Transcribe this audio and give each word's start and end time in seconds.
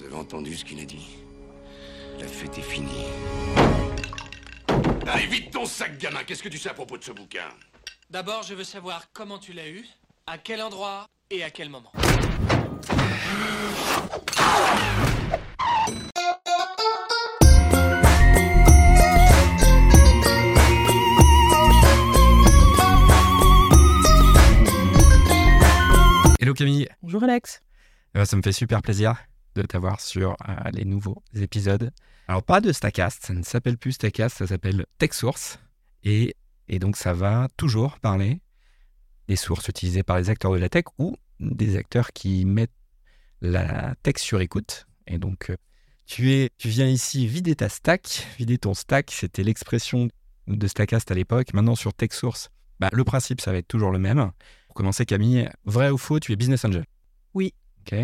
Vous 0.00 0.06
avez 0.06 0.16
entendu 0.16 0.56
ce 0.56 0.64
qu'il 0.64 0.80
a 0.80 0.86
dit 0.86 1.18
La 2.18 2.26
fête 2.26 2.56
est 2.56 2.62
finie. 2.62 3.04
Allez, 5.06 5.26
vite 5.26 5.50
ton 5.50 5.66
sac, 5.66 5.98
gamin 5.98 6.24
Qu'est-ce 6.24 6.42
que 6.42 6.48
tu 6.48 6.56
sais 6.56 6.70
à 6.70 6.74
propos 6.74 6.96
de 6.96 7.04
ce 7.04 7.12
bouquin? 7.12 7.50
D'abord, 8.08 8.42
je 8.42 8.54
veux 8.54 8.64
savoir 8.64 9.12
comment 9.12 9.38
tu 9.38 9.52
l'as 9.52 9.68
eu, 9.68 9.84
à 10.26 10.38
quel 10.38 10.62
endroit 10.62 11.06
et 11.28 11.44
à 11.44 11.50
quel 11.50 11.68
moment. 11.68 11.92
Hello 26.40 26.54
Camille, 26.54 26.88
Bonjour 27.02 27.22
Alex. 27.22 27.60
Euh, 28.16 28.24
ça 28.24 28.36
me 28.38 28.42
fait 28.42 28.52
super 28.52 28.80
plaisir 28.80 29.14
de 29.54 29.62
t'avoir 29.62 30.00
sur 30.00 30.36
euh, 30.48 30.54
les 30.72 30.84
nouveaux 30.84 31.22
épisodes. 31.34 31.92
Alors 32.28 32.42
pas 32.42 32.60
de 32.60 32.72
Stacast, 32.72 33.26
ça 33.26 33.34
ne 33.34 33.42
s'appelle 33.42 33.76
plus 33.76 33.92
Stacast, 33.92 34.38
ça 34.38 34.46
s'appelle 34.46 34.86
TechSource. 34.98 35.58
Et, 36.04 36.36
et 36.68 36.78
donc 36.78 36.96
ça 36.96 37.12
va 37.12 37.48
toujours 37.56 37.98
parler 37.98 38.40
des 39.28 39.36
sources 39.36 39.68
utilisées 39.68 40.02
par 40.02 40.18
les 40.18 40.30
acteurs 40.30 40.52
de 40.52 40.58
la 40.58 40.68
tech 40.68 40.84
ou 40.98 41.16
des 41.40 41.76
acteurs 41.76 42.12
qui 42.12 42.44
mettent 42.44 42.70
la 43.40 43.94
tech 44.02 44.16
sur 44.18 44.40
écoute. 44.40 44.86
Et 45.06 45.18
donc 45.18 45.50
euh, 45.50 45.56
tu, 46.06 46.32
es, 46.32 46.50
tu 46.58 46.68
viens 46.68 46.88
ici 46.88 47.26
vider 47.26 47.56
ta 47.56 47.68
stack, 47.68 48.26
vider 48.38 48.58
ton 48.58 48.74
stack, 48.74 49.10
c'était 49.10 49.42
l'expression 49.42 50.08
de 50.46 50.66
Stacast 50.66 51.10
à 51.10 51.14
l'époque. 51.14 51.52
Maintenant 51.54 51.74
sur 51.74 51.94
TechSource, 51.94 52.50
bah, 52.78 52.90
le 52.92 53.04
principe 53.04 53.40
ça 53.40 53.52
va 53.52 53.58
être 53.58 53.68
toujours 53.68 53.90
le 53.90 53.98
même. 53.98 54.30
Pour 54.66 54.74
commencer 54.74 55.04
Camille, 55.04 55.48
vrai 55.64 55.90
ou 55.90 55.98
faux, 55.98 56.20
tu 56.20 56.32
es 56.32 56.36
business 56.36 56.64
angel? 56.64 56.84
Oui. 57.34 57.54
Ok. 57.80 57.94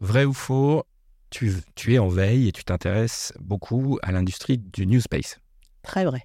Vrai 0.00 0.24
ou 0.24 0.32
faux, 0.32 0.84
tu, 1.30 1.52
tu 1.74 1.94
es 1.94 1.98
en 1.98 2.08
veille 2.08 2.48
et 2.48 2.52
tu 2.52 2.64
t'intéresses 2.64 3.32
beaucoup 3.40 3.98
à 4.02 4.12
l'industrie 4.12 4.58
du 4.58 4.86
new 4.86 5.00
space. 5.00 5.38
Très 5.82 6.04
vrai. 6.04 6.22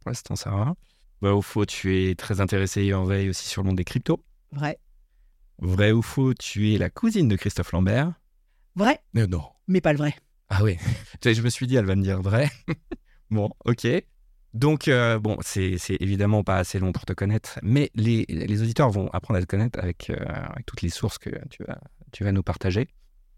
Pour 0.00 0.10
l'instant, 0.10 0.34
ça 0.36 0.50
va. 0.50 0.74
Vrai 1.20 1.30
ou 1.30 1.42
faux, 1.42 1.64
tu 1.64 1.96
es 2.10 2.14
très 2.14 2.40
intéressé 2.40 2.82
et 2.82 2.94
en 2.94 3.04
veille 3.04 3.28
aussi 3.30 3.46
sur 3.48 3.62
le 3.62 3.68
monde 3.68 3.76
des 3.76 3.84
cryptos. 3.84 4.22
Vrai. 4.52 4.78
Vrai 5.58 5.92
ou 5.92 6.02
faux, 6.02 6.34
tu 6.34 6.74
es 6.74 6.78
la 6.78 6.90
cousine 6.90 7.28
de 7.28 7.36
Christophe 7.36 7.72
Lambert. 7.72 8.12
Vrai, 8.74 9.00
Mais 9.14 9.26
non. 9.26 9.44
mais 9.68 9.80
pas 9.80 9.92
le 9.92 9.98
vrai. 9.98 10.14
Ah 10.48 10.62
oui. 10.62 10.76
Je 11.24 11.40
me 11.42 11.48
suis 11.48 11.66
dit, 11.66 11.76
elle 11.76 11.86
va 11.86 11.96
me 11.96 12.02
dire 12.02 12.20
vrai. 12.20 12.50
bon, 13.30 13.50
ok. 13.64 13.86
Donc, 14.56 14.88
euh, 14.88 15.18
bon, 15.18 15.36
c'est 15.42 15.76
évidemment 16.00 16.42
pas 16.42 16.56
assez 16.56 16.78
long 16.78 16.90
pour 16.90 17.04
te 17.04 17.12
connaître, 17.12 17.58
mais 17.62 17.90
les, 17.94 18.24
les 18.26 18.62
auditeurs 18.62 18.88
vont 18.88 19.08
apprendre 19.08 19.36
à 19.36 19.42
te 19.42 19.46
connaître 19.46 19.78
avec, 19.78 20.08
euh, 20.08 20.16
avec 20.18 20.64
toutes 20.64 20.80
les 20.80 20.88
sources 20.88 21.18
que 21.18 21.28
tu 21.50 21.62
vas, 21.64 21.78
tu 22.10 22.24
vas 22.24 22.32
nous 22.32 22.42
partager. 22.42 22.88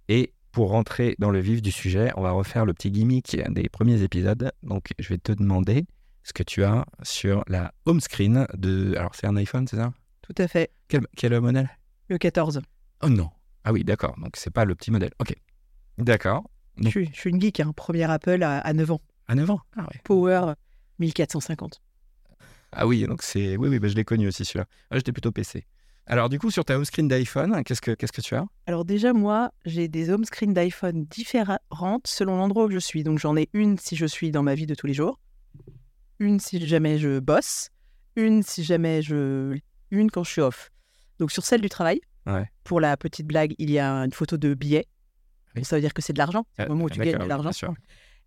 Et 0.08 0.32
pour 0.52 0.70
rentrer 0.70 1.16
dans 1.18 1.32
le 1.32 1.40
vif 1.40 1.60
du 1.60 1.72
sujet, 1.72 2.12
on 2.16 2.22
va 2.22 2.30
refaire 2.30 2.64
le 2.64 2.72
petit 2.72 2.92
gimmick 2.92 3.36
des 3.50 3.68
premiers 3.68 4.00
épisodes. 4.02 4.52
Donc, 4.62 4.90
je 4.96 5.08
vais 5.08 5.18
te 5.18 5.32
demander 5.32 5.86
ce 6.22 6.32
que 6.32 6.44
tu 6.44 6.62
as 6.62 6.86
sur 7.02 7.42
la 7.48 7.74
home 7.84 8.00
screen 8.00 8.46
de. 8.56 8.94
Alors, 8.96 9.16
c'est 9.16 9.26
un 9.26 9.36
iPhone, 9.36 9.66
c'est 9.66 9.76
ça? 9.76 9.92
Tout 10.22 10.40
à 10.40 10.46
fait. 10.46 10.70
quel, 10.86 11.00
quel 11.16 11.40
modèle? 11.40 11.68
Le 12.08 12.18
14. 12.18 12.60
Oh 13.02 13.08
non. 13.08 13.30
Ah 13.64 13.72
oui, 13.72 13.82
d'accord. 13.82 14.14
Donc, 14.20 14.36
c'est 14.36 14.52
pas 14.52 14.64
le 14.64 14.76
petit 14.76 14.92
modèle. 14.92 15.10
Ok. 15.18 15.34
D'accord. 15.98 16.48
Je 16.80 16.88
suis, 16.90 17.10
je 17.12 17.18
suis 17.18 17.30
une 17.30 17.40
geek, 17.40 17.58
hein. 17.58 17.72
premier 17.74 18.04
Apple 18.04 18.40
à, 18.44 18.60
à 18.60 18.72
9 18.72 18.92
ans. 18.92 19.00
À 19.26 19.34
9 19.34 19.50
ans? 19.50 19.60
Ah 19.76 19.80
ouais. 19.82 20.00
Power 20.04 20.52
1450. 20.98 21.80
Ah 22.72 22.86
oui, 22.86 23.04
donc 23.06 23.22
c'est. 23.22 23.56
Oui, 23.56 23.68
oui, 23.68 23.78
bah, 23.78 23.88
je 23.88 23.94
l'ai 23.94 24.04
connu 24.04 24.28
aussi 24.28 24.44
celui-là. 24.44 24.66
Ah, 24.90 24.96
J'étais 24.96 25.12
plutôt 25.12 25.32
PC. 25.32 25.66
Alors, 26.06 26.28
du 26.28 26.38
coup, 26.38 26.50
sur 26.50 26.64
ta 26.64 26.76
home 26.76 26.84
screen 26.84 27.06
d'iPhone, 27.08 27.62
qu'est-ce 27.64 27.80
que, 27.82 27.90
qu'est-ce 27.92 28.12
que 28.12 28.20
tu 28.22 28.34
as? 28.34 28.46
Alors 28.66 28.84
déjà, 28.84 29.12
moi, 29.12 29.52
j'ai 29.66 29.88
des 29.88 30.08
home 30.10 30.24
screens 30.24 30.54
d'iPhone 30.54 31.04
différentes 31.06 32.06
selon 32.06 32.36
l'endroit 32.36 32.64
où 32.64 32.70
je 32.70 32.78
suis. 32.78 33.02
Donc 33.04 33.18
j'en 33.18 33.36
ai 33.36 33.48
une 33.52 33.78
si 33.78 33.94
je 33.96 34.06
suis 34.06 34.30
dans 34.30 34.42
ma 34.42 34.54
vie 34.54 34.66
de 34.66 34.74
tous 34.74 34.86
les 34.86 34.94
jours, 34.94 35.18
une 36.18 36.40
si 36.40 36.66
jamais 36.66 36.98
je 36.98 37.18
bosse, 37.18 37.68
une 38.16 38.42
si 38.42 38.64
jamais 38.64 39.02
je... 39.02 39.58
une 39.90 40.10
quand 40.10 40.24
je 40.24 40.30
suis 40.30 40.40
off. 40.40 40.70
Donc 41.18 41.30
sur 41.30 41.44
celle 41.44 41.60
du 41.60 41.68
travail, 41.68 42.00
Ouais. 42.26 42.50
pour 42.64 42.80
la 42.80 42.96
petite 42.98 43.26
blague, 43.26 43.54
il 43.58 43.70
y 43.70 43.78
a 43.78 43.90
une 44.04 44.12
photo 44.12 44.36
de 44.36 44.52
billet. 44.54 44.86
Oui. 45.54 45.60
Donc, 45.60 45.66
ça 45.66 45.76
veut 45.76 45.80
dire 45.82 45.94
que 45.94 46.02
c'est 46.02 46.12
de 46.12 46.18
l'argent. 46.18 46.44
C'est 46.56 46.64
le 46.64 46.68
moment 46.70 46.84
où 46.84 46.90
tu 46.90 47.00
gagnes 47.00 47.18
de 47.18 47.24
l'argent. 47.24 47.50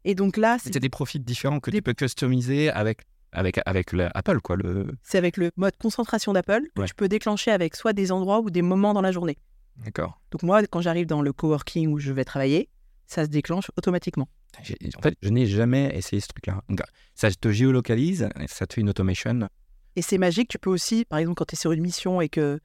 Et 0.06 0.16
donc 0.16 0.38
là, 0.38 0.58
c'est 0.60 0.78
des 0.80 0.90
profils 0.90 1.24
différents 1.24 1.60
que 1.60 1.70
Des- 1.72 1.78
tu 1.78 1.82
peux 1.84 1.94
customiser 1.94 2.70
avec, 2.70 3.02
avec, 3.32 3.60
avec 3.66 3.92
le 3.92 4.10
Apple, 4.18 4.40
quoi. 4.42 4.56
Le... 4.56 4.88
c'est 5.04 5.18
avec 5.18 5.38
le 5.38 5.52
mode 5.58 5.76
concentration 5.78 6.34
d'Apple 6.34 6.64
que 6.76 6.82
Ouais. 6.82 6.88
tu 6.88 6.96
peux 6.96 7.08
déclencher 7.08 7.52
avec 7.52 7.76
soit 7.76 7.94
des 7.94 8.12
endroits 8.12 8.40
ou 8.40 8.50
des 8.50 8.62
moments 8.62 8.94
dans 8.94 9.02
la 9.02 9.12
journée. 9.12 9.38
D'accord. 9.78 10.20
Donc 10.32 10.44
moi, 10.44 10.66
quand 10.68 10.82
j'arrive 10.82 11.06
dans 11.08 11.22
le 11.22 11.32
coworking 11.34 11.88
où 11.94 12.00
je 12.00 12.12
vais 12.12 12.26
travailler, 12.26 12.70
ça 13.08 13.24
se 13.26 13.30
déclenche 13.30 13.70
automatiquement. 13.78 14.28
En 14.60 15.02
fait, 15.02 15.16
je 15.22 15.30
n'ai 15.30 15.46
jamais 15.48 15.96
essayé 15.96 16.20
ce 16.20 16.28
truc-là. 16.28 16.62
Ça 17.16 17.32
te 17.32 17.52
géolocalise, 17.52 18.28
et 18.40 18.48
ça 18.48 18.66
te 18.68 18.74
fait 18.74 18.82
une 18.82 18.90
automation. 18.90 19.48
Et 19.96 20.02
c'est 20.02 20.18
magique, 20.18 20.50
tu 20.50 20.60
peux 20.60 20.70
aussi, 20.70 21.06
par 21.06 21.20
exemple, 21.20 21.36
quand 21.36 21.46
tu 21.46 21.56
es 21.56 21.58
sur 21.58 21.72
une 21.72 21.82
mission 21.82 22.20
et 22.22 22.28
que 22.30 22.60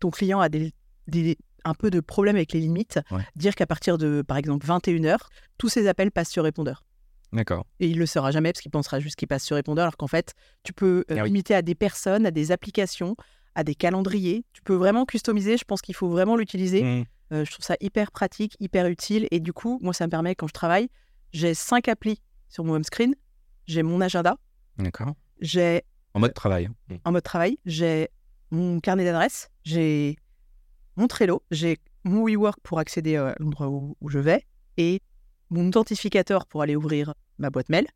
ton 0.00 0.10
client 0.10 0.40
a 0.40 0.48
des, 0.48 0.72
des- 1.08 1.36
un 1.64 1.74
peu 1.74 1.90
de 1.90 2.00
problème 2.00 2.36
avec 2.36 2.52
les 2.52 2.60
limites, 2.60 2.98
Ouais. 3.10 3.22
dire 3.36 3.54
qu'à 3.54 3.66
partir 3.66 3.98
de, 3.98 4.22
par 4.22 4.36
exemple, 4.36 4.66
21h, 4.66 5.16
tous 5.58 5.68
ces 5.68 5.86
appels 5.88 6.10
passent 6.10 6.30
sur 6.30 6.44
répondeur. 6.44 6.84
D'accord. 7.32 7.66
Et 7.80 7.88
il 7.88 7.98
le 7.98 8.06
saura 8.06 8.30
jamais 8.30 8.52
parce 8.52 8.60
qu'il 8.62 8.70
pensera 8.70 9.00
juste 9.00 9.16
qu'il 9.16 9.26
passe 9.28 9.42
sur 9.44 9.56
répondeur, 9.56 9.82
alors 9.84 9.96
qu'en 9.96 10.06
fait, 10.06 10.34
tu 10.62 10.72
peux 10.72 11.04
euh, 11.10 11.16
Ah 11.18 11.22
oui. 11.22 11.28
limiter 11.28 11.54
à 11.54 11.62
des 11.62 11.74
personnes, 11.74 12.26
à 12.26 12.30
des 12.30 12.52
applications, 12.52 13.16
à 13.56 13.64
des 13.64 13.74
calendriers. 13.74 14.44
Tu 14.52 14.62
peux 14.62 14.74
vraiment 14.74 15.04
customiser, 15.04 15.56
je 15.56 15.64
pense 15.64 15.80
qu'il 15.82 15.94
faut 15.96 16.08
vraiment 16.08 16.36
l'utiliser. 16.36 16.82
Mmh. 16.84 17.04
Euh, 17.32 17.44
je 17.44 17.50
trouve 17.50 17.64
ça 17.64 17.76
hyper 17.80 18.12
pratique, 18.12 18.54
hyper 18.60 18.86
utile. 18.86 19.26
Et 19.32 19.40
du 19.40 19.52
coup, 19.52 19.78
moi, 19.82 19.92
ça 19.92 20.06
me 20.06 20.10
permet, 20.10 20.34
quand 20.36 20.46
je 20.46 20.52
travaille, 20.52 20.88
j'ai 21.32 21.54
cinq 21.54 21.88
applis 21.88 22.20
sur 22.48 22.62
mon 22.64 22.74
home 22.74 22.84
screen. 22.84 23.14
J'ai 23.66 23.82
mon 23.82 24.00
agenda, 24.02 24.36
D'accord. 24.78 25.14
j'ai 25.40 25.82
En 26.12 26.20
mode 26.20 26.34
travail. 26.34 26.68
en 27.04 27.10
mode 27.12 27.22
travail, 27.24 27.58
j'ai 27.64 28.08
mon 28.50 28.78
carnet 28.78 29.04
d'adresses, 29.04 29.48
j'ai 29.64 30.16
mon 30.96 31.06
Trello, 31.08 31.42
j'ai 31.50 31.78
mon 32.04 32.24
WeWork 32.26 32.58
pour 32.62 32.78
accéder 32.78 33.16
à 33.16 33.34
l'endroit 33.38 33.68
où, 33.68 33.96
où 34.00 34.08
je 34.08 34.18
vais 34.18 34.44
et 34.76 35.00
mon 35.50 35.66
identificateur 35.68 36.46
pour 36.46 36.62
aller 36.62 36.76
ouvrir 36.76 37.14
ma 37.38 37.50
boîte 37.50 37.68
mail, 37.68 37.86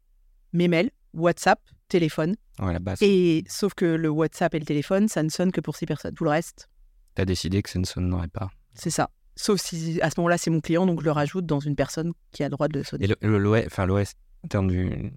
mes 0.52 0.68
mails, 0.68 0.90
WhatsApp, 1.14 1.60
téléphone. 1.88 2.36
Ouais, 2.60 2.72
la 2.72 2.78
base. 2.78 2.98
Et 3.02 3.44
sauf 3.48 3.74
que 3.74 3.84
le 3.84 4.08
WhatsApp 4.08 4.54
et 4.54 4.58
le 4.58 4.64
téléphone, 4.66 5.08
ça 5.08 5.22
ne 5.22 5.28
sonne 5.28 5.52
que 5.52 5.60
pour 5.60 5.76
six 5.76 5.86
personnes. 5.86 6.14
Tout 6.14 6.24
le 6.24 6.30
reste, 6.30 6.68
Tu 7.16 7.22
as 7.22 7.24
décidé 7.24 7.62
que 7.62 7.70
ça 7.70 7.78
ne 7.78 7.84
sonnerait 7.84 8.28
pas. 8.28 8.50
c'est 8.74 8.90
ça. 8.90 9.10
Sauf 9.36 9.60
si 9.60 10.00
à 10.02 10.10
ce 10.10 10.18
moment-là, 10.18 10.36
c'est 10.36 10.50
mon 10.50 10.60
client, 10.60 10.84
donc 10.84 11.00
je 11.00 11.04
le 11.04 11.12
rajoute 11.12 11.46
dans 11.46 11.60
une 11.60 11.76
personne 11.76 12.12
qui 12.32 12.42
a 12.42 12.46
le 12.46 12.50
droit 12.50 12.66
de 12.66 12.82
sonner. 12.82 13.06
Et 13.20 13.26
l'OS 13.26 13.66
enfin, 13.66 13.86
l'OS 13.86 14.14
interne 14.44 14.66
du, 14.66 15.12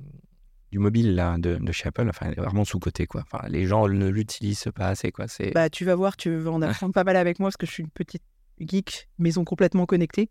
du 0.71 0.79
mobile 0.79 1.15
là, 1.15 1.37
de, 1.37 1.55
de 1.55 1.71
chez 1.71 1.87
Apple, 1.89 2.07
enfin, 2.09 2.31
est 2.31 2.39
vraiment 2.39 2.63
sous-côté. 2.65 3.05
Quoi. 3.05 3.21
Enfin, 3.21 3.45
les 3.49 3.65
gens 3.65 3.87
ne 3.87 4.07
l'utilisent 4.07 4.69
pas 4.73 4.87
assez. 4.87 5.11
Quoi. 5.11 5.27
C'est... 5.27 5.51
Bah, 5.51 5.69
tu 5.69 5.83
vas 5.85 5.95
voir, 5.95 6.15
tu 6.17 6.35
vas 6.37 6.51
en 6.51 6.61
apprendre 6.61 6.93
pas 6.93 7.03
mal 7.03 7.15
avec 7.17 7.39
moi 7.39 7.47
parce 7.49 7.57
que 7.57 7.65
je 7.65 7.71
suis 7.71 7.83
une 7.83 7.89
petite 7.89 8.23
geek 8.59 9.09
maison 9.19 9.43
complètement 9.43 9.85
connectée. 9.85 10.29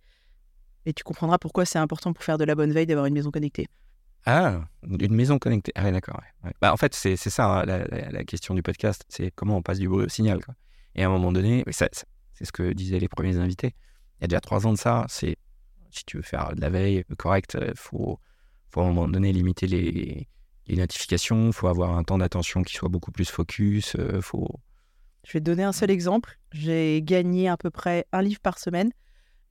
Et 0.87 0.93
tu 0.95 1.05
comprendras 1.05 1.37
pourquoi 1.39 1.67
c'est 1.67 1.79
important 1.79 2.13
pour 2.15 2.25
faire 2.25 2.39
de 2.39 2.45
la 2.45 2.55
bonne 2.55 2.73
veille 2.73 2.87
d'avoir 2.87 3.05
une 3.07 3.13
maison 3.15 3.31
connectée. 3.31 3.67
Ah, 4.25 4.63
une 4.99 5.15
maison 5.15 5.39
connectée. 5.39 5.73
Ah 5.75 5.91
d'accord. 5.91 6.19
ouais, 6.21 6.49
ouais. 6.49 6.55
Bah, 6.61 6.73
en 6.73 6.77
fait, 6.77 6.95
c'est 6.95 7.17
c'est 7.17 7.31
ça 7.31 7.47
hein, 7.61 7.65
la, 7.67 7.85
la- 7.87 8.11
la 8.11 8.25
question 8.25 8.55
du 8.55 8.63
podcast, 8.63 9.05
c'est 9.09 9.31
comment 9.35 9.57
on 9.59 9.63
passe 9.63 9.79
du 9.79 9.89
bruit 9.89 10.07
au 10.07 10.09
signal. 10.09 10.43
Quoi. 10.45 10.55
Et 10.95 11.03
à 11.05 11.07
un 11.07 11.11
moment 11.11 11.33
donné, 11.33 11.65
ça- 11.71 11.89
c'est 12.33 12.45
ce 12.47 12.53
que 12.53 12.73
disaient 12.73 12.99
les 12.99 13.09
premiers 13.09 13.37
invités, 13.37 13.75
il 14.19 14.23
y 14.23 14.25
a 14.25 14.29
déjà 14.29 14.41
trois 14.41 14.67
ans 14.67 14.73
de 14.73 14.79
ça, 14.79 15.05
c'est 15.09 15.37
si 15.91 16.05
tu 16.07 16.17
veux 16.19 16.23
faire 16.23 16.55
de 16.55 16.61
la 16.61 16.71
veille 16.71 17.05
correcte, 17.19 17.59
il 17.61 17.73
faut, 17.77 18.19
faut 18.71 18.81
à 18.81 18.85
un 18.85 18.89
moment 18.89 19.09
donné 19.09 19.33
limiter 19.33 19.67
les, 19.67 20.29
les 20.67 20.77
notifications, 20.77 21.49
il 21.49 21.53
faut 21.53 21.69
avoir 21.69 21.97
un 21.97 22.05
temps 22.05 22.19
d'attention 22.19 22.63
qui 22.63 22.75
soit 22.75 22.89
beaucoup 22.89 23.13
plus 23.13 23.29
focus, 23.29 23.97
il 24.15 24.23
faut... 24.23 24.49
Je 25.27 25.33
vais 25.35 25.41
te 25.41 25.45
donner 25.45 25.65
un 25.65 25.73
seul 25.73 25.91
exemple. 25.91 26.39
J'ai 26.53 27.03
gagné 27.03 27.49
à 27.49 27.57
peu 27.59 27.71
près 27.71 28.07
un 28.13 28.23
livre 28.23 28.41
par 28.41 28.59
semaine 28.59 28.91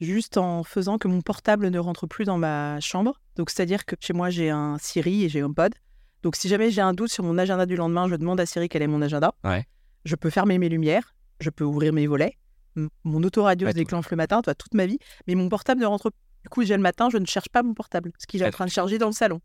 juste 0.01 0.37
en 0.37 0.63
faisant 0.63 0.97
que 0.97 1.07
mon 1.07 1.21
portable 1.21 1.67
ne 1.69 1.77
rentre 1.77 2.07
plus 2.07 2.25
dans 2.25 2.37
ma 2.37 2.79
chambre. 2.79 3.19
Donc, 3.35 3.49
c'est-à-dire 3.49 3.85
que 3.85 3.95
chez 3.99 4.13
moi, 4.13 4.29
j'ai 4.29 4.49
un 4.49 4.77
Siri 4.79 5.25
et 5.25 5.29
j'ai 5.29 5.43
HomePod. 5.43 5.73
Donc, 6.23 6.35
si 6.37 6.47
jamais 6.49 6.71
j'ai 6.71 6.81
un 6.81 6.93
doute 6.93 7.11
sur 7.11 7.23
mon 7.23 7.37
agenda 7.37 7.65
du 7.65 7.75
lendemain, 7.75 8.07
je 8.09 8.15
demande 8.15 8.39
à 8.39 8.45
Siri 8.45 8.67
quel 8.67 8.81
est 8.81 8.87
mon 8.87 9.01
agenda. 9.01 9.35
Ouais. 9.43 9.65
Je 10.05 10.15
peux 10.15 10.29
fermer 10.29 10.57
mes 10.57 10.69
lumières, 10.69 11.13
je 11.39 11.49
peux 11.49 11.65
ouvrir 11.65 11.93
mes 11.93 12.07
volets. 12.07 12.37
Mon 13.03 13.21
autoradio 13.23 13.65
Ouais, 13.67 13.71
se 13.73 13.77
tout. 13.77 13.83
déclenche 13.83 14.09
le 14.09 14.17
matin, 14.17 14.41
toi, 14.41 14.55
toute 14.55 14.73
ma 14.73 14.85
vie. 14.85 14.97
Mais 15.27 15.35
mon 15.35 15.49
portable 15.49 15.81
ne 15.81 15.85
rentre 15.85 16.09
plus. 16.11 16.19
Du 16.43 16.49
coup, 16.49 16.63
j'ai 16.63 16.75
le 16.75 16.81
matin, 16.81 17.09
je 17.11 17.17
ne 17.17 17.25
cherche 17.25 17.49
pas 17.49 17.63
mon 17.63 17.73
portable, 17.73 18.11
parce 18.11 18.25
qu'il 18.25 18.41
est 18.41 18.47
en 18.47 18.51
train 18.51 18.65
de 18.65 18.71
charger 18.71 18.97
dans 18.97 19.07
le 19.07 19.13
salon. 19.13 19.41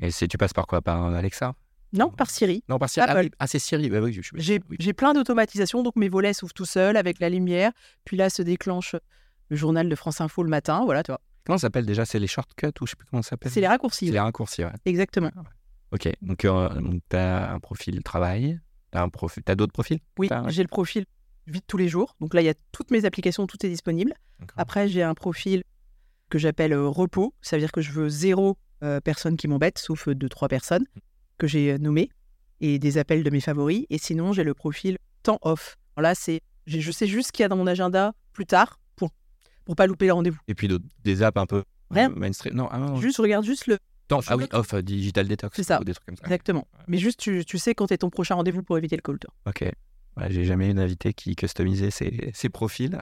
Et 0.00 0.10
c'est, 0.10 0.28
tu 0.28 0.36
passes 0.36 0.52
par 0.52 0.66
quoi? 0.66 0.82
Par 0.82 1.06
Alexa? 1.06 1.54
Non, 1.92 2.10
par 2.10 2.30
Siri. 2.30 2.64
Non, 2.68 2.78
par 2.78 2.88
Siri. 2.88 3.06
Ah, 3.08 3.12
Apple. 3.12 3.30
ah, 3.38 3.46
c'est 3.46 3.58
Siri. 3.58 3.90
Bah 3.90 4.00
oui, 4.00 4.18
J'ai 4.34 4.60
oui. 4.70 4.92
plein 4.94 5.12
d'automatisation, 5.12 5.82
donc 5.82 5.96
mes 5.96 6.08
volets 6.08 6.32
s'ouvrent 6.32 6.54
tout 6.54 6.64
seuls 6.64 6.96
avec 6.96 7.20
la 7.20 7.28
lumière. 7.28 7.70
Puis 8.04 8.16
là 8.16 8.30
se 8.30 8.42
déclenche 8.42 8.96
le 9.48 9.56
journal 9.56 9.88
de 9.88 9.94
France 9.94 10.20
Info 10.20 10.42
le 10.42 10.48
matin. 10.48 10.84
Voilà, 10.84 11.02
tu 11.02 11.12
vois. 11.12 11.20
Comment 11.44 11.58
ça 11.58 11.62
s'appelle 11.66 11.86
déjà? 11.86 12.04
C'est 12.04 12.18
les 12.18 12.26
shortcuts 12.26 12.68
ou 12.80 12.86
je 12.86 12.90
sais 12.90 12.96
plus 12.96 13.06
comment 13.10 13.22
ça 13.22 13.30
s'appelle? 13.30 13.52
C'est 13.52 13.60
les 13.60 13.68
raccourcis. 13.68 14.06
C'est 14.06 14.12
les 14.12 14.20
raccourcis, 14.20 14.64
ouais. 14.64 14.72
Exactement. 14.86 15.30
Ok, 15.90 16.08
donc 16.22 16.38
tu 16.38 17.16
as 17.16 17.52
un 17.52 17.58
profil 17.60 18.02
travail, 18.02 18.58
tu 18.92 18.98
as, 18.98 19.54
d'autres 19.54 19.72
profils? 19.72 19.98
Oui, 20.18 20.30
j'ai 20.48 20.62
le 20.62 20.68
profil 20.68 21.04
vite 21.46 21.64
tous 21.66 21.76
les 21.76 21.88
jours. 21.88 22.16
Donc 22.20 22.32
là, 22.32 22.40
il 22.40 22.44
y 22.44 22.48
a 22.48 22.54
toutes 22.70 22.90
mes 22.90 23.04
applications, 23.04 23.46
tout 23.46 23.64
est 23.66 23.68
disponible. 23.68 24.14
Après, 24.56 24.88
j'ai 24.88 25.02
un 25.02 25.14
profil 25.14 25.62
que 26.30 26.38
j'appelle 26.38 26.72
euh, 26.72 26.88
repos. 26.88 27.34
Ça 27.42 27.56
veut 27.56 27.60
dire 27.60 27.72
que 27.72 27.80
je 27.82 27.92
veux 27.92 28.08
zéro 28.08 28.56
euh, 28.82 29.00
personne 29.00 29.36
qui 29.36 29.48
m'embête, 29.48 29.78
sauf 29.78 30.08
euh, 30.08 30.14
deux, 30.14 30.28
trois 30.28 30.48
personnes 30.48 30.84
que 31.38 31.46
j'ai 31.46 31.78
nommées 31.78 32.10
et 32.60 32.78
des 32.78 32.98
appels 32.98 33.22
de 33.22 33.30
mes 33.30 33.40
favoris. 33.40 33.86
Et 33.90 33.98
sinon, 33.98 34.32
j'ai 34.32 34.44
le 34.44 34.54
profil 34.54 34.96
temps 35.22 35.38
off. 35.42 35.76
Alors 35.96 36.10
là, 36.10 36.14
c'est, 36.14 36.40
je 36.66 36.90
sais 36.90 37.06
juste 37.06 37.28
ce 37.28 37.32
qu'il 37.32 37.42
y 37.42 37.44
a 37.44 37.48
dans 37.48 37.56
mon 37.56 37.66
agenda 37.66 38.12
plus 38.32 38.46
tard 38.46 38.78
pour 38.96 39.10
pour 39.64 39.76
pas 39.76 39.86
louper 39.86 40.06
les 40.06 40.10
rendez-vous. 40.12 40.38
Et 40.48 40.54
puis 40.54 40.68
des 41.04 41.22
apps 41.22 41.38
un 41.40 41.46
peu 41.46 41.64
Rien. 41.90 42.08
mainstream. 42.08 42.54
Non, 42.54 42.68
ah, 42.70 42.78
non, 42.78 42.96
Juste, 42.96 43.16
je 43.18 43.22
regarde 43.22 43.44
juste 43.44 43.66
le. 43.66 43.78
Temps- 44.08 44.20
ah 44.26 44.36
oui, 44.36 44.46
off, 44.52 44.74
digital 44.76 45.28
detox. 45.28 45.54
C'est 45.56 45.62
ça. 45.62 45.80
Ou 45.80 45.84
des 45.84 45.94
trucs 45.94 46.06
comme 46.06 46.16
ça. 46.16 46.24
Exactement. 46.24 46.66
Mais 46.88 46.98
juste, 46.98 47.20
tu, 47.20 47.44
tu 47.44 47.58
sais 47.58 47.74
quand 47.74 47.92
est 47.92 47.98
ton 47.98 48.10
prochain 48.10 48.34
rendez-vous 48.34 48.62
pour 48.62 48.76
éviter 48.78 48.96
le 48.96 49.02
call. 49.02 49.18
toi. 49.18 49.32
Ok. 49.46 49.62
Ouais, 50.16 50.26
J'ai 50.30 50.44
jamais 50.44 50.66
eu 50.66 50.70
une 50.70 50.78
invitée 50.80 51.12
qui 51.14 51.34
customisait 51.36 51.90
ses, 51.90 52.30
ses 52.34 52.48
profils. 52.48 52.98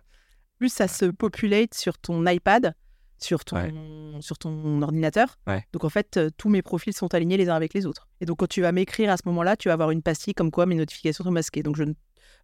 Plus 0.60 0.72
ça 0.72 0.86
se 0.88 1.06
populate 1.06 1.72
sur 1.74 1.96
ton 1.98 2.24
iPad, 2.26 2.74
sur 3.18 3.44
ton, 3.46 4.20
sur 4.20 4.36
ton 4.38 4.82
ordinateur. 4.82 5.38
Ouais. 5.46 5.66
Donc 5.72 5.84
en 5.84 5.88
fait, 5.88 6.18
euh, 6.18 6.28
tous 6.36 6.50
mes 6.50 6.60
profils 6.60 6.92
sont 6.94 7.12
alignés 7.14 7.38
les 7.38 7.48
uns 7.48 7.54
avec 7.56 7.72
les 7.72 7.86
autres. 7.86 8.08
Et 8.20 8.26
donc 8.26 8.38
quand 8.40 8.46
tu 8.48 8.60
vas 8.60 8.70
m'écrire 8.70 9.10
à 9.10 9.16
ce 9.16 9.22
moment-là, 9.24 9.56
tu 9.56 9.68
vas 9.68 9.72
avoir 9.74 9.90
une 9.90 10.02
pastille 10.02 10.34
comme 10.34 10.50
quoi 10.50 10.66
mes 10.66 10.74
notifications 10.74 11.24
sont 11.24 11.30
masquées. 11.30 11.62
Donc 11.62 11.76
je 11.76 11.84
ne 11.84 11.94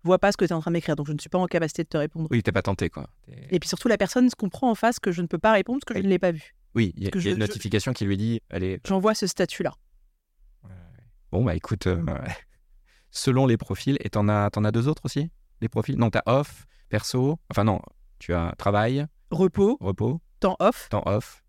vois 0.02 0.18
pas 0.18 0.32
ce 0.32 0.38
que 0.38 0.46
tu 0.46 0.50
es 0.50 0.54
en 0.54 0.60
train 0.60 0.70
de 0.70 0.76
m'écrire. 0.76 0.96
Donc 0.96 1.06
je 1.06 1.12
ne 1.12 1.18
suis 1.18 1.28
pas 1.28 1.36
en 1.38 1.46
capacité 1.46 1.84
de 1.84 1.88
te 1.88 1.98
répondre. 1.98 2.26
Oui, 2.30 2.42
t'es 2.42 2.52
pas 2.52 2.62
tenté, 2.62 2.88
quoi. 2.88 3.08
Et 3.50 3.60
puis 3.60 3.68
surtout, 3.68 3.88
la 3.88 3.98
personne 3.98 4.30
se 4.30 4.34
comprend 4.34 4.70
en 4.70 4.74
face 4.74 4.98
que 4.98 5.12
je 5.12 5.20
ne 5.20 5.26
peux 5.26 5.38
pas 5.38 5.52
répondre 5.52 5.80
parce 5.84 5.94
que 5.94 6.00
je 6.00 6.04
ne 6.06 6.10
l'ai 6.10 6.19
pas 6.19 6.32
vu. 6.32 6.54
Oui, 6.74 6.94
il 6.96 7.04
y 7.04 7.06
a, 7.08 7.10
que 7.10 7.19
il 7.19 7.24
y 7.24 7.28
a 7.28 7.30
je- 7.32 7.34
une 7.36 7.42
je- 7.42 7.48
notification 7.48 7.92
qui 7.92 8.06
lui 8.06 8.16
dit 8.16 8.40
allez. 8.48 8.80
J'envoie 8.86 9.14
ce 9.14 9.26
statut-là. 9.26 9.74
Bon, 11.32 11.44
bah 11.44 11.54
écoute, 11.54 11.86
euh, 11.86 12.02
selon 13.10 13.46
les 13.46 13.58
profils, 13.58 13.98
et 14.00 14.08
t'en 14.08 14.26
as, 14.28 14.48
t'en 14.50 14.64
as 14.64 14.72
deux 14.72 14.88
autres 14.88 15.02
aussi? 15.04 15.30
Les 15.60 15.69
profils? 15.69 15.98
Non, 15.98 16.08
t'as 16.10 16.22
off, 16.26 16.66
perso? 16.88 17.38
Enfin, 17.50 17.64
non, 17.64 17.80
tu 18.18 18.32
as 18.34 18.54
travail, 18.58 19.06
Repos, 19.30 19.76
repos, 19.80 20.20
temps 20.40 20.56
off, 20.60 20.88
temps 20.88 21.02
off. 21.06 21.42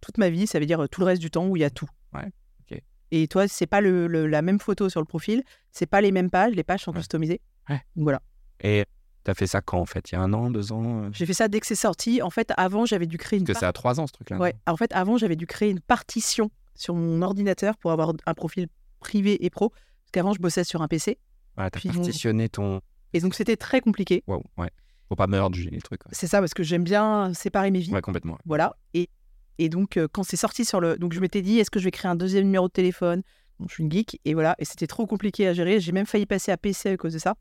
toute 0.00 0.16
ma 0.18 0.30
vie, 0.30 0.46
ça 0.46 0.58
veut 0.58 0.66
dire 0.66 0.88
tout 0.90 1.00
le 1.00 1.06
reste 1.06 1.20
du 1.20 1.30
temps 1.30 1.46
où 1.46 1.56
il 1.56 1.60
y 1.60 1.64
a 1.64 1.70
tout. 1.70 1.88
Ouais, 2.14 2.30
ok. 2.70 2.80
Et 3.10 3.28
toi, 3.28 3.46
c'est 3.48 3.66
pas 3.66 3.80
le, 3.80 4.06
le- 4.06 4.26
la 4.26 4.40
même 4.42 4.58
photo 4.60 4.88
sur 4.88 5.00
le 5.00 5.06
profil, 5.06 5.42
c'est 5.70 5.86
pas 5.86 6.00
les 6.00 6.12
mêmes 6.12 6.30
pages, 6.30 6.54
les 6.54 6.62
pages 6.64 6.82
sont 6.84 6.92
Ouais. 6.92 6.98
customisées. 6.98 7.40
Ouais. 7.68 7.82
Voilà. 7.96 8.20
Et 8.62 8.86
t'as 9.24 9.34
fait 9.34 9.46
ça 9.46 9.60
quand, 9.60 9.78
en 9.78 9.86
fait? 9.86 10.10
Il 10.10 10.14
y 10.14 10.18
a 10.18 10.22
un 10.22 10.32
an, 10.32 10.50
deux 10.50 10.72
ans 10.72 11.04
euh, 11.04 11.10
J'ai 11.12 11.26
fait 11.26 11.34
ça 11.34 11.48
dès 11.48 11.60
que 11.60 11.66
c'est 11.66 11.74
sorti. 11.74 12.22
En 12.22 12.30
fait, 12.30 12.52
avant, 12.56 12.86
j'avais 12.86 13.06
dû 13.06 13.18
créer 13.18 13.38
une 13.38 13.44
Parce 13.44 13.56
que 13.58 13.60
c'est 13.60 13.66
à 13.66 13.72
trois 13.72 14.00
ans, 14.00 14.06
ce 14.06 14.12
truc-là. 14.12 14.38
Ouais. 14.38 14.54
En 14.66 14.76
fait, 14.76 14.92
avant, 14.92 15.18
j'avais 15.18 15.36
dû 15.36 15.46
créer 15.46 15.70
une 15.70 15.80
partition 15.80 16.50
sur 16.74 16.94
mon 16.94 17.20
ordinateur 17.20 17.76
pour 17.76 17.92
avoir 17.92 18.12
un 18.24 18.34
profil 18.34 18.68
privé 19.00 19.44
et 19.44 19.50
pro. 19.50 19.68
Parce 19.70 20.10
qu'avant, 20.12 20.32
je 20.32 20.40
bossais 20.40 20.64
sur 20.64 20.80
un 20.82 20.88
PC. 20.88 21.18
Ouais, 21.58 21.68
t'as 21.70 21.80
partitionné 21.80 22.48
ton. 22.48 22.80
Et 23.12 23.20
donc, 23.20 23.34
c'était 23.34 23.56
très 23.56 23.80
compliqué. 23.82 24.22
Waouh, 24.26 24.42
ouais. 24.56 24.70
Faut 25.10 25.16
pas 25.16 25.26
merge 25.26 25.58
les 25.70 25.80
trucs. 25.82 26.02
Ouais, 26.06 26.12
C'est 26.12 26.26
ça, 26.28 26.38
parce 26.38 26.54
que 26.54 26.62
j'aime 26.62 26.84
bien 26.84 27.34
séparer 27.34 27.70
mes 27.70 27.80
vies. 27.80 27.92
Ouais, 27.92 28.00
complètement. 28.00 28.38
Voilà. 28.46 28.76
Et, 28.94 29.10
et 29.58 29.68
donc, 29.68 29.96
euh, 29.96 30.06
quand 30.10 30.22
c'est 30.22 30.36
sorti 30.36 30.64
sur 30.64 30.80
le. 30.80 30.96
Donc, 30.96 31.12
je 31.12 31.20
m'étais 31.20 31.42
dit, 31.42 31.58
est-ce 31.58 31.70
que 31.70 31.78
je 31.80 31.84
vais 31.84 31.90
créer 31.90 32.08
un 32.10 32.14
deuxième 32.16 32.44
numéro 32.44 32.68
de 32.68 32.72
téléphone? 32.72 33.22
Bon, 33.58 33.66
Je 33.68 33.74
suis 33.74 33.82
une 33.82 33.90
geek. 33.92 34.20
Et 34.24 34.32
voilà. 34.34 34.54
Et 34.58 34.64
c'était 34.64 34.86
trop 34.86 35.06
compliqué 35.06 35.46
à 35.48 35.52
gérer. 35.52 35.80
J'ai 35.80 35.92
même 35.92 36.06
failli 36.06 36.24
passer 36.26 36.52
à 36.52 36.56
PC 36.56 36.90
à 36.90 36.96
cause 36.96 37.12
de 37.12 37.18
ça. 37.18 37.34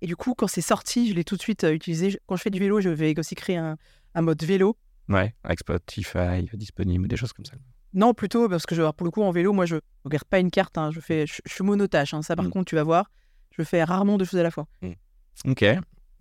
Et 0.00 0.06
du 0.06 0.14
coup, 0.14 0.34
quand 0.34 0.46
c'est 0.46 0.60
sorti, 0.62 1.08
je 1.10 1.14
l'ai 1.14 1.24
tout 1.24 1.36
de 1.36 1.42
suite 1.42 1.64
euh, 1.64 1.72
utilisé. 1.74 2.18
Quand 2.26 2.36
je 2.36 2.42
fais 2.42 2.50
du 2.50 2.60
vélo, 2.60 2.80
je 2.80 2.88
vais 2.88 3.18
aussi 3.18 3.34
créer 3.34 3.56
un, 3.56 3.76
un 4.14 4.22
mode 4.22 4.42
vélo. 4.44 4.76
Ouais, 5.08 5.34
avec 5.42 5.58
Spotify 5.58 6.46
disponible, 6.54 7.08
des 7.08 7.16
choses 7.16 7.32
comme 7.32 7.44
ça. 7.46 7.54
Non, 7.94 8.14
plutôt 8.14 8.48
parce 8.48 8.64
que 8.66 8.74
je, 8.76 8.82
pour 8.92 9.04
le 9.04 9.10
coup, 9.10 9.22
en 9.22 9.32
vélo, 9.32 9.52
moi, 9.52 9.66
je 9.66 9.74
ne 9.76 9.80
regarde 10.04 10.24
pas 10.26 10.38
une 10.38 10.52
carte. 10.52 10.78
hein, 10.78 10.90
je, 10.92 11.00
fais, 11.00 11.26
je, 11.26 11.40
je 11.44 11.52
suis 11.52 11.64
monotache. 11.64 12.14
hein, 12.14 12.22
ça, 12.22 12.36
par 12.36 12.44
Mm. 12.44 12.50
contre, 12.50 12.66
tu 12.66 12.76
vas 12.76 12.84
voir, 12.84 13.10
je 13.58 13.64
fais 13.64 13.82
rarement 13.82 14.18
deux 14.18 14.24
choses 14.26 14.38
à 14.38 14.44
la 14.44 14.50
fois. 14.52 14.68
Ok, 15.44 15.64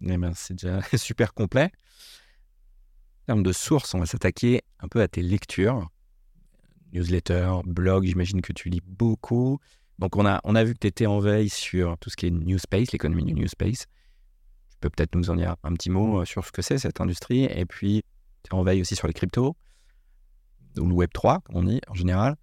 eh 0.01 0.17
ben, 0.17 0.33
c'est 0.35 0.53
déjà 0.53 0.81
super 0.97 1.33
complet. 1.33 1.71
En 3.23 3.25
termes 3.27 3.44
de 3.44 3.51
sources, 3.51 3.94
on 3.94 3.99
va 3.99 4.05
s'attaquer 4.05 4.61
un 4.79 4.88
peu 4.88 5.01
à 5.01 5.07
tes 5.07 5.21
lectures. 5.21 5.89
Newsletter, 6.94 7.59
blog, 7.65 8.05
j'imagine 8.05 8.41
que 8.41 8.53
tu 8.53 8.69
lis 8.69 8.81
beaucoup. 8.85 9.59
Donc 9.99 10.15
on 10.15 10.25
a, 10.25 10.39
on 10.44 10.55
a 10.55 10.63
vu 10.63 10.73
que 10.73 10.79
tu 10.79 10.88
étais 10.88 11.07
en 11.07 11.19
veille 11.19 11.49
sur 11.49 11.97
tout 11.97 12.09
ce 12.09 12.15
qui 12.15 12.27
est 12.27 12.31
New 12.31 12.57
Space, 12.57 12.91
l'économie 12.91 13.25
du 13.25 13.33
New 13.33 13.47
Space. 13.47 13.85
Tu 14.69 14.77
peux 14.79 14.89
peut-être 14.89 15.15
nous 15.15 15.29
en 15.29 15.35
dire 15.35 15.55
un 15.63 15.73
petit 15.73 15.89
mot 15.89 16.21
euh, 16.21 16.25
sur 16.25 16.45
ce 16.45 16.51
que 16.51 16.61
c'est 16.61 16.77
cette 16.77 17.01
industrie. 17.01 17.45
Et 17.45 17.65
puis, 17.65 18.03
tu 18.43 18.51
es 18.51 18.53
en 18.53 18.63
veille 18.63 18.81
aussi 18.81 18.95
sur 18.95 19.07
les 19.07 19.13
cryptos, 19.13 19.55
ou 20.77 20.85
le 20.85 20.93
Web 20.93 21.09
3, 21.13 21.41
comme 21.41 21.55
on 21.57 21.63
dit 21.63 21.81
en 21.88 21.95
général. 21.95 22.35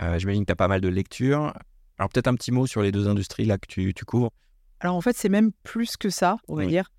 Euh, 0.00 0.18
j'imagine 0.18 0.42
que 0.42 0.48
tu 0.48 0.52
as 0.52 0.56
pas 0.56 0.68
mal 0.68 0.80
de 0.80 0.88
lectures. 0.88 1.54
Alors 1.98 2.08
peut-être 2.10 2.28
un 2.28 2.34
petit 2.34 2.52
mot 2.52 2.66
sur 2.66 2.82
les 2.82 2.92
deux 2.92 3.08
industries 3.08 3.44
là 3.44 3.58
que 3.58 3.66
tu, 3.66 3.92
tu 3.94 4.04
couvres. 4.04 4.30
Alors, 4.80 4.96
en 4.96 5.00
fait, 5.00 5.16
c'est 5.16 5.28
même 5.28 5.52
plus 5.62 5.96
que 5.96 6.10
ça, 6.10 6.36
on 6.48 6.54
va 6.56 6.62
Oui. 6.64 6.68
dire. 6.68 6.90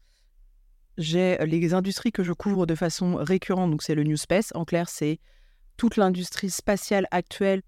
J'ai 0.97 1.37
les 1.45 1.73
industries 1.73 2.11
que 2.11 2.23
je 2.23 2.33
couvre 2.33 2.65
de 2.65 2.75
façon 2.75 3.15
récurrente. 3.15 3.71
Donc, 3.71 3.81
c'est 3.81 3.95
le 3.95 4.03
New 4.03 4.17
Space. 4.17 4.51
En 4.55 4.65
clair, 4.65 4.89
c'est 4.89 5.19
toute 5.77 5.97
l'industrie 5.97 6.49
spatiale 6.49 7.07
actuelle. 7.11 7.61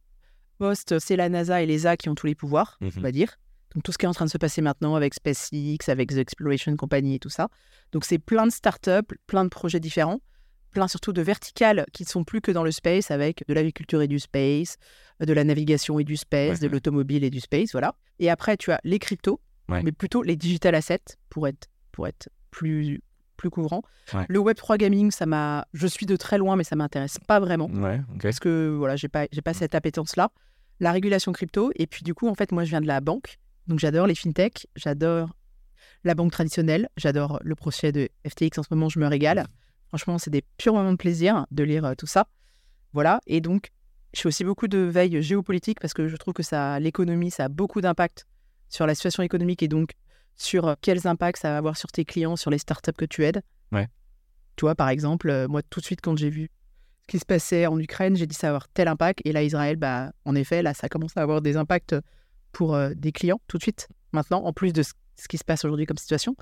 Post, 0.59 0.99
c'est 0.99 1.15
la 1.15 1.29
NASA 1.29 1.61
et 1.61 1.65
l'ESA 1.65 1.97
qui 1.97 2.09
ont 2.09 2.15
tous 2.15 2.27
les 2.27 2.35
pouvoirs, 2.35 2.77
on 2.81 2.85
Mhm. 2.85 2.91
va 3.01 3.11
dire. 3.11 3.37
Donc, 3.73 3.83
tout 3.83 3.91
ce 3.91 3.97
qui 3.97 4.05
est 4.05 4.09
en 4.09 4.13
train 4.13 4.25
de 4.25 4.29
se 4.29 4.37
passer 4.37 4.61
maintenant 4.61 4.93
avec 4.95 5.15
SpaceX, 5.15 5.89
avec 5.89 6.11
The 6.11 6.17
Exploration 6.17 6.75
Company 6.75 7.15
et 7.15 7.19
tout 7.19 7.29
ça. 7.29 7.47
Donc, 7.91 8.05
c'est 8.05 8.19
plein 8.19 8.45
de 8.45 8.51
startups, 8.51 9.15
plein 9.25 9.43
de 9.45 9.49
projets 9.49 9.79
différents, 9.79 10.19
plein 10.71 10.87
surtout 10.87 11.11
de 11.11 11.21
verticales 11.23 11.85
qui 11.91 12.03
ne 12.03 12.07
sont 12.09 12.23
plus 12.23 12.39
que 12.41 12.51
dans 12.51 12.63
le 12.63 12.71
space 12.71 13.09
avec 13.09 13.43
de 13.47 13.53
l'agriculture 13.53 14.01
et 14.03 14.07
du 14.07 14.19
space, 14.19 14.77
de 15.21 15.33
la 15.33 15.43
navigation 15.43 15.97
et 15.97 16.03
du 16.03 16.17
space, 16.17 16.59
Ouais, 16.59 16.67
de 16.67 16.71
l'automobile 16.71 17.23
et 17.23 17.29
du 17.31 17.39
space, 17.39 17.71
voilà. 17.71 17.95
Et 18.19 18.29
après, 18.29 18.57
tu 18.57 18.71
as 18.71 18.79
les 18.83 18.99
cryptos, 18.99 19.39
Ouais. 19.69 19.81
mais 19.83 19.91
plutôt 19.91 20.23
les 20.23 20.35
digital 20.35 20.75
assets 20.75 21.17
pour 21.29 21.47
être, 21.47 21.67
pour 21.91 22.07
être 22.07 22.29
plus, 22.51 23.01
plus 23.37 23.49
couvrant. 23.49 23.81
Ouais. 24.13 24.25
Le 24.27 24.39
Web3 24.39 24.77
gaming, 24.77 25.09
ça 25.11 25.25
m'a, 25.25 25.65
je 25.73 25.87
suis 25.87 26.05
de 26.05 26.15
très 26.17 26.37
loin, 26.37 26.55
mais 26.55 26.63
ça 26.65 26.75
m'intéresse 26.75 27.17
pas 27.27 27.39
vraiment 27.39 27.67
Ouais, 27.67 28.01
ok. 28.13 28.21
parce 28.23 28.39
que 28.39 28.75
voilà, 28.77 28.95
j'ai 28.97 29.07
pas, 29.07 29.27
j'ai 29.31 29.41
pas 29.41 29.53
cette 29.53 29.73
appétence-là. 29.75 30.29
La 30.79 30.91
régulation 30.91 31.31
crypto, 31.31 31.71
et 31.75 31.87
puis 31.87 32.03
du 32.03 32.13
coup, 32.13 32.27
en 32.27 32.35
fait, 32.35 32.51
moi, 32.51 32.65
je 32.65 32.71
viens 32.71 32.81
de 32.81 32.87
la 32.87 32.99
banque, 32.99 33.37
donc 33.67 33.79
j'adore 33.79 34.05
les 34.07 34.15
fintechs, 34.15 34.67
j'adore 34.75 35.29
la 36.03 36.15
banque 36.15 36.31
traditionnelle, 36.31 36.89
j'adore 36.97 37.39
le 37.43 37.55
projet 37.55 37.91
de 37.93 38.09
FTX 38.27 38.57
en 38.59 38.63
ce 38.63 38.67
moment, 38.71 38.89
je 38.89 38.99
me 38.99 39.07
régale. 39.07 39.45
Franchement, 39.87 40.17
c'est 40.17 40.31
des 40.31 40.43
purs 40.57 40.73
moments 40.73 40.91
de 40.91 40.97
plaisir 40.97 41.45
de 41.51 41.63
lire 41.63 41.85
euh, 41.85 41.93
tout 41.97 42.07
ça. 42.07 42.27
Voilà, 42.91 43.21
et 43.27 43.39
donc, 43.39 43.69
je 44.13 44.21
fais 44.21 44.27
aussi 44.27 44.43
beaucoup 44.43 44.67
de 44.67 44.79
veille 44.79 45.21
géopolitique 45.21 45.79
parce 45.79 45.93
que 45.93 46.07
je 46.07 46.15
trouve 46.17 46.33
que 46.33 46.43
ça, 46.43 46.79
l'économie, 46.79 47.31
ça 47.31 47.45
a 47.45 47.49
beaucoup 47.49 47.79
d'impact 47.79 48.25
sur 48.73 48.87
la 48.87 48.95
situation 48.95 49.21
économique 49.23 49.61
et 49.63 49.67
donc 49.67 49.91
sur 50.35 50.65
euh, 50.67 50.73
quels 50.81 51.05
impacts 51.07 51.39
ça 51.41 51.49
va 51.51 51.57
avoir 51.57 51.77
sur 51.77 51.91
tes 51.91 52.05
clients, 52.05 52.35
sur 52.35 52.49
les 52.49 52.57
startups 52.57 52.91
que 52.97 53.05
tu 53.05 53.23
aides. 53.23 53.41
Ouais. 53.71 53.87
Tu 54.55 54.61
vois, 54.65 54.75
par 54.75 54.89
exemple, 54.89 55.29
euh, 55.29 55.47
moi, 55.47 55.61
tout 55.61 55.79
de 55.79 55.85
suite, 55.85 56.01
quand 56.01 56.17
j'ai 56.17 56.29
vu 56.29 56.49
ce 57.03 57.07
qui 57.11 57.19
se 57.19 57.25
passait 57.25 57.67
en 57.67 57.77
Ukraine, 57.79 58.15
j'ai 58.15 58.25
dit 58.27 58.35
ça 58.35 58.47
va 58.47 58.51
avoir 58.51 58.67
tel 58.69 58.87
impact. 58.87 59.21
Et 59.25 59.31
là, 59.31 59.43
Israël, 59.43 59.75
bah, 59.75 60.11
en 60.25 60.33
effet, 60.35 60.61
là, 60.63 60.73
ça 60.73 60.89
commence 60.89 61.15
à 61.17 61.21
avoir 61.21 61.41
des 61.41 61.55
impacts 61.57 61.95
pour 62.51 62.73
euh, 62.75 62.93
des 62.95 63.11
clients 63.11 63.39
tout 63.47 63.57
de 63.57 63.61
suite, 63.63 63.87
maintenant, 64.11 64.43
en 64.43 64.53
plus 64.53 64.73
de 64.73 64.81
ce 64.83 64.93
ce 65.15 65.27
qui 65.27 65.37
se 65.37 65.43
passe 65.43 65.63
aujourd'hui 65.63 65.85
comme 65.85 65.97
situation. 65.97 66.35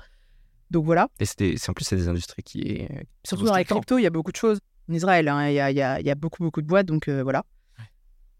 Donc 0.70 0.86
voilà. 0.86 1.08
Et 1.20 1.26
c'est 1.26 1.68
en 1.68 1.74
plus, 1.74 1.84
c'est 1.84 1.96
des 1.96 2.08
industries 2.08 2.42
qui 2.42 2.60
est. 2.62 2.88
Surtout 3.22 3.44
dans 3.44 3.52
la 3.52 3.58
bougent 3.58 3.66
tout 3.68 3.74
le 3.74 3.74
temps. 3.74 3.74
crypto, 3.80 3.98
il 3.98 4.02
y 4.02 4.06
a 4.06 4.10
beaucoup 4.10 4.32
de 4.32 4.36
choses. 4.38 4.60
En 4.88 4.94
Israël, 4.94 5.28
hein, 5.28 5.48
il 5.50 5.54
y, 5.54 5.60
a, 5.60 5.70
il 5.70 5.76
y 5.76 5.82
a- 5.82 6.00
il 6.00 6.06
y 6.06 6.10
a 6.10 6.14
beaucoup, 6.14 6.42
beaucoup 6.42 6.62
de 6.62 6.66
boîtes, 6.66 6.86
donc 6.86 7.08
euh, 7.08 7.22
voilà. 7.22 7.44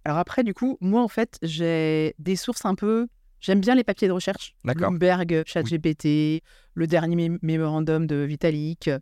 Alors 0.06 0.16
après, 0.16 0.42
du 0.42 0.54
coup, 0.54 0.78
moi, 0.80 1.02
en 1.02 1.08
fait, 1.08 1.36
j'ai 1.42 2.14
des 2.18 2.34
sources 2.36 2.64
un 2.64 2.74
peu... 2.74 3.08
J'aime 3.42 3.60
bien 3.60 3.74
les 3.74 3.84
papiers 3.84 4.08
de 4.08 4.12
recherche. 4.12 4.54
D'accord. 4.64 4.88
Bloomberg, 4.90 5.42
ChatGPT, 5.46 6.42
le 6.74 6.86
dernier 6.86 7.16
mé- 7.28 7.38
mémorandum 7.42 8.06
de 8.06 8.16
Vitalik. 8.16 8.88
Euh, 8.88 8.98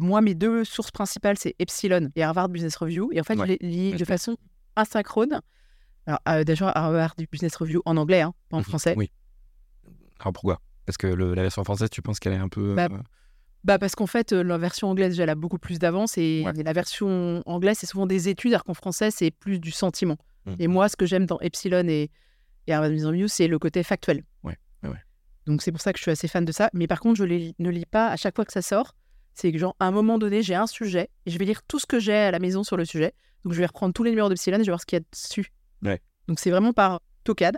moi, 0.00 0.20
mes 0.20 0.34
deux 0.34 0.64
sources 0.64 0.92
principales, 0.92 1.36
c'est 1.36 1.54
Epsilon 1.58 2.08
et 2.14 2.22
Harvard 2.22 2.48
Business 2.48 2.76
Review. 2.76 3.10
Et 3.12 3.20
en 3.20 3.24
fait, 3.24 3.36
Ouais. 3.36 3.46
je 3.46 3.52
les 3.52 3.58
lis 3.68 3.92
de 3.94 4.04
façon 4.04 4.36
asynchrone. 4.76 5.40
Alors, 6.06 6.20
euh, 6.28 6.44
déjà, 6.44 6.68
Harvard 6.70 7.14
Business 7.30 7.56
Review 7.56 7.82
en 7.84 7.96
anglais, 7.96 8.20
hein, 8.22 8.32
pas 8.48 8.56
en 8.56 8.60
Mhm. 8.60 8.64
français. 8.66 8.94
Oui. 8.96 9.10
Alors 10.20 10.32
pourquoi? 10.32 10.60
Parce 10.86 10.96
que 10.96 11.08
le- 11.08 11.34
la 11.34 11.42
version 11.42 11.64
française, 11.64 11.90
tu 11.90 12.02
penses 12.02 12.20
qu'elle 12.20 12.32
est 12.32 12.36
un 12.36 12.48
peu. 12.48 12.74
Bah, 12.74 12.88
euh, 12.90 12.98
Bah 13.64 13.78
parce 13.78 13.94
qu'en 13.94 14.08
fait, 14.08 14.32
euh, 14.32 14.42
la 14.42 14.58
version 14.58 14.88
anglaise, 14.88 15.10
déjà, 15.10 15.22
elle 15.22 15.30
a 15.30 15.36
beaucoup 15.36 15.58
plus 15.58 15.78
d'avance 15.78 16.18
et, 16.18 16.42
Ouais. 16.44 16.52
et 16.58 16.62
la 16.64 16.72
version 16.72 17.42
anglaise, 17.46 17.78
c'est 17.78 17.86
souvent 17.86 18.06
des 18.06 18.28
études, 18.28 18.52
alors 18.54 18.64
qu'en 18.64 18.74
français, 18.74 19.12
c'est 19.12 19.30
plus 19.30 19.60
du 19.60 19.70
sentiment. 19.70 20.16
Mhm. 20.46 20.56
Et 20.58 20.66
moi, 20.66 20.88
ce 20.88 20.96
que 20.96 21.06
j'aime 21.06 21.26
dans 21.26 21.38
Epsilon 21.40 21.86
et, 21.88 22.10
et 22.66 22.72
Business 22.90 23.04
Review, 23.06 23.28
c'est 23.28 23.48
le 23.48 23.58
côté 23.58 23.82
factuel. 23.82 24.22
Ouais, 24.42 24.56
ouais, 24.82 24.90
ouais. 24.90 24.96
Donc 25.46 25.62
c'est 25.62 25.72
pour 25.72 25.80
ça 25.80 25.92
que 25.92 25.98
je 25.98 26.02
suis 26.02 26.10
assez 26.10 26.28
fan 26.28 26.44
de 26.44 26.52
ça. 26.52 26.70
Mais 26.72 26.86
par 26.86 27.00
contre, 27.00 27.16
je 27.18 27.24
les, 27.24 27.54
ne 27.58 27.70
lis 27.70 27.86
pas 27.86 28.08
à 28.08 28.16
chaque 28.16 28.36
fois 28.36 28.44
que 28.44 28.52
ça 28.52 28.62
sort. 28.62 28.94
C'est 29.34 29.50
que 29.50 29.58
genre, 29.58 29.74
à 29.80 29.86
un 29.86 29.90
moment 29.90 30.18
donné, 30.18 30.42
j'ai 30.42 30.54
un 30.54 30.66
sujet 30.66 31.08
et 31.26 31.30
je 31.30 31.38
vais 31.38 31.44
lire 31.46 31.62
tout 31.62 31.78
ce 31.78 31.86
que 31.86 31.98
j'ai 31.98 32.14
à 32.14 32.30
la 32.30 32.38
maison 32.38 32.62
sur 32.64 32.76
le 32.76 32.84
sujet. 32.84 33.12
Donc 33.44 33.54
je 33.54 33.58
vais 33.58 33.66
reprendre 33.66 33.92
tous 33.94 34.04
les 34.04 34.10
numéros 34.10 34.28
d'Epsilon 34.28 34.56
et 34.56 34.60
je 34.60 34.66
vais 34.66 34.72
voir 34.72 34.80
ce 34.80 34.86
qu'il 34.86 34.98
y 34.98 35.02
a 35.02 35.04
dessus. 35.10 35.52
Ouais. 35.82 36.00
Donc 36.28 36.38
c'est 36.38 36.50
vraiment 36.50 36.72
par 36.72 37.00
tocade. 37.24 37.56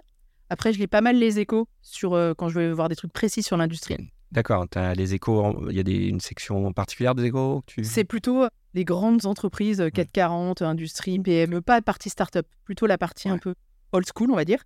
Après, 0.50 0.72
je 0.72 0.78
lis 0.78 0.86
pas 0.86 1.00
mal 1.00 1.16
les 1.18 1.38
échos 1.40 1.68
sur 1.82 2.14
euh, 2.14 2.32
quand 2.34 2.48
je 2.48 2.58
vais 2.60 2.72
voir 2.72 2.88
des 2.88 2.96
trucs 2.96 3.12
précis 3.12 3.42
sur 3.42 3.56
l'industrie. 3.56 3.96
D'accord, 4.30 4.66
tu 4.70 4.78
as 4.78 4.94
les 4.94 5.14
échos, 5.14 5.68
il 5.70 5.76
y 5.76 5.80
a 5.80 5.82
des, 5.82 6.06
une 6.06 6.20
section 6.20 6.72
particulière 6.72 7.14
des 7.14 7.24
échos 7.24 7.62
tu... 7.66 7.84
C'est 7.84 8.04
plutôt 8.04 8.46
les 8.72 8.84
grandes 8.84 9.26
entreprises 9.26 9.80
euh, 9.80 9.90
440, 9.90 10.62
industrie, 10.62 11.18
PME, 11.18 11.60
pas 11.60 11.74
la 11.76 11.82
partie 11.82 12.08
start-up, 12.10 12.46
plutôt 12.64 12.86
la 12.86 12.98
partie 12.98 13.28
un 13.28 13.34
Ouais. 13.34 13.40
peu 13.40 13.54
old 13.94 14.06
school, 14.14 14.30
on 14.30 14.36
va 14.36 14.44
dire. 14.44 14.62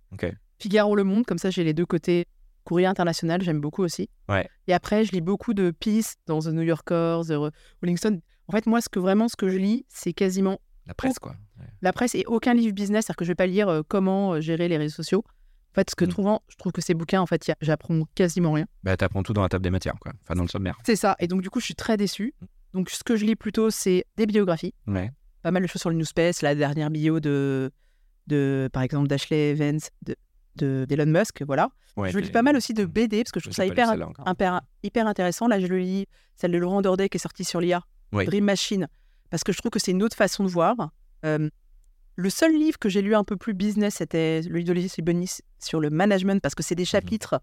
Figaro 0.59 0.95
Le 0.95 1.03
Monde, 1.05 1.25
comme 1.25 1.37
ça 1.37 1.49
j'ai 1.49 1.63
les 1.63 1.73
deux 1.73 1.85
côtés. 1.85 2.25
Courrier 2.65 2.85
international, 2.87 3.41
j'aime 3.41 3.61
beaucoup 3.61 3.81
aussi. 3.83 4.09
Ouais. 4.27 4.47
Et 4.67 4.73
après, 4.73 5.03
je 5.05 5.11
lis 5.13 5.21
beaucoup 5.21 5.53
de 5.55 5.71
Peace 5.71 6.15
dans 6.27 6.39
The 6.39 6.47
New 6.47 6.61
Yorker, 6.61 7.21
The 7.27 7.33
Rolling 7.81 7.97
Stone. 7.97 8.19
En 8.47 8.51
fait, 8.51 8.67
moi, 8.67 8.81
ce 8.81 8.89
que 8.89 8.99
vraiment, 8.99 9.27
ce 9.27 9.35
que 9.35 9.47
je 9.49 9.57
lis, 9.57 9.85
c'est 9.87 10.13
quasiment 10.13 10.59
La 10.85 10.93
presse, 10.93 11.17
quoi. 11.17 11.31
Ouais. 11.59 11.65
la 11.81 11.93
presse 11.93 12.13
et 12.15 12.25
aucun 12.27 12.53
livre 12.53 12.73
business. 12.75 13.05
C'est-à-dire 13.05 13.15
que 13.15 13.25
je 13.25 13.31
vais 13.31 13.35
pas 13.35 13.47
lire 13.47 13.69
euh, 13.69 13.81
comment 13.87 14.33
euh, 14.33 14.41
gérer 14.41 14.67
les 14.67 14.77
réseaux 14.77 14.95
sociaux. 14.95 15.23
En 15.71 15.75
fait, 15.75 15.89
ce 15.89 15.95
que 15.95 16.05
Mm. 16.05 16.09
trouvant, 16.09 16.41
je 16.49 16.57
trouve 16.57 16.71
que 16.71 16.81
ces 16.81 16.93
bouquins, 16.93 17.21
en 17.21 17.25
fait, 17.25 17.49
j'apprends 17.61 18.01
quasiment 18.13 18.51
rien. 18.51 18.65
Bah, 18.83 18.97
t'apprends 18.97 19.23
tout 19.23 19.33
dans 19.33 19.41
la 19.43 19.49
table 19.49 19.63
des 19.63 19.69
matières, 19.71 19.95
quoi. 19.99 20.11
Enfin, 20.23 20.35
dans 20.35 20.43
le 20.43 20.49
sommaire. 20.49 20.77
C'est 20.85 20.95
ça. 20.97 21.15
Et 21.19 21.27
donc, 21.27 21.41
du 21.41 21.49
coup, 21.49 21.59
je 21.59 21.65
suis 21.65 21.75
très 21.75 21.95
déçue. 21.97 22.33
Donc, 22.73 22.89
ce 22.91 23.03
que 23.03 23.15
je 23.15 23.25
lis 23.25 23.35
plutôt, 23.35 23.69
c'est 23.71 24.05
des 24.17 24.25
biographies. 24.27 24.73
Ouais. 24.85 25.11
Pas 25.41 25.51
mal 25.51 25.63
de 25.63 25.67
choses 25.67 25.81
sur 25.81 25.89
le 25.89 25.95
Newspace. 25.95 26.41
La 26.43 26.53
dernière 26.53 26.89
bio 26.91 27.19
de, 27.19 27.71
de 28.29 28.69
par 28.71 28.83
exemple, 28.83 29.07
d'Ashley 29.07 29.51
Evans, 29.51 29.79
de 30.03 30.15
de- 30.55 30.85
d'Elon 30.89 31.05
Musk. 31.05 31.41
Voilà. 31.45 31.69
Ouais, 31.95 32.11
je 32.11 32.17
lis 32.19 32.31
pas 32.31 32.41
mal 32.41 32.55
aussi 32.57 32.73
de. 32.73 32.83
BD 32.85 33.23
parce 33.23 33.31
que 33.31 33.39
je 33.39 33.45
Je 33.45 33.49
trouve 33.49 33.55
ça 33.55 33.65
hyper, 33.65 33.89
celle-là 33.89 34.07
encore. 34.09 34.25
hyper, 34.29 34.61
hyper 34.83 35.07
intéressant. 35.07 35.47
Là, 35.47 35.59
je 35.59 35.67
le 35.67 35.77
lis, 35.79 36.05
celle 36.35 36.51
de 36.51 36.57
Laurent 36.57 36.81
Dordet 36.81 37.07
qui 37.09 37.17
est 37.17 37.19
sortie 37.19 37.43
sur 37.45 37.61
l'IA, 37.61 37.81
Oui. 38.11 38.25
Dream 38.25 38.43
Machine, 38.45 38.87
parce 39.29 39.43
que 39.43 39.51
je 39.53 39.57
trouve 39.59 39.69
que 39.71 39.79
c'est 39.79 39.91
une 39.91 40.03
autre 40.03 40.17
façon 40.17 40.43
de 40.43 40.49
voir. 40.49 40.75
Euh, 41.25 41.49
le 42.15 42.29
seul 42.29 42.53
livre 42.57 42.77
que 42.77 42.89
j'ai 42.89 43.01
lu 43.01 43.15
un 43.15 43.23
peu 43.23 43.37
plus 43.37 43.53
business, 43.53 43.95
c'était 43.95 44.41
le 44.41 44.57
livre 44.57 44.67
d'Olivier 44.67 44.89
Bonis 45.03 45.37
sur 45.59 45.79
le 45.79 45.89
management, 45.89 46.41
parce 46.41 46.55
que 46.55 46.63
c'est 46.63 46.75
des 46.75 46.83
Mhm. 46.83 46.87
chapitres 46.87 47.41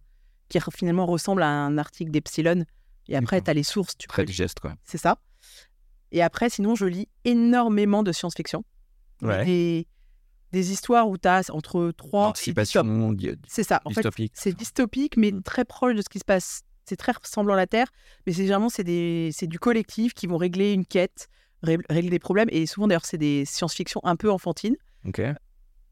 qui 0.50 0.58
finalement 0.74 1.06
ressemblent 1.06 1.42
à 1.42 1.48
un 1.48 1.78
article 1.78 2.10
d'Epsilon. 2.10 2.64
Et 3.08 3.16
après, 3.16 3.40
tu 3.40 3.50
as 3.50 3.54
les 3.54 3.62
sources, 3.62 3.96
tu 3.96 4.08
Très 4.08 4.24
digeste, 4.24 4.60
quoi. 4.60 4.74
c'est 4.84 4.98
ça. 4.98 5.18
Et 6.12 6.22
après, 6.22 6.50
sinon, 6.50 6.74
je 6.74 6.84
lis 6.86 7.08
énormément 7.24 8.02
de 8.02 8.12
science-fiction. 8.12 8.64
Ouais. 9.22 9.44
Des, 9.46 9.86
des 10.52 10.72
histoires 10.72 11.08
où 11.08 11.18
tu 11.18 11.28
as 11.28 11.50
entre 11.52 11.92
3 11.96 12.30
et 12.30 12.52
10 12.52 12.72
tomes. 12.72 13.02
Anticipation, 13.02 13.16
C'est 13.46 13.62
ça. 13.64 13.80
En 13.84 13.90
fait, 13.90 13.96
dystopique. 14.02 14.32
c'est 14.34 14.52
dystopique, 14.56 15.16
mais 15.16 15.32
très 15.44 15.64
proche 15.64 15.94
de 15.94 16.02
ce 16.02 16.08
qui 16.08 16.18
se 16.18 16.24
passe. 16.24 16.62
C'est 16.84 16.96
très 16.96 17.12
ressemblant 17.12 17.54
à 17.54 17.56
la 17.56 17.66
Terre, 17.66 17.88
mais 18.26 18.32
c'est 18.32 18.42
généralement 18.42 18.68
c'est 18.68 18.84
des 18.84 19.30
c'est 19.32 19.48
du 19.48 19.58
collectif 19.58 20.14
qui 20.14 20.28
vont 20.28 20.36
régler 20.36 20.72
une 20.72 20.86
quête, 20.86 21.26
ré- 21.64 21.78
régler 21.90 22.10
des 22.10 22.18
problèmes. 22.20 22.48
Et 22.52 22.64
souvent 22.66 22.86
d'ailleurs 22.86 23.04
c'est 23.04 23.18
des 23.18 23.44
science-fiction 23.44 24.00
un 24.04 24.14
peu 24.14 24.30
enfantines. 24.30 24.76
Ok. 25.04 25.20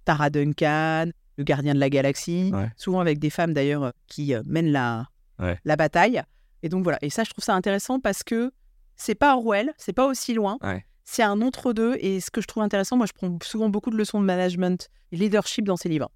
Tara 0.04 0.30
Duncan, 0.30 1.10
le 1.36 1.44
gardien 1.44 1.74
de 1.74 1.80
la 1.80 1.90
galaxie, 1.90 2.50
Ouais. 2.54 2.70
souvent 2.76 3.00
avec 3.00 3.18
des 3.18 3.30
femmes 3.30 3.52
d'ailleurs 3.54 3.92
qui 4.06 4.34
euh, 4.34 4.42
mènent 4.46 4.70
la 4.70 5.08
Ouais. 5.40 5.58
la 5.64 5.74
bataille. 5.74 6.22
Et 6.62 6.68
donc 6.68 6.84
voilà. 6.84 6.98
Et 7.02 7.10
ça 7.10 7.24
je 7.24 7.30
trouve 7.30 7.42
ça 7.42 7.54
intéressant 7.54 7.98
parce 7.98 8.22
que 8.22 8.52
c'est 8.94 9.16
pas 9.16 9.34
Orwell, 9.36 9.72
c'est 9.78 9.92
pas 9.92 10.06
aussi 10.06 10.32
loin. 10.32 10.58
Ouais. 10.62 10.84
C'est 11.04 11.22
un 11.22 11.40
entre-deux. 11.42 11.96
Et 12.00 12.20
ce 12.20 12.30
que 12.30 12.40
je 12.40 12.46
trouve 12.46 12.62
intéressant, 12.62 12.96
moi 12.96 13.06
je 13.06 13.12
prends 13.12 13.36
souvent 13.42 13.68
beaucoup 13.68 13.90
de 13.90 13.96
leçons 13.96 14.20
de 14.20 14.24
management 14.26 14.88
et 15.12 15.16
leadership 15.16 15.64
dans 15.64 15.76
ces 15.76 15.88
livres. 15.88 16.10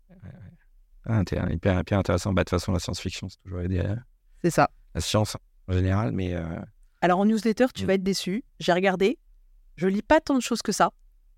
Ah, 1.04 1.22
hyper, 1.50 1.80
hyper 1.80 1.98
intéressant. 1.98 2.32
Bah, 2.32 2.42
de 2.42 2.44
toute 2.50 2.58
façon, 2.58 2.72
la 2.72 2.78
science-fiction, 2.78 3.28
c'est 3.28 3.38
toujours 3.42 3.60
aidé 3.60 3.82
C'est 4.42 4.50
ça. 4.50 4.68
la 4.94 5.00
science 5.00 5.36
en 5.68 5.72
général, 5.72 6.12
mais 6.12 6.34
euh, 6.34 6.42
Alors 7.00 7.20
en 7.20 7.24
newsletter, 7.26 7.66
tu 7.74 7.84
Mm. 7.84 7.86
vas 7.86 7.94
être 7.94 8.02
déçu. 8.02 8.44
J'ai 8.60 8.72
regardé. 8.72 9.18
Je 9.76 9.86
lis 9.86 10.02
pas 10.02 10.20
tant 10.20 10.34
de 10.34 10.40
choses 10.42 10.60
que 10.62 10.72
ça. 10.72 10.90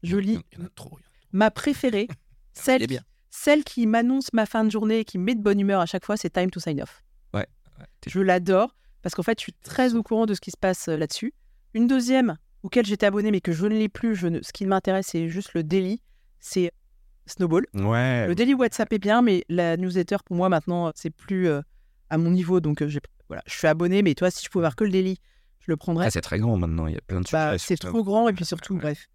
Je 0.02 0.16
lis 0.16 0.40
il 0.52 0.59
y 0.59 0.62
en 0.62 0.66
a 0.66 0.69
trop. 0.75 0.88
il 0.99 1.02
y 1.02 1.04
en 1.04 1.04
a 1.04 1.04
trop. 1.04 1.30
ma 1.33 1.50
préférée, 1.50 2.09
celle, 2.54 2.87
bien. 2.87 3.02
celle 3.30 3.62
qui 3.64 3.87
m'annonce 3.87 4.33
ma 4.33 4.47
fin 4.47 4.64
de 4.64 4.71
journée 4.71 5.00
et 5.00 5.04
qui 5.04 5.19
me 5.19 5.25
met 5.25 5.35
de 5.35 5.42
bonne 5.42 5.61
humeur 5.61 5.80
à 5.80 5.87
chaque 5.87 6.04
fois, 6.07 6.16
c'est 6.16 6.30
Time 6.30 6.50
to 6.50 6.59
Sign 6.59 6.80
Off. 6.83 7.02
Ouais, 7.35 7.47
Je 8.07 8.21
l'adore 8.21 8.75
parce 9.02 9.14
qu'en 9.14 9.23
fait, 9.23 9.38
je 9.38 9.42
suis 9.45 9.52
très 9.52 9.95
au 9.95 10.02
courant 10.02 10.26
de 10.26 10.35
ce 10.35 10.40
qui 10.40 10.50
se 10.50 10.57
passe 10.57 10.88
euh, 10.88 10.97
là-dessus. 10.97 11.33
Une 11.75 11.87
deuxième 11.87 12.37
auquel 12.62 12.85
j'étais 12.87 13.07
abonné 13.07 13.31
mais 13.31 13.40
que 13.40 13.52
je 13.52 13.67
ne 13.67 13.75
lis 13.79 13.88
plus, 13.88 14.14
je 14.14 14.26
ne... 14.29 14.43
ce 14.43 14.52
qui 14.52 14.67
m'intéresse, 14.67 15.09
c'est 15.09 15.29
juste 15.29 15.55
le 15.55 15.62
daily, 15.62 16.00
c'est 16.38 16.73
Snowball. 17.26 17.67
Ouais. 17.75 18.26
Le 18.26 18.35
daily 18.35 18.55
WhatsApp 18.55 18.93
est 18.93 18.99
bien, 18.99 19.23
mais 19.23 19.45
la 19.49 19.76
newsletter, 19.76 20.17
pour 20.25 20.37
moi, 20.37 20.49
maintenant, 20.49 20.90
c'est 20.95 21.11
plus 21.11 21.49
euh, 21.49 21.61
à 22.09 22.19
mon 22.19 22.31
niveau. 22.31 22.61
Donc, 22.61 22.83
euh, 22.83 22.88
j'ai- 22.88 23.00
voilà, 23.29 23.43
je 23.47 23.55
suis 23.57 23.67
abonné, 23.69 24.02
mais 24.02 24.14
toi, 24.14 24.31
si 24.31 24.45
je 24.45 24.50
pouvais 24.50 24.62
avoir 24.64 24.75
que 24.76 24.85
le 24.85 24.90
daily, 24.90 25.19
je 25.61 25.71
le 25.71 25.76
prendrais. 25.76 26.07
Ah, 26.07 26.11
c'est 26.11 26.21
très 26.23 26.38
grand 26.40 26.57
maintenant. 26.57 26.87
Il 26.88 26.95
y 26.95 26.97
a 26.97 27.00
plein 27.00 27.21
de 27.21 27.26
Bah, 27.31 27.57
c'est 27.59 27.76
trop 27.76 28.02
grand 28.02 28.29
et 28.29 28.33
puis 28.33 28.45
surtout, 28.45 28.75
Ouais. 28.75 28.81
bref, 28.81 29.07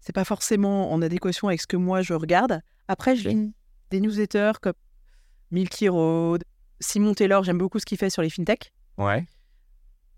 c'est 0.00 0.12
pas 0.12 0.24
forcément 0.24 0.92
en 0.92 1.00
adéquation 1.00 1.48
avec 1.48 1.60
ce 1.62 1.66
que 1.66 1.76
moi 1.76 2.02
je 2.02 2.12
regarde. 2.14 2.60
Après, 2.88 3.16
je 3.16 3.28
lis 3.28 3.54
des 3.90 4.00
newsletters 4.00 4.52
comme 4.60 4.74
Milky 5.50 5.88
Road, 5.88 6.44
Simon 6.80 7.14
Taylor, 7.14 7.42
j'aime 7.44 7.58
beaucoup 7.58 7.78
ce 7.78 7.86
qu'il 7.86 7.98
fait 7.98 8.10
sur 8.10 8.20
les 8.22 8.30
fintech. 8.30 8.72
Ouais. 8.98 9.24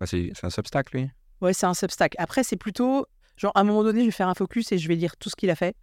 Bah, 0.01 0.07
c'est 0.07 0.33
c'est 0.35 0.45
un 0.47 0.51
substack, 0.51 0.91
lui. 0.93 1.09
Ouais, 1.43 1.53
c'est 1.53 1.67
un 1.67 1.75
Substack. 1.75 2.15
Après, 2.19 2.45
c'est 2.45 2.57
plutôt, 2.57 3.07
genre, 3.37 3.53
à 3.55 3.61
un 3.61 3.65
moment 3.65 3.83
donné, 3.83 4.01
je 4.01 4.07
vais 4.07 4.11
faire 4.13 4.29
un 4.29 4.35
focus 4.35 4.73
et 4.73 4.79
je 4.79 4.89
vais 4.89 4.95
lire 4.95 5.17
tout 5.19 5.29
ce 5.29 5.37
qu'il 5.37 5.51
a 5.51 5.55
fait. 5.57 5.77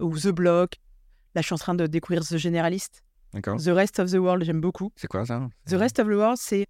Ou 0.00 0.16
The 0.16 0.28
Block. 0.28 0.76
Là, 1.34 1.40
je 1.40 1.46
suis 1.46 1.54
en 1.54 1.58
train 1.58 1.74
de 1.74 1.86
découvrir 1.86 2.22
The 2.24 2.36
Generalist. 2.36 3.02
D'accord. 3.32 3.56
The 3.56 3.68
Rest 3.68 3.98
of 3.98 4.10
the 4.10 4.16
World, 4.16 4.44
j'aime 4.44 4.60
beaucoup. 4.60 4.92
C'est 4.96 5.06
quoi 5.08 5.24
ça? 5.24 5.48
The 5.66 5.72
Rest 5.72 5.98
of 5.98 6.06
the 6.06 6.10
World, 6.10 6.36
c'est 6.38 6.66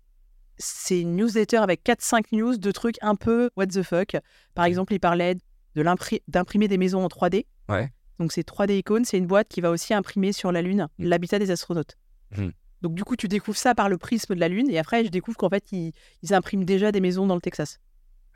c'est 0.59 1.01
une 1.01 1.17
newsletter 1.17 1.57
avec 1.57 1.83
4-5 1.85 2.27
news 2.33 2.57
de 2.57 2.71
trucs 2.71 2.97
un 3.03 3.17
peu 3.17 3.51
what 3.57 3.67
the 3.69 3.83
fuck. 3.83 4.17
Par 4.55 4.65
exemple, 4.67 4.93
il 4.93 5.01
parlait 5.01 5.35
de 5.75 5.85
d'imprimer 6.29 6.69
des 6.69 6.79
maisons 6.79 7.03
en 7.05 7.09
3D. 7.09 7.47
Ouais. 7.69 7.91
Donc 8.21 8.31
c'est 8.33 8.47
3D 8.47 8.79
Icon, 8.79 9.03
c'est 9.05 9.19
une 9.19 9.27
boîte 9.27 9.49
qui 9.49 9.61
va 9.61 9.71
aussi 9.71 9.93
imprimer 9.95 10.33
sur 10.33 10.53
la 10.53 10.63
Lune 10.63 10.87
Mm. 10.99 11.05
l'habitat 11.07 11.39
des 11.41 11.51
astronautes. 11.51 11.97
Mm. 12.37 12.51
Donc 12.83 12.95
du 12.95 13.03
coup, 13.03 13.17
tu 13.17 13.27
découvres 13.27 13.57
ça 13.57 13.75
par 13.75 13.89
le 13.89 13.99
prisme 13.99 14.35
de 14.37 14.41
la 14.41 14.49
Lune 14.49 14.71
et 14.71 14.79
après, 14.79 15.05
je 15.05 15.09
découvre 15.09 15.37
qu'en 15.37 15.49
fait, 15.49 15.65
ils, 15.73 15.93
ils 16.23 16.35
impriment 16.35 16.65
déjà 16.65 16.93
des 16.93 17.01
maisons 17.01 17.27
dans 17.27 17.35
le 17.35 17.41
Texas. 17.41 17.79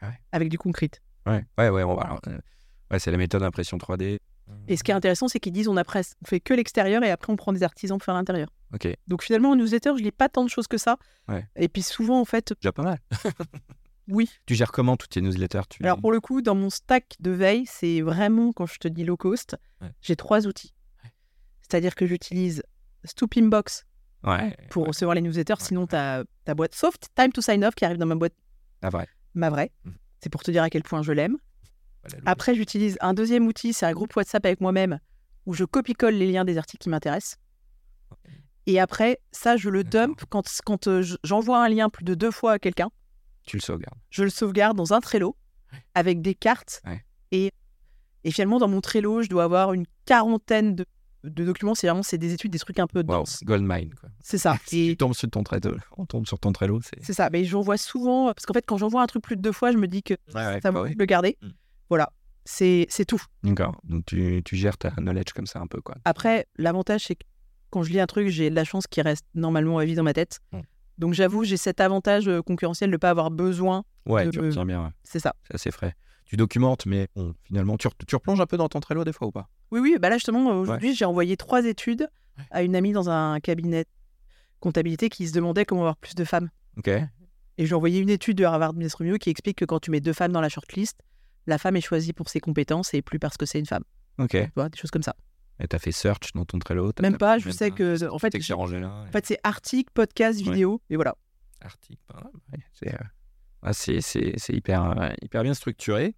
Ah 0.00 0.08
ouais. 0.08 0.20
Avec 0.32 0.48
du 0.48 0.58
concrete. 0.58 1.00
Ouais, 1.26 1.44
ouais, 1.58 1.68
ouais. 1.70 1.82
On 1.82 1.94
va... 1.94 2.02
alors, 2.02 2.20
euh, 2.28 2.38
ouais, 2.90 2.98
c'est 2.98 3.10
la 3.10 3.16
méthode 3.16 3.40
d'impression 3.42 3.76
3D. 3.78 4.18
Et 4.68 4.76
ce 4.76 4.84
qui 4.84 4.92
est 4.92 4.94
intéressant, 4.94 5.26
c'est 5.26 5.40
qu'ils 5.40 5.52
disent 5.52 5.66
on, 5.66 5.76
a 5.76 5.82
on 5.82 6.24
fait 6.26 6.38
que 6.38 6.54
l'extérieur 6.54 7.02
et 7.02 7.10
après 7.10 7.32
on 7.32 7.36
prend 7.36 7.52
des 7.52 7.64
artisans 7.64 7.98
pour 7.98 8.04
faire 8.04 8.14
l'intérieur. 8.14 8.48
Ok. 8.72 8.86
Donc 9.08 9.22
finalement, 9.24 9.50
en 9.50 9.56
newsletter, 9.56 9.94
je 9.98 10.02
lis 10.04 10.12
pas 10.12 10.28
tant 10.28 10.44
de 10.44 10.48
choses 10.50 10.68
que 10.68 10.78
ça. 10.78 10.98
Ouais. 11.26 11.44
Et 11.56 11.68
puis 11.68 11.82
souvent, 11.82 12.20
en 12.20 12.24
fait, 12.24 12.52
Déjà 12.60 12.70
pas 12.70 12.84
mal. 12.84 12.98
oui, 14.08 14.30
Tu 14.46 14.54
gères 14.54 14.70
comment 14.70 14.96
toutes 14.96 15.10
tes 15.10 15.20
newsletters 15.20 15.62
tu... 15.68 15.82
Alors 15.82 16.00
pour 16.00 16.12
le 16.12 16.20
coup, 16.20 16.42
dans 16.42 16.54
mon 16.54 16.70
stack 16.70 17.16
de 17.18 17.32
veille, 17.32 17.64
c'est 17.66 18.02
vraiment, 18.02 18.52
quand 18.52 18.66
je 18.66 18.78
te 18.78 18.86
dis 18.88 19.04
low 19.04 19.16
cost, 19.16 19.56
Ouais. 19.80 19.90
j'ai 20.00 20.14
trois 20.14 20.46
outils. 20.46 20.72
Ouais. 21.02 21.10
C'est-à-dire 21.62 21.96
que 21.96 22.06
j'utilise 22.06 22.62
Stoop 23.04 23.36
Inbox 23.36 23.84
pour 24.70 24.86
recevoir 24.86 25.14
les 25.16 25.22
newsletters, 25.22 25.60
sinon 25.60 25.86
ta, 25.88 26.22
ta 26.44 26.54
boîte, 26.54 26.74
sauf 26.74 26.94
Time 27.16 27.32
to 27.32 27.40
Sign 27.40 27.64
Off 27.64 27.74
qui 27.74 27.84
arrive 27.84 27.98
dans 27.98 28.06
ma 28.06 28.14
boîte, 28.14 28.34
Ah, 28.82 28.90
vrai. 28.90 29.08
Ma 29.36 29.50
vraie. 29.50 29.70
Mhm. 29.84 29.94
C'est 30.20 30.30
pour 30.30 30.42
te 30.42 30.50
dire 30.50 30.62
à 30.62 30.70
quel 30.70 30.82
point 30.82 31.02
je 31.02 31.12
l'aime. 31.12 31.36
Voilà, 32.02 32.18
le- 32.18 32.28
Après, 32.28 32.54
j'utilise 32.54 32.96
un 33.00 33.14
deuxième 33.14 33.46
outil, 33.46 33.72
c'est 33.72 33.86
un 33.86 33.92
groupe 33.92 34.14
WhatsApp 34.16 34.44
avec 34.46 34.60
moi-même 34.60 34.98
où 35.46 35.54
je 35.54 35.64
copie-colle 35.64 36.14
les 36.14 36.30
liens 36.30 36.44
des 36.44 36.58
articles 36.58 36.82
qui 36.82 36.88
m'intéressent. 36.88 37.36
Et 38.66 38.80
après, 38.80 39.20
ça, 39.30 39.56
je 39.56 39.68
le 39.70 39.84
dump 39.84 40.22
quand, 40.28 40.44
quand 40.64 40.88
euh, 40.88 41.04
j'envoie 41.22 41.64
un 41.64 41.68
lien 41.68 41.88
plus 41.88 42.04
de 42.04 42.14
deux 42.14 42.32
fois 42.32 42.52
à 42.54 42.58
quelqu'un. 42.58 42.88
Tu 43.46 43.56
le 43.58 43.60
sauvegardes. 43.62 43.98
je 44.10 44.24
le 44.24 44.30
sauvegarde 44.30 44.76
dans 44.76 44.92
un 44.92 45.00
Trello 45.00 45.36
avec 45.94 46.20
des 46.20 46.34
cartes. 46.34 46.82
Ouais. 46.84 47.04
Et, 47.30 47.52
et 48.24 48.30
finalement, 48.32 48.58
dans 48.58 48.66
mon 48.66 48.80
Trello, 48.80 49.22
je 49.22 49.28
dois 49.28 49.44
avoir 49.44 49.72
une 49.72 49.86
quarantaine 50.04 50.74
de, 50.74 50.84
de 51.30 51.44
documents. 51.44 51.74
C'est 51.74 51.86
vraiment 51.88 52.02
c'est 52.02 52.18
des 52.18 52.32
études, 52.32 52.50
des 52.52 52.58
trucs 52.58 52.78
un 52.78 52.86
peu 52.86 53.00
Wow, 53.00 53.04
denses. 53.18 53.40
Goldmine, 53.44 53.94
quoi. 53.94 54.08
C'est 54.20 54.38
ça. 54.38 54.56
Si 54.66 54.86
Et 54.86 54.90
tu 54.90 54.96
tombes 54.96 55.14
sur 55.14 55.28
ton 55.30 55.42
Trello, 55.42 55.76
on 55.96 56.06
tombe 56.06 56.26
sur 56.26 56.38
ton 56.38 56.52
Trello, 56.52 56.80
c'est. 56.82 57.02
c'est 57.04 57.12
ça. 57.12 57.28
Mais 57.32 57.44
j'envoie 57.44 57.76
souvent, 57.76 58.26
parce 58.32 58.46
qu'en 58.46 58.54
fait, 58.54 58.64
quand 58.66 58.76
j'envoie 58.78 59.02
un 59.02 59.06
truc 59.06 59.22
plus 59.22 59.36
de 59.36 59.42
deux 59.42 59.52
fois, 59.52 59.72
je 59.72 59.76
me 59.78 59.86
dis 59.88 60.02
que 60.02 60.14
Ouais, 60.34 60.46
ouais, 60.46 60.60
ça 60.60 60.70
bah 60.72 60.82
vaut 60.82 60.86
le 60.96 61.04
garder. 61.04 61.36
Mm. 61.42 61.48
Voilà. 61.88 62.10
C'est 62.44 62.86
c'est 62.88 63.04
tout. 63.04 63.20
D'accord. 63.42 63.80
Donc 63.84 64.04
tu, 64.06 64.40
tu 64.44 64.54
gères 64.56 64.78
ta 64.78 64.90
knowledge 64.98 65.32
comme 65.34 65.46
ça 65.46 65.58
un 65.60 65.66
peu, 65.66 65.80
quoi. 65.80 65.96
Après, 66.04 66.46
l'avantage, 66.56 67.04
c'est 67.06 67.16
que 67.16 67.24
quand 67.70 67.82
je 67.82 67.90
lis 67.90 67.98
un 68.00 68.06
truc, 68.06 68.28
j'ai 68.28 68.50
de 68.50 68.54
la 68.54 68.62
chance 68.64 68.86
qu'il 68.86 69.02
reste 69.02 69.24
normalement 69.34 69.78
à 69.78 69.84
vie 69.84 69.94
dans 69.96 70.04
ma 70.04 70.12
tête. 70.12 70.38
Mm. 70.52 70.60
Donc 70.98 71.12
j'avoue, 71.12 71.42
j'ai 71.44 71.56
cet 71.56 71.80
avantage 71.80 72.26
euh, 72.28 72.40
concurrentiel 72.42 72.88
de 72.90 72.92
ne 72.94 72.98
pas 72.98 73.10
avoir 73.10 73.30
besoin. 73.30 73.84
Ouais, 74.06 74.24
de 74.26 74.30
tu 74.30 74.40
me- 74.40 74.46
retiens 74.46 74.64
bien, 74.64 74.84
ouais. 74.84 74.90
C'est 75.02 75.18
ça. 75.18 75.34
c'est 75.46 75.56
assez 75.56 75.70
frais. 75.72 75.94
Tu 76.26 76.36
documentes, 76.36 76.86
mais 76.86 77.08
bon, 77.16 77.34
finalement, 77.44 77.76
tu, 77.76 77.88
re- 77.88 77.92
tu 78.06 78.14
replonges 78.16 78.40
un 78.40 78.46
peu 78.46 78.56
dans 78.56 78.68
ton 78.68 78.80
Trello 78.80 79.04
des 79.04 79.12
fois 79.12 79.28
ou 79.28 79.32
pas? 79.32 79.48
Oui, 79.70 79.80
oui, 79.80 79.96
bah 80.00 80.08
là 80.10 80.16
justement, 80.16 80.50
euh, 80.50 80.54
aujourd'hui, 80.54 80.94
j'ai 80.94 81.04
envoyé 81.04 81.36
trois 81.36 81.64
études 81.64 82.08
Ouais. 82.38 82.44
à 82.50 82.62
une 82.62 82.76
amie 82.76 82.92
dans 82.92 83.08
un 83.08 83.40
cabinet 83.40 83.86
comptabilité 84.60 85.08
qui 85.08 85.26
se 85.26 85.32
demandait 85.32 85.64
comment 85.64 85.80
avoir 85.82 85.96
plus 85.96 86.14
de 86.14 86.24
femmes. 86.24 86.50
Ok. 86.76 86.88
Et 86.88 87.64
j'ai 87.64 87.74
envoyé 87.74 88.00
une 88.00 88.10
étude 88.10 88.36
de 88.36 88.44
Harvard 88.44 88.74
Business 88.74 88.94
Review 88.94 89.16
qui 89.16 89.30
explique 89.30 89.56
que 89.56 89.64
quand 89.64 89.78
tu 89.80 89.90
mets 89.90 90.00
deux 90.00 90.12
femmes 90.12 90.32
dans 90.32 90.42
la 90.42 90.50
shortlist, 90.50 91.00
la 91.46 91.56
femme 91.56 91.76
est 91.76 91.80
choisie 91.80 92.12
pour 92.12 92.28
ses 92.28 92.40
compétences 92.40 92.92
et 92.92 93.00
plus 93.00 93.18
parce 93.18 93.36
que 93.38 93.46
c'est 93.46 93.58
une 93.58 93.64
femme. 93.66 93.84
Ok. 94.18 94.32
Tu 94.32 94.50
vois, 94.54 94.68
des 94.68 94.76
choses 94.76 94.90
comme 94.90 95.02
ça. 95.02 95.14
Et 95.60 95.66
t'as 95.66 95.78
fait 95.78 95.92
search 95.92 96.32
dans 96.34 96.44
ton 96.44 96.58
Trello 96.58 96.92
Même 97.00 97.16
pas, 97.16 97.38
je 97.38 97.46
même 97.46 97.54
sais 97.54 97.70
pas. 97.70 97.76
que, 97.76 98.10
en 98.10 98.18
fait, 98.18 98.34
c'est 99.24 99.38
articles, 99.42 99.90
podcasts, 99.94 100.40
Ouais. 100.40 100.44
vidéos, 100.52 100.82
et 100.90 100.96
voilà. 100.96 101.14
Article. 101.62 102.02
pas 102.06 102.30
C'est 103.72 103.98
ah, 104.14 104.52
hyper, 104.52 104.98
euh, 105.00 105.08
hyper 105.22 105.42
bien 105.42 105.54
structuré. 105.54 106.14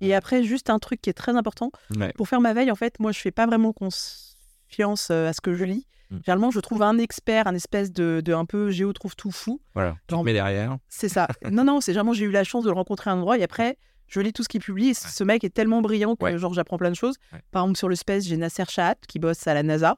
Et 0.00 0.14
après, 0.14 0.42
juste 0.42 0.70
un 0.70 0.78
truc 0.78 1.00
qui 1.02 1.10
est 1.10 1.14
très 1.14 1.36
important. 1.36 1.70
Ouais. 1.96 2.12
Pour 2.14 2.28
faire 2.28 2.40
ma 2.40 2.54
veille, 2.54 2.70
en 2.70 2.74
fait, 2.76 2.98
moi, 3.00 3.12
je 3.12 3.20
fais 3.20 3.30
pas 3.30 3.46
vraiment 3.46 3.72
confiance 3.72 5.08
euh, 5.10 5.28
à 5.28 5.32
ce 5.32 5.40
que 5.40 5.54
je 5.54 5.64
lis. 5.64 5.86
Mm. 6.10 6.16
Généralement, 6.24 6.50
je 6.50 6.60
trouve 6.60 6.82
un 6.82 6.98
expert, 6.98 7.46
un 7.46 7.54
espèce 7.54 7.92
de, 7.92 8.22
de 8.24 8.32
un 8.32 8.46
peu 8.46 8.70
géo 8.70 8.92
trouve 8.92 9.14
tout 9.14 9.30
fou. 9.30 9.60
Voilà. 9.74 9.96
Tu 10.08 10.12
Genre- 10.14 10.20
te 10.20 10.24
mets 10.24 10.32
derrière. 10.32 10.78
C'est 10.88 11.08
ça. 11.10 11.28
non, 11.50 11.64
non, 11.64 11.80
c'est 11.80 11.92
vraiment, 11.92 12.12
j'ai 12.14 12.24
eu 12.24 12.30
la 12.30 12.44
chance 12.44 12.64
de 12.64 12.70
le 12.70 12.74
rencontrer 12.74 13.10
à 13.10 13.12
un 13.12 13.18
endroit 13.18 13.36
et 13.38 13.42
après, 13.42 13.76
je 14.06 14.20
lis 14.20 14.32
tout 14.32 14.42
ce 14.42 14.48
qu'il 14.48 14.60
publie. 14.62 14.88
Et 14.88 14.94
ce 14.94 15.22
mec 15.22 15.44
est 15.44 15.50
tellement 15.54 15.82
brillant 15.82 16.16
que, 16.16 16.24
Ouais. 16.24 16.38
genre, 16.38 16.54
j'apprends 16.54 16.78
plein 16.78 16.90
de 16.90 16.96
choses. 16.96 17.16
Ouais. 17.32 17.40
Par 17.50 17.64
exemple, 17.64 17.78
sur 17.78 17.88
le 17.88 17.94
space, 17.94 18.24
j'ai 18.24 18.36
Nasser 18.38 18.64
Chahat 18.68 18.96
qui 19.06 19.18
bosse 19.18 19.46
à 19.46 19.54
la 19.54 19.62
NASA. 19.62 19.96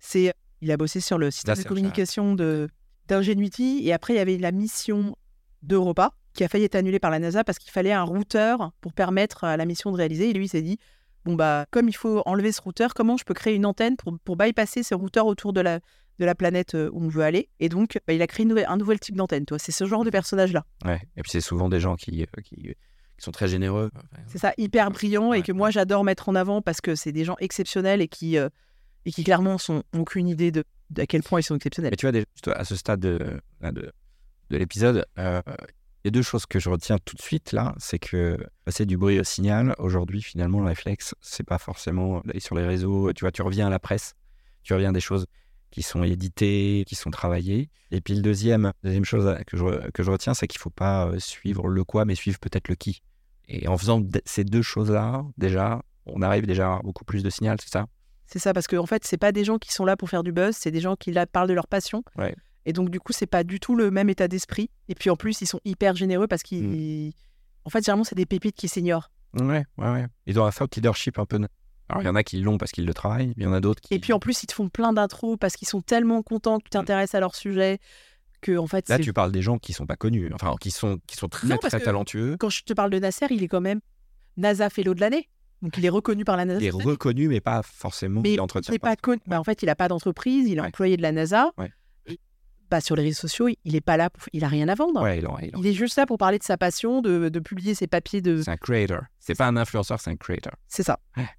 C'est, 0.00 0.34
il 0.60 0.70
a 0.72 0.76
bossé 0.76 1.00
sur 1.00 1.16
le 1.16 1.30
système 1.30 1.52
Nasser 1.52 1.62
de 1.62 1.68
communication 1.68 2.34
de 2.34 2.68
d'Ingenuity 3.06 3.80
et 3.84 3.92
après, 3.94 4.12
il 4.12 4.16
y 4.16 4.20
avait 4.20 4.36
la 4.36 4.52
mission 4.52 5.16
d'Europa 5.62 6.12
qui 6.34 6.44
a 6.44 6.48
failli 6.48 6.64
être 6.64 6.74
annulé 6.76 6.98
par 7.00 7.10
la 7.10 7.18
NASA 7.18 7.42
parce 7.44 7.58
qu'il 7.58 7.70
fallait 7.72 7.92
un 7.92 8.02
routeur 8.04 8.70
pour 8.80 8.92
permettre 8.92 9.44
à 9.44 9.56
la 9.56 9.64
mission 9.64 9.90
de 9.90 9.96
réaliser. 9.96 10.30
Et 10.30 10.32
lui, 10.32 10.44
il 10.44 10.48
s'est 10.48 10.62
dit 10.62 10.78
bon, 11.24 11.34
bah, 11.34 11.66
comme 11.70 11.88
il 11.88 11.94
faut 11.96 12.22
enlever 12.26 12.52
ce 12.52 12.60
routeur, 12.62 12.94
comment 12.94 13.16
je 13.16 13.24
peux 13.24 13.34
créer 13.34 13.54
une 13.54 13.66
antenne 13.66 13.96
pour, 13.96 14.16
pour 14.24 14.36
bypasser 14.36 14.82
ce 14.82 14.94
routeur 14.94 15.26
autour 15.26 15.52
de 15.52 15.60
la, 15.60 15.80
de 16.18 16.24
la 16.24 16.34
planète 16.34 16.74
euh, 16.74 16.88
où 16.92 17.04
on 17.04 17.08
veut 17.08 17.22
aller? 17.22 17.48
Et 17.60 17.68
donc, 17.68 17.98
bah, 18.06 18.12
il 18.14 18.22
a 18.22 18.26
créé 18.26 18.44
une 18.44 18.50
nouvelle- 18.50 18.66
un 18.68 18.76
nouvel 18.76 18.98
type 19.00 19.16
d'antenne. 19.16 19.44
toi. 19.46 19.58
C'est 19.58 19.72
ce 19.72 19.84
genre 19.84 20.04
de 20.04 20.10
personnage-là. 20.10 20.64
Ouais. 20.84 21.00
Et 21.16 21.22
puis 21.22 21.30
c'est 21.32 21.40
souvent 21.40 21.68
des 21.68 21.80
gens 21.80 21.96
qui, 21.96 22.22
euh, 22.22 22.40
qui, 22.42 22.54
qui 22.56 22.74
sont 23.18 23.32
très 23.32 23.48
généreux. 23.48 23.90
C'est 24.28 24.38
ça, 24.38 24.52
hyper 24.58 24.90
brillant 24.92 25.32
et 25.32 25.38
Ouais, 25.38 25.42
que 25.42 25.52
moi, 25.52 25.70
j'adore 25.70 26.04
mettre 26.04 26.28
en 26.28 26.34
avant 26.36 26.62
parce 26.62 26.80
que 26.80 26.94
c'est 26.94 27.12
des 27.12 27.24
gens 27.24 27.36
exceptionnels 27.40 28.00
et 28.00 28.08
qui, 28.08 28.38
euh, 28.38 28.48
et 29.04 29.10
qui 29.10 29.24
clairement 29.24 29.58
sont, 29.58 29.82
ont 29.92 30.00
aucune 30.00 30.28
idée 30.28 30.52
de, 30.52 30.62
de 30.90 31.02
à 31.02 31.06
quel 31.06 31.22
point 31.24 31.40
ils 31.40 31.44
sont 31.44 31.56
exceptionnels. 31.56 31.90
Mais 31.92 31.96
tu 31.96 32.08
vois, 32.08 32.56
à 32.56 32.64
ce 32.64 32.76
stade 32.76 33.00
de, 33.00 33.40
de 34.50 34.56
l'épisode, 34.56 35.06
euh, 35.18 35.42
il 36.04 36.06
y 36.06 36.08
a 36.08 36.10
deux 36.10 36.22
choses 36.22 36.46
que 36.46 36.58
je 36.58 36.70
retiens 36.70 36.98
tout 37.04 37.16
de 37.16 37.22
suite 37.22 37.52
là. 37.52 37.74
C'est 37.78 37.98
que 37.98 38.38
passer 38.64 38.86
du 38.86 38.96
bruit 38.96 39.18
au 39.20 39.24
signal, 39.24 39.74
aujourd'hui, 39.78 40.22
finalement, 40.22 40.60
le 40.60 40.66
réflexe, 40.66 41.14
c'est 41.20 41.44
pas 41.44 41.58
forcément 41.58 42.20
d'aller 42.24 42.40
sur 42.40 42.54
les 42.54 42.66
réseaux. 42.66 43.12
Tu 43.12 43.24
vois, 43.24 43.32
tu 43.32 43.42
reviens 43.42 43.66
à 43.66 43.70
la 43.70 43.78
presse, 43.78 44.14
tu 44.62 44.74
reviens 44.74 44.90
à 44.90 44.92
des 44.92 45.00
choses 45.00 45.26
qui 45.70 45.82
sont 45.82 46.02
éditées, 46.02 46.84
qui 46.86 46.94
sont 46.94 47.10
travaillées. 47.10 47.68
Et 47.90 48.00
puis 48.00 48.14
le 48.14 48.22
deuxième, 48.22 48.72
deuxième 48.82 49.04
chose 49.04 49.36
que 49.46 49.56
je, 49.56 49.90
que 49.90 50.02
je 50.02 50.10
retiens, 50.10 50.34
c'est 50.34 50.46
qu'il 50.46 50.60
faut 50.60 50.70
pas 50.70 51.06
euh, 51.06 51.18
suivre 51.18 51.68
le 51.68 51.84
quoi, 51.84 52.04
mais 52.04 52.14
suivre 52.14 52.38
peut-être 52.38 52.68
le 52.68 52.74
qui. 52.74 53.02
Et 53.48 53.68
en 53.68 53.76
faisant 53.76 54.02
ces 54.24 54.44
deux 54.44 54.62
choses-là, 54.62 55.24
déjà, 55.36 55.82
on 56.06 56.22
arrive 56.22 56.46
déjà 56.46 56.64
à 56.64 56.66
avoir 56.66 56.82
beaucoup 56.82 57.04
plus 57.04 57.22
de 57.22 57.30
signal, 57.30 57.58
c'est 57.60 57.70
ça? 57.70 57.86
C'est 58.26 58.38
ça, 58.38 58.52
parce 58.52 58.66
qu'en 58.66 58.82
en 58.82 58.86
fait, 58.86 59.04
c'est 59.04 59.16
pas 59.16 59.32
des 59.32 59.44
gens 59.44 59.58
qui 59.58 59.72
sont 59.72 59.86
là 59.86 59.96
pour 59.96 60.10
faire 60.10 60.22
du 60.22 60.32
buzz, 60.32 60.54
c'est 60.54 60.70
des 60.70 60.80
gens 60.80 60.96
qui 60.96 61.12
là 61.12 61.26
parlent 61.26 61.48
de 61.48 61.54
leur 61.54 61.66
passion. 61.66 62.04
Ouais. 62.16 62.34
Et 62.68 62.72
donc, 62.74 62.90
du 62.90 63.00
coup, 63.00 63.12
c'est 63.14 63.26
pas 63.26 63.44
du 63.44 63.60
tout 63.60 63.74
le 63.74 63.90
même 63.90 64.10
état 64.10 64.28
d'esprit. 64.28 64.68
Et 64.88 64.94
puis, 64.94 65.08
en 65.08 65.16
plus, 65.16 65.40
ils 65.40 65.46
sont 65.46 65.60
hyper 65.64 65.96
généreux 65.96 66.26
parce 66.26 66.42
qu'ils. 66.42 67.12
En 67.64 67.70
fait, 67.70 67.82
généralement, 67.84 68.04
c'est 68.04 68.14
des 68.14 68.26
pépites 68.26 68.56
qui 68.56 68.68
s'ignorent. 68.68 69.10
Ouais, 69.40 69.64
ouais, 69.78 69.90
ouais. 69.90 70.06
Ils 70.26 70.38
ont 70.38 70.44
un 70.44 70.50
thought 70.50 70.76
leadership 70.76 71.18
un 71.18 71.24
peu. 71.24 71.36
Alors, 71.88 72.02
il 72.02 72.06
y 72.06 72.08
en 72.08 72.14
a 72.14 72.22
qui 72.22 72.40
l'ont 72.40 72.58
parce 72.58 72.70
qu'ils 72.72 72.84
le 72.84 72.92
travaillent, 72.92 73.32
il 73.38 73.42
y 73.42 73.46
en 73.46 73.52
a 73.54 73.60
d'autres 73.60 73.80
qui. 73.80 73.94
Et 73.94 73.98
puis, 73.98 74.12
en 74.12 74.18
plus, 74.18 74.42
ils 74.42 74.46
te 74.46 74.52
font 74.52 74.68
plein 74.68 74.92
d'intros 74.92 75.36
parce 75.38 75.56
qu'ils 75.56 75.66
sont 75.68 75.80
tellement 75.80 76.22
contents 76.22 76.58
que 76.58 76.64
tu 76.64 76.70
t'intéresses 76.70 77.14
à 77.14 77.20
leur 77.20 77.34
sujet 77.34 77.78
que, 78.42 78.56
en 78.58 78.66
fait, 78.66 78.88
Là, 78.90 78.98
tu 78.98 79.12
parles 79.14 79.32
des 79.32 79.40
gens 79.42 79.58
qui 79.58 79.72
sont 79.72 79.86
pas 79.86 79.96
connus, 79.96 80.30
enfin, 80.34 80.54
qui 80.60 80.70
sont, 80.70 80.98
qui 81.06 81.16
sont 81.16 81.28
très, 81.28 81.48
Non, 81.48 81.56
parce 81.60 81.70
très 81.72 81.80
que- 81.80 81.84
talentueux. 81.86 82.36
quand 82.38 82.50
je 82.50 82.62
te 82.64 82.72
parle 82.74 82.90
de 82.90 82.98
Nasser, 82.98 83.26
il 83.30 83.42
est 83.42 83.48
quand 83.48 83.60
même 83.62 83.80
NASA 84.36 84.68
Fellow 84.70 84.92
de 84.94 85.00
l'année. 85.00 85.28
Donc, 85.62 85.76
il 85.76 85.84
est 85.84 85.88
reconnu 85.88 86.24
par 86.24 86.36
la 86.36 86.44
NASA. 86.44 86.60
Il 86.60 86.66
est 86.66 86.70
reconnu, 86.70 87.26
mais 87.28 87.40
pas 87.40 87.62
forcément. 87.64 88.20
Mais 88.20 88.34
il 88.34 88.40
entretient 88.40 88.70
il 88.72 88.76
est 88.76 88.78
pas 88.78 88.94
connu. 88.94 89.20
Bah, 89.26 89.40
en 89.40 89.44
fait, 89.44 89.62
il 89.62 89.66
n'a 89.66 89.74
pas 89.74 89.88
d'entreprise, 89.88 90.46
il 90.48 90.58
est 90.58 90.60
Ouais. 90.60 90.68
employé 90.68 90.96
de 90.96 91.02
la 91.02 91.10
NASA. 91.10 91.50
Ouais. 91.58 91.72
Bah, 92.70 92.80
sur 92.80 92.96
les 92.96 93.02
réseaux 93.02 93.20
sociaux, 93.20 93.48
il 93.64 93.72
n'est 93.72 93.80
pas 93.80 93.96
là, 93.96 94.10
pour... 94.10 94.22
il 94.32 94.44
a 94.44 94.48
rien 94.48 94.68
à 94.68 94.74
vendre. 94.74 95.00
Ouais, 95.02 95.18
il 95.18 95.26
en- 95.26 95.38
il 95.38 95.56
en- 95.56 95.60
Il 95.60 95.66
est 95.66 95.72
juste 95.72 95.96
là 95.96 96.04
pour 96.06 96.18
parler 96.18 96.38
de 96.38 96.42
sa 96.44 96.56
passion, 96.58 97.00
de, 97.00 97.28
de 97.30 97.38
publier 97.40 97.74
ses 97.74 97.86
papiers 97.86 98.20
de. 98.20 98.42
C'est 98.42 98.50
un 98.50 98.56
creator. 98.56 99.00
C'est 99.18 99.34
pas 99.36 99.46
un 99.46 99.56
influenceur, 99.56 99.98
c'est 100.00 100.10
un 100.10 100.16
creator. 100.16 100.52
C'est 100.68 100.82
ça. 100.82 100.98
Voilà, 101.14 101.30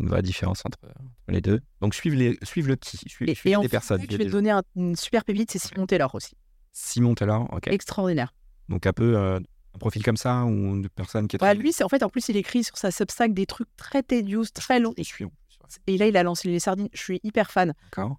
une 0.00 0.08
vraie 0.08 0.22
différence 0.22 0.62
entre, 0.64 0.78
entre 0.84 0.98
les 1.28 1.40
deux. 1.40 1.60
Donc, 1.80 1.94
suivre, 1.94 2.16
les, 2.16 2.38
suivre 2.42 2.68
le 2.68 2.76
qui, 2.76 2.96
suivre, 3.06 3.30
Et, 3.30 3.34
suivre 3.34 3.52
et 3.52 3.56
en 3.56 3.62
les 3.62 3.68
personnes. 3.68 4.02
je 4.10 4.16
vais 4.16 4.24
te 4.26 4.30
donner 4.30 4.50
un- 4.50 4.62
une 4.76 4.96
super 4.96 5.24
pépite, 5.24 5.50
c'est 5.50 5.58
Simon 5.60 5.86
Taylor 5.86 6.14
aussi. 6.14 6.34
Simon 6.72 7.14
Taylor, 7.14 7.48
ok. 7.52 7.68
Extraordinaire. 7.68 8.34
Donc, 8.68 8.86
un 8.86 8.92
peu 8.92 9.16
euh, 9.16 9.38
un 9.74 9.78
profil 9.78 10.02
comme 10.02 10.16
ça, 10.16 10.44
ou 10.44 10.48
une 10.50 10.88
personne 10.88 11.28
qui 11.28 11.36
est 11.36 11.42
Ouais, 11.42 11.54
très. 11.54 11.62
lui, 11.62 11.72
c'est 11.72 11.84
en 11.84 11.88
fait, 11.88 12.02
en 12.02 12.08
plus, 12.08 12.28
il 12.28 12.36
écrit 12.36 12.64
sur 12.64 12.76
sa 12.78 12.90
Substack 12.90 13.32
des 13.34 13.46
trucs 13.46 13.68
très 13.76 14.02
tedious, 14.02 14.44
très 14.54 14.80
longs. 14.80 14.94
Et 15.86 15.98
là, 15.98 16.06
il 16.06 16.16
a 16.16 16.22
lancé 16.22 16.48
les 16.48 16.60
sardines. 16.60 16.88
Je 16.94 17.00
suis 17.02 17.20
hyper 17.22 17.50
fan. 17.50 17.74
D'accord. 17.84 18.18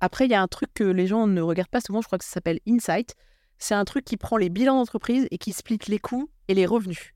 Après, 0.00 0.26
il 0.26 0.30
y 0.30 0.34
a 0.34 0.42
un 0.42 0.48
truc 0.48 0.70
que 0.74 0.84
les 0.84 1.06
gens 1.06 1.26
ne 1.26 1.40
regardent 1.40 1.70
pas 1.70 1.80
souvent, 1.80 2.00
je 2.00 2.06
crois 2.06 2.18
que 2.18 2.24
ça 2.24 2.32
s'appelle 2.32 2.60
Insight. 2.68 3.14
C'est 3.58 3.74
un 3.74 3.84
truc 3.84 4.04
qui 4.04 4.16
prend 4.16 4.36
les 4.36 4.50
bilans 4.50 4.76
d'entreprise 4.76 5.26
et 5.30 5.38
qui 5.38 5.52
split 5.52 5.78
les 5.88 5.98
coûts 5.98 6.28
et 6.48 6.54
les 6.54 6.66
revenus. 6.66 7.14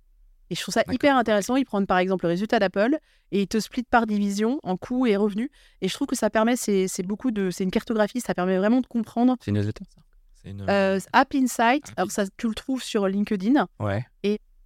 Et 0.51 0.57
je 0.57 0.63
trouve 0.63 0.75
ça 0.75 0.83
hyper 0.91 1.17
intéressant. 1.17 1.57
Ils 1.57 1.65
prennent 1.65 1.87
par 1.87 1.99
exemple 1.99 2.25
le 2.25 2.31
résultat 2.31 2.59
d'Apple 2.59 2.99
et 3.31 3.43
ils 3.43 3.47
te 3.47 3.61
split 3.61 3.85
par 3.85 4.07
division 4.07 4.59
en 4.65 4.77
coûts 4.77 5.07
et 5.07 5.17
revenus. 5.17 5.49
Et 5.81 5.89
je 5.89 5.95
trouve 5.95 6.09
que 6.09 6.17
ça 6.17 6.29
permet, 6.29 6.57
c'est 6.57 7.03
beaucoup 7.05 7.31
de, 7.31 7.51
c'est 7.51 7.63
une 7.63 7.71
cartographie, 7.71 8.21
ça 8.21 8.35
permet 8.35 8.59
vraiment 8.59 8.81
de 8.81 8.87
comprendre. 8.87 9.37
C'est 9.41 9.53
une 9.53 9.59
newsletter, 9.59 9.85
ça? 9.95 10.01
Une. 10.45 10.65
Euh, 10.69 10.99
App 11.13 11.35
Insight, 11.35 11.91
App 11.91 11.99
alors 11.99 12.11
ça, 12.11 12.25
tu 12.37 12.49
le 12.49 12.55
trouves 12.55 12.83
sur 12.83 13.07
LinkedIn. 13.07 13.67
Ouais. 13.79 14.05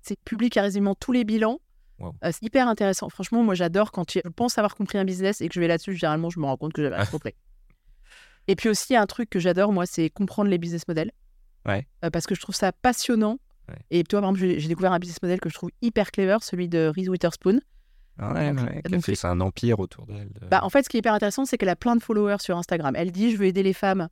C'est 0.03 0.18
public 0.24 0.53
quasiment 0.53 0.94
tous 0.94 1.12
les 1.12 1.24
bilans. 1.24 1.59
Wow. 1.98 2.14
Euh, 2.24 2.31
c'est 2.33 2.42
hyper 2.42 2.68
intéressant. 2.68 3.09
Franchement, 3.09 3.42
moi 3.42 3.55
j'adore 3.55 3.90
quand 3.90 4.11
je 4.11 4.20
pense 4.20 4.59
avoir 4.59 4.74
compris 4.74 4.98
un 4.98 5.05
business 5.05 5.40
et 5.40 5.48
que 5.48 5.55
je 5.55 5.61
vais 5.61 5.68
là-dessus, 5.68 5.94
généralement 5.94 6.29
je 6.31 6.38
me 6.40 6.44
rends 6.44 6.57
compte 6.57 6.72
que 6.72 6.83
j'avais 6.83 6.96
compris. 7.11 7.35
Et 8.48 8.57
puis 8.57 8.68
aussi, 8.68 8.94
un 8.96 9.07
truc 9.07 9.30
que 9.30 9.38
j'adore, 9.38 9.72
moi, 9.72 9.87
c'est 9.87 10.11
comprendre 10.11 10.50
les 10.50 10.59
business 10.59 10.87
models. 10.88 11.11
Ouais. 11.66 11.87
Euh, 12.04 12.11
parce 12.11 12.26
que 12.26 12.35
je 12.35 12.40
trouve 12.40 12.54
ça 12.54 12.72
passionnant. 12.72 13.38
Ouais. 13.68 13.76
Et 13.90 14.04
toi, 14.04 14.20
par 14.20 14.30
exemple, 14.30 14.59
j'ai 14.59 14.68
découvert 14.68 14.92
un 14.92 14.98
business 14.98 15.22
model 15.22 15.40
que 15.40 15.48
je 15.48 15.54
trouve 15.54 15.70
hyper 15.80 16.11
clever, 16.11 16.37
celui 16.42 16.68
de 16.68 16.92
Reese 16.94 17.09
Witherspoon. 17.09 17.61
Ouais, 18.20 18.52
ouais, 18.52 19.00
fait 19.00 19.14
c'est 19.16 19.26
un 19.26 19.40
empire 19.40 19.80
autour 19.80 20.07
d'elle. 20.07 20.28
de- 20.33 20.46
Bah, 20.48 20.61
en 20.62 20.68
fait, 20.70 20.85
ce 20.85 20.88
qui 20.88 20.98
est 20.98 21.00
hyper 21.00 21.14
intéressant, 21.14 21.46
c'est 21.46 21.57
qu'elle 21.59 21.68
a 21.70 21.74
plein 21.76 21.96
de 21.96 22.02
followers 22.02 22.37
sur 22.40 22.57
Instagram. 22.57 22.94
Elle 22.96 23.11
dit, 23.11 23.33
je 23.33 23.37
veux 23.38 23.46
aider 23.46 23.62
les 23.62 23.72
femmes 23.72 24.09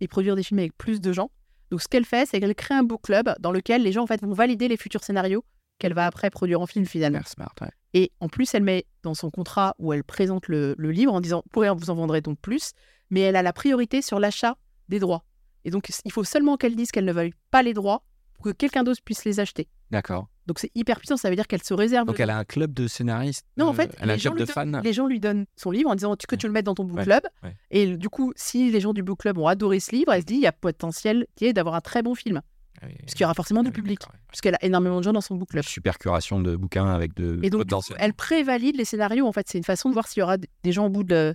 et 0.00 0.08
produire 0.08 0.36
des 0.36 0.42
films 0.42 0.60
avec 0.60 0.76
plus 0.78 1.00
de 1.00 1.12
gens. 1.12 1.30
Donc, 1.70 1.82
ce 1.82 1.88
qu'elle 1.88 2.06
fait, 2.06 2.26
c'est 2.26 2.40
qu'elle 2.40 2.54
crée 2.54 2.74
un 2.74 2.82
book 2.82 3.02
club 3.02 3.34
dans 3.40 3.52
lequel 3.52 3.82
les 3.82 3.92
gens 3.92 4.04
en 4.04 4.06
fait, 4.06 4.22
vont 4.22 4.32
valider 4.32 4.68
les 4.68 4.76
futurs 4.76 5.04
scénarios 5.04 5.44
qu'elle 5.78 5.92
va 5.94 6.06
après 6.06 6.30
produire 6.30 6.60
en 6.60 6.66
film 6.66 6.86
finalement. 6.86 7.20
Smart, 7.26 7.54
ouais. 7.60 7.68
Et 7.94 8.12
en 8.20 8.28
plus, 8.28 8.54
elle 8.54 8.62
met 8.62 8.86
dans 9.02 9.14
son 9.14 9.30
contrat 9.30 9.74
où 9.78 9.92
elle 9.92 10.04
présente 10.04 10.46
le, 10.48 10.74
le 10.78 10.90
livre 10.90 11.12
en 11.12 11.20
disant, 11.20 11.42
vous 11.44 11.50
pourrez 11.50 11.68
vous 11.70 11.90
en 11.90 11.94
vendrez 11.96 12.20
donc 12.20 12.38
plus, 12.38 12.72
mais 13.10 13.20
elle 13.20 13.36
a 13.36 13.42
la 13.42 13.52
priorité 13.52 14.02
sur 14.02 14.20
l'achat 14.20 14.56
des 14.88 14.98
droits. 14.98 15.24
Et 15.64 15.70
donc, 15.70 15.90
il 16.04 16.12
faut 16.12 16.24
seulement 16.24 16.56
qu'elle 16.56 16.74
dise 16.74 16.90
qu'elle 16.90 17.04
ne 17.04 17.12
veuille 17.12 17.34
pas 17.50 17.62
les 17.62 17.74
droits 17.74 18.02
pour 18.34 18.44
que 18.44 18.50
quelqu'un 18.50 18.82
d'autre 18.82 19.02
puisse 19.04 19.24
les 19.24 19.40
acheter. 19.40 19.68
D'accord. 19.90 20.28
Donc, 20.46 20.58
c'est 20.58 20.70
hyper 20.74 20.98
puissant, 20.98 21.16
ça 21.16 21.28
veut 21.28 21.36
dire 21.36 21.46
qu'elle 21.46 21.62
se 21.62 21.74
réserve. 21.74 22.06
Donc, 22.06 22.18
le 22.18 22.22
elle 22.22 22.30
a 22.30 22.38
un 22.38 22.44
club 22.44 22.72
de 22.72 22.88
scénaristes. 22.88 23.44
non, 23.56 23.66
en 23.66 23.70
euh, 23.70 23.74
fait, 23.74 23.94
elle 24.00 24.10
a 24.10 24.14
un 24.14 24.18
club 24.18 24.38
de 24.38 24.46
fans. 24.46 24.80
les 24.82 24.92
gens 24.92 25.06
lui 25.06 25.20
donnent 25.20 25.44
son 25.56 25.70
livre 25.70 25.90
en 25.90 25.94
disant 25.94 26.16
tu, 26.16 26.26
que 26.26 26.36
tu 26.36 26.46
le 26.46 26.52
mettes 26.52 26.64
dans 26.64 26.74
ton 26.74 26.84
book 26.84 26.98
Ouais, 26.98 27.04
club. 27.04 27.22
ouais. 27.42 27.54
Et 27.70 27.96
du 27.96 28.08
coup, 28.08 28.32
si 28.36 28.70
les 28.70 28.80
gens 28.80 28.92
du 28.92 29.02
book 29.02 29.20
club 29.20 29.38
ont 29.38 29.46
adoré 29.46 29.80
ce 29.80 29.92
livre, 29.92 30.12
elle 30.12 30.22
se 30.22 30.26
dit 30.26 30.34
il 30.34 30.40
y 30.40 30.46
a 30.46 30.52
potentiel 30.52 31.26
qui 31.36 31.44
est 31.44 31.52
d'avoir 31.52 31.74
un 31.74 31.80
très 31.80 32.02
bon 32.02 32.14
film. 32.14 32.40
Ah 32.82 32.86
oui, 32.88 32.94
Parce 33.00 33.12
qu'il 33.12 33.20
y 33.20 33.24
aura 33.24 33.34
forcément 33.34 33.60
ah 33.60 33.64
du 33.64 33.68
oui, 33.68 33.74
public. 33.74 34.00
Puisqu'elle 34.28 34.54
a 34.54 34.64
énormément 34.64 34.98
de 34.98 35.04
gens 35.04 35.12
dans 35.12 35.20
son 35.20 35.34
book 35.36 35.50
club. 35.50 35.64
Super 35.64 35.98
curation 35.98 36.40
de 36.40 36.56
bouquins 36.56 36.86
avec 36.86 37.14
de 37.14 37.38
Et 37.42 37.50
donc, 37.50 37.68
coup, 37.68 37.80
elle 37.98 38.14
prévalide 38.14 38.76
les 38.76 38.86
scénarios. 38.86 39.26
En 39.26 39.32
fait, 39.32 39.46
c'est 39.48 39.58
une 39.58 39.64
façon 39.64 39.90
de 39.90 39.94
voir 39.94 40.08
s'il 40.08 40.20
y 40.20 40.22
aura 40.22 40.38
des 40.38 40.72
gens 40.72 40.86
au 40.86 40.90
bout 40.90 41.04
de. 41.04 41.34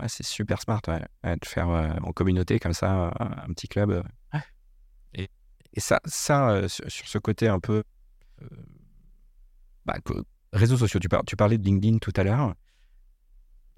Ouais, 0.00 0.08
c'est 0.08 0.22
super 0.24 0.60
smart 0.60 0.80
ouais. 0.88 1.04
Ouais, 1.24 1.36
de 1.36 1.44
faire 1.46 1.68
euh, 1.68 1.90
en 2.02 2.12
communauté 2.12 2.58
comme 2.58 2.72
ça, 2.72 3.06
euh, 3.06 3.10
un 3.18 3.52
petit 3.52 3.68
club. 3.68 3.90
euh. 3.90 4.02
Et, 5.14 5.28
et 5.74 5.80
ça, 5.80 6.00
ça 6.04 6.50
euh, 6.50 6.68
sur, 6.68 6.90
sur 6.90 7.06
ce 7.08 7.18
côté 7.18 7.48
un 7.48 7.60
peu. 7.60 7.82
euh, 8.42 8.46
bah, 9.84 9.98
que- 10.04 10.24
réseaux 10.52 10.76
sociaux, 10.76 11.00
tu, 11.00 11.08
par- 11.08 11.24
tu 11.24 11.36
parlais 11.36 11.58
de 11.58 11.64
LinkedIn 11.64 11.98
tout 11.98 12.12
à 12.16 12.22
l'heure. 12.24 12.54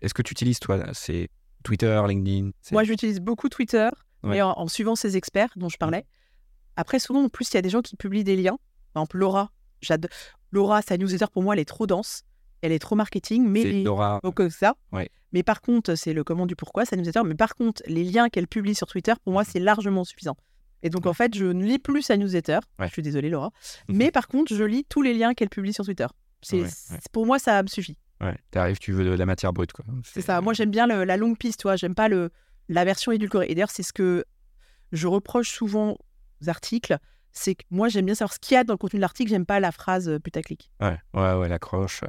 Est-ce 0.03 0.15
que 0.15 0.23
tu 0.23 0.33
utilises, 0.33 0.59
toi, 0.59 0.83
c'est 0.93 1.29
Twitter, 1.63 2.01
LinkedIn 2.07 2.51
Moi, 2.73 2.85
j'utilise 2.85 3.21
beaucoup 3.21 3.49
Twitter 3.49 3.89
Ouais. 4.23 4.39
et 4.39 4.43
en, 4.43 4.53
en 4.53 4.69
suivant 4.69 4.97
ces 4.97 5.17
experts 5.19 5.51
dont 5.57 5.69
je 5.69 5.77
parlais. 5.77 6.07
Après, 6.77 6.99
souvent, 6.99 7.25
en 7.25 7.29
plus, 7.29 7.51
il 7.51 7.55
y 7.55 7.59
a 7.59 7.63
des 7.63 7.69
gens 7.71 7.83
qui 7.83 7.95
publient 7.97 8.25
des 8.25 8.37
liens. 8.37 8.59
Par 8.95 9.03
exemple, 9.03 9.19
Laura. 9.19 9.51
j'adore- 9.83 10.11
Laura, 10.51 10.83
sa 10.83 10.97
newsletter, 10.97 11.27
pour 11.33 11.43
moi, 11.43 11.55
elle 11.55 11.61
est 11.61 11.65
trop 11.67 11.87
dense. 11.87 12.23
Elle 12.65 12.73
est 12.73 12.79
trop 12.79 12.97
marketing. 12.97 13.47
Mais 13.47 13.63
les-. 13.65 13.85
Donc 14.23 14.41
euh, 14.41 14.49
ça. 14.51 14.75
Ouais. 14.93 15.11
Mais 15.33 15.43
par 15.43 15.61
contre, 15.61 15.95
c'est 15.97 16.13
le 16.15 16.25
comment 16.25 16.47
du 16.47 16.57
pourquoi, 16.57 16.85
ça 16.85 16.97
newsletter. 16.97 17.21
Mais 17.27 17.35
par 17.35 17.55
contre, 17.57 17.83
les 17.87 18.05
liens 18.05 18.29
qu'elle 18.29 18.47
publie 18.49 18.75
sur 18.75 18.87
Twitter, 18.87 19.13
pour 19.25 19.33
moi, 19.33 19.45
c'est 19.45 19.59
largement 19.61 20.05
suffisant. 20.05 20.37
Et 20.83 20.91
donc, 20.91 21.07
en 21.07 21.13
fait, 21.15 21.35
je 21.35 21.47
ne 21.47 21.65
lis 21.65 21.79
plus 21.79 22.03
sa 22.03 22.17
newsletter. 22.17 22.59
Ouais. 22.79 22.87
Je 22.89 22.93
suis 22.93 23.03
désolée, 23.03 23.29
Laura. 23.31 23.51
Mhm. 23.89 23.97
Mais 23.97 24.11
par 24.11 24.29
contre, 24.29 24.55
je 24.55 24.63
lis 24.65 24.85
tous 24.89 25.03
les 25.03 25.15
liens 25.15 25.35
qu'elle 25.35 25.49
publie 25.49 25.73
sur 25.73 25.85
Twitter. 25.85 26.07
C'est, 26.43 26.61
Ouais, 26.63 26.69
Pour 27.13 27.27
moi, 27.27 27.39
ça 27.39 27.63
me 27.63 27.69
suffit. 27.69 27.97
Ouais, 28.21 28.37
t'arrives, 28.51 28.79
tu 28.79 28.93
veux 28.93 29.05
de 29.05 29.11
la 29.11 29.27
matière 29.27 29.53
brute, 29.53 29.73
quoi. 29.73 29.85
C'est 30.05 30.21
ça. 30.21 30.41
Moi, 30.41 30.53
j'aime 30.53 30.71
bien 30.71 30.87
le- 30.87 31.05
la 31.05 31.17
longue 31.17 31.37
piste, 31.39 31.61
toi. 31.61 31.75
J'aime 31.77 31.95
pas 31.95 32.09
le, 32.09 32.31
la 32.69 32.85
version 32.85 33.13
édulcorée. 33.13 33.47
Et 33.51 33.55
d'ailleurs, 33.55 33.71
c'est 33.71 33.83
ce 33.83 33.93
que 33.93 34.25
je 34.93 35.07
reproche 35.07 35.51
souvent 35.51 35.97
aux 36.43 36.49
articles. 36.49 36.97
C'est 37.33 37.57
que 37.57 37.65
moi, 37.71 37.89
j'aime 37.89 38.05
bien 38.07 38.15
savoir 38.15 38.33
ce 38.35 38.39
qu'il 38.39 38.55
y 38.55 38.59
a 38.59 38.63
dans 38.65 38.75
le 38.75 38.79
contenu 38.79 38.99
de 38.99 39.01
l'article. 39.01 39.31
J'aime 39.31 39.47
pas 39.47 39.59
la 39.59 39.73
phrase 39.73 40.09
euh, 40.09 40.21
putaclic. 40.21 40.71
Ouais, 40.81 40.97
ouais, 41.15 41.35
ouais, 41.35 41.49
l'accroche. 41.49 42.03
euh. 42.05 42.09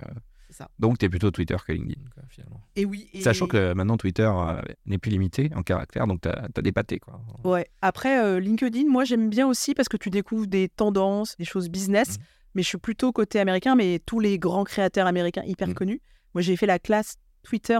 C'est 0.55 0.63
ça. 0.63 0.69
Donc, 0.79 0.97
t'es 0.97 1.09
plutôt 1.09 1.31
Twitter 1.31 1.57
que 1.67 1.73
LinkedIn, 1.73 1.99
finalement. 2.29 2.61
Et 2.77 2.85
oui. 2.85 3.09
Sachant 3.21 3.45
que 3.45 3.73
maintenant, 3.73 3.97
Twitter 3.97 4.23
euh, 4.33 4.61
n'est 4.85 4.97
plus 4.97 5.11
limité 5.11 5.49
en 5.53 5.63
caractère, 5.63 6.07
donc 6.07 6.21
t'as 6.21 6.47
as 6.55 6.61
des 6.61 6.71
pâtés, 6.71 6.99
quoi. 6.99 7.19
Ouais. 7.43 7.67
Après, 7.81 8.23
euh, 8.23 8.39
LinkedIn, 8.39 8.85
moi, 8.89 9.03
j'aime 9.03 9.29
bien 9.29 9.47
aussi 9.47 9.73
parce 9.73 9.89
que 9.89 9.97
tu 9.97 10.09
découvres 10.09 10.47
des 10.47 10.69
tendances, 10.69 11.35
des 11.37 11.43
choses 11.45 11.67
business. 11.69 12.11
Mhm. 12.17 12.23
Mais 12.55 12.61
je 12.63 12.67
suis 12.69 12.77
plutôt 12.77 13.11
côté 13.11 13.39
américain, 13.41 13.75
mais 13.75 13.99
tous 14.05 14.21
les 14.21 14.39
grands 14.39 14.63
créateurs 14.63 15.07
américains 15.07 15.43
hyper 15.45 15.67
Mhm. 15.67 15.73
connus. 15.73 16.01
Moi, 16.33 16.41
j'ai 16.41 16.55
fait 16.55 16.65
la 16.67 16.79
classe 16.79 17.15
Twitter 17.43 17.77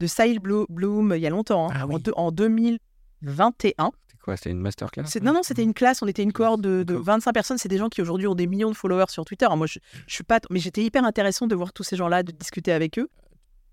de 0.00 0.06
Sahil 0.08 0.40
Blo- 0.40 0.66
Bloom 0.68 1.12
il 1.14 1.20
y 1.20 1.26
a 1.26 1.30
longtemps, 1.30 1.70
hein, 1.70 1.74
Ah 1.76 1.86
oui. 1.86 1.94
en, 1.94 1.98
deux- 2.00 2.12
en 2.16 2.32
2021. 2.32 3.92
Quoi 4.26 4.36
C'était 4.36 4.50
une 4.50 4.58
masterclass 4.60 5.04
Non, 5.22 5.32
non, 5.32 5.40
c'était 5.44 5.62
une 5.62 5.72
classe, 5.72 6.02
on 6.02 6.06
était 6.08 6.22
une 6.24 6.32
cohorte 6.32 6.60
de, 6.60 6.78
de 6.80 6.84
D'accord. 6.84 7.04
25 7.04 7.32
personnes. 7.32 7.58
C'est 7.58 7.68
des 7.68 7.78
gens 7.78 7.88
qui 7.88 8.02
aujourd'hui 8.02 8.26
ont 8.26 8.34
des 8.34 8.46
millions 8.48 8.70
de 8.70 8.76
followers 8.76 9.04
sur 9.08 9.24
Twitter. 9.24 9.46
Moi, 9.56 9.66
je, 9.68 9.78
je 10.06 10.14
suis 10.14 10.24
pas. 10.24 10.40
Mais 10.50 10.58
j'étais 10.58 10.82
hyper 10.82 11.04
intéressant 11.04 11.46
de 11.46 11.54
voir 11.54 11.72
tous 11.72 11.84
ces 11.84 11.94
gens-là, 11.96 12.22
de 12.24 12.32
discuter 12.32 12.72
avec 12.72 12.98
eux. 12.98 13.08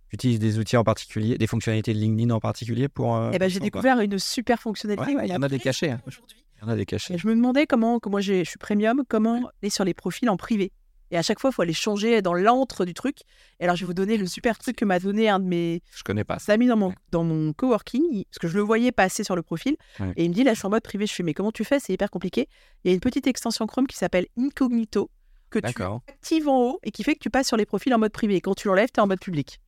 Tu 0.10 0.16
utilises 0.16 0.39
des 0.39 0.60
outils 0.60 0.78
en 0.78 0.84
particulier, 0.84 1.39
des 1.39 1.48
fonctionnalités 1.48 1.92
de 1.94 1.98
LinkedIn 2.00 2.30
en 2.30 2.39
particulier 2.39 2.88
pour. 2.88 3.16
euh, 3.16 3.32
Et 3.32 3.39
ben, 3.39 3.50
j'ai 3.50 3.60
découvert 3.60 4.00
une 4.00 4.20
super 4.20 4.60
fonctionnalité. 4.62 5.08
Ouais, 5.16 5.16
ouais, 5.22 5.28
il 5.28 5.32
y 5.34 5.36
en 5.36 5.42
a 5.42 5.50
des 5.50 5.60
cachés, 5.60 5.89
hein. 5.89 6.02
aujourd'hui. 6.06 6.38
Il 6.58 6.62
y 6.62 6.66
en 6.66 6.70
a 6.72 6.76
des 6.76 6.86
cachés. 6.86 7.16
Et 7.16 7.18
je 7.18 7.28
me 7.28 7.34
demandais 7.36 7.66
comment, 7.66 8.00
que 8.00 8.08
moi 8.10 8.22
j'ai- 8.22 8.44
je 8.46 8.50
suis 8.52 8.60
premium, 8.60 9.02
comment 9.10 9.50
aller 9.62 9.72
sur 9.72 9.84
les 9.84 9.96
profils 9.96 10.30
en 10.30 10.38
privé. 10.38 10.72
Et 11.13 11.17
à 11.17 11.21
chaque 11.21 11.39
fois, 11.39 11.52
il 11.52 11.54
faut 11.54 11.62
aller 11.62 11.73
changer 11.73 12.23
dans 12.23 12.34
l'antre 12.34 12.86
du 12.86 12.95
truc. 12.95 13.19
Et 13.60 13.65
alors, 13.65 13.76
je 13.76 13.84
vais 13.84 13.86
vous 13.86 13.93
donner 13.93 14.17
le 14.17 14.26
super 14.26 14.58
truc 14.58 14.76
que 14.76 14.84
m'a 14.84 14.97
donné 14.99 15.30
un 15.30 15.39
de 15.39 15.45
mes 15.45 15.84
Je 15.95 16.02
connais 16.02 16.23
pas 16.23 16.39
ça. 16.39 16.54
amis 16.54 16.65
dans 16.65 16.76
mon, 16.76 16.88
Ouais. 16.89 16.95
dans 17.12 17.23
mon 17.23 17.54
coworking, 17.54 18.23
parce 18.26 18.39
que 18.39 18.47
je 18.47 18.56
le 18.56 18.63
voyais 18.63 18.91
passer 18.91 19.23
sur 19.23 19.36
le 19.36 19.43
profil. 19.43 19.76
Ouais. 19.99 20.12
Et 20.17 20.26
il 20.26 20.30
me 20.30 20.34
dit, 20.34 20.43
là, 20.43 20.54
je 20.54 20.58
suis 20.58 20.65
en 20.65 20.71
mode 20.71 20.82
privé. 20.82 21.06
Je 21.06 21.13
fais, 21.13 21.21
mais 21.21 21.36
comment 21.36 21.52
tu 21.52 21.63
fais? 21.63 21.80
C'est 21.80 21.93
hyper 21.93 22.10
compliqué. 22.10 22.49
Il 22.84 22.89
y 22.89 22.91
a 22.91 22.95
une 22.95 22.99
petite 22.99 23.28
extension 23.28 23.67
Chrome 23.67 23.86
qui 23.86 23.95
s'appelle 23.95 24.26
Incognito, 24.39 25.12
que 25.52 25.60
tu 25.60 25.84
actives 25.84 26.47
en 26.49 26.60
haut 26.71 26.80
et 26.82 26.89
qui 26.89 27.04
fait 27.04 27.13
que 27.13 27.19
tu 27.19 27.30
passes 27.30 27.45
sur 27.47 27.58
les 27.58 27.67
profils 27.67 27.93
en 27.93 27.99
mode 27.99 28.12
privé. 28.12 28.36
Et 28.38 28.41
quand 28.41 28.56
tu 28.56 28.67
l'enlèves, 28.67 28.89
tu 28.91 28.99
es 28.99 29.04
en 29.04 29.08
mode 29.08 29.19
public. 29.19 29.60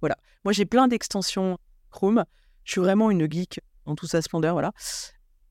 Voilà. 0.00 0.16
Moi, 0.44 0.52
j'ai 0.52 0.66
plein 0.66 0.86
d'extensions 0.86 1.58
Chrome. 1.90 2.24
Je 2.62 2.70
suis 2.72 2.80
vraiment 2.80 3.10
une 3.10 3.28
geek 3.28 3.58
dans 3.86 3.96
toute 3.96 4.08
sa 4.08 4.22
splendeur. 4.22 4.54
Voilà. 4.54 4.70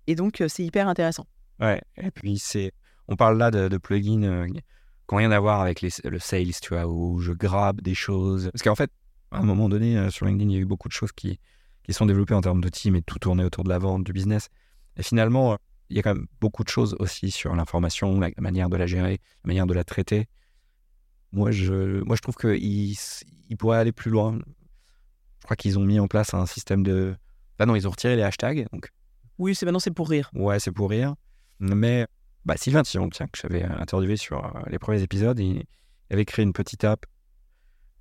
Et 0.07 0.15
donc, 0.15 0.39
euh, 0.39 0.47
c'est 0.47 0.63
hyper 0.63 0.87
intéressant. 0.87 1.25
Ouais. 1.59 1.81
Et 1.97 2.09
puis, 2.09 2.39
c'est. 2.39 2.71
On 3.09 3.17
parle 3.17 3.37
là 3.37 3.51
de, 3.51 3.67
de 3.67 3.77
plugins 3.77 4.23
euh, 4.23 4.47
qui 5.09 5.15
n'ont 5.15 5.17
rien 5.17 5.31
à 5.31 5.39
voir 5.39 5.61
avec 5.61 5.81
les, 5.81 5.89
le 6.03 6.19
sales, 6.19 6.53
tu 6.61 6.69
vois, 6.69 6.85
où 6.85 7.19
je 7.19 7.31
grabe 7.31 7.81
des 7.81 7.95
choses. 7.95 8.51
Parce 8.53 8.61
qu'en 8.61 8.75
fait, 8.75 8.91
à 9.31 9.39
un 9.39 9.43
moment 9.43 9.67
donné, 9.67 9.97
euh, 9.97 10.11
sur 10.11 10.27
LinkedIn, 10.27 10.51
il 10.51 10.53
y 10.53 10.57
a 10.57 10.61
eu 10.61 10.65
beaucoup 10.65 10.87
de 10.87 10.93
choses 10.93 11.11
qui, 11.11 11.39
qui 11.83 11.93
sont 11.93 12.05
développées 12.05 12.35
en 12.35 12.41
termes 12.41 12.61
d'outils, 12.61 12.91
mais 12.91 13.01
tout 13.01 13.17
tournait 13.17 13.43
autour 13.43 13.63
de 13.63 13.69
la 13.69 13.79
vente, 13.79 14.03
du 14.03 14.13
business. 14.13 14.49
Et 14.97 15.03
finalement, 15.03 15.53
euh, 15.53 15.55
il 15.89 15.97
y 15.97 15.99
a 15.99 16.03
quand 16.03 16.13
même 16.13 16.27
beaucoup 16.39 16.63
de 16.63 16.69
choses 16.69 16.95
aussi 16.99 17.31
sur 17.31 17.55
l'information, 17.55 18.19
la 18.19 18.29
manière 18.37 18.69
de 18.69 18.77
la 18.77 18.85
gérer, 18.85 19.19
la 19.43 19.47
manière 19.47 19.65
de 19.65 19.73
la 19.73 19.83
traiter. 19.83 20.27
Moi, 21.31 21.49
je, 21.49 22.03
moi, 22.03 22.15
je 22.15 22.21
trouve 22.21 22.35
qu'ils 22.35 22.95
ils 23.49 23.57
pourraient 23.57 23.79
aller 23.79 23.91
plus 23.91 24.11
loin. 24.11 24.37
Je 25.39 25.43
crois 25.45 25.55
qu'ils 25.55 25.79
ont 25.79 25.83
mis 25.83 25.99
en 25.99 26.07
place 26.07 26.35
un 26.35 26.45
système 26.45 26.83
de. 26.83 27.15
Bah 27.57 27.65
non, 27.65 27.75
ils 27.75 27.87
ont 27.87 27.91
retiré 27.91 28.15
les 28.15 28.21
hashtags, 28.21 28.67
donc 28.71 28.89
Oui, 29.39 29.55
c'est 29.55 29.65
maintenant, 29.65 29.79
c'est 29.79 29.89
pour 29.89 30.09
rire. 30.09 30.29
Ouais, 30.35 30.59
c'est 30.59 30.71
pour 30.71 30.91
rire. 30.91 31.15
Mais 31.59 32.05
bah, 32.45 32.55
Sylvain 32.57 32.83
Tillon, 32.83 33.09
tiens, 33.09 33.27
que 33.27 33.39
j'avais 33.41 33.63
interviewé 33.63 34.17
sur 34.17 34.43
euh, 34.45 34.59
les 34.69 34.79
premiers 34.79 35.01
épisodes, 35.01 35.39
il, 35.39 35.63
avait 36.11 36.25
créé 36.25 36.43
une 36.43 36.53
petite 36.53 36.83
app 36.83 37.05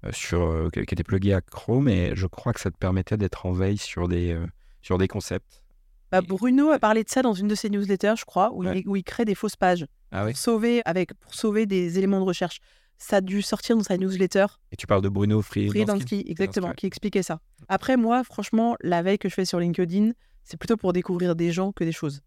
euh, 0.05 0.11
sur, 0.13 0.41
euh, 0.41 0.71
qui 0.71 0.81
était 0.81 1.05
pluguée 1.05 1.35
à 1.35 1.41
Chrome 1.41 1.89
et 1.89 2.13
je 2.15 2.27
crois 2.27 2.53
que 2.53 2.61
ça 2.61 2.71
te 2.71 2.77
permettait 2.79 3.17
d'être 3.17 3.45
en 3.45 3.53
veille 3.53 3.79
sur 3.79 4.09
des, 4.09 4.39
sur 4.81 4.97
des 4.99 5.09
concepts. 5.09 5.63
Bah, 6.11 6.23
Bruno 6.23 6.71
a 6.71 6.79
parlé 6.79 7.05
de 7.05 7.09
ça 7.11 7.21
dans 7.21 7.35
une 7.35 7.49
de 7.49 7.55
ses 7.55 7.69
newsletters, 7.69 8.15
je 8.19 8.25
crois, 8.25 8.51
où, 8.53 8.65
Ouais. 8.65 8.81
il, 8.81 8.89
où 8.89 8.97
il 8.97 9.05
crée 9.05 9.27
des 9.27 9.35
fausses 9.35 9.57
pages 9.57 9.87
Ah 10.11 10.25
oui 10.25 10.31
pour 10.33 10.39
sauver, 10.39 10.81
avec, 10.87 11.13
pour 11.15 11.35
sauver 11.35 11.67
des 11.67 11.99
éléments 11.99 12.21
de 12.21 12.25
recherche. 12.25 12.61
Ça 12.97 13.17
a 13.17 13.21
dû 13.21 13.43
sortir 13.43 13.77
dans 13.77 13.85
sa 13.85 13.97
newsletter, 13.97 14.47
Et 14.73 14.77
tu 14.77 14.87
parles 14.87 15.03
de 15.03 15.09
Bruno 15.09 15.41
Free. 15.43 15.69
Freelansky, 15.69 16.25
exactement, 16.27 16.73
qui 16.73 16.87
expliquait 16.87 17.23
ça. 17.23 17.41
Après, 17.69 17.97
moi, 17.97 18.25
franchement, 18.25 18.77
la 18.81 19.03
veille 19.03 19.19
que 19.19 19.29
je 19.29 19.35
fais 19.35 19.45
sur 19.45 19.61
LinkedIn, 19.61 20.13
c'est 20.43 20.57
plutôt 20.57 20.77
pour 20.77 20.93
découvrir 20.93 21.37
des 21.37 21.53
gens 21.53 21.71
que 21.73 21.85
des 21.85 21.93
choses. 21.93 22.23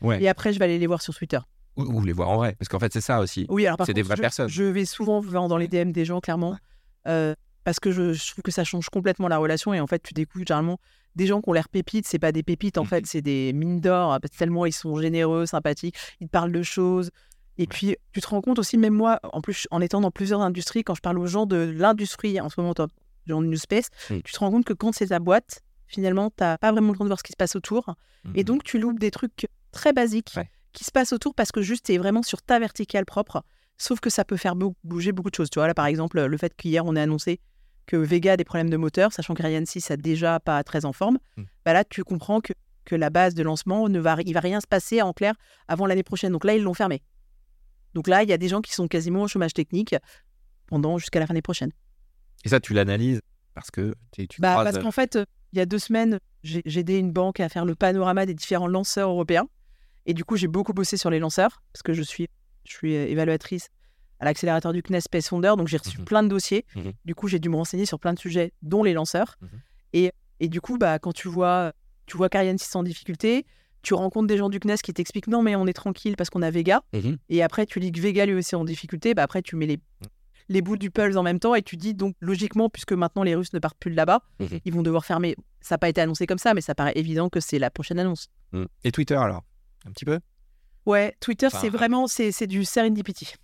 Ouais. 0.00 0.22
Et 0.22 0.28
après, 0.28 0.52
je 0.52 0.58
vais 0.58 0.64
aller 0.66 0.78
les 0.78 0.86
voir 0.86 1.02
sur 1.02 1.14
Twitter. 1.14 1.38
Ou, 1.76 1.82
ou 1.82 2.04
les 2.04 2.12
voir 2.12 2.28
en 2.30 2.36
vrai, 2.36 2.54
parce 2.58 2.68
qu'en 2.68 2.78
fait, 2.78 2.92
c'est 2.92 3.00
ça 3.00 3.20
aussi. 3.20 3.46
Oui, 3.48 3.66
alors 3.66 3.78
C'est 3.86 3.94
des 3.94 4.02
vraies 4.02 4.16
je- 4.16 4.20
personnes. 4.22 4.48
Je 4.48 4.64
vais 4.64 4.84
souvent 4.84 5.20
voir 5.20 5.48
dans 5.48 5.56
les 5.56 5.68
DM 5.68 5.92
des 5.92 6.04
gens, 6.04 6.20
clairement, 6.20 6.56
euh, 7.06 7.34
parce 7.64 7.78
que 7.80 7.90
je, 7.92 8.12
je 8.12 8.30
trouve 8.32 8.42
que 8.42 8.50
ça 8.50 8.64
change 8.64 8.88
complètement 8.90 9.28
la 9.28 9.38
relation. 9.38 9.72
Et 9.74 9.80
en 9.80 9.86
fait, 9.86 10.02
tu 10.02 10.14
découvres 10.14 10.44
généralement 10.46 10.78
des 11.16 11.26
gens 11.26 11.40
qui 11.40 11.48
ont 11.48 11.52
l'air 11.52 11.68
pépites. 11.68 12.06
C'est 12.06 12.18
pas 12.18 12.32
des 12.32 12.42
pépites, 12.42 12.78
en 12.78 12.82
Mhm. 12.82 12.88
fait, 12.88 13.06
c'est 13.06 13.22
des 13.22 13.52
mines 13.52 13.80
d'or, 13.80 14.18
tellement 14.36 14.66
ils 14.66 14.72
sont 14.72 14.96
généreux, 15.00 15.46
sympathiques, 15.46 15.96
ils 16.20 16.26
te 16.26 16.32
parlent 16.32 16.52
de 16.52 16.62
choses. 16.62 17.10
Et 17.58 17.66
puis, 17.66 17.96
tu 18.12 18.20
te 18.20 18.28
rends 18.28 18.40
compte 18.40 18.58
aussi, 18.60 18.78
même 18.78 18.94
moi, 18.94 19.18
en 19.32 19.40
plus, 19.40 19.66
en 19.72 19.80
étant 19.80 20.00
dans 20.00 20.12
plusieurs 20.12 20.40
industries, 20.40 20.84
quand 20.84 20.94
je 20.94 21.00
parle 21.00 21.18
aux 21.18 21.26
gens 21.26 21.44
de 21.46 21.56
l'industrie, 21.56 22.40
en 22.40 22.48
ce 22.48 22.60
moment, 22.60 22.72
dans 22.74 22.86
dans 23.26 23.42
New 23.42 23.58
Space, 23.58 23.88
Mhm. 24.10 24.22
tu 24.22 24.32
te 24.32 24.38
rends 24.38 24.50
compte 24.50 24.64
que 24.64 24.72
quand 24.72 24.92
c'est 24.94 25.08
ta 25.08 25.18
boîte, 25.18 25.60
finalement, 25.86 26.30
tu 26.30 26.36
n'as 26.40 26.56
pas 26.56 26.72
vraiment 26.72 26.92
le 26.92 26.98
temps 26.98 27.04
de 27.04 27.08
voir 27.10 27.18
ce 27.18 27.22
qui 27.24 27.32
se 27.32 27.36
passe 27.36 27.56
autour. 27.56 27.94
Et 28.34 28.42
donc, 28.42 28.64
tu 28.64 28.78
loupes 28.78 28.98
des 28.98 29.10
trucs 29.10 29.46
très 29.70 29.92
basiques 29.92 30.32
Ouais. 30.36 30.48
qui 30.72 30.84
se 30.84 30.90
passent 30.90 31.12
autour 31.12 31.34
parce 31.34 31.52
que 31.52 31.62
juste, 31.62 31.86
tu 31.86 31.94
es 31.94 31.98
vraiment 31.98 32.22
sur 32.22 32.42
ta 32.42 32.58
verticale 32.58 33.04
propre. 33.04 33.42
Sauf 33.76 34.00
que 34.00 34.10
ça 34.10 34.24
peut 34.24 34.36
faire 34.36 34.56
bou- 34.56 34.74
bouger 34.84 35.12
beaucoup 35.12 35.30
de 35.30 35.34
choses. 35.34 35.50
Tu 35.50 35.58
vois, 35.58 35.66
là, 35.68 35.74
par 35.74 35.86
exemple, 35.86 36.20
le 36.20 36.36
fait 36.36 36.54
qu'hier, 36.56 36.84
on 36.84 36.96
ait 36.96 37.00
annoncé 37.00 37.40
que 37.86 37.96
Vega 37.96 38.32
a 38.32 38.36
des 38.36 38.44
problèmes 38.44 38.70
de 38.70 38.76
moteur, 38.76 39.12
sachant 39.12 39.34
qu'Ariane 39.34 39.64
6 39.66 39.90
a 39.90 39.96
déjà 39.96 40.40
pas 40.40 40.62
très 40.64 40.84
en 40.84 40.92
forme, 40.92 41.18
Mm. 41.36 41.42
bah 41.64 41.72
là, 41.72 41.84
tu 41.84 42.04
comprends 42.04 42.40
que, 42.40 42.52
que 42.84 42.94
la 42.96 43.08
base 43.10 43.34
de 43.34 43.42
lancement, 43.42 43.88
ne 43.88 43.98
va, 44.00 44.16
il 44.26 44.34
va 44.34 44.40
rien 44.40 44.60
se 44.60 44.66
passer 44.66 45.00
en 45.00 45.12
clair 45.12 45.34
avant 45.68 45.86
l'année 45.86 46.02
prochaine. 46.02 46.32
Donc 46.32 46.44
là, 46.44 46.54
ils 46.54 46.62
l'ont 46.62 46.74
fermé. 46.74 47.02
Donc 47.94 48.06
là, 48.08 48.22
il 48.22 48.28
y 48.28 48.32
a 48.32 48.36
des 48.38 48.48
gens 48.48 48.60
qui 48.60 48.72
sont 48.74 48.88
quasiment 48.88 49.22
au 49.22 49.28
chômage 49.28 49.54
technique 49.54 49.94
pendant 50.66 50.98
jusqu'à 50.98 51.18
la 51.20 51.26
fin 51.26 51.32
de 51.32 51.36
l'année 51.36 51.42
prochaine. 51.42 51.72
Et 52.44 52.48
ça, 52.50 52.60
tu 52.60 52.74
l'analyses 52.74 53.20
parce 53.54 53.70
que 53.70 53.94
tu 54.12 54.26
Bah, 54.40 54.60
parce 54.64 54.78
qu'en 54.78 54.90
fait, 54.92 55.16
euh, 55.16 55.24
il 55.52 55.58
y 55.58 55.62
a 55.62 55.66
deux 55.66 55.78
semaines, 55.78 56.18
j'ai 56.42 56.62
aidé 56.78 56.98
une 56.98 57.10
banque 57.12 57.40
à 57.40 57.48
faire 57.48 57.64
le 57.64 57.74
panorama 57.74 58.26
des 58.26 58.34
différents 58.34 58.68
lanceurs 58.68 59.08
européens. 59.08 59.48
Et 60.08 60.14
du 60.14 60.24
coup, 60.24 60.36
j'ai 60.36 60.48
beaucoup 60.48 60.72
bossé 60.72 60.96
sur 60.96 61.10
les 61.10 61.18
lanceurs, 61.20 61.62
parce 61.72 61.82
que 61.84 61.92
je 61.92 62.02
suis, 62.02 62.26
je 62.64 62.72
suis 62.72 62.96
euh, 62.96 63.06
évaluatrice 63.06 63.68
à 64.20 64.24
l'accélérateur 64.24 64.72
du 64.72 64.82
CNES 64.82 65.02
Space 65.02 65.28
Founder, 65.28 65.52
donc 65.56 65.68
j'ai 65.68 65.76
reçu 65.76 65.98
Mhm. 65.98 66.04
plein 66.04 66.22
de 66.24 66.28
dossiers. 66.28 66.64
Mhm. 66.74 66.92
Du 67.04 67.14
coup, 67.14 67.28
j'ai 67.28 67.38
dû 67.38 67.48
me 67.48 67.54
renseigner 67.56 67.86
sur 67.86 68.00
plein 68.00 68.14
de 68.14 68.18
sujets, 68.18 68.52
dont 68.62 68.82
les 68.82 68.94
lanceurs. 68.94 69.36
Mhm. 69.42 69.48
Et, 69.92 70.12
et 70.40 70.48
du 70.48 70.60
coup, 70.60 70.76
bah, 70.78 70.98
quand 70.98 71.12
tu 71.12 71.28
vois, 71.28 71.72
tu 72.06 72.16
vois 72.16 72.28
qu'Ariane 72.28 72.58
6 72.58 72.74
en 72.74 72.82
difficulté, 72.82 73.46
tu 73.82 73.94
rencontres 73.94 74.26
des 74.26 74.36
gens 74.38 74.48
du 74.48 74.58
CNES 74.58 74.78
qui 74.82 74.92
t'expliquent 74.92 75.28
non, 75.28 75.42
mais 75.42 75.54
on 75.54 75.66
est 75.68 75.72
tranquille 75.72 76.16
parce 76.16 76.30
qu'on 76.30 76.42
a 76.42 76.50
Vega. 76.50 76.82
Et 77.28 77.42
après, 77.42 77.64
tu 77.64 77.78
lis 77.78 77.92
que 77.92 78.00
Vega 78.00 78.26
lui 78.26 78.34
aussi 78.34 78.54
est 78.54 78.58
en 78.58 78.64
difficulté. 78.64 79.14
Bah, 79.14 79.22
après, 79.22 79.40
tu 79.42 79.54
mets 79.56 79.66
les, 79.66 79.78
les 80.48 80.62
bouts 80.62 80.76
du 80.78 80.90
puzzle 80.90 81.16
en 81.18 81.22
même 81.22 81.38
temps 81.38 81.54
et 81.54 81.62
tu 81.62 81.76
dis 81.76 81.94
donc 81.94 82.16
logiquement, 82.20 82.68
puisque 82.70 82.92
maintenant 82.92 83.22
les 83.22 83.34
Russes 83.36 83.52
ne 83.52 83.58
partent 83.60 83.78
plus 83.78 83.90
de 83.92 83.96
là-bas, 83.96 84.22
ils 84.64 84.72
vont 84.72 84.82
devoir 84.82 85.04
fermer. 85.04 85.36
Ça 85.60 85.74
n'a 85.74 85.78
pas 85.78 85.88
été 85.90 86.00
annoncé 86.00 86.26
comme 86.26 86.38
ça, 86.38 86.54
mais 86.54 86.60
ça 86.62 86.74
paraît 86.74 86.94
évident 86.96 87.28
que 87.28 87.38
c'est 87.40 87.58
la 87.60 87.70
prochaine 87.70 87.98
annonce. 88.00 88.28
Et 88.84 88.90
Twitter 88.90 89.14
alors? 89.14 89.44
Un 89.88 89.92
petit 89.92 90.04
peu 90.04 90.18
Ouais, 90.86 91.14
Twitter, 91.20 91.46
Enfin, 91.46 91.58
c'est 91.60 91.68
vraiment 91.70 92.06
c'est 92.06 92.32
c'est 92.32 92.46
du 92.46 92.64
serendipity. 92.64 93.34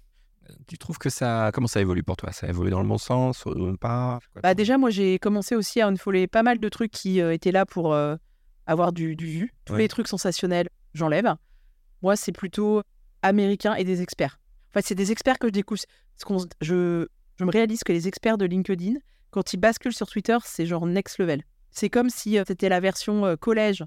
Tu 0.66 0.76
trouves 0.78 0.98
que 0.98 1.08
ça. 1.10 1.50
Comment 1.54 1.66
ça 1.66 1.80
évolue 1.80 2.02
pour 2.02 2.16
toi? 2.16 2.30
Ça 2.32 2.46
évolue 2.48 2.70
dans 2.70 2.82
le 2.82 2.88
bon 2.88 2.98
sens 2.98 3.44
ou 3.46 3.76
pas? 3.78 4.18
Bah, 4.42 4.54
déjà, 4.54 4.76
moi, 4.78 4.90
j'ai 4.90 5.18
commencé 5.18 5.56
aussi 5.56 5.80
à 5.80 5.88
unfollower 5.88 6.26
pas 6.26 6.42
mal 6.42 6.58
de 6.58 6.68
trucs 6.68 6.90
qui 6.90 7.20
euh, 7.20 7.32
étaient 7.32 7.52
là 7.52 7.64
pour 7.66 7.94
euh, 7.94 8.16
avoir 8.66 8.92
du, 8.92 9.16
du 9.16 9.26
vu. 9.26 9.54
Tous 9.64 9.72
Ouais. 9.74 9.80
les 9.80 9.88
trucs 9.88 10.06
sensationnels, 10.08 10.68
j'enlève. 10.92 11.34
Moi, 12.02 12.14
c'est 12.16 12.32
plutôt 12.32 12.82
américain 13.22 13.74
et 13.74 13.84
des 13.84 14.02
experts. 14.02 14.38
En 14.70 14.74
fait, 14.74 14.86
c'est 14.86 14.94
des 14.94 15.12
experts 15.12 15.38
que 15.38 15.48
je 15.48 15.52
découvre. 15.52 15.80
Qu'on 16.24 16.38
je, 16.60 17.06
je 17.36 17.44
me 17.44 17.50
réalise 17.50 17.82
que 17.82 17.92
les 17.92 18.06
experts 18.06 18.36
de 18.38 18.44
LinkedIn, 18.44 18.94
quand 19.30 19.52
ils 19.54 19.56
basculent 19.58 19.94
sur 19.94 20.06
Twitter, 20.08 20.36
c'est 20.44 20.66
genre 20.66 20.86
next 20.86 21.18
level. 21.18 21.42
C'est 21.70 21.88
comme 21.90 22.10
si 22.10 22.38
euh, 22.38 22.44
c'était 22.46 22.68
la 22.68 22.80
version 22.80 23.24
euh, 23.24 23.36
collège 23.36 23.82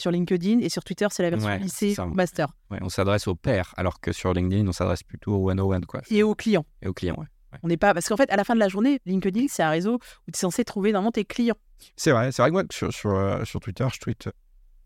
sur 0.00 0.10
LinkedIn 0.10 0.58
et 0.60 0.68
sur 0.68 0.82
Twitter, 0.84 1.06
c'est 1.10 1.22
la 1.22 1.30
version 1.30 1.48
Ouais, 1.48 1.58
lycée 1.58 1.94
ça. 1.94 2.06
master. 2.06 2.48
Ouais, 2.70 2.78
on 2.82 2.88
s'adresse 2.88 3.26
aux 3.28 3.34
pairs, 3.34 3.74
alors 3.76 4.00
que 4.00 4.12
sur 4.12 4.32
LinkedIn, 4.32 4.66
on 4.66 4.72
s'adresse 4.72 5.02
plutôt 5.02 5.34
au 5.34 5.50
one-on-one, 5.50 5.86
quoi. 5.86 6.00
Et 6.10 6.22
aux 6.22 6.34
clients. 6.34 6.66
Et 6.82 6.88
aux 6.88 6.94
clients, 6.94 7.16
ouais. 7.18 7.26
On 7.62 7.68
n'est 7.68 7.76
pas. 7.76 7.94
Parce 7.94 8.08
qu'en 8.08 8.16
fait, 8.16 8.30
à 8.30 8.36
la 8.36 8.44
fin 8.44 8.54
de 8.54 8.60
la 8.60 8.68
journée, 8.68 9.00
LinkedIn, 9.06 9.46
c'est 9.48 9.62
un 9.62 9.70
réseau 9.70 9.94
où 9.94 10.30
tu 10.30 10.36
es 10.36 10.38
censé 10.38 10.64
trouver 10.64 10.92
normalement 10.92 11.10
tes 11.12 11.24
clients. 11.24 11.56
C'est 11.96 12.12
vrai, 12.12 12.30
c'est 12.32 12.42
vrai 12.42 12.50
que 12.50 12.52
moi, 12.54 12.62
sur, 12.70 12.92
sur, 12.92 13.10
euh, 13.10 13.44
sur 13.44 13.60
Twitter, 13.60 13.86
je 13.92 14.12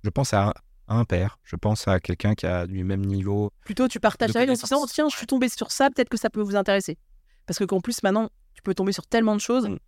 je 0.03 0.11
pense 0.11 0.35
à 0.35 0.48
un, 0.48 0.53
à 0.87 0.96
un 0.96 1.05
pair, 1.05 1.38
je 1.44 1.57
pense 1.57 1.88
à 1.88 1.98
quelqu'un 2.00 2.35
qui 2.35 2.46
a 2.46 2.66
du 2.66 2.85
même 2.85 3.05
niveau. 3.05 3.50
Plutôt, 3.64 3.88
tu 3.88 4.00
partages 4.00 4.31
vie 4.31 4.50
en 4.50 4.53
disant 4.53 4.87
tiens, 4.87 5.09
je 5.09 5.16
suis 5.16 5.27
tombé 5.27 5.48
sur 5.48 5.70
ça, 5.70 5.90
peut-être 5.90 6.09
que 6.09 6.16
ça 6.18 6.31
peut 6.31 6.42
vous 6.42 6.57
intéresser. 6.57 6.98
Parce 7.46 7.59
que 7.59 7.64
qu'en 7.64 7.81
plus, 7.81 8.03
maintenant, 8.03 8.31
tu 8.55 8.62
peux 8.62 8.74
tomber 8.74 8.92
sur 8.92 9.07
tellement 9.07 9.35
de 9.35 9.40
choses. 9.40 9.68
Mm. 9.68 9.79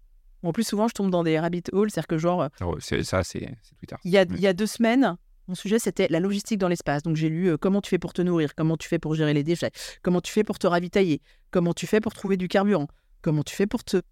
En 0.42 0.53
plus, 0.53 0.64
souvent, 0.64 0.87
je 0.88 0.94
tombe 0.94 1.11
dans 1.11 1.25
des 1.25 1.38
rabbit 1.38 1.62
holes. 1.72 1.90
C'est-à-dire 1.90 2.07
que, 2.09 2.18
genre, 2.18 2.49
Alors, 2.61 2.77
c'est- 2.81 3.03
Ça, 3.03 3.25
c'est 3.25 3.49
Twitter. 3.79 3.96
il 4.05 4.11
y, 4.12 4.18
a, 4.18 4.22
il 4.22 4.40
y 4.40 4.46
a 4.46 4.53
deux 4.53 4.66
semaines, 4.66 5.16
mon 5.49 5.55
sujet, 5.55 5.79
c'était 5.79 6.09
la 6.09 6.20
logistique 6.20 6.59
dans 6.59 6.68
l'espace. 6.68 7.03
Donc, 7.03 7.16
j'ai 7.16 7.29
lu 7.29 7.49
euh, 7.51 7.57
comment 7.57 7.81
tu 7.81 7.90
fais 7.90 7.99
pour 7.99 8.12
te 8.12 8.22
nourrir, 8.22 8.55
comment 8.55 8.77
tu 8.77 8.88
fais 8.88 8.99
pour 8.99 9.14
gérer 9.14 9.33
les 9.35 9.44
déchets, 9.44 9.70
comment 10.03 10.20
tu 10.20 10.33
fais 10.33 10.44
pour 10.44 10.59
te 10.59 10.66
ravitailler, 10.66 11.20
comment 11.51 11.72
tu 11.72 11.87
fais 11.87 12.01
pour 12.01 12.14
trouver 12.14 12.37
du 12.37 12.49
carburant, 12.49 12.88
comment 13.22 13.42
tu 13.42 13.55
fais 13.55 13.66
pour 13.66 13.83
te 13.85 14.03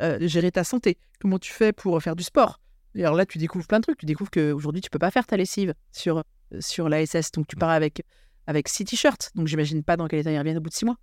euh, 0.00 0.18
gérer 0.26 0.50
ta 0.50 0.64
santé, 0.64 0.98
comment 1.20 1.38
tu 1.38 1.52
fais 1.52 1.72
pour 1.72 2.00
faire 2.02 2.16
du 2.16 2.22
sport? 2.24 2.60
Et 2.94 3.04
alors 3.04 3.14
là, 3.16 3.24
tu 3.26 3.38
découvres 3.38 3.66
plein 3.66 3.78
de 3.78 3.84
trucs. 3.84 3.98
Tu 3.98 4.06
découvres 4.06 4.30
qu'aujourd'hui, 4.30 4.80
tu 4.80 4.90
peux 4.90 4.98
pas 4.98 5.10
faire 5.12 5.26
ta 5.26 5.36
lessive 5.36 5.74
sur, 5.92 6.18
euh, 6.18 6.22
sur 6.60 6.88
l'ASS. 6.88 7.30
Donc, 7.32 7.46
tu 7.46 7.54
Mm. 7.56 7.58
pars 7.60 7.70
avec, 7.70 8.02
avec 8.48 8.66
six 8.68 8.84
t-shirts. 8.84 9.30
Donc, 9.36 9.46
j'imagine 9.46 9.84
pas 9.84 9.96
dans 9.96 10.08
quel 10.08 10.18
état 10.20 10.32
ils 10.32 10.38
reviennent 10.38 10.58
au 10.58 10.60
bout 10.60 10.70
de 10.70 10.74
six 10.74 10.84
mois. 10.84 10.96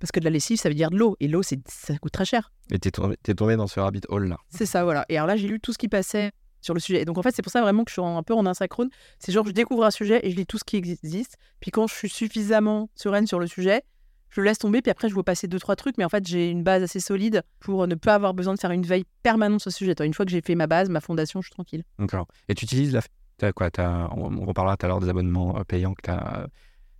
Parce 0.00 0.10
que 0.10 0.18
de 0.18 0.24
la 0.24 0.30
lessive, 0.30 0.58
ça 0.58 0.68
veut 0.68 0.74
dire 0.74 0.90
de 0.90 0.96
l'eau. 0.96 1.16
Et 1.20 1.28
l'eau, 1.28 1.42
c'est- 1.42 1.60
ça 1.68 1.96
coûte 1.98 2.12
très 2.12 2.24
cher. 2.24 2.52
Et 2.72 2.78
t'es 2.78 2.90
tombé, 2.90 3.16
t'es 3.22 3.34
tombé 3.34 3.56
dans 3.56 3.66
ce 3.66 3.78
rabbit 3.78 4.00
hole 4.08 4.28
là. 4.28 4.38
C'est 4.48 4.66
ça, 4.66 4.82
voilà. 4.82 5.04
Et 5.08 5.16
alors 5.16 5.26
là, 5.28 5.36
j'ai 5.36 5.46
lu 5.46 5.60
tout 5.60 5.72
ce 5.72 5.78
qui 5.78 5.88
passait 5.88 6.32
sur 6.62 6.74
le 6.74 6.80
sujet. 6.80 7.02
Et 7.02 7.04
donc, 7.04 7.18
en 7.18 7.22
fait, 7.22 7.34
c'est 7.34 7.42
pour 7.42 7.52
ça 7.52 7.60
vraiment 7.62 7.84
que 7.84 7.90
je 7.90 8.00
suis 8.00 8.02
un 8.02 8.22
peu 8.22 8.34
en 8.34 8.44
asynchrone. 8.46 8.88
C'est 9.18 9.32
genre, 9.32 9.46
je 9.46 9.52
découvre 9.52 9.84
un 9.84 9.90
sujet 9.90 10.20
et 10.26 10.30
je 10.30 10.36
lis 10.36 10.46
tout 10.46 10.58
ce 10.58 10.64
qui 10.64 10.76
existe. 10.76 11.36
Puis 11.60 11.70
quand 11.70 11.86
je 11.86 11.94
suis 11.94 12.08
suffisamment 12.08 12.88
sereine 12.94 13.26
sur 13.26 13.38
le 13.38 13.46
sujet, 13.46 13.82
je 14.30 14.40
le 14.40 14.46
laisse 14.46 14.58
tomber. 14.58 14.80
Puis 14.82 14.90
après, 14.90 15.08
je 15.08 15.14
vois 15.14 15.24
passer 15.24 15.48
deux, 15.48 15.58
trois 15.58 15.76
trucs. 15.76 15.98
Mais 15.98 16.04
en 16.04 16.08
fait, 16.08 16.26
j'ai 16.26 16.48
une 16.50 16.62
base 16.62 16.82
assez 16.82 17.00
solide 17.00 17.42
pour 17.60 17.86
ne 17.86 17.94
pas 17.94 18.14
avoir 18.14 18.34
besoin 18.34 18.54
de 18.54 18.60
faire 18.60 18.70
une 18.70 18.84
veille 18.86 19.04
permanente 19.22 19.60
sur 19.60 19.70
ce 19.70 19.76
sujet. 19.78 19.94
Une 20.00 20.14
fois 20.14 20.24
que 20.24 20.30
j'ai 20.30 20.40
fait 20.40 20.54
ma 20.54 20.66
base, 20.66 20.88
ma 20.88 21.00
fondation, 21.00 21.40
je 21.42 21.46
suis 21.46 21.54
tranquille. 21.54 21.82
D'accord. 21.98 22.26
Et 22.48 22.54
tu 22.54 22.64
utilises 22.64 22.92
la. 22.92 23.02
T'as 23.38 23.52
quoi 23.52 23.70
on, 24.14 24.44
reparlera 24.44 24.76
tout 24.76 24.84
à 24.84 24.88
l'heure 24.90 25.00
des 25.00 25.08
abonnements 25.08 25.58
euh, 25.58 25.64
payants 25.64 25.94
que 25.94 26.02
tu 26.02 26.10
as. 26.10 26.46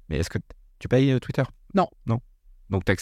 Mais 0.09 0.19
est-ce 0.19 0.31
que 0.31 0.39
tu 0.79 0.89
payes 0.89 1.13
euh, 1.13 1.19
Twitter? 1.19 1.43
Non. 1.75 1.87
Non. 2.07 2.21
Donc 2.71 2.85
tu 2.85 2.93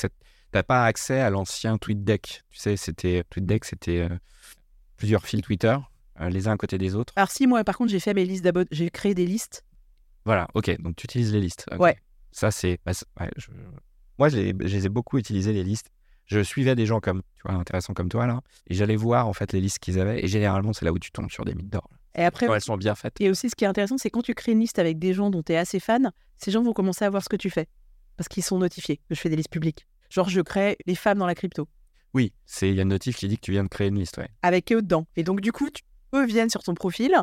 n'as 0.55 0.63
pas 0.63 0.85
accès 0.87 1.21
à 1.21 1.31
l'ancien 1.31 1.79
TweetDeck. 1.79 2.43
Tu 2.51 2.59
sais, 2.59 2.77
c'était 2.77 3.23
TweetDeck, 3.31 3.65
c'était 3.65 4.01
euh, 4.01 4.17
plusieurs 4.97 5.25
fils 5.25 5.43
Twitter, 5.43 5.77
euh, 6.21 6.29
les 6.31 6.49
uns 6.49 6.53
à 6.53 6.57
côté 6.57 6.79
des 6.79 6.95
autres. 6.95 7.13
Alors 7.17 7.31
si, 7.31 7.47
moi, 7.47 7.63
par 7.65 7.77
contre, 7.77 7.91
j'ai 7.91 8.01
fait 8.01 8.15
mes 8.15 8.25
listes 8.25 8.45
d'abonnés. 8.45 8.69
J'ai 8.71 8.91
créé 8.91 9.15
des 9.15 9.27
listes 9.27 9.65
Voilà, 10.25 10.49
ok. 10.55 10.81
Donc 10.81 10.97
tu 10.97 11.05
utilises 11.05 11.33
les 11.33 11.41
listes. 11.41 11.67
Ouais. 11.79 11.97
Ça, 12.33 12.51
c'est. 12.51 12.79
bah, 12.85 12.93
c'est- 12.95 13.07
ouais, 13.21 13.31
je- 13.37 13.51
Moi, 14.19 14.29
je 14.29 14.39
les 14.39 14.87
ai 14.87 14.89
beaucoup 14.89 15.17
utilisées, 15.19 15.53
les 15.53 15.63
listes. 15.65 15.91
Je 16.27 16.41
suivais 16.43 16.75
des 16.75 16.85
gens 16.85 17.01
comme, 17.01 17.23
tu 17.37 17.43
vois, 17.45 17.55
intéressants 17.55 17.95
comme 17.95 18.09
toi, 18.11 18.27
là. 18.27 18.43
Et 18.67 18.75
j'allais 18.75 18.97
voir, 18.97 19.29
en 19.29 19.33
fait, 19.33 19.53
les 19.55 19.61
listes 19.63 19.79
qu'ils 19.79 19.99
avaient. 19.99 20.23
Et 20.23 20.29
généralement, 20.29 20.73
c'est 20.75 20.85
là 20.85 20.93
où 20.93 20.99
tu 20.99 21.11
tombes 21.11 21.31
sur 21.31 21.45
des 21.45 21.55
mythes 21.55 21.71
d'or. 21.71 21.89
Et 22.15 22.25
après, 22.25 22.47
Quand 22.47 22.55
elles 22.55 22.61
sont 22.61 22.77
bien 22.77 22.95
faites. 22.95 23.15
Et 23.21 23.31
aussi, 23.31 23.49
ce 23.49 23.55
qui 23.55 23.65
est 23.65 23.69
intéressant, 23.69 23.97
c'est 23.97 24.11
quand 24.11 24.21
tu 24.23 24.35
crées 24.35 24.53
une 24.53 24.61
liste 24.61 24.79
avec 24.79 24.99
des 24.99 25.15
gens 25.15 25.31
dont 25.31 25.43
tu 25.43 25.53
es 25.53 25.57
assez 25.57 25.79
fan, 25.81 26.11
ces 26.37 26.51
gens 26.51 26.63
vont 26.63 26.73
commencer 26.75 27.05
à 27.05 27.11
voir 27.11 27.23
ce 27.23 27.29
que 27.31 27.37
tu 27.37 27.49
fais. 27.49 27.69
Parce 28.19 28.29
qu'ils 28.29 28.43
sont 28.43 28.59
notifiés 28.59 28.99
que 28.99 29.15
je 29.15 29.21
fais 29.21 29.31
des 29.31 29.37
listes 29.37 29.51
publiques. 29.51 29.87
Genre, 30.11 30.29
je 30.29 30.41
crée 30.43 30.77
les 30.87 30.95
femmes 30.95 31.19
dans 31.19 31.27
la 31.27 31.35
crypto, 31.35 31.69
Oui, 32.13 32.33
c'est 32.45 32.69
il 32.69 32.75
y 32.77 32.79
a 32.81 32.83
une 32.83 32.89
notif 32.89 33.17
qui 33.17 33.29
dit 33.29 33.37
que 33.37 33.43
tu 33.43 33.53
viens 33.53 33.63
de 33.65 33.69
créer 33.69 33.89
une 33.89 33.99
liste, 33.99 34.19
ouais. 34.19 34.29
avec 34.43 34.71
eux 34.73 34.83
dedans. 34.83 35.07
Et 35.17 35.23
donc, 35.25 35.41
du 35.41 35.53
coup, 35.53 35.71
tu, 35.71 35.83
eux 36.15 36.27
viennent 36.27 36.51
sur 36.51 36.63
ton 36.63 36.75
profil. 36.75 37.15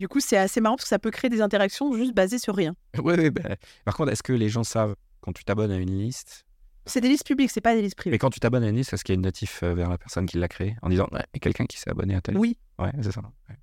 Du 0.00 0.06
coup, 0.08 0.20
c'est 0.20 0.36
assez 0.36 0.60
marrant 0.60 0.76
parce 0.76 0.84
que 0.84 0.88
ça 0.90 0.98
peut 1.00 1.10
créer 1.10 1.28
des 1.28 1.40
interactions 1.42 1.92
juste 1.94 2.14
basées 2.14 2.38
sur 2.38 2.54
rien. 2.54 2.74
Ouais, 3.02 3.18
ouais, 3.18 3.30
bah, 3.30 3.56
Par 3.84 3.96
contre, 3.96 4.12
est-ce 4.12 4.22
que 4.22 4.32
les 4.32 4.48
gens 4.48 4.62
savent 4.64 4.94
quand 5.20 5.32
tu 5.32 5.44
t'abonnes 5.44 5.72
à 5.72 5.76
une 5.76 5.98
liste? 5.98 6.44
C'est 6.86 7.00
des 7.00 7.08
listes 7.08 7.26
publiques, 7.26 7.50
c'est 7.50 7.60
pas 7.60 7.74
des 7.74 7.82
listes 7.82 7.96
privées. 7.96 8.14
Mais 8.14 8.18
quand 8.18 8.30
tu 8.30 8.38
t'abonnes 8.40 8.62
à 8.62 8.68
une 8.68 8.76
liste, 8.76 8.92
est-ce 8.92 9.02
qu'il 9.04 9.12
y 9.14 9.16
a 9.16 9.18
une 9.18 9.22
notif 9.22 9.62
euh, 9.62 9.74
vers 9.74 9.90
la 9.90 9.98
personne 9.98 10.24
qui 10.26 10.38
l'a 10.38 10.48
créée 10.48 10.76
en 10.82 10.88
disant 10.88 11.06
ouais, 11.12 11.20
il 11.34 11.36
y 11.36 11.38
a 11.38 11.40
quelqu'un 11.40 11.66
qui 11.66 11.78
s'est 11.78 11.90
abonné 11.90 12.14
à 12.14 12.20
telle? 12.20 12.34
Liste 12.36 12.42
Oui, 12.42 12.56
Ouais, 12.78 12.92
c'est 13.02 13.10
ça. 13.12 13.20
Ouais, 13.20 13.56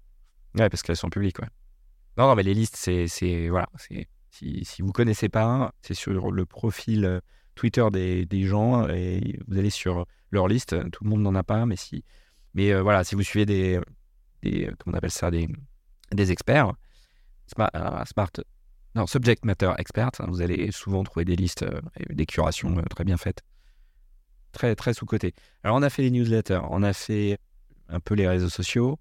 Ouais, 0.59 0.69
parce 0.69 0.83
qu'elles 0.83 0.97
sont 0.97 1.09
publiques, 1.09 1.39
ouais. 1.39 1.47
Non, 2.17 2.27
non, 2.27 2.35
mais 2.35 2.43
les 2.43 2.53
listes, 2.53 2.75
c'est. 2.75 3.07
c'est- 3.07 3.47
Voilà. 3.49 3.67
c'est- 3.77 4.07
Si, 4.37 4.81
vous 4.81 4.91
connaissez 4.91 5.29
pas, 5.29 5.73
c'est 5.81 5.93
sur 5.93 6.31
le 6.31 6.45
profil 6.45 7.05
euh, 7.05 7.19
Twitter 7.55 7.85
des, 7.91 8.43
gens 8.43 8.87
et 8.89 9.39
vous 9.47 9.57
allez 9.57 9.69
sur 9.69 10.05
leur 10.31 10.47
liste. 10.47 10.75
Tout 10.91 11.03
le 11.05 11.09
monde 11.09 11.21
n'en 11.21 11.35
a 11.35 11.43
pas, 11.43 11.65
mais 11.65 11.77
si. 11.77 12.03
Mais 12.53 12.73
euh, 12.73 12.81
voilà, 12.81 13.03
si 13.03 13.15
vous 13.15 13.23
suivez 13.23 13.45
des. 13.45 13.79
des 14.41 14.69
comment 14.79 14.95
on 14.95 14.97
appelle 14.97 15.11
ça 15.11 15.31
Des, 15.31 16.31
experts. 16.31 16.73
Smart, 17.47 17.69
euh, 17.75 18.03
non, 18.95 19.07
subject 19.07 19.43
matter 19.43 19.71
experts, 19.77 20.11
hein, 20.19 20.25
vous 20.29 20.41
allez 20.41 20.71
souvent 20.71 21.03
trouver 21.03 21.25
des 21.25 21.35
listes 21.35 21.63
euh, 21.63 21.81
des 22.09 22.25
curations 22.25 22.77
euh, 22.77 22.81
très 22.83 23.03
bien 23.03 23.17
faites. 23.17 23.43
Très, 24.53 24.73
très 24.75 24.93
sous-côté. 24.93 25.33
Alors, 25.63 25.75
on 25.75 25.81
a 25.81 25.89
fait 25.89 26.01
les 26.01 26.11
newsletters, 26.11 26.61
on 26.69 26.81
a 26.81 26.93
fait 26.93 27.37
un 27.89 27.99
peu 27.99 28.15
les 28.15 28.25
réseaux 28.25 28.49
sociaux, 28.49 28.97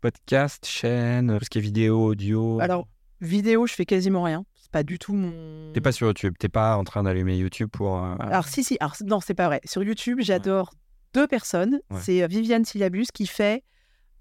podcast, 0.00 0.64
chaîne, 0.64 1.36
tout 1.38 1.44
ce 1.44 1.50
qui 1.50 1.58
est 1.58 1.60
vidéo, 1.60 2.06
audio. 2.06 2.60
alors, 2.60 2.88
vidéo, 3.24 3.66
je 3.66 3.74
fais 3.74 3.84
quasiment 3.86 4.22
rien. 4.22 4.44
C'est 4.54 4.70
pas 4.70 4.82
du 4.82 4.98
tout 4.98 5.12
mon. 5.14 5.72
T'es 5.72 5.80
pas 5.80 5.92
sur 5.92 6.06
YouTube, 6.06 6.34
t'es 6.38 6.48
pas 6.48 6.76
en 6.76 6.84
train 6.84 7.02
d'allumer 7.02 7.36
YouTube 7.36 7.68
pour. 7.70 7.96
euh, 8.04 8.14
Alors, 8.20 8.48
si, 8.48 8.64
si. 8.64 8.76
Alors, 8.80 8.94
non, 9.04 9.20
c'est 9.20 9.34
pas 9.34 9.46
vrai. 9.46 9.60
Sur 9.64 9.82
YouTube, 9.82 10.18
j'adore 10.20 10.72
deux 11.12 11.26
personnes. 11.26 11.80
Ouais. 11.90 12.00
C'est 12.00 12.22
euh, 12.22 12.26
Viviane 12.26 12.64
Syllabus 12.64 13.06
qui 13.12 13.26
fait 13.26 13.62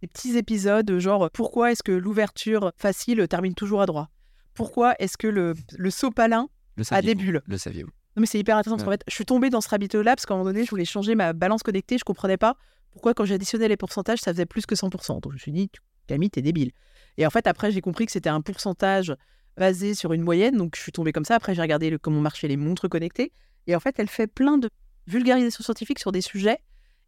des 0.02 0.08
petits 0.08 0.38
épisodes, 0.38 0.90
euh, 0.92 1.00
genre 1.00 1.30
pourquoi 1.32 1.72
est-ce 1.72 1.82
que 1.84 1.92
l'ouverture 1.92 2.72
facile 2.78 3.26
termine 3.30 3.54
toujours 3.56 3.82
à 3.82 3.86
droite? 3.86 4.10
Pourquoi 4.54 4.94
est-ce 5.00 5.18
que 5.18 5.28
le, 5.28 5.54
le 5.78 5.90
sopalin 5.90 6.48
le 6.76 6.84
a 6.92 7.02
des 7.02 7.16
bulles? 7.16 7.42
Le 7.48 7.58
saviez-vous 7.58 7.90
Non, 8.16 8.22
mais 8.22 8.26
c'est 8.28 8.38
hyper 8.38 8.58
intéressant 8.58 8.76
parce 8.78 8.86
qu'en 8.86 8.92
fait, 8.92 9.04
je 9.08 9.14
suis 9.16 9.26
tombée 9.26 9.50
dans 9.50 9.62
ce 9.62 9.70
rabbit 9.70 9.88
hole 9.96 10.04
là 10.06 10.16
parce 10.16 10.26
qu'à 10.26 10.34
un 10.34 10.38
moment 10.38 10.50
donné, 10.52 10.66
je 10.66 10.70
voulais 10.70 10.86
changer 10.86 11.16
ma 11.16 11.34
balance 11.34 11.64
connectée. 11.64 11.98
Je 11.98 12.04
comprenais 12.04 12.38
pas 12.38 12.56
pourquoi, 12.92 13.14
quand 13.16 13.26
j'additionnais 13.26 13.68
les 13.68 13.78
pourcentages, 13.78 14.20
ça 14.20 14.32
faisait 14.32 14.46
plus 14.46 14.68
que 14.68 14.76
100%. 14.76 15.22
Donc, 15.22 15.32
je 15.32 15.34
me 15.34 15.38
suis 15.40 15.52
dit, 15.52 15.72
Camille, 16.06 16.30
t'es 16.30 16.44
débile. 16.44 16.72
Et 17.18 17.26
en 17.26 17.30
fait, 17.30 17.48
après, 17.48 17.72
j'ai 17.72 17.82
compris 17.82 18.06
que 18.06 18.12
c'était 18.12 18.30
un 18.30 18.42
pourcentage 18.42 19.14
basé 19.58 19.94
sur 19.94 20.14
une 20.14 20.22
moyenne. 20.22 20.58
Donc, 20.58 20.76
je 20.76 20.82
suis 20.82 20.92
tombée 20.92 21.12
comme 21.12 21.26
ça. 21.26 21.36
Après, 21.36 21.54
j'ai 21.56 21.62
regardé 21.62 21.90
le- 21.90 21.98
comment 22.00 22.22
marchaient 22.22 22.48
les 22.48 22.58
montres 22.58 22.90
connectées. 22.90 23.32
Et 23.68 23.76
en 23.76 23.80
fait, 23.80 23.96
elle 24.00 24.10
fait 24.10 24.28
plein 24.28 24.58
de 24.58 24.70
vulgarisation 25.08 25.64
scientifique 25.64 26.00
sur 26.00 26.12
des 26.12 26.22
sujets. 26.22 26.58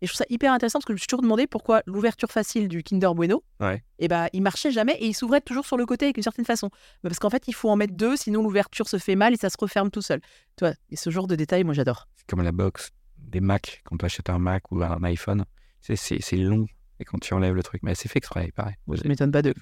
Et 0.01 0.07
je 0.07 0.11
trouve 0.11 0.17
ça 0.17 0.25
hyper 0.29 0.51
intéressant 0.51 0.79
parce 0.79 0.85
que 0.85 0.91
je 0.91 0.95
me 0.95 0.97
suis 0.99 1.07
toujours 1.07 1.21
demandé 1.21 1.47
pourquoi 1.47 1.81
l'ouverture 1.85 2.29
facile 2.29 2.67
du 2.67 2.83
Kinder 2.83 3.15
Bueno, 3.15 3.43
Ouais. 3.61 3.81
et 3.97 4.09
ben, 4.09 4.27
il 4.33 4.41
marchait 4.41 4.69
jamais 4.71 4.93
et 4.99 5.07
il 5.07 5.13
s'ouvrait 5.13 5.39
toujours 5.39 5.65
sur 5.65 5.77
le 5.77 5.85
côté 5.85 6.05
avec 6.05 6.17
une 6.17 6.23
certaine 6.23 6.43
façon. 6.45 6.67
Bah, 7.01 7.09
Parce 7.09 7.19
qu'en 7.19 7.29
fait, 7.29 7.47
il 7.47 7.53
faut 7.55 7.69
en 7.69 7.77
mettre 7.77 7.93
deux, 7.95 8.17
sinon 8.17 8.43
l'ouverture 8.43 8.89
se 8.89 8.97
fait 8.97 9.15
mal 9.15 9.33
et 9.33 9.37
ça 9.37 9.49
se 9.49 9.55
referme 9.57 9.89
tout 9.89 10.01
seul. 10.01 10.19
Tu 10.57 10.65
vois, 10.65 10.73
et 10.89 10.97
ce 10.97 11.09
genre 11.09 11.27
de 11.27 11.35
détails, 11.35 11.63
moi, 11.63 11.73
j'adore. 11.73 12.07
C'est 12.17 12.27
comme 12.27 12.41
la 12.43 12.51
box 12.51 12.91
des 13.17 13.39
Mac, 13.39 13.81
quand 13.85 13.95
tu 13.97 14.05
achètes 14.05 14.29
un 14.29 14.37
Mac 14.37 14.69
ou 14.69 14.83
un 14.83 15.01
iPhone. 15.03 15.45
C'est 15.79 16.35
long. 16.35 16.65
Et 16.99 17.05
quand 17.05 17.17
tu 17.19 17.33
enlèves 17.33 17.55
le 17.55 17.63
truc, 17.63 17.81
mais 17.83 17.95
c'est 17.95 18.09
fait 18.09 18.17
exprès, 18.19 18.51
pareil. 18.53 18.75
Vous- 18.87 18.97
Ça 18.97 19.07
m'étonne 19.07 19.31
pas 19.31 19.41
de. 19.41 19.53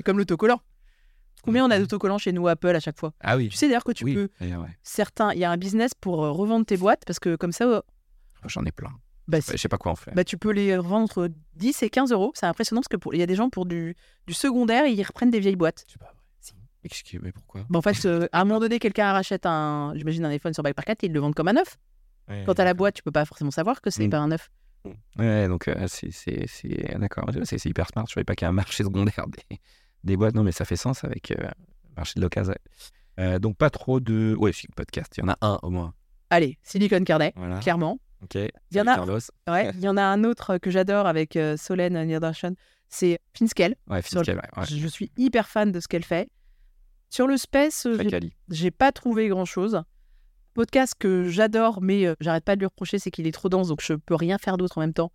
C'est 0.00 0.04
comme 0.04 0.16
l'autocollant. 0.16 0.62
Combien 1.42 1.66
on 1.66 1.70
a 1.70 1.78
d'autocollants 1.78 2.16
chez 2.16 2.32
nous 2.32 2.48
Apple 2.48 2.74
à 2.74 2.80
chaque 2.80 2.98
fois? 2.98 3.12
Ah 3.20 3.36
oui. 3.36 3.50
Tu 3.50 3.58
sais 3.58 3.66
d'ailleurs 3.66 3.84
que 3.84 3.92
tu 3.92 4.04
oui, 4.04 4.14
peux. 4.14 4.30
ouais. 4.40 4.56
Certains, 4.82 5.34
il 5.34 5.38
y 5.40 5.44
a 5.44 5.50
un 5.50 5.58
business 5.58 5.92
pour 5.92 6.24
euh, 6.24 6.30
revendre 6.30 6.64
tes 6.64 6.78
boîtes 6.78 7.02
parce 7.06 7.18
que 7.18 7.36
comme 7.36 7.52
ça, 7.52 7.64
euh, 7.66 7.82
J'en 8.46 8.64
ai 8.64 8.72
plein. 8.72 8.88
bah, 9.28 9.42
si- 9.42 9.52
Je 9.52 9.58
sais 9.58 9.68
pas 9.68 9.76
quoi 9.76 9.92
en 9.92 9.94
faire. 9.94 10.14
bah, 10.14 10.24
tu 10.24 10.38
peux 10.38 10.52
les 10.52 10.74
revendre 10.74 11.04
entre 11.04 11.28
10 11.56 11.82
et 11.82 11.90
15 11.90 12.12
euros. 12.12 12.32
C'est 12.34 12.46
impressionnant 12.46 12.80
parce 12.80 12.88
que 12.88 12.96
pour- 12.96 13.12
il 13.14 13.18
y 13.20 13.22
a 13.22 13.26
des 13.26 13.34
gens 13.34 13.50
pour 13.50 13.66
du, 13.66 13.94
du 14.26 14.32
secondaire, 14.32 14.86
ils 14.86 15.02
reprennent 15.02 15.30
des 15.30 15.40
vieilles 15.40 15.56
boîtes. 15.56 15.84
C'est 15.86 15.98
pas 15.98 16.06
vrai. 16.06 16.14
Excuse, 16.82 17.20
mais 17.22 17.30
pourquoi? 17.32 17.66
Bah, 17.68 17.78
en 17.78 17.82
fait, 17.82 18.06
euh, 18.06 18.26
à 18.32 18.40
un 18.40 18.44
moment 18.46 18.58
donné, 18.60 18.78
quelqu'un 18.78 19.12
rachète 19.12 19.44
un, 19.44 19.92
j'imagine 19.96 20.24
un 20.24 20.30
iPhone 20.30 20.54
sur 20.54 20.62
Bike 20.62 20.76
4 20.76 21.04
et 21.04 21.08
ils 21.08 21.12
le 21.12 21.20
vendent 21.20 21.34
comme 21.34 21.48
un 21.48 21.52
neuf. 21.52 21.76
Quand 22.46 22.54
t'as 22.54 22.64
la 22.64 22.72
boîte, 22.74 22.94
tu 22.94 23.02
peux 23.02 23.10
pas 23.10 23.24
forcément 23.26 23.50
savoir 23.50 23.82
que 23.82 23.90
c'est 23.90 24.06
Mm. 24.06 24.10
pas 24.10 24.18
un 24.18 24.28
neuf. 24.28 24.50
Ouais, 25.18 25.46
donc 25.48 25.68
euh, 25.68 25.86
c'est 25.88 26.08
d'accord, 26.98 27.28
c'est 27.44 27.58
c'est 27.58 27.68
hyper 27.68 27.86
smart. 27.88 28.04
Je 28.08 28.14
savais 28.14 28.24
pas 28.24 28.34
qu'il 28.34 28.44
y 28.44 28.46
a 28.46 28.48
un 28.48 28.52
marché 28.52 28.82
secondaire 28.82 29.26
des, 29.28 29.58
des 30.04 30.16
boîtes. 30.16 30.34
Non, 30.34 30.42
mais 30.42 30.52
ça 30.52 30.64
fait 30.64 30.76
sens 30.76 31.04
avec 31.04 31.30
euh, 31.32 31.48
marché 31.96 32.14
de 32.16 32.22
l'occasion. 32.22 32.54
Euh, 33.18 33.38
donc 33.38 33.56
pas 33.56 33.70
trop 33.70 34.00
de. 34.00 34.34
Ouais, 34.38 34.52
si, 34.52 34.66
podcast. 34.68 35.12
Il 35.16 35.20
y 35.20 35.24
en 35.24 35.28
a 35.32 35.36
un 35.40 35.58
au 35.62 35.70
moins. 35.70 35.94
Allez, 36.30 36.58
Silicon 36.62 37.02
Carnet, 37.04 37.32
Voilà. 37.36 37.58
clairement. 37.58 37.98
Ok. 38.22 38.34
Il 38.36 38.50
y 38.76 38.80
en 38.80 38.86
a- 38.86 38.94
Carlos. 38.96 39.18
Ouais, 39.48 39.70
il 39.74 39.80
y 39.80 39.88
en 39.88 39.96
a 39.96 40.02
un 40.02 40.24
autre 40.24 40.58
que 40.58 40.70
j'adore 40.70 41.06
avec 41.06 41.36
euh, 41.36 41.56
Solène 41.56 42.00
Nirdarshan, 42.04 42.52
c'est 42.88 43.18
Finscale. 43.36 43.74
Ouais, 43.88 44.00
le- 44.12 44.34
ouais. 44.34 44.42
Je 44.68 44.86
suis 44.86 45.10
hyper 45.16 45.48
fan 45.48 45.72
de 45.72 45.80
ce 45.80 45.88
qu'elle 45.88 46.04
fait. 46.04 46.28
Sur 47.08 47.26
le 47.26 47.36
space, 47.36 47.88
j'ai- 48.50 48.70
pas 48.70 48.92
trouvé 48.92 49.28
grand 49.28 49.44
chose. 49.44 49.82
Podcast 50.54 50.94
que 50.98 51.28
j'adore, 51.28 51.80
mais 51.82 52.06
euh, 52.06 52.14
j'arrête 52.20 52.44
pas 52.44 52.54
de 52.56 52.60
lui 52.60 52.66
reprocher, 52.66 52.98
c'est 52.98 53.10
qu'il 53.10 53.26
est 53.26 53.32
trop 53.32 53.48
dense, 53.48 53.68
donc 53.68 53.80
je 53.82 53.94
peux 53.94 54.14
rien 54.14 54.36
faire 54.38 54.56
d'autre 54.58 54.78
en 54.78 54.80
même 54.82 54.92
temps. 54.92 55.12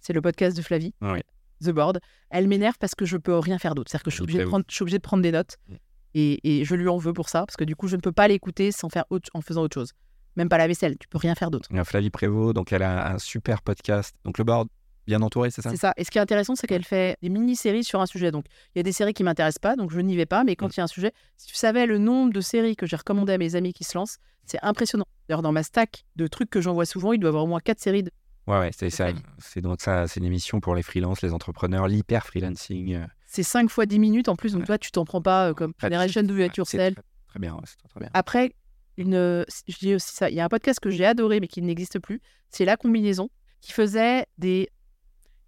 C'est 0.00 0.12
le 0.12 0.20
podcast 0.22 0.56
de 0.56 0.62
Flavie, 0.62 0.94
oui. 1.02 1.20
The 1.62 1.70
Board. 1.70 2.00
Elle 2.30 2.48
m'énerve 2.48 2.76
parce 2.78 2.94
que 2.94 3.04
je 3.04 3.16
peux 3.16 3.38
rien 3.38 3.58
faire 3.58 3.74
d'autre. 3.74 3.90
C'est-à-dire 3.90 4.04
que 4.04 4.10
je 4.10 4.16
suis, 4.16 4.22
obligée 4.22 4.38
de 4.40 4.44
prendre, 4.44 4.64
je 4.68 4.74
suis 4.74 4.82
obligée 4.82 4.98
de 4.98 5.02
prendre 5.02 5.22
des 5.22 5.32
notes. 5.32 5.56
Mm. 5.68 5.74
Et, 6.16 6.60
et 6.60 6.64
je 6.64 6.74
lui 6.76 6.88
en 6.88 6.96
veux 6.96 7.12
pour 7.12 7.28
ça, 7.28 7.44
parce 7.44 7.56
que 7.56 7.64
du 7.64 7.74
coup, 7.74 7.88
je 7.88 7.96
ne 7.96 8.00
peux 8.00 8.12
pas 8.12 8.28
l'écouter 8.28 8.70
sans 8.70 8.88
faire 8.88 9.04
autre, 9.10 9.28
en 9.34 9.40
faisant 9.40 9.62
autre 9.62 9.74
chose. 9.74 9.92
Même 10.36 10.48
pas 10.48 10.58
la 10.58 10.66
vaisselle, 10.68 10.96
tu 10.98 11.08
peux 11.08 11.18
rien 11.18 11.34
faire 11.34 11.50
d'autre. 11.50 11.68
Il 11.70 11.76
y 11.76 11.80
a 11.80 11.84
Flavie 11.84 12.10
Prévost, 12.10 12.54
donc 12.54 12.72
elle 12.72 12.82
a 12.82 13.12
un 13.14 13.18
super 13.18 13.62
podcast. 13.62 14.14
Donc 14.24 14.38
le 14.38 14.44
board 14.44 14.68
bien 15.06 15.20
entouré, 15.22 15.50
c'est 15.50 15.60
ça? 15.60 15.70
C'est 15.70 15.76
ça. 15.76 15.92
Et 15.96 16.04
ce 16.04 16.10
qui 16.10 16.18
est 16.18 16.20
intéressant, 16.20 16.56
c'est 16.56 16.66
qu'elle 16.66 16.84
fait 16.84 17.16
des 17.20 17.28
mini-séries 17.28 17.84
sur 17.84 18.00
un 18.00 18.06
sujet. 18.06 18.30
Donc, 18.30 18.46
il 18.74 18.78
y 18.78 18.80
a 18.80 18.82
des 18.82 18.92
séries 18.92 19.12
qui 19.12 19.22
m'intéressent 19.22 19.58
pas, 19.60 19.76
donc 19.76 19.92
je 19.92 20.00
n'y 20.00 20.16
vais 20.16 20.24
pas. 20.24 20.44
Mais 20.44 20.56
quand 20.56 20.68
Mm. 20.68 20.70
il 20.72 20.76
y 20.78 20.80
a 20.80 20.84
un 20.84 20.88
sujet, 20.88 21.12
si 21.36 21.46
tu 21.48 21.56
savais 21.56 21.86
le 21.86 21.98
nombre 21.98 22.32
de 22.32 22.40
séries 22.40 22.74
que 22.74 22.86
j'ai 22.86 22.96
recommandées 22.96 23.34
à 23.34 23.38
mes 23.38 23.54
amis 23.54 23.72
qui 23.72 23.84
se 23.84 23.98
lancent, 23.98 24.16
c'est 24.46 24.58
impressionnant. 24.62 25.04
D'ailleurs, 25.28 25.42
dans 25.42 25.52
ma 25.52 25.62
stack 25.62 26.04
de 26.16 26.26
trucs 26.26 26.48
que 26.50 26.60
j'envoie 26.60 26.86
souvent, 26.86 27.12
il 27.12 27.18
doit 27.18 27.28
y 27.28 27.30
avoir 27.30 27.44
au 27.44 27.46
moins 27.48 27.60
quatre 27.60 27.80
séries. 27.80 28.04
Ouais, 28.46 28.58
ouais, 28.58 28.70
c'est 28.76 28.90
ça. 28.90 29.08
C'est 29.38 29.60
donc 29.62 29.80
ça, 29.80 30.06
c'est 30.06 30.20
une 30.20 30.26
émission 30.26 30.60
pour 30.60 30.74
les 30.74 30.82
freelances, 30.82 31.22
les 31.22 31.32
entrepreneurs, 31.32 31.88
l'hyper 31.88 32.26
freelancing. 32.26 32.94
euh, 32.94 33.06
C'est 33.26 33.42
5 33.42 33.70
fois 33.70 33.86
10 33.86 33.98
minutes 33.98 34.28
en 34.28 34.36
plus, 34.36 34.52
donc 34.52 34.60
Ouais. 34.60 34.66
toi, 34.66 34.78
tu 34.78 34.90
t'en 34.90 35.04
prends 35.04 35.22
pas 35.22 35.48
euh, 35.50 35.54
comme 35.54 35.72
Generation 35.78 36.22
Do 36.22 36.36
It 36.36 36.56
Yourself. 36.56 36.94
Très, 36.94 37.02
très 37.28 37.38
bien, 37.40 37.56
très, 37.56 37.88
très 37.88 38.00
bien. 38.00 38.10
Après, 38.12 38.54
une, 38.98 39.14
euh, 39.14 39.44
je 39.66 39.78
dis 39.78 39.94
aussi 39.94 40.14
ça. 40.14 40.28
Il 40.30 40.36
y 40.36 40.40
a 40.40 40.44
un 40.44 40.48
podcast 40.48 40.78
que 40.78 40.90
j'ai 40.90 41.06
adoré, 41.06 41.40
mais 41.40 41.48
qui 41.48 41.62
n'existe 41.62 41.98
plus. 41.98 42.20
C'est 42.50 42.64
La 42.66 42.76
Combinaison, 42.76 43.30
qui 43.60 43.72
faisait 43.72 44.26
des 44.38 44.68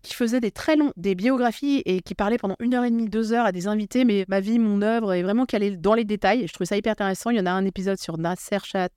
qui 0.02 0.14
faisait 0.14 0.38
des 0.40 0.52
très 0.52 0.76
longs, 0.76 0.92
des 0.96 1.16
biographies 1.16 1.82
et 1.84 2.00
qui 2.00 2.14
parlait 2.14 2.38
pendant 2.38 2.54
une 2.60 2.74
heure 2.74 2.84
et 2.84 2.90
demie, 2.90 3.08
deux 3.08 3.32
heures 3.32 3.44
à 3.44 3.50
des 3.50 3.66
invités, 3.66 4.04
mais 4.04 4.24
ma 4.28 4.38
vie, 4.38 4.60
mon 4.60 4.80
œuvre, 4.80 5.12
est 5.12 5.22
vraiment 5.24 5.46
calée 5.46 5.76
dans 5.76 5.94
les 5.94 6.04
détails. 6.04 6.42
Et 6.42 6.46
je 6.46 6.52
trouvais 6.52 6.66
ça 6.66 6.76
hyper 6.76 6.92
intéressant. 6.92 7.30
Il 7.30 7.36
y 7.36 7.40
en 7.40 7.46
a 7.46 7.50
un 7.50 7.64
épisode 7.64 7.98
sur 7.98 8.16
Nasser 8.16 8.58
Chat 8.62 8.88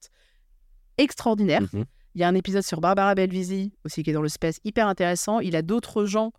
extraordinaire. 0.97 1.61
Mhm. 1.73 1.85
Il 2.19 2.23
y 2.23 2.25
a 2.25 2.27
un 2.27 2.35
épisode 2.35 2.63
sur 2.63 2.81
Barbara 2.81 3.15
Belvisi 3.15 3.71
aussi 3.85 4.03
qui 4.03 4.09
est 4.09 4.13
dans 4.13 4.21
le 4.21 4.27
space 4.27 4.59
hyper 4.65 4.87
intéressant. 4.89 5.39
Il 5.39 5.55
a 5.55 5.61
d'autres 5.61 6.03
gens 6.03 6.33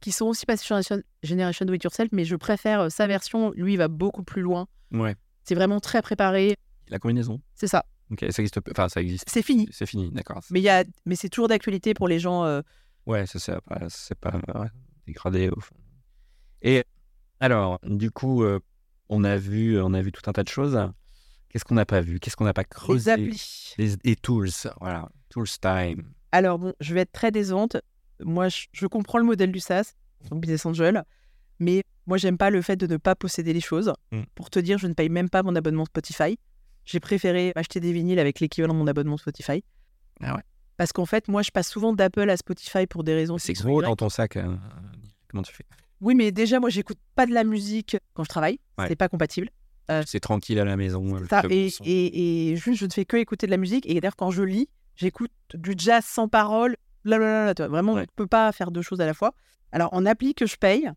qui 0.00 0.12
sont 0.12 0.26
aussi 0.26 0.44
passés 0.44 0.62
sur 0.66 0.78
Generation- 1.22 1.64
Do 1.64 1.72
It 1.72 1.82
Yourself, 1.84 2.10
mais 2.12 2.26
je 2.26 2.36
préfère 2.36 2.80
euh, 2.82 2.88
sa 2.90 3.06
version. 3.06 3.50
Lui, 3.52 3.72
il 3.72 3.76
va 3.78 3.88
beaucoup 3.88 4.24
plus 4.24 4.42
loin. 4.42 4.68
Ouais. 4.90 5.16
C'est 5.44 5.54
vraiment 5.54 5.80
très 5.80 6.02
préparé. 6.02 6.58
La 6.88 6.98
combinaison. 6.98 7.40
C'est 7.54 7.66
ça. 7.66 7.86
Ok, 8.10 8.18
ça 8.28 8.42
existe. 8.42 8.60
Enfin, 8.72 8.90
ça 8.90 9.00
existe. 9.00 9.24
C'est 9.26 9.40
fini. 9.40 9.66
C'est 9.72 9.86
fini, 9.86 10.10
d'accord. 10.10 10.42
Mais, 10.50 10.60
il 10.60 10.64
y 10.64 10.68
a... 10.68 10.84
mais 11.06 11.16
c'est 11.16 11.30
toujours 11.30 11.48
d'actualité 11.48 11.94
pour 11.94 12.08
les 12.08 12.18
gens. 12.18 12.44
euh, 12.44 12.60
Ouais, 13.06 13.24
ça 13.24 13.38
c'est 13.38 13.58
pas, 13.62 13.86
c'est 13.88 14.18
pas 14.18 14.38
ouais, 14.54 14.68
dégradé 15.06 15.48
au 15.48 15.60
fond. 15.60 15.74
Et 16.60 16.84
alors, 17.40 17.78
du 17.84 18.10
coup, 18.10 18.42
euh, 18.42 18.60
on 19.08 19.24
a 19.24 19.38
vu, 19.38 19.80
on 19.80 19.94
a 19.94 20.02
vu 20.02 20.12
tout 20.12 20.28
un 20.28 20.34
tas 20.34 20.42
de 20.44 20.48
choses. 20.50 20.78
Qu'est-ce 21.52 21.64
qu'on 21.64 21.74
n'a 21.74 21.84
pas 21.84 22.00
vu? 22.00 22.18
Qu'est-ce 22.18 22.34
qu'on 22.36 22.44
n'a 22.44 22.54
pas 22.54 22.62
les 22.62 22.68
creusé 22.68 23.10
applis. 23.10 23.74
Les, 23.78 23.92
les 24.04 24.16
tools, 24.16 24.48
voilà, 24.80 25.08
tools 25.28 25.46
time. 25.60 26.02
Alors, 26.32 26.58
bon, 26.58 26.72
je 26.80 26.94
vais 26.94 27.00
être 27.00 27.12
très 27.12 27.30
décevante. 27.30 27.76
Moi, 28.20 28.48
je, 28.48 28.66
je 28.72 28.86
comprends 28.86 29.18
le 29.18 29.24
modèle 29.24 29.52
du 29.52 29.60
SaaS, 29.60 29.92
donc 30.30 30.40
Business 30.40 30.64
Angel, 30.64 31.04
mais 31.58 31.82
moi, 32.06 32.16
j'aime 32.16 32.38
pas 32.38 32.50
le 32.50 32.62
fait 32.62 32.76
de 32.76 32.86
ne 32.86 32.96
pas 32.96 33.14
posséder 33.14 33.52
les 33.52 33.60
choses. 33.60 33.92
Mm. 34.12 34.22
Pour 34.34 34.48
te 34.48 34.58
dire, 34.58 34.78
je 34.78 34.86
ne 34.86 34.94
paye 34.94 35.08
même 35.10 35.28
pas 35.28 35.42
mon 35.42 35.54
abonnement 35.54 35.84
Spotify. 35.84 36.38
J'ai 36.84 37.00
préféré 37.00 37.52
acheter 37.54 37.80
des 37.80 37.92
vinyles 37.92 38.18
avec 38.18 38.40
l'équivalent 38.40 38.72
de 38.74 38.78
mon 38.78 38.86
abonnement 38.86 39.16
Spotify. 39.18 39.62
Ah 40.22 40.34
ouais. 40.34 40.42
Parce 40.78 40.92
qu'en 40.92 41.06
fait, 41.06 41.28
moi, 41.28 41.42
je 41.42 41.50
passe 41.50 41.68
souvent 41.68 41.92
d'Apple 41.92 42.28
à 42.30 42.36
Spotify 42.36 42.86
pour 42.86 43.04
des 43.04 43.14
raisons. 43.14 43.38
C'est 43.38 43.52
gros 43.52 43.82
dans 43.82 43.94
ton 43.94 44.08
sac. 44.08 44.36
hein. 44.36 44.58
Comment 45.28 45.42
tu 45.42 45.52
fais? 45.52 45.64
Oui, 46.00 46.14
mais 46.14 46.32
déjà, 46.32 46.58
moi, 46.58 46.70
j'écoute 46.70 46.98
pas 47.14 47.26
de 47.26 47.32
la 47.32 47.44
musique 47.44 47.96
quand 48.14 48.24
je 48.24 48.28
travaille. 48.28 48.58
Ouais. 48.78 48.88
C'est 48.88 48.96
pas 48.96 49.08
compatible. 49.08 49.50
Euh, 49.90 50.02
C'est 50.06 50.20
tranquille 50.20 50.58
à 50.58 50.64
la 50.64 50.76
maison. 50.76 51.18
Ça, 51.28 51.40
club 51.40 51.52
et, 51.52 51.70
son. 51.70 51.82
et, 51.84 52.50
et 52.52 52.56
juste, 52.56 52.78
je 52.80 52.86
ne 52.86 52.90
fais 52.90 53.04
que 53.04 53.16
écouter 53.16 53.46
de 53.46 53.50
la 53.50 53.56
musique. 53.56 53.88
Et 53.88 53.94
d'ailleurs, 54.00 54.16
quand 54.16 54.30
je 54.30 54.42
lis, 54.42 54.68
j'écoute 54.96 55.32
du 55.54 55.74
jazz 55.76 56.04
sans 56.04 56.28
parole. 56.28 56.76
Blablabla, 57.04 57.54
tu 57.54 57.62
vois. 57.62 57.68
Vraiment, 57.68 57.94
Ouais. 57.94 58.00
on 58.00 58.02
ne 58.02 58.06
peut 58.14 58.26
pas 58.28 58.52
faire 58.52 58.70
deux 58.70 58.82
choses 58.82 59.00
à 59.00 59.06
la 59.06 59.14
fois. 59.14 59.34
Alors, 59.72 59.92
en 59.92 60.06
appli 60.06 60.34
que 60.34 60.46
je 60.46 60.56
paye, 60.56 60.88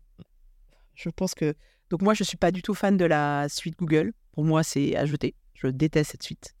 je 0.94 1.08
pense 1.10 1.34
que. 1.34 1.54
Donc, 1.90 2.02
moi, 2.02 2.14
je 2.14 2.22
ne 2.22 2.26
suis 2.26 2.36
pas 2.36 2.50
du 2.50 2.62
tout 2.62 2.74
fan 2.74 2.96
de 2.96 3.04
la 3.04 3.48
suite 3.48 3.76
Google. 3.78 4.12
Pour 4.32 4.44
moi, 4.44 4.62
c'est 4.62 4.96
à 4.96 5.04
jeter. 5.06 5.34
Je 5.54 5.66
déteste 5.68 6.12
cette 6.12 6.22
suite. 6.22 6.54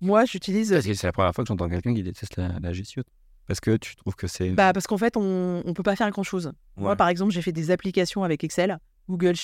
Moi, 0.00 0.24
j'utilise. 0.24 0.70
Parce 0.72 0.86
que 0.86 0.94
c'est 0.94 1.06
la 1.06 1.12
première 1.12 1.32
fois 1.34 1.44
que 1.44 1.48
j'entends 1.48 1.68
quelqu'un 1.68 1.94
qui 1.94 2.02
déteste 2.02 2.36
la, 2.36 2.58
la 2.60 2.72
G 2.72 2.82
Suite. 2.84 3.06
Parce 3.46 3.60
que 3.60 3.76
tu 3.76 3.94
trouves 3.96 4.14
que 4.14 4.26
c'est. 4.26 4.50
Bah, 4.50 4.72
parce 4.72 4.86
qu'en 4.86 4.98
fait, 4.98 5.16
on 5.16 5.62
ne 5.64 5.72
peut 5.72 5.82
pas 5.82 5.94
faire 5.96 6.10
grand-chose. 6.10 6.52
Moi, 6.76 6.96
par 6.96 7.08
exemple, 7.08 7.32
j'ai 7.32 7.42
fait 7.42 7.52
des 7.52 7.70
applications 7.70 8.22
avec 8.24 8.42
Excel. 8.44 8.78
Google. 9.08 9.34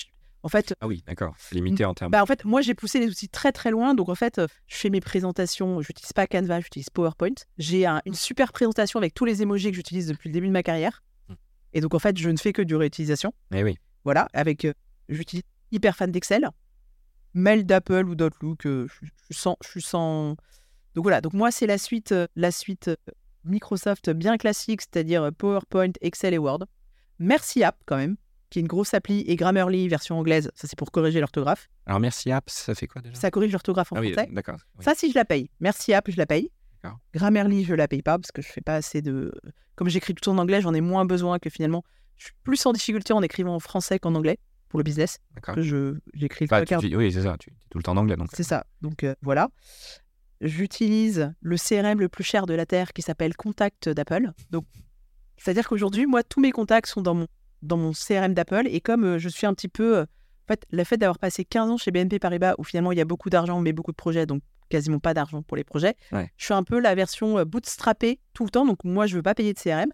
En 0.44 0.48
fait, 0.48 0.74
Ah 0.80 0.86
oui, 0.86 1.02
d'accord. 1.06 1.34
Limité 1.52 1.84
en 1.84 1.94
termes. 1.94 2.10
Bah, 2.12 2.22
en 2.22 2.26
fait, 2.26 2.44
moi, 2.44 2.60
j'ai 2.60 2.74
poussé 2.74 3.00
les 3.00 3.08
outils 3.08 3.28
très 3.28 3.50
très 3.52 3.70
loin. 3.70 3.94
Donc, 3.94 4.08
en 4.08 4.14
fait, 4.14 4.38
euh, 4.38 4.46
je 4.66 4.76
fais 4.76 4.88
mes 4.90 5.00
présentations. 5.00 5.82
Je 5.82 5.88
n'utilise 5.90 6.12
pas 6.12 6.26
Canva, 6.28 6.60
j'utilise 6.60 6.90
PowerPoint. 6.90 7.34
J'ai 7.58 7.86
un- 7.86 8.00
une 8.06 8.14
super 8.14 8.52
présentation 8.52 8.98
avec 8.98 9.14
tous 9.14 9.24
les 9.24 9.42
emojis 9.42 9.70
que 9.70 9.76
j'utilise 9.76 10.06
depuis 10.06 10.28
le 10.28 10.32
début 10.34 10.46
de 10.46 10.52
ma 10.52 10.62
carrière. 10.62 11.02
Hmm. 11.28 11.34
Et 11.72 11.80
donc, 11.80 11.94
en 11.94 11.98
fait, 11.98 12.16
je 12.16 12.30
ne 12.30 12.36
fais 12.36 12.52
que 12.52 12.62
du 12.62 12.76
réutilisation. 12.76 13.32
Eh 13.52 13.64
oui. 13.64 13.76
Voilà, 14.04 14.28
avec. 14.32 14.64
euh, 14.64 14.72
j'utilise 15.08 15.42
hyper 15.72 15.96
fan 15.96 16.10
d'Excel. 16.12 16.48
Mail 17.34 17.66
d'Apple 17.66 18.08
ou 18.08 18.14
d'Outlook, 18.14 18.64
euh, 18.66 18.86
je, 18.88 19.08
sans, 19.36 19.56
je 19.62 19.68
suis 19.68 19.82
sans. 19.82 20.30
Donc 20.94 21.04
voilà, 21.04 21.20
donc 21.20 21.34
moi, 21.34 21.50
c'est 21.50 21.66
la 21.66 21.78
suite, 21.78 22.12
euh, 22.12 22.26
la 22.36 22.50
suite 22.52 22.90
Microsoft 23.44 24.10
bien 24.10 24.36
classique, 24.38 24.80
c'est-à-dire 24.82 25.30
PowerPoint, 25.36 25.92
Excel 26.00 26.34
et 26.34 26.38
Word. 26.38 26.60
Merci 27.18 27.62
App, 27.64 27.76
quand 27.86 27.96
même, 27.96 28.16
qui 28.50 28.58
est 28.58 28.62
une 28.62 28.68
grosse 28.68 28.94
appli, 28.94 29.20
et 29.26 29.36
Grammarly, 29.36 29.88
version 29.88 30.18
anglaise. 30.18 30.50
Ça, 30.54 30.66
c'est 30.66 30.78
pour 30.78 30.90
corriger 30.90 31.20
l'orthographe. 31.20 31.68
Alors 31.86 32.00
merci 32.00 32.30
Apps, 32.32 32.52
ça 32.52 32.74
fait 32.74 32.86
quoi 32.86 33.02
déjà? 33.02 33.14
Ça 33.14 33.30
corrige 33.30 33.52
l'orthographe 33.52 33.92
en 33.92 33.96
Ah 33.96 34.00
oui, 34.00 34.12
français. 34.12 34.30
d'accord. 34.32 34.58
oui. 34.78 34.84
Ça, 34.84 34.94
si 34.94 35.10
je 35.10 35.14
la 35.14 35.24
paye. 35.24 35.50
Merci 35.60 35.92
App, 35.92 36.10
je 36.10 36.16
la 36.16 36.26
paye. 36.26 36.50
Grammarly, 37.12 37.64
je 37.64 37.74
la 37.74 37.86
paye 37.88 38.00
pas 38.02 38.18
parce 38.18 38.32
que 38.32 38.40
je 38.40 38.48
fais 38.48 38.60
pas 38.62 38.76
assez 38.76 39.02
de. 39.02 39.32
Comme 39.74 39.88
j'écris 39.90 40.14
tout 40.14 40.28
en 40.30 40.38
anglais, 40.38 40.60
j'en 40.62 40.72
ai 40.72 40.80
moins 40.80 41.04
besoin 41.04 41.38
que 41.38 41.50
finalement. 41.50 41.82
Je 42.16 42.24
suis 42.26 42.34
plus 42.44 42.64
en 42.66 42.72
difficulté 42.72 43.12
en 43.12 43.22
écrivant 43.22 43.54
en 43.54 43.60
français 43.60 43.98
qu'en 43.98 44.14
anglais 44.14 44.38
pour 44.70 44.78
le 44.78 44.84
business. 44.84 45.18
D'accord. 45.34 45.54
Que 45.54 45.62
je 45.62 45.98
j'écris 46.14 46.46
le 46.46 46.48
Bah, 46.48 46.64
tu 46.64 46.96
oui, 46.96 47.12
c'est 47.12 47.22
ça. 47.22 47.36
Tu 47.38 47.50
es 47.50 47.52
tout 47.70 47.78
le 47.78 47.82
temps 47.82 47.92
en 47.92 47.96
anglais. 47.98 48.16
Donc. 48.16 48.28
C'est 48.32 48.42
ça. 48.42 48.64
Donc 48.80 49.04
euh, 49.04 49.14
voilà. 49.22 49.50
J'utilise 50.40 51.32
le 51.40 51.56
CRM 51.56 51.98
le 52.00 52.08
plus 52.08 52.24
cher 52.24 52.46
de 52.46 52.54
la 52.54 52.64
terre 52.64 52.92
qui 52.92 53.02
s'appelle 53.02 53.34
Contact 53.36 53.88
d'Apple. 53.88 54.30
Donc, 54.50 54.64
c'est-à-dire 55.36 55.68
qu'aujourd'hui, 55.68 56.06
moi, 56.06 56.22
tous 56.22 56.40
mes 56.40 56.52
contacts 56.52 56.88
sont 56.88 57.02
dans 57.02 57.14
mon, 57.14 57.26
dans 57.62 57.76
mon 57.76 57.92
CRM 57.92 58.34
d'Apple. 58.34 58.66
Et 58.68 58.80
comme 58.80 59.04
euh, 59.04 59.18
je 59.18 59.28
suis 59.28 59.46
un 59.46 59.54
petit 59.54 59.68
peu. 59.68 59.98
euh, 59.98 60.02
en 60.02 60.48
fait, 60.48 60.64
le 60.70 60.82
fait 60.84 60.96
d'avoir 60.96 61.18
passé 61.18 61.44
15 61.44 61.70
ans 61.70 61.76
chez 61.76 61.90
BNP 61.90 62.18
Paribas, 62.18 62.54
où 62.58 62.64
finalement 62.64 62.92
il 62.92 62.98
y 62.98 63.02
a 63.02 63.04
beaucoup 63.04 63.28
d'argent, 63.28 63.60
mais 63.60 63.72
beaucoup 63.74 63.90
de 63.92 63.96
projets, 63.96 64.24
donc 64.24 64.42
quasiment 64.70 64.98
pas 64.98 65.12
d'argent 65.14 65.42
pour 65.42 65.56
les 65.56 65.64
projets, 65.64 65.94
Ouais. 66.12 66.30
je 66.36 66.44
suis 66.46 66.54
un 66.54 66.62
peu 66.62 66.78
la 66.78 66.94
version 66.94 67.38
euh, 67.38 67.44
bootstrappée 67.44 68.18
tout 68.34 68.44
le 68.44 68.50
temps. 68.50 68.64
Donc, 68.66 68.82
moi, 68.84 69.06
je 69.06 69.16
veux 69.16 69.22
pas 69.22 69.34
payer 69.34 69.52
de 69.54 69.58
CRM. 69.58 69.90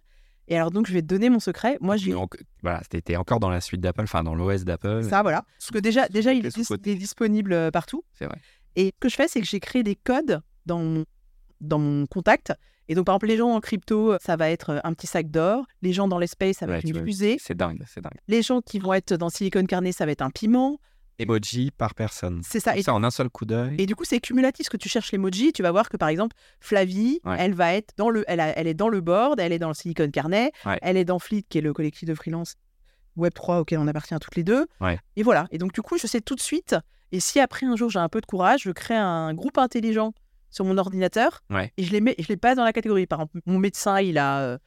Et 0.47 0.57
alors, 0.57 0.71
donc, 0.71 0.87
je 0.87 0.93
vais 0.93 1.01
te 1.01 1.07
donner 1.07 1.31
mon 1.31 1.41
secret. 1.41 1.79
Moi, 1.81 1.97
j'ai. 1.97 2.11
Donc, 2.13 2.37
voilà, 2.63 2.83
c'était 2.93 3.17
encore 3.17 3.41
dans 3.41 3.49
la 3.51 3.61
suite 3.61 3.81
d'Apple, 3.81 4.03
enfin 4.03 4.23
dans 4.23 4.35
l'OS 4.35 4.65
d'Apple. 4.65 5.03
Ça, 5.05 5.23
voilà. 5.23 5.45
Parce 5.59 5.71
que 5.71 5.79
déjà, 5.79 6.07
déjà 6.09 6.33
il, 6.35 6.45
est 6.47 6.57
il 6.57 6.89
est 6.89 6.95
disponible 6.97 7.71
partout. 7.73 8.05
C'est 8.13 8.27
vrai. 8.27 8.39
Et 8.77 8.87
ce 8.87 9.01
que 9.01 9.09
je 9.09 9.15
fais, 9.15 9.27
c'est 9.29 9.41
que 9.41 9.47
j'ai 9.47 9.61
créé 9.61 9.83
des 9.83 9.95
codes 9.97 10.41
dans 10.67 10.79
mon, 10.81 11.05
dans 11.61 11.79
mon 11.79 12.07
contact. 12.07 12.53
Et 12.89 12.95
donc, 12.95 13.07
par 13.07 13.15
exemple, 13.15 13.27
les 13.29 13.37
gens 13.37 13.51
en 13.51 13.61
crypto, 13.61 14.17
ça 14.21 14.37
va 14.37 14.51
être 14.51 14.71
euh, 14.71 14.81
un 14.85 14.93
petit 14.93 15.07
sac 15.07 15.31
d'or. 15.31 15.65
Les 15.83 15.93
gens 15.93 16.07
dans 16.09 16.19
l'espace, 16.19 16.57
ça 16.59 16.67
va 16.67 16.73
Ouais, 16.75 16.79
être 16.81 16.85
une 16.89 17.05
fusée. 17.05 17.37
C'est 17.41 17.57
dingue, 17.57 17.83
c'est 17.87 18.01
dingue. 18.03 18.19
Les 18.29 18.43
gens 18.43 18.61
qui 18.61 18.79
vont 18.79 18.93
être 18.93 19.15
dans 19.15 19.31
Silicon 19.31 19.65
Carnet, 19.65 19.93
ça 19.93 20.05
va 20.07 20.13
être 20.13 20.23
un 20.23 20.31
piment. 20.31 20.79
Emoji 21.19 21.71
par 21.71 21.95
personne. 21.95 22.41
C'est 22.45 22.59
ça. 22.61 22.73
Tout 22.73 22.79
Et, 22.79 22.83
ça 22.83 22.93
en 22.93 23.05
un 23.05 23.11
seul 23.11 23.31
coup 23.31 23.45
d'œil. 23.47 23.77
et 23.79 23.87
du 23.87 23.95
coup, 23.95 24.05
c'est 24.05 24.19
cumulatif. 24.21 24.67
Ce 24.67 24.71
que 24.71 24.77
tu 24.77 24.89
cherches 24.89 25.13
l'emoji, 25.13 25.53
tu 25.53 25.63
vas 25.63 25.71
voir 25.71 25.89
que, 25.89 25.97
par 25.97 26.09
exemple, 26.09 26.35
Flavie, 26.61 27.21
Ouais. 27.25 27.37
elle 27.39 27.55
va 27.55 27.73
être 27.75 27.93
dans 27.97 28.11
le, 28.11 28.25
elle, 28.27 28.41
a- 28.41 28.59
elle 28.59 28.67
est 28.67 28.75
dans 28.75 28.89
le 28.89 29.01
board, 29.01 29.39
elle 29.39 29.53
est 29.53 29.61
dans 29.61 29.69
le 29.69 29.75
Silicon 29.75 30.11
Carnet, 30.11 30.51
Ouais. 30.67 30.79
elle 30.83 30.97
est 30.97 31.05
dans 31.05 31.21
Fleet, 31.21 31.45
qui 31.49 31.59
est 31.59 31.61
le 31.61 31.73
collectif 31.73 32.09
de 32.09 32.15
freelance 32.15 32.55
Web3 33.17 33.61
auquel 33.61 33.79
on 33.79 33.87
appartient 33.87 34.15
toutes 34.21 34.35
les 34.35 34.43
deux. 34.43 34.67
Ouais. 34.81 34.99
Et 35.17 35.23
voilà. 35.23 35.47
Et 35.53 35.59
donc, 35.59 35.73
du 35.73 35.83
coup, 35.83 35.97
je 35.99 36.07
sais 36.09 36.21
tout 36.21 36.35
de 36.35 36.41
suite. 36.41 36.75
Et 37.13 37.21
si 37.21 37.39
après 37.39 37.65
un 37.65 37.77
jour 37.77 37.91
j'ai 37.91 38.01
un 38.01 38.09
peu 38.09 38.21
de 38.21 38.27
courage, 38.27 38.63
je 38.65 38.73
crée 38.73 38.97
un 38.97 39.33
groupe 39.35 39.57
intelligent 39.59 40.13
sur 40.55 40.65
mon 40.65 40.79
ordinateur 40.79 41.43
Ouais. 41.51 41.73
et 41.77 41.83
je 41.85 41.91
les 41.93 42.01
mets, 42.01 42.15
je 42.19 42.29
les 42.29 42.37
passe 42.37 42.57
dans 42.57 42.65
la 42.65 42.73
catégorie. 42.73 43.07
Par 43.07 43.19
exemple, 43.21 43.41
mon 43.47 43.59
médecin, 43.59 44.01
il 44.01 44.19
a, 44.19 44.41
euh, 44.41 44.59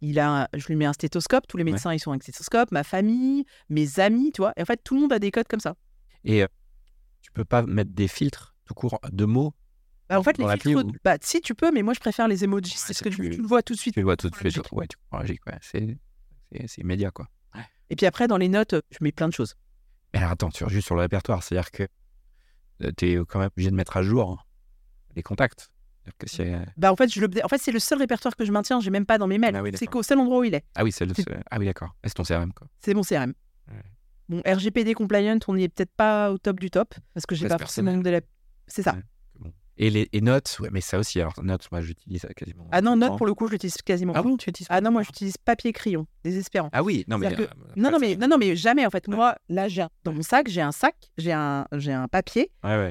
il 0.00 0.18
a, 0.18 0.48
je 0.54 0.66
lui 0.68 0.76
mets 0.76 0.86
un 0.86 0.92
stéthoscope. 0.92 1.46
Tous 1.48 1.56
les 1.56 1.64
Ouais. 1.64 1.72
médecins, 1.72 1.92
ils 1.92 1.98
sont 1.98 2.10
avec 2.12 2.22
stéthoscope. 2.22 2.70
Ma 2.70 2.84
famille, 2.84 3.44
mes 3.68 3.98
amis, 4.00 4.30
tu 4.32 4.40
vois. 4.42 4.52
Et 4.56 4.62
en 4.62 4.64
fait, 4.64 4.80
tout 4.84 4.94
le 4.94 5.00
monde 5.02 5.12
a 5.12 5.18
des 5.18 5.30
codes 5.30 5.48
comme 5.48 5.60
ça. 5.60 5.74
Et 6.24 6.42
euh, 6.42 6.46
tu 7.20 7.32
peux 7.32 7.44
pas 7.44 7.62
mettre 7.62 7.90
des 7.92 8.06
filtres 8.08 8.54
tout 8.64 8.74
court 8.74 9.00
de 9.10 9.24
mots. 9.24 9.52
Bah, 10.08 10.18
en 10.20 10.22
fait, 10.22 10.38
les 10.38 10.46
filtres, 10.58 10.84
ou- 10.84 10.92
bah, 11.04 11.16
si 11.20 11.40
tu 11.40 11.54
peux, 11.54 11.72
mais 11.72 11.82
moi, 11.82 11.94
je 11.94 12.00
préfère 12.00 12.28
les 12.28 12.44
emojis. 12.44 12.70
c'est 12.76 12.88
c'est 12.88 12.92
ce 12.94 13.02
que 13.02 13.08
tu 13.08 13.28
le 13.28 13.42
vois 13.46 13.62
tout 13.62 13.72
de 13.74 13.78
suite. 13.78 13.94
Tu 13.94 14.00
le 14.00 14.04
vois 14.04 14.16
tout 14.16 14.30
de 14.30 14.36
suite. 14.36 14.56
Ouais, 14.72 14.86
tu 14.86 14.96
logique. 15.12 15.40
Ouais. 15.46 15.58
C'est, 15.62 15.98
immédiat, 16.78 17.10
quoi. 17.10 17.26
Et 17.90 17.96
puis 17.96 18.06
après, 18.06 18.28
dans 18.28 18.36
les 18.38 18.48
notes, 18.48 18.74
je 18.90 18.98
mets 19.00 19.12
plein 19.12 19.28
de 19.28 19.32
choses. 19.34 19.54
Mais 20.14 20.20
alors, 20.20 20.32
attends, 20.32 20.50
sur, 20.50 20.68
juste 20.68 20.86
sur 20.86 20.94
le 20.94 21.00
répertoire, 21.02 21.42
c'est-à-dire 21.42 21.70
que 21.70 21.86
tu 22.96 23.12
es 23.12 23.16
quand 23.26 23.38
même 23.38 23.48
obligé 23.54 23.70
de 23.70 23.74
mettre 23.76 23.96
à 23.96 24.02
jour 24.02 24.46
les 25.16 25.22
contacts. 25.22 25.70
Que 26.18 26.28
c'est- 26.28 26.58
Bah, 26.76 26.92
en 26.92 26.96
fait, 26.96 27.12
je 27.12 27.20
le... 27.20 27.28
en 27.44 27.48
fait, 27.48 27.58
c'est 27.58 27.70
le 27.70 27.78
seul 27.78 27.98
répertoire 27.98 28.34
que 28.34 28.44
je 28.44 28.50
maintiens. 28.50 28.80
J'ai 28.80 28.90
même 28.90 29.06
pas 29.06 29.18
dans 29.18 29.28
mes 29.28 29.38
mails. 29.38 29.54
Ah 29.54 29.62
oui, 29.62 29.70
c'est 29.76 29.86
qu'au 29.86 30.02
seul 30.02 30.18
endroit 30.18 30.40
où 30.40 30.44
il 30.44 30.52
est. 30.54 30.64
Ah 30.74 30.82
oui, 30.82 30.90
c'est 30.90 31.06
le... 31.06 31.12
Ah 31.50 31.58
oui, 31.60 31.66
d'accord. 31.66 31.90
Ah, 32.02 32.08
C'est 32.08 32.14
ton 32.14 32.24
CRM, 32.24 32.52
quoi. 32.52 32.66
C'est 32.80 32.92
mon 32.92 33.02
CRM. 33.02 33.34
Ouais. 33.70 33.76
Bon, 34.28 34.42
RGPD 34.44 34.94
compliant, 34.94 35.38
on 35.46 35.54
n'y 35.54 35.64
est 35.64 35.68
peut-être 35.68 35.92
pas 35.96 36.32
au 36.32 36.38
top 36.38 36.58
du 36.58 36.70
top 36.70 36.94
parce 37.14 37.24
que 37.26 37.34
j'ai 37.36 37.46
Reste 37.46 37.54
pas 37.58 37.64
forcément 37.64 37.96
de 37.96 38.10
la... 38.10 38.20
C'est 38.66 38.82
ça. 38.82 38.94
Ouais. 38.94 39.02
Bon. 39.38 39.52
Et 39.76 39.90
les 39.90 40.08
et 40.12 40.20
notes, 40.20 40.56
ouais, 40.60 40.70
mais 40.72 40.80
ça 40.80 40.98
aussi, 40.98 41.20
alors 41.20 41.34
notes, 41.42 41.68
moi 41.70 41.80
j'utilise 41.80 42.22
ça 42.22 42.34
quasiment. 42.34 42.66
Ah 42.72 42.80
non, 42.80 42.92
tout 42.92 42.94
le 42.96 43.00
note 43.00 43.08
temps. 43.10 43.16
pour 43.18 43.26
le 43.26 43.34
coup, 43.34 43.46
je 43.46 43.52
l'utilise 43.52 43.76
quasiment. 43.82 44.12
Ah 44.16 44.22
bon, 44.22 44.36
tu 44.36 44.50
utilises 44.50 44.66
Ah 44.70 44.80
non, 44.80 44.90
moi 44.90 45.02
j'utilise 45.02 45.36
papier 45.36 45.72
crayon, 45.72 46.06
désespérant. 46.24 46.68
Ah 46.72 46.82
oui, 46.82 47.04
non 47.08 47.18
mais. 47.18 47.28
C'est-à-dire 47.28 47.48
euh, 47.52 47.72
Non, 47.76 47.90
non, 47.90 47.98
mais, 48.00 48.16
non, 48.16 48.26
non, 48.28 48.38
mais 48.38 48.56
jamais 48.56 48.84
en 48.86 48.90
fait. 48.90 49.06
Moi, 49.08 49.36
là, 49.48 49.68
j'ai 49.68 49.82
un- 49.82 49.90
dans 50.04 50.12
mon 50.12 50.22
sac, 50.22 50.48
j'ai 50.48 50.60
un 50.62 50.72
sac, 50.72 50.94
j'ai 51.18 51.32
un, 51.32 51.66
j'ai 51.72 51.92
un 51.92 52.08
papier 52.08 52.50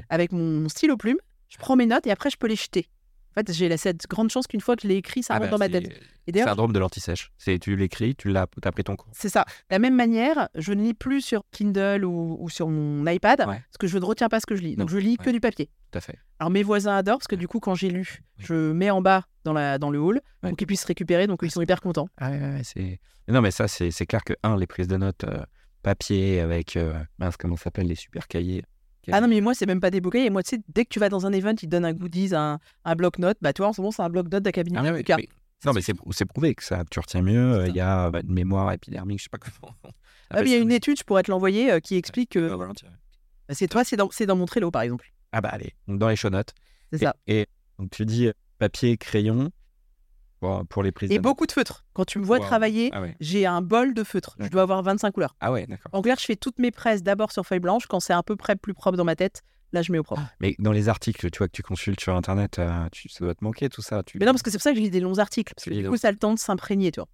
avec 0.10 0.32
mon 0.32 0.68
stylo 0.70 0.96
plume. 0.98 1.18
Je 1.52 1.58
prends 1.58 1.76
mes 1.76 1.86
notes 1.86 2.08
et 2.08 2.12
après, 2.12 2.30
je 2.30 2.38
peux 2.38 2.48
les 2.48 2.56
jeter. 2.56 2.88
En 3.32 3.34
fait, 3.36 3.54
j'ai 3.54 3.78
cette 3.78 4.08
grande 4.08 4.30
chance 4.30 4.46
qu'une 4.46 4.60
fois 4.60 4.76
que 4.76 4.82
je 4.82 4.88
l'ai 4.90 4.96
écrit, 4.96 5.24
ça 5.24 5.36
Ah 5.36 5.38
rentre 5.38 5.52
bah, 5.52 5.52
dans 5.52 5.60
ma 5.60 5.70
tête. 5.70 5.90
Et 6.28 6.32
d'ailleurs, 6.34 6.50
Syndrome 6.50 6.74
de 6.74 6.80
l'anti-sèche. 6.80 7.32
C'est 7.38 7.60
tu 7.60 7.78
l'écris, 7.78 8.14
tu 8.14 8.28
l'as, 8.30 8.46
t'as 8.62 8.72
pris 8.72 8.84
ton 8.84 8.98
cours. 8.98 9.10
c'est 9.14 9.30
ça. 9.30 9.46
De 9.70 9.76
la 9.76 9.80
même 9.80 9.96
manière, 9.96 10.50
je 10.56 10.74
ne 10.74 10.84
lis 10.84 10.94
plus 10.94 11.22
sur 11.22 11.44
Kindle 11.52 12.04
ou, 12.04 12.36
ou 12.42 12.50
sur 12.50 12.68
mon 12.68 13.06
iPad 13.08 13.40
Ouais. 13.42 13.46
parce 13.46 13.78
que 13.80 13.88
je 13.88 13.98
ne 13.98 14.04
retiens 14.04 14.28
pas 14.28 14.42
ce 14.42 14.46
que 14.46 14.56
je 14.58 14.62
lis. 14.62 14.76
Donc, 14.76 14.90
Non, 14.90 14.94
je 14.94 14.98
lis 14.98 15.16
que 15.18 15.30
du 15.30 15.40
papier. 15.40 15.70
Tout 15.92 15.98
à 15.98 16.02
fait. 16.02 16.18
Alors 16.40 16.52
mes 16.52 16.64
voisins 16.64 16.96
adorent 16.98 17.20
parce 17.20 17.28
que 17.28 17.36
du 17.38 17.48
coup 17.48 17.60
quand 17.62 17.74
j'ai 17.76 17.90
lu, 17.90 18.22
je 18.38 18.72
mets 18.74 18.90
en 18.92 19.02
bas 19.02 19.24
dans, 19.46 19.54
la, 19.54 19.78
dans 19.78 19.90
le 19.92 20.00
hall 20.00 20.20
Ouais. 20.44 20.50
pour 20.50 20.58
qu'ils 20.58 20.68
puissent 20.68 20.84
récupérer, 20.86 21.28
donc 21.28 21.40
ils 21.44 21.52
sont 21.52 21.62
hyper 21.62 21.80
contents. 21.82 22.10
Ah 22.18 22.32
ouais, 22.32 22.38
ouais, 22.40 22.54
ouais, 22.56 22.62
c'est. 22.64 23.00
Non 23.30 23.40
mais 23.42 23.52
ça, 23.52 23.68
c'est 23.70 23.92
clair 24.08 24.24
que 24.26 24.34
un, 24.44 24.58
les 24.58 24.68
prises 24.68 24.88
de 24.90 24.98
notes 24.98 25.24
euh, 25.24 25.42
papier 25.84 26.42
avec 26.42 26.76
euh, 26.76 26.94
mince 27.18 27.38
comment 27.38 27.56
ça 27.56 27.66
s'appelle 27.66 27.88
les 27.88 27.96
super 27.96 28.28
cahiers. 28.28 28.64
Ah 29.12 29.22
non 29.22 29.28
mais 29.28 29.42
moi 29.42 29.54
c'est 29.54 29.66
même 29.66 29.80
pas 29.80 29.90
des 29.92 30.02
bouquets, 30.02 30.26
et 30.26 30.30
moi 30.30 30.44
tu 30.44 30.56
sais 30.56 30.62
dès 30.70 30.84
que 30.86 30.90
tu 30.90 31.00
vas 31.00 31.10
dans 31.10 31.26
un 31.26 31.32
event, 31.34 31.52
ils 31.54 31.56
te 31.58 31.66
donnent 31.68 31.86
un 31.86 31.94
goodies, 31.94 32.36
un, 32.36 32.60
un 32.86 32.96
bloc-notes, 32.96 33.38
bah 33.42 33.54
toi 33.54 33.68
en 33.70 33.74
ce 33.74 33.82
moment 33.82 33.92
c'est 33.92 34.02
un 34.04 34.10
bloc-notes 34.10 34.44
d'académie. 34.44 34.78
Ah 34.80 34.84
Non 34.84 35.74
mais 35.74 35.82
c'est 35.82 36.26
prouvé 36.26 36.56
que 36.56 36.64
ça 36.64 36.84
tu 36.90 37.00
retiens 37.00 37.22
mieux. 37.22 37.54
euh, 37.54 37.68
Il 37.68 37.76
y 37.76 37.80
a 37.80 38.10
bah, 38.12 38.22
une 38.24 38.34
mémoire 38.34 38.72
épidermique, 38.72 39.20
je 39.20 39.24
sais 39.24 39.30
pas 39.30 39.38
comment. 39.38 39.74
Ah, 40.30 40.42
il 40.44 40.48
y 40.50 40.54
a 40.54 40.58
une 40.58 40.72
étude, 40.72 40.98
je 40.98 41.04
pourrais 41.04 41.24
te 41.24 41.32
l'envoyer, 41.32 41.72
euh, 41.72 41.80
qui 41.80 41.96
explique 41.96 42.32
que 42.32 42.52
Ah, 42.52 42.58
bah, 42.58 43.54
c'est 43.54 43.68
toi, 43.68 43.84
c'est 43.84 43.96
dans, 43.98 44.36
mon 44.36 44.46
Trello 44.46 44.72
par 44.72 44.82
exemple. 44.84 45.12
Ah 45.32 45.42
bah 45.42 45.50
allez, 45.52 45.74
donc 45.88 46.00
dans 46.00 46.08
les 46.10 46.16
show 46.16 46.30
notes. 46.30 46.54
C'est 46.92 47.02
Et- 47.02 47.06
ça. 47.06 47.16
Et, 47.28 47.48
donc 47.80 47.90
tu 47.92 48.06
dis 48.06 48.28
euh, 48.28 48.34
papier, 48.60 48.98
crayon 48.98 49.52
pour, 50.42 50.66
pour 50.68 50.84
les 50.84 50.92
prises 50.92 51.12
Et 51.12 51.20
beaucoup 51.20 51.46
de 51.46 51.52
feutres. 51.54 51.86
Quand 51.94 52.04
tu 52.04 52.20
me 52.20 52.26
vois 52.26 52.40
Wow. 52.40 52.44
travailler, 52.46 52.90
Ah 52.92 53.02
ouais, 53.02 53.16
j'ai 53.22 53.46
un 53.46 53.62
bol 53.62 53.94
de 53.94 54.04
feutres. 54.04 54.36
Je 54.40 54.48
dois 54.50 54.64
avoir 54.64 54.82
25 54.84 55.12
couleurs. 55.12 55.36
ah 55.40 55.52
ouais 55.52 55.68
d'accord. 55.68 55.90
En 55.94 56.02
clair, 56.02 56.18
je 56.20 56.26
fais 56.26 56.36
toutes 56.36 56.58
mes 56.60 56.72
presses 56.72 57.04
d'abord 57.04 57.32
sur 57.32 57.46
feuille 57.46 57.60
blanche. 57.60 57.86
Quand 57.86 58.00
c'est 58.02 58.12
à 58.14 58.24
peu 58.24 58.36
près 58.36 58.56
plus 58.56 58.74
propre 58.74 58.98
dans 58.98 59.04
ma 59.06 59.16
tête, 59.16 59.44
là 59.72 59.82
je 59.84 59.92
mets 59.92 60.00
au 60.00 60.04
propre. 60.04 60.24
Mais 60.42 60.56
dans 60.60 60.72
les 60.72 60.90
articles, 60.90 61.30
tu 61.30 61.38
vois, 61.38 61.48
que 61.48 61.54
tu 61.54 61.62
consultes 61.64 62.02
sur 62.02 62.16
Internet, 62.16 62.58
euh, 62.60 62.88
tu, 62.92 63.08
ça 63.08 63.24
doit 63.24 63.36
te 63.36 63.44
manquer 63.44 63.70
tout 63.70 63.82
ça. 63.84 64.02
Tu... 64.04 64.18
Mais 64.18 64.26
non, 64.26 64.32
parce 64.34 64.42
que 64.42 64.50
c'est 64.52 64.58
pour 64.58 64.64
ça 64.64 64.72
que 64.72 64.78
je 64.78 64.82
lis 64.82 64.90
des 64.90 65.00
longs 65.00 65.20
articles. 65.20 65.54
Parce 65.56 65.66
que 65.66 65.74
du 65.74 65.88
coup, 65.88 65.96
ça 65.98 66.08
a 66.10 66.12
le 66.12 66.18
temps 66.18 66.34
de 66.34 66.40
s'imprégner, 66.40 66.92
tu 66.92 67.00
vois. 67.00 67.08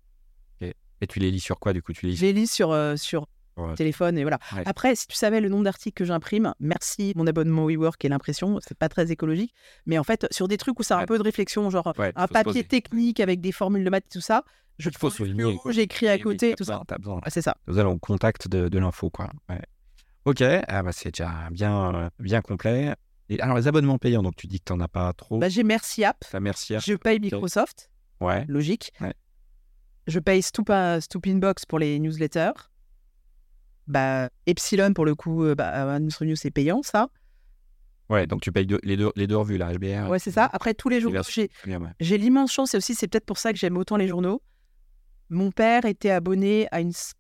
Et 1.00 1.06
tu 1.06 1.20
les 1.20 1.30
lis 1.30 1.40
sur 1.42 1.60
quoi, 1.60 1.74
du 1.74 1.84
coup? 1.84 1.94
Tu 1.94 2.08
lis 2.08 2.16
Je 2.16 2.26
les 2.26 2.34
lis 2.34 2.48
sur, 2.48 2.72
euh, 2.72 2.96
sur 2.96 3.28
téléphone 3.76 4.18
et 4.18 4.24
voilà. 4.24 4.40
Ouais. 4.56 4.64
Après, 4.66 4.96
si 4.96 5.08
tu 5.08 5.16
savais 5.16 5.42
le 5.42 5.50
nombre 5.50 5.64
d'articles 5.64 5.96
que 5.98 6.06
j'imprime, 6.06 6.54
merci 6.60 7.14
mon 7.16 7.26
abonnement 7.28 7.66
WeWork 7.66 8.04
et 8.06 8.10
l'impression, 8.10 8.60
c'est 8.66 8.78
pas 8.78 8.90
très 8.90 9.12
écologique, 9.12 9.54
mais 9.86 9.98
en 9.98 10.04
fait 10.04 10.28
sur 10.32 10.48
des 10.48 10.58
trucs 10.58 10.80
où 10.80 10.84
ça 10.84 10.98
a 10.98 11.02
un 11.02 11.06
peu 11.06 11.18
de 11.18 11.24
réflexion, 11.24 11.70
genre 11.70 11.94
un 12.16 12.28
papier 12.28 12.64
technique 12.64 13.20
avec 13.20 13.42
des 13.42 13.52
formules 13.52 13.84
de 13.84 13.90
maths 13.90 14.06
et 14.06 14.14
tout 14.14 14.22
ça, 14.22 14.44
je 14.80 14.90
faut 14.96 15.10
souligner, 15.10 15.58
j'écris 15.70 16.08
à 16.08 16.14
oui, 16.16 16.22
côté, 16.22 16.54
tout 16.56 16.64
ça. 16.64 16.74
besoin, 16.74 16.86
T'as 16.88 16.98
besoin. 17.00 17.16
Ouais, 17.16 17.30
c'est 17.30 17.42
ça. 17.42 17.58
Nous 17.68 17.80
allons 17.80 17.94
au 17.94 17.98
contact 18.00 18.48
de, 18.48 18.70
de 18.70 18.78
l'info, 18.80 19.10
quoi. 19.10 19.32
Ouais. 19.50 19.60
Ok, 20.26 20.42
ah 20.42 20.84
bah 20.84 20.92
c'est 20.92 21.10
déjà 21.12 21.32
bien, 21.52 21.96
euh, 21.96 22.10
bien 22.20 22.42
complet. 22.42 22.94
Et 23.30 23.40
alors 23.42 23.58
les 23.58 23.68
abonnements 23.68 23.98
payants, 23.98 24.22
donc 24.22 24.36
tu 24.36 24.46
dis 24.46 24.60
que 24.60 24.66
t'en 24.66 24.80
as 24.80 24.88
pas 24.88 25.12
trop. 25.14 25.40
Bah, 25.40 25.50
j'ai 25.50 25.64
Merci 25.64 26.04
App, 26.04 26.24
merci. 26.40 26.76
à- 26.76 26.80
je 26.80 26.94
paye 26.94 27.20
Microsoft, 27.20 27.90
Ouais. 28.22 28.46
logique. 28.48 28.92
Ouais. 29.02 29.14
Je 30.06 30.20
paye 30.20 30.42
Stupa, 30.42 31.02
Stupinbox 31.02 31.66
pour 31.66 31.80
les 31.80 31.98
newsletters. 32.00 32.52
Bah, 33.88 34.30
Epsilon, 34.46 34.94
pour 34.94 35.06
le 35.06 35.16
coup, 35.16 35.44
euh, 35.44 35.56
bah, 35.56 35.70
Administre 35.94 36.26
News, 36.26 36.36
c'est 36.36 36.52
payant, 36.52 36.82
ça. 36.84 37.08
Ouais, 38.10 38.26
donc 38.28 38.42
tu 38.42 38.52
payes 38.52 38.66
deux- 38.66 38.80
les, 38.84 38.96
deux, 38.98 39.12
les 39.16 39.28
deux 39.28 39.36
revues, 39.38 39.58
la 39.58 39.74
HBR. 39.74 40.10
Ouais, 40.10 40.20
c'est 40.20 40.32
ça. 40.32 40.50
Après, 40.54 40.74
tous 40.74 40.88
les 40.90 41.02
journaux, 41.02 41.14
versions 41.16 41.46
j'ai 41.66 42.16
ouais. 42.16 42.18
l'immense 42.18 42.52
chance, 42.54 42.74
et 42.74 42.78
aussi, 42.78 42.96
c'est 42.96 43.08
peut-être 43.08 43.26
pour 43.26 43.38
ça 43.38 43.52
que 43.52 43.60
j'aime 43.60 43.78
autant 43.78 43.98
les 43.98 44.08
journaux. 44.08 44.42
Mon 45.30 45.52
père 45.52 45.84
était 45.86 46.12
abonné 46.12 46.68
à 46.72 46.80
une 46.80 46.90
s- 46.90 47.14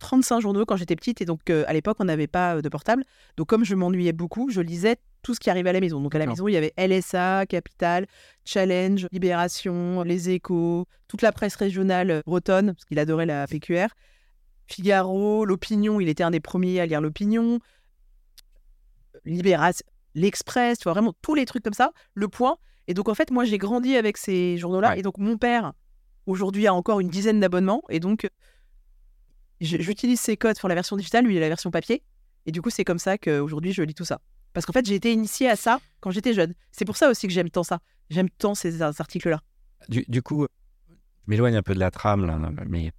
35 0.00 0.40
journaux 0.40 0.64
quand 0.66 0.76
j'étais 0.76 0.96
petite, 0.96 1.20
et 1.22 1.24
donc 1.24 1.48
euh, 1.50 1.64
à 1.66 1.72
l'époque, 1.72 1.96
on 2.00 2.04
n'avait 2.04 2.26
pas 2.26 2.56
euh, 2.56 2.60
de 2.62 2.68
portable. 2.68 3.04
Donc, 3.38 3.48
comme 3.48 3.64
je 3.64 3.74
m'ennuyais 3.74 4.12
beaucoup, 4.12 4.50
je 4.50 4.60
lisais 4.60 4.96
tout 5.22 5.34
ce 5.34 5.40
qui 5.40 5.48
arrivait 5.50 5.70
à 5.70 5.72
la 5.72 5.80
maison. 5.80 6.00
Donc, 6.00 6.14
à 6.14 6.18
la 6.18 6.26
maison, 6.26 6.46
il 6.46 6.52
y 6.52 6.56
avait 6.58 6.72
LSA, 6.76 7.46
Capital, 7.46 8.06
Challenge, 8.44 9.06
Libération, 9.10 10.02
Les 10.02 10.28
Échos, 10.30 10.86
toute 11.08 11.22
la 11.22 11.32
presse 11.32 11.56
régionale 11.56 12.10
euh, 12.10 12.20
bretonne, 12.26 12.74
parce 12.74 12.84
qu'il 12.84 12.98
adorait 12.98 13.26
la 13.26 13.46
PQR. 13.46 13.88
Figaro, 14.68 15.44
l'Opinion, 15.44 16.00
il 16.00 16.08
était 16.08 16.22
un 16.22 16.30
des 16.30 16.40
premiers 16.40 16.80
à 16.80 16.86
lire 16.86 17.00
l'Opinion. 17.00 17.58
Libération, 19.24 19.84
l'Express, 20.14 20.78
tu 20.78 20.84
vois, 20.84 20.92
vraiment 20.92 21.14
tous 21.22 21.34
les 21.34 21.44
trucs 21.44 21.64
comme 21.64 21.72
ça, 21.72 21.92
le 22.14 22.28
point. 22.28 22.56
Et 22.86 22.94
donc, 22.94 23.08
en 23.08 23.14
fait, 23.14 23.30
moi, 23.30 23.44
j'ai 23.44 23.58
grandi 23.58 23.96
avec 23.96 24.16
ces 24.16 24.56
journaux-là. 24.58 24.90
Ouais. 24.90 25.00
Et 25.00 25.02
donc, 25.02 25.18
mon 25.18 25.36
père, 25.36 25.72
aujourd'hui, 26.26 26.66
a 26.66 26.74
encore 26.74 27.00
une 27.00 27.08
dizaine 27.08 27.40
d'abonnements. 27.40 27.82
Et 27.88 28.00
donc, 28.00 28.28
j'utilise 29.60 30.20
ses 30.20 30.36
codes 30.36 30.58
pour 30.58 30.68
la 30.68 30.74
version 30.74 30.96
digitale, 30.96 31.24
lui, 31.24 31.34
il 31.34 31.38
a 31.38 31.40
la 31.40 31.48
version 31.48 31.70
papier. 31.70 32.02
Et 32.46 32.52
du 32.52 32.62
coup, 32.62 32.70
c'est 32.70 32.84
comme 32.84 32.98
ça 32.98 33.18
qu'aujourd'hui, 33.18 33.72
je 33.72 33.82
lis 33.82 33.94
tout 33.94 34.04
ça. 34.04 34.20
Parce 34.54 34.64
qu'en 34.64 34.72
fait, 34.72 34.86
j'ai 34.86 34.94
été 34.94 35.12
initiée 35.12 35.50
à 35.50 35.56
ça 35.56 35.80
quand 36.00 36.10
j'étais 36.10 36.32
jeune. 36.32 36.54
C'est 36.72 36.84
pour 36.84 36.96
ça 36.96 37.10
aussi 37.10 37.26
que 37.26 37.32
j'aime 37.32 37.50
tant 37.50 37.62
ça. 37.62 37.80
J'aime 38.08 38.30
tant 38.30 38.54
ces 38.54 38.80
articles-là. 38.80 39.42
Du, 39.88 40.04
du 40.08 40.22
coup, 40.22 40.46
je 40.88 40.94
m'éloigne 41.26 41.56
un 41.56 41.62
peu 41.62 41.74
de 41.74 41.78
la 41.78 41.90
trame, 41.90 42.24
là, 42.24 42.38
mais 42.66 42.92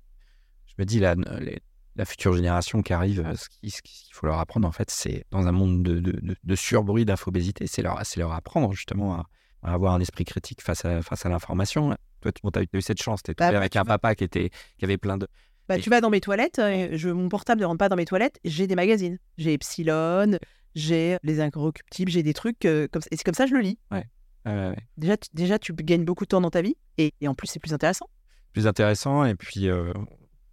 me 0.80 0.86
dis, 0.86 1.00
la, 1.00 1.16
les- 1.40 1.60
la 1.96 2.06
future 2.06 2.34
génération 2.34 2.82
qui 2.82 2.94
arrive, 2.94 3.20
euh, 3.26 3.36
ce 3.36 3.50
qui- 3.50 3.70
ce 3.72 3.82
qu'il 3.82 4.14
faut 4.14 4.26
leur 4.28 4.40
apprendre, 4.40 4.68
en 4.68 4.72
fait, 4.72 4.90
c'est 4.90 5.26
dans 5.32 5.48
un 5.48 5.52
monde 5.52 5.84
de, 5.84 6.00
de, 6.00 6.36
de- 6.44 6.56
surbruit, 6.56 7.04
d'infobésité, 7.06 7.68
c'est 7.68 7.82
leur, 7.82 8.02
leur 8.18 8.32
apprendre 8.34 8.72
justement 8.74 9.16
à, 9.16 9.26
à 9.64 9.74
avoir 9.74 9.94
un 9.94 10.00
esprit 10.00 10.24
critique 10.24 10.62
face 10.62 10.86
à, 10.86 11.02
face 11.02 11.26
à 11.26 11.30
l'information. 11.30 11.96
Toi, 12.22 12.32
tu 12.32 12.60
as 12.60 12.64
eu 12.78 12.82
cette 12.82 13.02
chance, 13.02 13.22
tu 13.24 13.32
es 13.32 13.34
Bah, 13.34 13.48
tombé 13.48 13.54
bah, 13.56 13.60
avec 13.60 13.76
un 13.76 13.84
papa 13.86 14.16
qui, 14.16 14.24
était, 14.24 14.50
qui 14.78 14.86
avait 14.86 14.98
plein 14.98 15.18
de. 15.18 15.28
Bah, 15.68 15.78
Et- 15.78 15.82
tu 15.82 15.90
vas 15.90 16.00
dans 16.02 16.10
mes 16.10 16.22
toilettes, 16.22 16.60
euh, 16.60 16.90
je, 16.94 17.10
mon 17.10 17.28
portable 17.30 17.62
ne 17.62 17.66
rentre 17.66 17.78
pas 17.80 17.90
dans 17.90 17.96
mes 17.98 18.06
toilettes, 18.06 18.40
j'ai 18.46 18.66
des 18.68 18.76
magazines. 18.76 19.18
J'ai 19.38 19.54
Epsilon, 19.54 20.38
j'ai 20.76 21.18
Les 21.24 21.42
Incorruptibles, 21.42 22.12
j'ai 22.12 22.24
des 22.24 22.34
trucs 22.34 22.64
euh, 22.66 22.88
comme 22.92 23.02
ça. 23.02 23.08
Et 23.12 23.18
c'est 23.18 23.24
comme 23.24 23.34
ça 23.36 23.44
que 23.44 23.50
je 23.52 23.56
le 23.56 23.62
lis. 23.62 23.78
Ouais, 23.92 24.06
ouais. 24.46 24.76
Déjà, 24.98 25.18
tu- 25.18 25.30
déjà, 25.34 25.60
tu 25.60 25.74
gagnes 25.74 26.06
beaucoup 26.06 26.24
de 26.24 26.30
temps 26.30 26.42
dans 26.42 26.50
ta 26.52 26.62
vie 26.62 26.76
et, 26.98 27.14
et 27.20 27.28
en 27.28 27.36
plus, 27.36 27.48
c'est 27.48 27.60
plus 27.60 27.74
intéressant. 27.74 28.08
Plus 28.54 28.66
intéressant, 28.68 29.26
et 29.26 29.36
puis, 29.36 29.68
euh, 29.70 29.94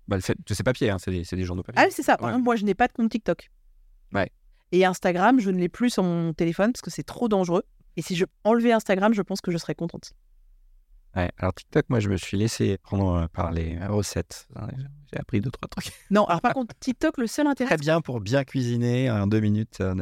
bah, 0.09 0.19
c'est 0.21 0.63
papier, 0.63 0.91
hein, 0.91 0.99
c'est 0.99 1.11
des, 1.11 1.23
des 1.23 1.45
journaux 1.45 1.63
papier. 1.63 1.81
Ah, 1.83 1.87
oui, 1.87 1.93
c'est 1.95 2.03
ça. 2.03 2.17
Par 2.17 2.27
Ouais. 2.27 2.31
exemple, 2.33 2.45
moi, 2.45 2.57
je 2.57 2.65
n'ai 2.65 2.75
pas 2.75 2.89
de 2.89 2.93
compte 2.93 3.11
TikTok. 3.11 3.51
Ouais. 4.13 4.31
Et 4.73 4.85
Instagram, 4.85 5.41
je 5.41 5.51
ne 5.51 5.59
l'ai 5.59 5.69
plus 5.69 5.91
sur 5.91 6.03
mon 6.03 6.33
téléphone 6.33 6.73
parce 6.73 6.83
que 6.83 6.91
c'est 6.91 7.03
trop 7.05 7.29
dangereux. 7.29 7.63
Et 7.97 8.03
si 8.03 8.15
je 8.17 8.25
enlevais 8.45 8.73
Instagram, 8.73 9.15
je 9.15 9.23
pense 9.23 9.41
que 9.41 9.51
je 9.51 9.59
serais 9.59 9.75
contente. 9.75 10.13
Ouais, 11.15 11.31
alors 11.39 11.55
TikTok, 11.55 11.87
moi, 11.89 11.99
je 11.99 12.11
me 12.11 12.17
suis 12.19 12.37
laissé 12.37 12.77
prendre 12.83 13.15
euh, 13.15 13.27
par 13.33 13.51
les 13.51 13.79
recettes. 13.87 14.47
hein, 14.55 14.69
J'ai 15.13 15.19
appris 15.19 15.41
deux, 15.41 15.51
trois 15.51 15.67
trucs. 15.69 15.91
Non, 16.11 16.25
alors 16.27 16.43
par 16.43 16.53
contre, 16.53 16.75
TikTok, 16.79 17.17
le 17.17 17.27
seul 17.27 17.47
intérêt. 17.47 17.69
Très 17.71 17.79
bien 17.79 18.01
pour 18.03 18.21
bien 18.21 18.45
cuisiner 18.45 19.11
en 19.11 19.27
deux 19.27 19.41
minutes. 19.41 19.79
euh, 19.81 19.95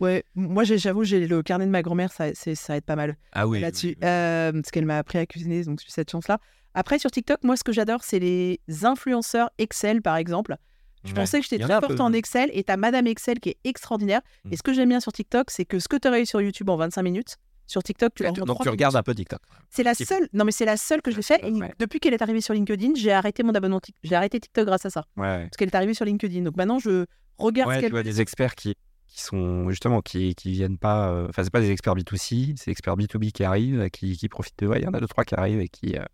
Ouais, 0.00 0.24
moi, 0.34 0.62
j'avoue, 0.64 1.04
j'ai 1.04 1.26
le 1.26 1.42
carnet 1.42 1.64
de 1.66 1.70
ma 1.70 1.82
grand-mère, 1.82 2.12
ça, 2.12 2.26
ça 2.34 2.76
aide 2.76 2.84
pas 2.84 2.96
mal. 2.96 3.16
Ah 3.32 3.48
oui. 3.48 3.60
là-dessus, 3.60 3.96
euh, 4.04 4.52
parce 4.52 4.70
qu'elle 4.70 4.84
m'a 4.84 4.98
appris 4.98 5.18
à 5.18 5.26
cuisiner, 5.26 5.64
donc 5.64 5.80
j'ai 5.80 5.90
cette 5.90 6.10
chance-là. 6.10 6.38
Après, 6.78 6.98
sur 6.98 7.10
TikTok, 7.10 7.42
moi, 7.42 7.56
ce 7.56 7.64
que 7.64 7.72
j'adore, 7.72 8.04
c'est 8.04 8.18
les 8.20 8.60
influenceurs 8.82 9.50
Excel, 9.58 10.00
par 10.00 10.16
exemple. 10.16 10.56
Je 11.04 11.12
pensais 11.14 11.38
que 11.40 11.46
j'étais 11.48 11.62
très 11.64 11.72
forte 11.80 11.96
peu. 11.96 12.00
en 12.02 12.12
Excel, 12.12 12.50
et 12.52 12.62
t'as 12.64 12.76
Madame 12.76 13.06
Excel 13.06 13.40
qui 13.40 13.50
est 13.50 13.56
extraordinaire. 13.64 14.20
Mm. 14.44 14.52
Et 14.52 14.56
ce 14.56 14.62
que 14.62 14.72
j'aime 14.72 14.88
bien 14.90 15.00
sur 15.00 15.12
TikTok, 15.12 15.50
c'est 15.50 15.64
que 15.64 15.78
ce 15.78 15.88
que 15.88 15.96
tu 15.96 16.06
aurais 16.06 16.22
eu 16.22 16.26
sur 16.26 16.40
YouTube 16.40 16.68
en 16.68 16.76
25 16.76 17.02
minutes, 17.02 17.36
sur 17.66 17.82
TikTok, 17.82 18.12
tu 18.14 18.22
l'as 18.22 18.30
en 18.30 18.32
Donc 18.32 18.46
trois 18.46 18.62
tu 18.64 18.68
regardes 18.68 18.96
un 18.96 19.02
peu 19.02 19.14
TikTok. 19.14 19.40
C'est 19.70 19.82
la 19.82 19.94
seule. 19.94 20.28
Non, 20.32 20.44
mais 20.44 20.52
c'est 20.52 20.64
la 20.64 20.76
seule 20.76 21.02
que 21.02 21.10
j'ai 21.10 21.22
fait. 21.22 21.40
Et 21.44 21.50
Ouais. 21.52 21.72
depuis 21.78 21.98
qu'elle 22.00 22.14
est 22.14 22.22
arrivée 22.22 22.40
sur 22.40 22.54
LinkedIn, 22.54 22.92
j'ai 22.96 23.12
arrêté 23.12 23.42
mon 23.42 23.54
abonnement. 23.54 23.78
Tik- 23.78 23.94
J'ai 24.04 24.14
arrêté 24.14 24.38
TikTok 24.40 24.66
grâce 24.66 24.86
à 24.86 24.90
ça, 24.90 25.04
Ouais, 25.16 25.44
parce 25.44 25.56
qu'elle 25.58 25.68
est 25.68 25.74
arrivée 25.74 25.94
sur 25.94 26.04
LinkedIn. 26.04 26.42
Donc 26.42 26.56
maintenant, 26.56 26.78
je 26.78 27.06
regarde 27.38 27.70
Ouais, 27.70 27.80
ce 27.80 27.86
tu 27.86 27.90
vois 27.90 28.02
des 28.02 28.20
experts 28.20 28.54
qui, 28.54 28.74
qui 29.06 29.20
sont 29.22 29.68
justement 29.70 30.00
qui, 30.02 30.34
qui 30.34 30.52
viennent 30.52 30.78
pas. 30.78 31.10
euh, 31.10 31.26
Enfin, 31.28 31.42
c'est 31.44 31.50
pas 31.52 31.60
des 31.60 31.70
experts 31.70 31.94
B2C, 31.94 32.54
c'est 32.56 32.66
des 32.66 32.72
experts 32.72 32.96
B2B 32.96 33.32
qui 33.32 33.44
arrivent, 33.44 33.88
qui, 33.90 34.16
qui 34.16 34.28
profitent 34.28 34.58
de. 34.60 34.66
Ouais, 34.66 34.78
il 34.80 34.84
y 34.84 34.88
en 34.88 34.94
a 34.94 35.00
deux 35.00 35.06
trois 35.08 35.24
qui 35.24 35.34
arrivent 35.34 35.60
et 35.60 35.68
qui. 35.68 35.96
euh, 35.96 36.04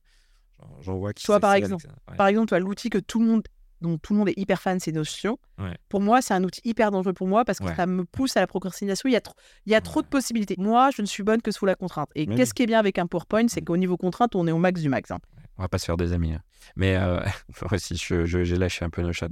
j'en- 0.83 0.97
vois 0.99 1.13
qui. 1.13 1.25
Toi, 1.25 1.41
par 1.41 1.55
exemple. 1.55 1.87
Ouais. 2.11 2.17
Par 2.17 2.27
exemple, 2.29 2.57
l'outil 2.59 2.91
que 2.91 2.99
tout 2.99 3.21
le 3.21 3.27
monde, 3.27 3.43
dont 3.81 3.99
tout 3.99 4.13
le 4.15 4.19
monde 4.21 4.29
est 4.31 4.39
hyper 4.39 4.61
fan, 4.63 4.81
c'est 4.81 4.93
Notion. 4.93 5.39
Ouais. 5.59 5.77
Pour 5.89 6.01
moi, 6.01 6.23
c'est 6.23 6.33
un 6.35 6.43
outil 6.45 6.61
hyper 6.65 6.91
dangereux 6.91 7.13
pour 7.13 7.27
moi 7.29 7.45
parce 7.45 7.59
que 7.59 7.65
Ouais. 7.65 7.75
ça 7.75 7.87
me 7.87 8.05
pousse 8.05 8.37
à 8.37 8.41
la 8.41 8.47
procrastination. 8.47 9.09
Il 9.09 9.13
y 9.13 9.17
a 9.17 9.21
trop, 9.21 9.35
il 9.67 9.73
y 9.73 9.75
a 9.75 9.81
trop 9.81 10.01
de 10.03 10.07
possibilités. 10.07 10.55
Moi, 10.59 10.91
je 10.97 11.03
ne 11.03 11.07
suis 11.07 11.23
bonne 11.23 11.43
que 11.43 11.51
sous 11.51 11.67
la 11.67 11.75
contrainte. 11.75 12.09
Et 12.15 12.27
qu'est-ce 12.27 12.51
oui. 12.51 12.55
qui 12.55 12.63
est 12.63 12.67
bien 12.67 12.79
avec 12.79 12.99
un 12.99 13.07
PowerPoint, 13.07 13.47
c'est 13.49 13.63
qu'au 13.63 13.77
niveau 13.77 13.97
contrainte, 13.97 14.35
on 14.37 14.47
est 14.47 14.53
au 14.53 14.59
max 14.59 14.81
du 14.81 14.89
max. 14.89 15.11
hein. 15.11 15.19
On 15.59 15.63
va 15.63 15.69
pas 15.69 15.79
se 15.79 15.85
faire 15.85 15.97
des 15.97 16.13
amis. 16.13 16.33
hein. 16.33 16.41
Mais 16.77 16.97
euh, 16.97 17.21
moi 17.63 17.75
aussi, 17.75 17.97
je- 17.97 18.25
je- 18.25 18.43
j'ai 18.45 18.57
lâché 18.57 18.85
un 18.85 18.91
peu 18.91 19.03
Notion. 19.03 19.29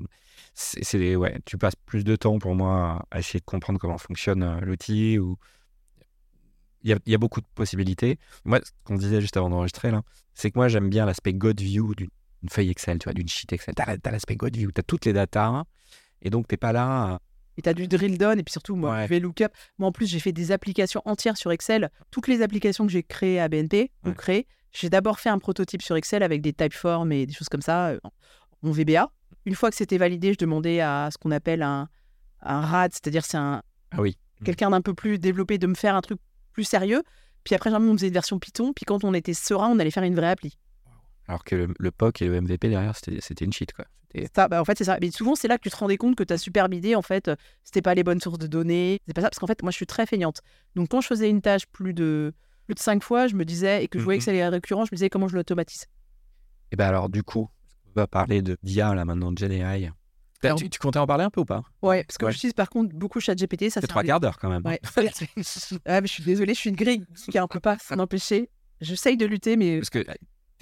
C'est, 0.54 1.16
ouais, 1.16 1.40
tu 1.46 1.56
passes 1.56 1.76
plus 1.86 2.04
de 2.04 2.14
temps 2.16 2.38
pour 2.38 2.54
moi 2.54 3.04
à 3.10 3.18
essayer 3.20 3.40
de 3.40 3.44
comprendre 3.44 3.78
comment 3.78 3.98
fonctionne 3.98 4.42
euh, 4.42 4.60
l'outil. 4.60 5.18
Ou... 5.18 5.36
Il, 6.84 6.90
y 6.90 6.92
a, 6.92 6.98
il 7.06 7.12
y 7.12 7.14
a 7.14 7.18
beaucoup 7.18 7.40
de 7.40 7.46
possibilités. 7.54 8.18
Moi, 8.44 8.60
ce 8.64 8.70
qu'on 8.84 8.96
disait 8.96 9.20
juste 9.20 9.36
avant 9.36 9.50
d'enregistrer, 9.50 9.90
là, 9.90 10.02
c'est 10.34 10.50
que 10.50 10.58
moi, 10.58 10.68
j'aime 10.68 10.88
bien 10.90 11.06
l'aspect 11.06 11.32
God 11.32 11.60
View 11.60 11.94
d'une 11.94 12.08
feuille 12.50 12.70
Excel, 12.70 12.98
tu 12.98 13.04
vois, 13.04 13.12
d'une 13.14 13.28
sheet 13.28 13.52
Excel. 13.52 13.74
Tu 13.74 13.82
as, 13.82 14.10
l'aspect 14.10 14.36
God 14.36 14.56
View, 14.56 14.70
tu 14.72 14.80
as 14.80 14.82
toutes 14.82 15.04
les 15.04 15.12
datas. 15.12 15.64
et 16.22 16.30
donc, 16.30 16.48
tu 16.48 16.54
n'es 16.54 16.56
pas 16.58 16.72
là. 16.72 17.18
Et 17.56 17.62
tu 17.62 17.68
as 17.68 17.74
du 17.74 17.86
drill 17.86 18.16
down. 18.18 18.38
Et 18.38 18.42
puis 18.42 18.52
surtout, 18.52 18.74
moi, 18.76 18.92
Ouais. 18.96 19.04
je 19.04 19.08
vais 19.08 19.20
lookup. 19.20 19.48
Moi, 19.78 19.88
en 19.88 19.92
plus, 19.92 20.06
j'ai 20.06 20.20
fait 20.20 20.32
des 20.32 20.52
applications 20.52 21.02
entières 21.04 21.36
sur 21.36 21.52
Excel. 21.52 21.90
Toutes 22.10 22.26
les 22.28 22.40
applications 22.42 22.86
que 22.86 22.92
j'ai 22.92 23.02
créées 23.02 23.40
à 23.40 23.48
BNP, 23.48 23.90
ou 24.04 24.08
Ouais. 24.08 24.14
créées, 24.14 24.46
j'ai 24.72 24.88
d'abord 24.88 25.20
fait 25.20 25.28
un 25.28 25.38
prototype 25.38 25.82
sur 25.82 25.96
Excel 25.96 26.22
avec 26.22 26.40
des 26.40 26.52
typeforms 26.52 27.12
et 27.12 27.26
des 27.26 27.32
choses 27.34 27.48
comme 27.50 27.60
ça, 27.62 27.88
euh, 27.88 28.00
en 28.62 28.70
VBA. 28.70 29.10
Une 29.44 29.54
fois 29.54 29.70
que 29.70 29.76
c'était 29.76 29.98
validé, 29.98 30.32
je 30.32 30.38
demandais 30.38 30.80
à 30.80 31.10
ce 31.12 31.18
qu'on 31.18 31.30
appelle 31.32 31.62
un, 31.62 31.88
un 32.40 32.60
RAD, 32.62 32.92
c'est-à-dire 32.92 33.24
c'est 33.24 33.36
un, 33.36 33.62
Ah 33.90 34.00
oui. 34.00 34.16
quelqu'un 34.44 34.70
d'un 34.70 34.80
peu 34.80 34.94
plus 34.94 35.18
développé 35.18 35.58
de 35.58 35.66
me 35.66 35.74
faire 35.74 35.94
un 35.96 36.00
truc 36.00 36.18
plus 36.52 36.64
sérieux. 36.64 37.02
Puis 37.44 37.54
après, 37.54 37.72
on 37.72 37.92
faisait 37.96 38.08
une 38.08 38.14
version 38.14 38.38
Python. 38.38 38.72
Puis 38.72 38.84
quand 38.84 39.04
on 39.04 39.14
était 39.14 39.34
serein, 39.34 39.68
on 39.70 39.78
allait 39.78 39.90
faire 39.90 40.04
une 40.04 40.14
vraie 40.14 40.28
appli. 40.30 40.56
Alors 41.28 41.44
que 41.44 41.54
le, 41.56 41.68
le 41.78 41.90
POC 41.90 42.22
et 42.22 42.28
le 42.28 42.40
MVP 42.40 42.68
derrière, 42.68 42.94
c'était, 42.96 43.44
une 43.44 43.52
cheat. 43.52 43.72
Quoi. 43.72 43.84
Ça, 44.36 44.48
bah, 44.48 44.60
en 44.60 44.64
fait, 44.64 44.76
c'est 44.76 44.84
ça. 44.84 44.98
Mais 45.00 45.10
souvent, 45.10 45.34
c'est 45.34 45.48
là 45.48 45.56
que 45.56 45.62
tu 45.62 45.70
te 45.70 45.76
rendais 45.76 45.96
compte 45.96 46.16
que 46.16 46.24
ta 46.24 46.36
super 46.36 46.66
idée, 46.72 46.94
en 46.94 47.02
fait, 47.02 47.28
euh, 47.28 47.36
c'était 47.64 47.80
pas 47.82 47.94
les 47.94 48.04
bonnes 48.04 48.20
sources 48.20 48.38
de 48.38 48.46
données. 48.46 49.00
C'est 49.06 49.14
pas 49.14 49.22
ça. 49.22 49.30
Parce 49.30 49.38
qu'en 49.38 49.46
fait, 49.46 49.62
moi, 49.62 49.70
je 49.70 49.76
suis 49.76 49.86
très 49.86 50.04
feignante. 50.06 50.40
Donc, 50.76 50.88
quand 50.90 51.00
je 51.00 51.06
faisais 51.06 51.30
une 51.30 51.40
tâche 51.40 51.66
plus 51.66 51.94
de, 51.94 52.32
plus 52.66 52.74
de 52.74 52.80
cinq 52.80 53.02
fois, 53.02 53.26
je 53.26 53.34
me 53.34 53.44
disais, 53.44 53.82
et 53.82 53.88
que 53.88 53.98
je 53.98 54.04
voyais 54.04 54.18
que 54.18 54.22
Mhm. 54.22 54.26
ça 54.26 54.30
allait 54.32 54.48
récurrent, 54.48 54.84
je 54.84 54.90
me 54.92 54.96
disais 54.96 55.08
comment 55.08 55.28
je 55.28 55.36
l'automatise? 55.36 55.86
Et 56.72 56.76
ben 56.76 56.86
alors, 56.86 57.08
du 57.08 57.22
coup, 57.22 57.48
on 57.86 58.00
va 58.00 58.06
parler 58.06 58.42
de 58.42 58.56
d'IA, 58.62 58.94
là, 58.94 59.04
maintenant, 59.04 59.32
de 59.32 59.38
GenAI. 59.38 59.90
Alors- 60.48 60.58
Tu, 60.58 60.68
tu 60.70 60.78
comptais 60.78 60.98
en 60.98 61.06
parler 61.06 61.24
un 61.24 61.30
peu 61.30 61.40
ou 61.40 61.44
pas? 61.44 61.62
Ouais, 61.82 62.04
parce 62.04 62.18
que 62.18 62.26
Ouais. 62.26 62.32
j'utilise 62.32 62.54
par 62.54 62.68
contre 62.70 62.94
beaucoup 62.94 63.20
ChatGPT. 63.20 63.70
Ça 63.70 63.80
C'est 63.80 63.86
trois 63.86 64.02
quarts 64.02 64.20
d'heure 64.20 64.38
quand 64.38 64.48
même. 64.48 64.62
Ouais. 64.64 64.80
Ah, 65.86 66.00
mais 66.00 66.06
je 66.06 66.12
suis 66.12 66.24
désolée, 66.24 66.54
je 66.54 66.58
suis 66.60 66.70
une 66.70 66.76
grille 66.76 67.04
qui 67.30 67.38
a 67.38 67.42
un 67.42 67.48
peu 67.48 67.60
pas 67.60 67.78
s'en 67.82 67.98
empêcher. 67.98 68.48
J'essaye 68.80 69.16
de 69.16 69.26
lutter, 69.26 69.56
mais 69.56 69.78
Parce 69.78 69.90
que 69.90 70.04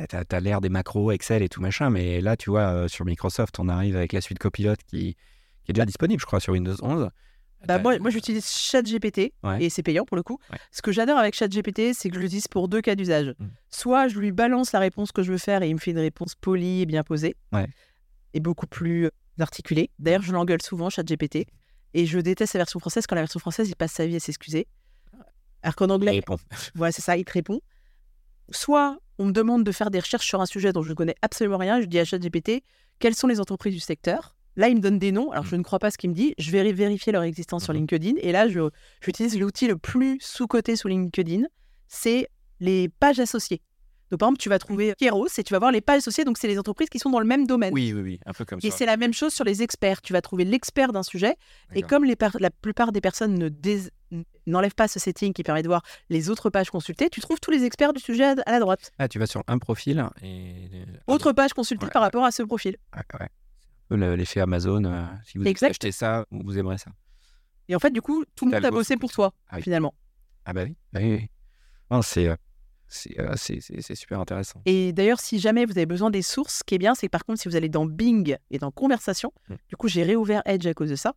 t'as 0.08 0.24
as, 0.36 0.40
l'air 0.40 0.60
des 0.60 0.68
macros, 0.68 1.10
Excel 1.12 1.42
et 1.42 1.48
tout 1.48 1.60
machin, 1.60 1.90
mais 1.90 2.20
là, 2.20 2.36
tu 2.36 2.50
vois, 2.50 2.72
euh, 2.72 2.88
sur 2.88 3.04
Microsoft, 3.04 3.58
on 3.58 3.68
arrive 3.68 3.96
avec 3.96 4.12
la 4.12 4.20
suite 4.20 4.38
Copilot 4.38 4.74
qui, 4.86 5.14
qui 5.64 5.70
est 5.70 5.72
déjà 5.72 5.86
disponible, 5.86 6.20
je 6.20 6.26
crois, 6.26 6.40
sur 6.40 6.52
Windows 6.52 6.76
11. 6.82 7.08
Bah, 7.66 7.78
moi, 7.78 7.98
moi 7.98 8.08
j'utilise 8.08 8.46
ChatGPT 8.46 9.34
Ouais. 9.42 9.62
et 9.64 9.68
c'est 9.68 9.82
payant 9.82 10.06
pour 10.06 10.16
le 10.16 10.22
coup. 10.22 10.38
Ouais. 10.50 10.56
Ce 10.72 10.80
que 10.80 10.92
j'adore 10.92 11.18
avec 11.18 11.34
ChatGPT, 11.34 11.92
c'est 11.92 12.08
que 12.08 12.14
je 12.16 12.20
l'utilise 12.20 12.48
pour 12.48 12.68
deux 12.68 12.80
cas 12.80 12.94
d'usage. 12.94 13.34
Mm. 13.38 13.46
Soit 13.68 14.08
je 14.08 14.18
lui 14.18 14.32
balance 14.32 14.72
la 14.72 14.78
réponse 14.78 15.12
que 15.12 15.22
je 15.22 15.30
veux 15.32 15.38
faire 15.38 15.62
et 15.62 15.68
il 15.68 15.74
me 15.74 15.78
fait 15.78 15.90
une 15.90 15.98
réponse 15.98 16.34
polie 16.34 16.80
et 16.80 16.86
bien 16.86 17.02
posée. 17.02 17.36
Ouais. 17.52 17.66
Et 18.32 18.40
beaucoup 18.40 18.66
plus 18.66 19.10
articulée. 19.42 19.90
D'ailleurs, 19.98 20.22
je 20.22 20.32
l'engueule 20.32 20.62
souvent, 20.62 20.90
ChatGPT. 20.90 21.46
Et 21.94 22.06
je 22.06 22.18
déteste 22.20 22.54
la 22.54 22.58
version 22.60 22.78
française. 22.80 23.06
Quand 23.06 23.16
la 23.16 23.22
version 23.22 23.40
française, 23.40 23.68
il 23.68 23.74
passe 23.76 23.92
sa 23.92 24.06
vie 24.06 24.16
à 24.16 24.20
s'excuser. 24.20 24.66
Alors 25.62 25.74
qu'en 25.76 25.86
Il 25.86 25.92
anglais, 25.92 26.10
répond. 26.12 26.36
voilà, 26.74 26.92
c'est 26.92 27.02
ça, 27.02 27.16
il 27.16 27.24
te 27.24 27.32
répond. 27.32 27.60
Soit 28.50 28.98
on 29.18 29.26
me 29.26 29.32
demande 29.32 29.64
de 29.64 29.72
faire 29.72 29.90
des 29.90 30.00
recherches 30.00 30.26
sur 30.26 30.40
un 30.40 30.46
sujet 30.46 30.72
dont 30.72 30.82
je 30.82 30.90
ne 30.90 30.94
connais 30.94 31.14
absolument 31.22 31.58
rien. 31.58 31.80
Je 31.80 31.86
dis 31.86 31.98
à 31.98 32.04
ChatGPT 32.04 32.62
quelles 32.98 33.14
sont 33.14 33.26
les 33.26 33.40
entreprises 33.40 33.74
du 33.74 33.80
secteur? 33.80 34.36
Là, 34.56 34.68
il 34.68 34.76
me 34.76 34.80
donne 34.80 34.98
des 34.98 35.12
noms. 35.12 35.30
Alors, 35.30 35.44
je 35.46 35.56
ne 35.56 35.62
crois 35.62 35.78
pas 35.78 35.90
ce 35.90 35.96
qu'il 35.98 36.10
me 36.10 36.14
dit. 36.14 36.34
Je 36.38 36.50
vais 36.50 36.62
vé- 36.64 36.72
vérifier 36.74 37.12
leur 37.12 37.22
existence 37.22 37.64
sur 37.64 37.72
Mhm. 37.72 37.80
LinkedIn. 37.80 38.14
Et 38.20 38.32
là, 38.32 38.46
j'utilise 39.00 39.38
l'outil 39.38 39.68
le 39.68 39.76
plus 39.78 40.18
sous-coté 40.20 40.76
sur 40.76 40.88
LinkedIn. 40.88 41.44
C'est 41.88 42.28
les 42.58 42.88
pages 42.88 43.20
associées. 43.20 43.62
Donc, 44.10 44.18
par 44.20 44.28
exemple, 44.28 44.40
tu 44.42 44.48
vas 44.48 44.58
trouver 44.58 44.94
Keros 44.98 45.28
et 45.38 45.42
tu 45.44 45.52
vas 45.54 45.58
voir 45.60 45.70
les 45.70 45.80
pages 45.80 45.98
associées. 45.98 46.24
Donc, 46.24 46.36
c'est 46.38 46.48
les 46.48 46.58
entreprises 46.58 46.88
qui 46.88 46.98
sont 46.98 47.10
dans 47.10 47.20
le 47.20 47.26
même 47.26 47.46
domaine. 47.46 47.72
Oui, 47.72 47.92
oui, 47.94 48.00
oui, 48.02 48.20
un 48.26 48.32
peu 48.32 48.44
comme 48.44 48.58
Et 48.62 48.70
ça. 48.70 48.76
c'est 48.78 48.86
la 48.86 48.96
même 48.96 49.12
chose 49.12 49.32
sur 49.32 49.44
les 49.44 49.62
experts. 49.62 50.02
Tu 50.02 50.12
vas 50.12 50.20
trouver 50.20 50.44
l'expert 50.44 50.92
d'un 50.92 51.02
sujet. 51.02 51.36
Et 51.74 51.82
comme 51.82 52.04
les 52.04 52.16
la 52.40 52.50
plupart 52.50 52.92
des 52.92 53.00
personnes 53.00 53.34
ne 53.34 53.48
dés- 53.48 53.90
pas 54.76 54.88
ce 54.88 54.98
setting 54.98 55.32
qui 55.32 55.42
permet 55.44 55.62
de 55.62 55.68
voir 55.68 55.82
les 56.08 56.28
autres 56.28 56.50
pages 56.50 56.70
consultées, 56.70 57.08
tu 57.08 57.20
trouves 57.20 57.38
tous 57.40 57.50
les 57.52 57.64
experts 57.64 57.92
du 57.92 58.00
sujet 58.00 58.24
à, 58.24 58.50
la 58.50 58.58
droite. 58.58 58.90
Ah, 58.98 59.06
tu 59.08 59.18
vas 59.20 59.26
sur 59.26 59.42
un 59.46 59.58
profil 59.58 60.04
et. 60.22 60.68
Autre 61.06 61.32
page 61.32 61.52
consultée 61.52 61.86
Ouais. 61.86 61.92
par 61.92 62.02
rapport 62.02 62.24
à 62.24 62.32
ce 62.32 62.42
profil. 62.42 62.76
Ouais, 62.96 63.02
ouais. 63.20 63.28
le- 63.96 64.16
l'effet 64.16 64.40
Amazon. 64.40 64.84
euh, 64.84 65.04
si 65.24 65.38
vous 65.38 65.44
Exact. 65.44 65.70
achetez 65.70 65.92
ça, 65.92 66.26
vous 66.30 66.58
aimerez 66.58 66.78
ça. 66.78 66.90
Et 67.68 67.76
en 67.76 67.78
fait, 67.78 67.90
du 67.92 68.02
coup, 68.02 68.24
tout 68.34 68.46
le 68.46 68.52
monde 68.52 68.64
a 68.64 68.70
bossé 68.72 68.96
pour 68.96 69.12
toi, 69.12 69.32
Ah 69.48 69.56
oui. 69.56 69.62
finalement. 69.62 69.94
Ah 70.44 70.52
bah 70.52 70.64
oui. 70.64 70.76
bah 70.92 71.00
oui, 71.00 71.28
c'est, 72.02 72.26
euh, 72.28 72.36
c'est, 72.90 73.18
euh, 73.20 73.34
c'est, 73.36 73.94
super 73.94 74.20
intéressant. 74.20 74.60
Et 74.66 74.92
d'ailleurs, 74.92 75.20
si 75.20 75.38
jamais 75.38 75.64
vous 75.64 75.72
avez 75.72 75.86
besoin 75.86 76.10
des 76.10 76.22
sources, 76.22 76.58
ce 76.58 76.64
qui 76.64 76.74
est 76.74 76.78
bien, 76.78 76.94
c'est 76.94 77.06
que 77.06 77.10
par 77.12 77.24
contre, 77.24 77.40
si 77.40 77.48
vous 77.48 77.56
allez 77.56 77.68
dans 77.68 77.86
Bing 77.86 78.36
et 78.50 78.58
dans 78.58 78.70
Conversation, 78.70 79.32
Mm. 79.48 79.54
du 79.68 79.76
coup, 79.76 79.88
j'ai 79.88 80.02
réouvert 80.02 80.42
Edge 80.44 80.66
à 80.66 80.74
cause 80.74 80.90
de 80.90 80.96
ça. 80.96 81.14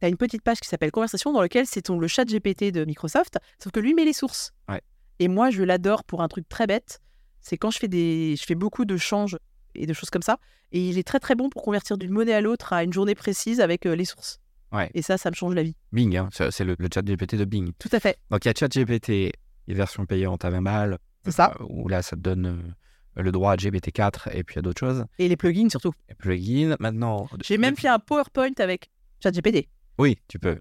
Tu 0.00 0.06
as 0.06 0.08
une 0.08 0.16
petite 0.16 0.42
page 0.42 0.58
qui 0.60 0.68
s'appelle 0.68 0.90
Conversation 0.90 1.32
dans 1.32 1.40
laquelle 1.40 1.66
c'est 1.66 1.88
le 1.88 2.08
chat 2.08 2.24
GPT 2.24 2.72
de 2.72 2.84
Microsoft, 2.84 3.38
sauf 3.62 3.72
que 3.72 3.78
lui 3.80 3.94
met 3.94 4.04
les 4.04 4.12
sources. 4.12 4.52
Ouais. 4.68 4.80
Et 5.20 5.28
moi, 5.28 5.50
je 5.50 5.62
l'adore 5.62 6.02
pour 6.02 6.20
un 6.22 6.28
truc 6.28 6.48
très 6.48 6.66
bête. 6.66 7.00
C'est 7.40 7.56
quand 7.56 7.70
je 7.70 7.78
fais, 7.78 7.88
des, 7.88 8.34
je 8.36 8.44
fais 8.44 8.56
beaucoup 8.56 8.84
de 8.84 8.96
changes 8.96 9.38
et 9.76 9.86
de 9.86 9.92
choses 9.92 10.10
comme 10.10 10.22
ça. 10.22 10.38
Et 10.72 10.88
il 10.88 10.98
est 10.98 11.06
très 11.06 11.20
très 11.20 11.36
bon 11.36 11.48
pour 11.48 11.62
convertir 11.62 11.96
d'une 11.98 12.10
monnaie 12.10 12.32
à 12.34 12.40
l'autre 12.40 12.72
à 12.72 12.82
une 12.82 12.92
journée 12.92 13.14
précise 13.14 13.60
avec 13.60 13.86
euh, 13.86 13.94
les 13.94 14.04
sources. 14.04 14.40
Ouais. 14.72 14.90
Et 14.94 15.02
ça, 15.02 15.18
ça 15.18 15.30
me 15.30 15.34
change 15.34 15.54
la 15.54 15.62
vie. 15.62 15.76
Bing, 15.92 16.16
hein, 16.16 16.28
c'est 16.32 16.64
le, 16.64 16.74
le 16.78 16.88
chat 16.92 17.02
GPT 17.02 17.34
de 17.36 17.44
Bing. 17.44 17.72
Tout 17.78 17.90
à 17.92 18.00
fait. 18.00 18.18
Donc 18.30 18.44
il 18.44 18.48
y 18.48 18.50
a 18.50 18.54
ChatGPT, 18.58 19.32
les 19.66 19.74
versions 19.74 20.06
payantes 20.06 20.44
à 20.44 20.50
20 20.50 20.62
balles, 20.62 20.98
C'est 21.24 21.30
ça. 21.32 21.54
euh, 21.60 21.64
où 21.68 21.88
là 21.88 22.02
ça 22.02 22.16
te 22.16 22.20
donne 22.20 22.46
euh, 23.18 23.22
le 23.22 23.30
droit 23.32 23.52
à 23.52 23.56
GPT-4 23.56 24.30
et 24.36 24.42
puis 24.44 24.58
à 24.58 24.62
d'autres 24.62 24.80
choses. 24.80 25.04
Et 25.18 25.28
les 25.28 25.36
plugins 25.36 25.68
surtout. 25.68 25.92
Et 26.08 26.14
plugin, 26.14 26.76
maintenant. 26.80 27.28
J'ai 27.44 27.58
même 27.58 27.76
fait 27.76 27.88
un 27.88 27.98
PowerPoint 27.98 28.52
avec 28.58 28.90
ChatGPT. 29.22 29.68
Oui, 29.98 30.16
tu 30.26 30.38
peux. 30.38 30.58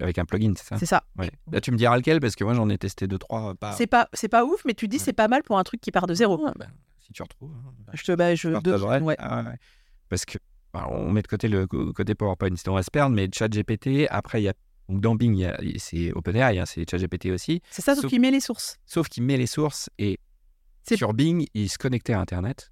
Avec 0.00 0.18
un 0.18 0.24
plugin, 0.24 0.52
c'est 0.56 0.66
ça? 0.66 0.76
C'est 0.78 0.86
ça. 0.86 1.04
Ouais. 1.16 1.30
Là, 1.52 1.60
tu 1.60 1.70
me 1.70 1.76
diras 1.76 1.96
lequel 1.96 2.18
parce 2.20 2.34
que 2.34 2.42
moi 2.44 2.52
j'en 2.54 2.68
ai 2.68 2.78
testé 2.78 3.06
deux 3.06 3.18
trois. 3.18 3.54
Pas... 3.54 3.72
C'est 3.72 3.86
pas, 3.86 4.08
c'est 4.12 4.28
pas 4.28 4.44
ouf, 4.44 4.64
mais 4.64 4.74
tu 4.74 4.86
te 4.86 4.90
dis 4.90 4.98
c'est 4.98 5.12
pas 5.12 5.28
mal 5.28 5.42
pour 5.44 5.56
un 5.58 5.62
truc 5.62 5.80
qui 5.80 5.92
part 5.92 6.06
de 6.08 6.14
zéro. 6.14 6.44
Ah, 6.46 6.52
ben, 6.58 6.68
si 6.98 7.12
tu 7.12 7.22
retrouves. 7.22 7.52
hein, 7.54 7.72
ben, 7.86 7.92
Je 7.94 8.02
te, 8.02 8.12
bah, 8.12 8.34
je, 8.34 8.48
ouais. 8.48 9.16
Ah, 9.18 9.42
ouais. 9.44 9.56
Parce 10.08 10.24
que 10.24 10.38
bah, 10.74 10.88
on 10.90 11.12
met 11.12 11.22
de 11.22 11.28
côté 11.28 11.46
le 11.48 11.66
côté 11.68 12.14
PowerPoint, 12.16 12.56
sinon 12.56 12.72
on 12.72 12.76
va 12.76 12.82
se 12.82 12.90
perdre. 12.90 13.14
Mais 13.14 13.30
ChatGPT, 13.32 14.08
après 14.10 14.40
il 14.42 14.44
y 14.44 14.48
a 14.48 14.54
donc 14.88 15.00
dans 15.00 15.14
Bing, 15.14 15.48
c'est 15.78 16.12
OpenAI, 16.12 16.58
hein, 16.58 16.64
c'est 16.66 16.88
ChatGPT 16.90 17.26
aussi. 17.26 17.60
C'est 17.70 17.82
ça, 17.82 17.94
sauf 17.94 18.02
Sauf- 18.02 18.10
qu'il 18.10 18.20
met 18.20 18.30
les 18.30 18.40
sources. 18.40 18.76
Sauf 18.86 19.08
qu'il 19.08 19.22
met 19.22 19.36
les 19.36 19.46
sources 19.46 19.88
et 19.98 20.18
sur 20.96 21.14
Bing, 21.14 21.46
il 21.54 21.68
se 21.68 21.78
connectait 21.78 22.12
à 22.12 22.20
Internet. 22.20 22.70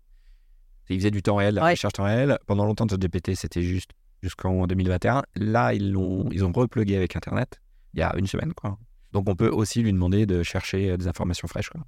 Il 0.89 0.97
faisait 0.99 1.13
du 1.13 1.23
temps 1.23 1.37
réel, 1.37 1.55
la 1.55 1.63
Ouais. 1.65 1.71
recherche 1.71 1.93
temps 1.93 2.05
réel. 2.05 2.37
Pendant 2.47 2.65
longtemps, 2.65 2.87
ChatGPT, 2.89 3.37
c'était 3.37 3.63
juste 3.63 3.91
jusqu'en 4.23 4.67
2021. 4.67 5.23
Là, 5.37 5.73
ils 5.73 5.93
l'ont, 5.93 6.29
ils 6.33 6.45
ont 6.45 6.51
replugué 6.53 6.97
avec 6.97 7.15
Internet 7.15 7.61
il 7.95 8.01
y 8.01 8.03
a 8.03 8.13
une 8.19 8.27
semaine, 8.27 8.53
quoi. 8.55 8.77
Donc, 9.13 9.29
on 9.29 9.35
peut 9.37 9.49
aussi 9.49 9.83
lui 9.83 9.93
demander 9.93 10.27
de 10.27 10.43
chercher 10.43 10.91
euh, 10.91 10.97
des 10.97 11.07
informations 11.09 11.47
fraîches, 11.49 11.71
quoi. 11.71 11.83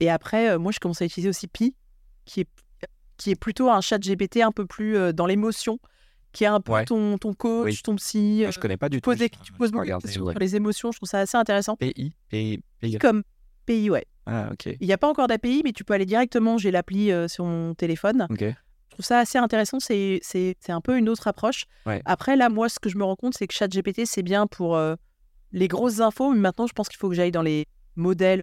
Et 0.00 0.08
après, 0.10 0.50
euh, 0.50 0.58
moi, 0.58 0.70
je 0.72 0.78
commence 0.78 1.02
à 1.02 1.06
utiliser 1.06 1.28
aussi 1.28 1.48
Pi, 1.48 1.74
qui 2.26 2.40
est, 2.42 2.48
qui 3.16 3.30
est 3.32 3.34
plutôt 3.40 3.68
un 3.70 3.80
chat 3.80 3.98
GPT 3.98 4.42
un 4.42 4.52
peu 4.52 4.64
plus 4.66 4.96
euh, 4.96 5.12
dans 5.12 5.26
l'émotion, 5.26 5.78
qui 6.32 6.44
est 6.44 6.48
un 6.48 6.60
peu 6.60 6.72
Ouais. 6.72 6.84
ton, 6.84 7.16
ton 7.18 7.32
coach, 7.34 7.64
Oui. 7.66 7.80
ton 7.82 7.96
psy. 7.96 8.40
Moi, 8.42 8.50
je 8.50 8.58
connais 8.58 8.76
pas 8.76 8.88
du 8.88 8.98
tu 8.98 9.00
tout. 9.02 9.10
poses, 9.10 9.18
je- 9.18 9.26
tu 9.44 9.52
poses 9.52 9.70
beaucoup 9.72 9.86
de 9.86 9.92
questions 9.92 10.26
sur 10.30 10.38
les 10.38 10.56
émotions, 10.56 10.92
je 10.92 10.98
trouve 10.98 11.08
ça 11.08 11.20
assez 11.20 11.36
intéressant. 11.36 11.76
PI, 11.76 12.12
PI, 12.28 12.60
PI. 12.80 12.98
Comme 12.98 13.22
PI, 13.66 13.90
ouais. 13.90 14.04
Ah, 14.26 14.50
ok. 14.52 14.76
Il 14.80 14.86
n'y 14.86 14.92
a 14.92 14.98
pas 14.98 15.08
encore 15.08 15.26
d'API, 15.26 15.62
mais 15.64 15.72
tu 15.72 15.84
peux 15.84 15.94
aller 15.94 16.04
directement, 16.06 16.58
j'ai 16.58 16.70
l'appli 16.70 17.10
euh, 17.10 17.28
sur 17.28 17.44
mon 17.46 17.74
téléphone. 17.74 18.26
Ok. 18.30 18.40
Je 18.40 18.90
trouve 18.90 19.04
ça 19.06 19.20
assez 19.20 19.38
intéressant, 19.38 19.78
c'est 19.80 20.20
un 20.68 20.80
peu 20.80 20.98
une 20.98 21.08
autre 21.08 21.28
approche. 21.28 21.64
Ouais. 21.86 22.02
Après, 22.04 22.36
là, 22.36 22.48
moi, 22.48 22.68
ce 22.68 22.78
que 22.78 22.88
je 22.90 22.98
me 22.98 23.04
rends 23.04 23.16
compte, 23.16 23.34
c'est 23.34 23.46
que 23.46 23.54
ChatGPT, 23.54 24.02
c'est 24.06 24.22
bien 24.22 24.46
pour 24.46 24.76
euh, 24.76 24.96
les 25.52 25.68
grosses 25.68 26.00
infos, 26.00 26.32
mais 26.32 26.40
maintenant, 26.40 26.66
je 26.66 26.72
pense 26.74 26.88
qu'il 26.88 26.98
faut 26.98 27.08
que 27.08 27.14
j'aille 27.14 27.30
dans 27.30 27.42
les 27.42 27.66
modèles, 27.96 28.42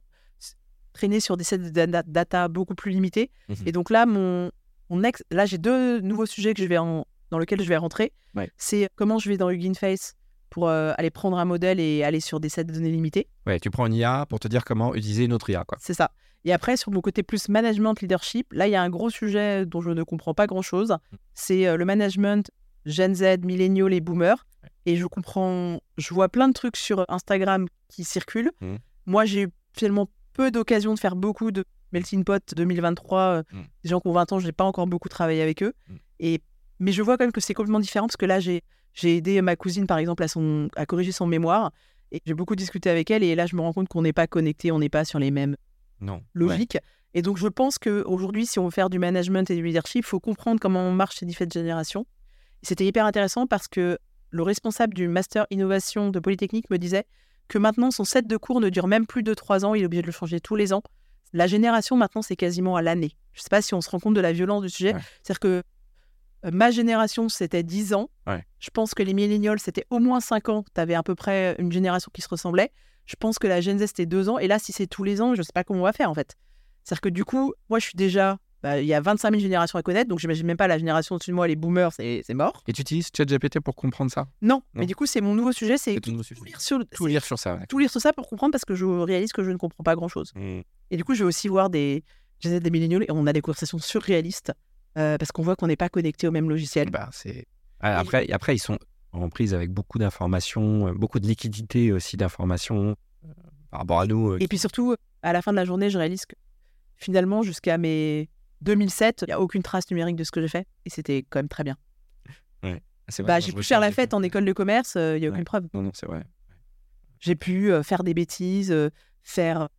traîner 0.93 1.19
sur 1.19 1.35
des 1.37 1.43
sets 1.43 1.57
de 1.57 1.69
data, 2.07 2.47
beaucoup 2.47 2.73
plus 2.75 2.91
limités. 2.91 3.29
Mhm. 3.49 3.55
Et 3.65 3.71
donc 3.71 3.89
là, 3.89 4.05
mon, 4.05 4.49
mon 4.89 5.03
ex, 5.03 5.23
là, 5.29 5.45
j'ai 5.45 5.57
deux 5.57 5.99
nouveaux 5.99 6.25
sujets 6.25 6.53
que 6.53 6.61
je 6.63 6.67
vais 6.67 6.77
en- 6.77 7.05
dans 7.31 7.39
lesquels 7.39 7.61
je 7.61 7.67
vais 7.69 7.77
rentrer. 7.77 8.11
Ouais. 8.35 8.49
C'est 8.57 8.89
comment 8.95 9.17
je 9.19 9.29
vais 9.29 9.37
dans 9.37 9.49
Hugging 9.49 9.75
Face 9.75 10.13
pour 10.49 10.67
euh, 10.69 10.93
aller 10.97 11.09
prendre 11.09 11.37
un 11.37 11.45
modèle 11.45 11.79
et 11.79 12.03
aller 12.03 12.19
sur 12.19 12.39
des 12.39 12.49
sets 12.49 12.63
de 12.65 12.73
données 12.73 12.91
limités. 12.91 13.27
Ouais, 13.45 13.59
tu 13.59 13.69
prends 13.69 13.85
une 13.87 13.93
IA 13.93 14.25
pour 14.29 14.39
te 14.39 14.47
dire 14.47 14.63
comment 14.63 14.93
utiliser 14.95 15.25
une 15.25 15.33
autre 15.33 15.49
IA. 15.49 15.65
C'est 15.79 15.93
ça. 15.93 16.11
Et 16.45 16.53
après, 16.53 16.77
sur 16.77 16.91
mon 16.91 17.01
côté 17.01 17.23
plus 17.23 17.49
management, 17.49 17.99
leadership, 18.01 18.53
là, 18.53 18.67
il 18.67 18.71
y 18.71 18.75
a 18.75 18.81
un 18.81 18.89
gros 18.89 19.09
sujet 19.09 19.65
dont 19.65 19.81
je 19.81 19.89
ne 19.89 20.03
comprends 20.03 20.33
pas 20.35 20.45
grand-chose. 20.47 20.95
C'est 21.33 21.67
euh, 21.67 21.75
le 21.75 21.85
management 21.85 22.49
Gen 22.85 23.15
Z, 23.15 23.39
milléniaux, 23.43 23.87
les 23.87 23.99
boomers. 23.99 24.45
Et 24.85 24.95
je 24.97 25.05
comprends, 25.07 25.79
je 25.97 26.13
vois 26.13 26.29
plein 26.29 26.47
de 26.47 26.53
trucs 26.53 26.77
sur 26.77 27.03
Instagram 27.09 27.65
qui 27.89 28.03
circulent. 28.03 28.51
Mhm. 28.61 28.77
Moi, 29.07 29.25
j'ai 29.25 29.41
eu 29.43 29.49
finalement 29.73 30.07
peu 30.33 30.51
d'occasion 30.51 30.93
de 30.93 30.99
faire 30.99 31.15
beaucoup 31.15 31.49
de 31.51 31.65
melting 31.91 32.23
pot 32.23 32.53
2023. 32.55 33.19
euh, 33.19 33.43
Mhm. 33.51 33.63
Des 33.83 33.89
gens 33.89 33.99
qui 33.99 34.07
ont 34.07 34.13
20 34.13 34.31
ans, 34.31 34.39
je 34.39 34.45
n'ai 34.45 34.51
pas 34.51 34.63
encore 34.65 34.85
beaucoup 34.85 35.09
travaillé 35.09 35.41
avec 35.41 35.63
eux. 35.63 35.73
Et, 36.19 36.41
mais 36.79 36.91
je 36.91 37.01
vois 37.01 37.17
quand 37.17 37.23
même 37.23 37.31
que 37.31 37.41
c'est 37.41 37.53
complètement 37.53 37.79
différent 37.79 38.07
parce 38.07 38.17
que 38.17 38.25
là, 38.25 38.39
j'ai 38.39 38.61
j'ai 38.93 39.17
aidé 39.17 39.41
ma 39.41 39.57
cousine, 39.57 39.87
par 39.87 39.97
exemple, 39.97 40.23
à, 40.23 40.29
son, 40.29 40.69
à 40.77 40.85
corriger 40.85 41.11
son 41.11 41.27
mémoire. 41.27 41.71
Et 42.13 42.21
j'ai 42.25 42.33
beaucoup 42.33 42.55
discuté 42.55 42.89
avec 42.89 43.11
elle. 43.11 43.23
Et 43.23 43.35
là, 43.35 43.45
je 43.45 43.55
me 43.57 43.61
rends 43.61 43.73
compte 43.73 43.89
qu'on 43.89 44.01
n'est 44.03 44.13
pas 44.13 44.25
connectés, 44.25 44.71
on 44.71 44.79
n'est 44.79 44.87
pas 44.87 45.03
sur 45.03 45.19
les 45.19 45.31
mêmes 45.31 45.57
Non. 45.99 46.13
Ouais. 46.13 46.21
logique. 46.33 46.77
Et 47.13 47.21
donc, 47.21 47.37
je 47.37 47.47
pense 47.49 47.77
qu'aujourd'hui, 47.77 48.45
si 48.45 48.57
on 48.57 48.65
veut 48.65 48.71
faire 48.71 48.89
du 48.89 48.97
management 48.97 49.49
et 49.51 49.55
du 49.57 49.63
leadership, 49.63 50.05
il 50.05 50.07
faut 50.07 50.21
comprendre 50.21 50.61
comment 50.61 50.91
marchent 50.91 51.17
ces 51.17 51.25
différentes 51.25 51.51
générations. 51.51 52.05
C'était 52.61 52.85
hyper 52.85 53.05
intéressant 53.05 53.47
parce 53.47 53.67
que 53.67 53.97
le 54.29 54.43
responsable 54.43 54.93
du 54.93 55.09
master 55.09 55.45
innovation 55.49 56.09
de 56.09 56.19
Polytechnique 56.19 56.69
me 56.69 56.77
disait 56.77 57.03
que 57.49 57.57
maintenant, 57.57 57.91
son 57.91 58.05
set 58.05 58.27
de 58.27 58.37
cours 58.37 58.61
ne 58.61 58.69
dure 58.69 58.87
même 58.87 59.05
plus 59.05 59.23
de 59.23 59.33
trois 59.33 59.65
ans. 59.65 59.75
Il 59.75 59.81
est 59.81 59.85
obligé 59.85 60.03
de 60.03 60.07
le 60.07 60.13
changer 60.13 60.39
tous 60.39 60.55
les 60.55 60.71
ans. 60.71 60.83
La 61.33 61.47
génération, 61.47 61.97
maintenant, 61.97 62.21
c'est 62.21 62.37
quasiment 62.37 62.77
à 62.77 62.81
l'année. 62.81 63.11
Je 63.33 63.41
ne 63.41 63.43
sais 63.43 63.49
pas 63.49 63.61
si 63.61 63.73
on 63.73 63.81
se 63.81 63.89
rend 63.89 63.99
compte 63.99 64.13
de 64.13 64.21
la 64.21 64.31
violence 64.31 64.61
du 64.61 64.69
sujet. 64.69 64.93
Ouais. 64.93 65.01
C'est-à-dire 65.21 65.39
que 65.41 65.63
ma 66.51 66.71
génération, 66.71 67.29
c'était 67.29 67.63
10 67.63 67.93
ans. 67.93 68.09
Ouais. 68.27 68.43
Je 68.59 68.69
pense 68.69 68.93
que 68.93 69.03
les 69.03 69.13
millénials, 69.13 69.59
c'était 69.59 69.85
au 69.89 69.99
moins 69.99 70.19
5 70.19 70.49
ans. 70.49 70.63
Tu 70.73 70.81
avais 70.81 70.95
à 70.95 71.03
peu 71.03 71.15
près 71.15 71.55
une 71.59 71.71
génération 71.71 72.09
qui 72.13 72.21
se 72.21 72.29
ressemblait. 72.29 72.71
Je 73.05 73.15
pense 73.19 73.37
que 73.39 73.47
la 73.47 73.61
Gen 73.61 73.77
Z, 73.77 73.87
c'était 73.87 74.05
2 74.05 74.29
ans. 74.29 74.39
Et 74.39 74.47
là, 74.47 74.59
si 74.59 74.71
c'est 74.71 74.87
tous 74.87 75.03
les 75.03 75.21
ans, 75.21 75.33
je 75.35 75.39
ne 75.39 75.43
sais 75.43 75.53
pas 75.53 75.63
comment 75.63 75.81
on 75.81 75.83
va 75.83 75.93
faire, 75.93 76.09
en 76.09 76.15
fait. 76.15 76.35
C'est-à-dire 76.83 77.01
que 77.01 77.09
du 77.09 77.23
coup, 77.25 77.53
moi, 77.69 77.79
je 77.79 77.85
suis 77.87 77.95
déjà... 77.95 78.37
bah, 78.63 78.79
Il 78.81 78.87
y 78.87 78.93
a 78.93 79.01
25 79.01 79.29
000 79.31 79.41
générations 79.41 79.77
à 79.77 79.83
connaître, 79.83 80.07
donc 80.09 80.19
j'imagine 80.19 80.45
même 80.47 80.57
pas 80.57 80.67
la 80.67 80.77
génération 80.79 81.15
au-dessus 81.15 81.31
de 81.31 81.35
moi, 81.35 81.47
les 81.47 81.55
boomers, 81.55 81.91
c'est 81.93 82.23
mort. 82.33 82.63
Et 82.67 82.73
tu 82.73 82.81
utilises 82.81 83.09
ChatGPT 83.15 83.59
pour 83.59 83.75
comprendre 83.75 84.11
ça? 84.11 84.27
Non, 84.41 84.55
Non. 84.55 84.61
mais 84.73 84.85
du 84.85 84.95
coup, 84.95 85.05
c'est 85.05 85.21
mon 85.21 85.33
nouveau 85.35 85.51
sujet, 85.51 85.77
c'est 85.77 85.99
tout 85.99 86.11
lire 86.45 86.61
sur 86.61 86.79
Tout 86.91 87.05
lire 87.07 87.23
sur 87.23 87.37
ça, 87.39 87.55
ouais. 87.55 87.65
tout 87.67 87.77
lire 87.79 87.89
sur 87.91 88.01
ça 88.01 88.11
pour 88.13 88.27
comprendre 88.27 88.51
parce 88.51 88.65
que 88.65 88.75
je 88.75 88.85
réalise 88.85 89.33
que 89.33 89.43
je 89.43 89.51
ne 89.51 89.57
comprends 89.57 89.83
pas 89.83 89.95
grand-chose. 89.95 90.31
Mm. 90.35 90.61
Et 90.91 90.97
du 90.97 91.03
coup, 91.03 91.13
je 91.15 91.23
vais 91.23 91.27
aussi 91.27 91.47
voir 91.47 91.69
des 91.69 92.03
des 92.43 92.69
milléniaux 92.69 93.01
et 93.01 93.07
on 93.09 93.25
a 93.25 93.33
des 93.33 93.41
conversations 93.41 93.79
surréalistes 93.79 94.51
euh, 94.97 95.17
parce 95.17 95.31
qu'on 95.31 95.41
voit 95.43 95.55
qu'on 95.55 95.67
n'est 95.67 95.75
pas 95.75 95.89
connecté 95.89 96.27
au 96.27 96.31
même 96.31 96.49
logiciel. 96.49 96.89
Bah, 96.89 97.09
c'est... 97.11 97.45
Ah, 97.81 97.99
après, 97.99 98.31
après, 98.31 98.55
ils 98.55 98.59
sont 98.59 98.79
en 99.11 99.29
prise 99.29 99.53
avec 99.53 99.71
beaucoup 99.71 99.97
d'informations, 99.99 100.87
euh, 100.87 100.93
beaucoup 100.93 101.19
de 101.19 101.27
liquidité 101.27 101.91
aussi 101.91 102.17
d'informations 102.17 102.95
euh, 103.25 103.27
par 103.71 103.81
rapport 103.81 103.99
à 104.01 104.07
nous. 104.07 104.31
euh, 104.31 104.37
Et 104.39 104.47
puis 104.47 104.57
surtout, 104.57 104.95
à 105.21 105.33
la 105.33 105.41
fin 105.41 105.51
de 105.51 105.57
la 105.57 105.65
journée, 105.65 105.89
je 105.89 105.97
réalise 105.97 106.25
que 106.25 106.35
finalement, 106.97 107.43
jusqu'à 107.43 107.77
mes 107.77 108.29
2007, 108.61 109.23
il 109.23 109.25
n'y 109.27 109.33
a 109.33 109.39
aucune 109.41 109.61
trace 109.63 109.89
numérique 109.91 110.15
de 110.15 110.23
ce 110.23 110.31
que 110.31 110.41
j'ai 110.41 110.47
fait. 110.47 110.67
Et 110.85 110.89
c'était 110.89 111.25
quand 111.29 111.39
même 111.39 111.49
très 111.49 111.63
bien. 111.63 111.77
c'est 113.09 113.21
vrai, 113.21 113.33
Bah, 113.33 113.39
j'ai 113.39 113.51
pu 113.51 113.63
faire 113.63 113.79
la 113.79 113.91
fête 113.91 114.13
en 114.13 114.23
école 114.23 114.45
de 114.45 114.53
commerce, 114.53 114.95
euh, 114.95 115.17
il 115.17 115.21
n'y 115.21 115.27
a 115.27 115.29
Ouais. 115.29 115.33
aucune 115.35 115.45
preuve. 115.45 115.67
Non, 115.73 115.81
non, 115.83 115.91
c'est 115.93 116.07
vrai. 116.07 116.23
J'ai 117.19 117.35
pu 117.35 117.71
euh, 117.71 117.83
faire 117.83 118.03
des 118.03 118.13
bêtises, 118.13 118.71
euh, 118.71 118.89
faire 119.23 119.69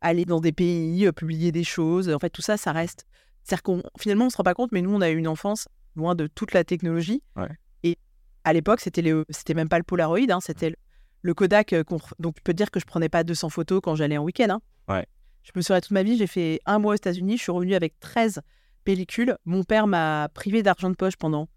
aller 0.00 0.24
dans 0.24 0.40
des 0.40 0.52
pays, 0.52 1.06
euh, 1.06 1.12
publier 1.12 1.52
des 1.52 1.64
choses. 1.64 2.08
En 2.08 2.18
fait, 2.18 2.30
tout 2.30 2.42
ça, 2.42 2.56
ça 2.56 2.72
reste. 2.72 3.06
C'est-à-dire 3.44 3.62
qu'on 3.62 3.82
finalement, 3.98 4.26
on 4.26 4.30
se 4.30 4.36
rend 4.36 4.42
pas 4.44 4.54
compte, 4.54 4.72
mais 4.72 4.82
nous, 4.82 4.94
on 4.94 5.00
a 5.00 5.10
eu 5.10 5.16
une 5.16 5.28
enfance 5.28 5.68
loin 5.96 6.14
de 6.14 6.26
toute 6.26 6.52
la 6.52 6.64
technologie. 6.64 7.22
Ouais. 7.36 7.48
Et 7.82 7.98
à 8.44 8.52
l'époque, 8.52 8.80
c'était 8.80 9.02
c'était 9.30 9.54
même 9.54 9.68
pas 9.68 9.78
le 9.78 9.84
Polaroid, 9.84 10.18
hein, 10.30 10.40
c'était 10.40 10.70
le... 10.70 10.76
le 11.22 11.34
Kodak. 11.34 11.72
euh, 11.72 11.84
Donc, 12.18 12.34
je 12.38 12.42
peux 12.42 12.52
te 12.52 12.56
dire 12.56 12.70
que 12.70 12.80
je 12.80 12.84
prenais 12.86 13.08
pas 13.08 13.24
200 13.24 13.48
photos 13.50 13.80
quand 13.82 13.94
j'allais 13.96 14.16
en 14.18 14.24
week-end. 14.24 14.48
hein. 14.50 14.60
Ouais. 14.88 15.06
Je 15.42 15.50
me 15.56 15.60
souviens 15.62 15.80
toute 15.80 15.90
ma 15.90 16.02
vie, 16.04 16.16
j'ai 16.16 16.28
fait 16.28 16.60
un 16.66 16.78
mois 16.78 16.92
aux 16.92 16.96
États-Unis, 16.96 17.36
je 17.36 17.42
suis 17.42 17.50
revenue 17.52 17.74
avec 17.74 17.98
13 17.98 18.40
pellicules. 18.84 19.36
Mon 19.44 19.64
père 19.64 19.86
m'a 19.88 20.28
privé 20.32 20.62
d'argent 20.62 20.88
de 20.88 20.94
poche 20.94 21.16
pendant 21.16 21.48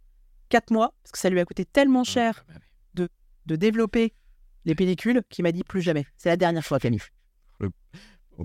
4 0.50 0.72
mois 0.72 0.94
parce 1.04 1.12
que 1.12 1.20
ça 1.20 1.30
lui 1.30 1.40
a 1.40 1.46
coûté 1.46 1.66
tellement 1.66 2.04
cher 2.04 2.46
Ah, 2.50 2.54
bah 2.54 2.60
oui. 2.98 3.08
de 3.46 3.56
développer 3.56 4.14
les 4.66 4.74
pellicules 4.74 5.22
qu'il 5.30 5.44
m'a 5.44 5.52
dit 5.52 5.64
plus 5.64 5.82
jamais. 5.84 6.08
C'est 6.18 6.30
la 6.30 6.38
dernière 6.38 6.66
fois, 6.66 6.80
Camille. 6.80 7.02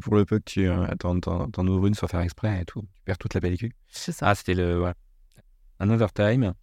Pour 0.00 0.14
le 0.14 0.24
peu 0.24 0.38
que 0.38 0.44
tu 0.44 0.68
euh, 0.68 0.86
t'en, 0.98 1.18
t'en, 1.20 1.66
ouvres 1.66 1.86
une 1.86 1.94
sans 1.94 2.06
faire 2.06 2.20
exprès 2.20 2.60
et 2.62 2.64
tout, 2.64 2.82
tu 2.94 3.02
perds 3.04 3.18
toute 3.18 3.34
la 3.34 3.40
pellicule. 3.40 3.72
C'est 3.88 4.12
ça. 4.12 4.28
Ah, 4.28 4.34
c'était 4.34 4.54
le. 4.54 4.82
Ouais. 4.82 4.92
Another 5.78 6.12
time. 6.12 6.54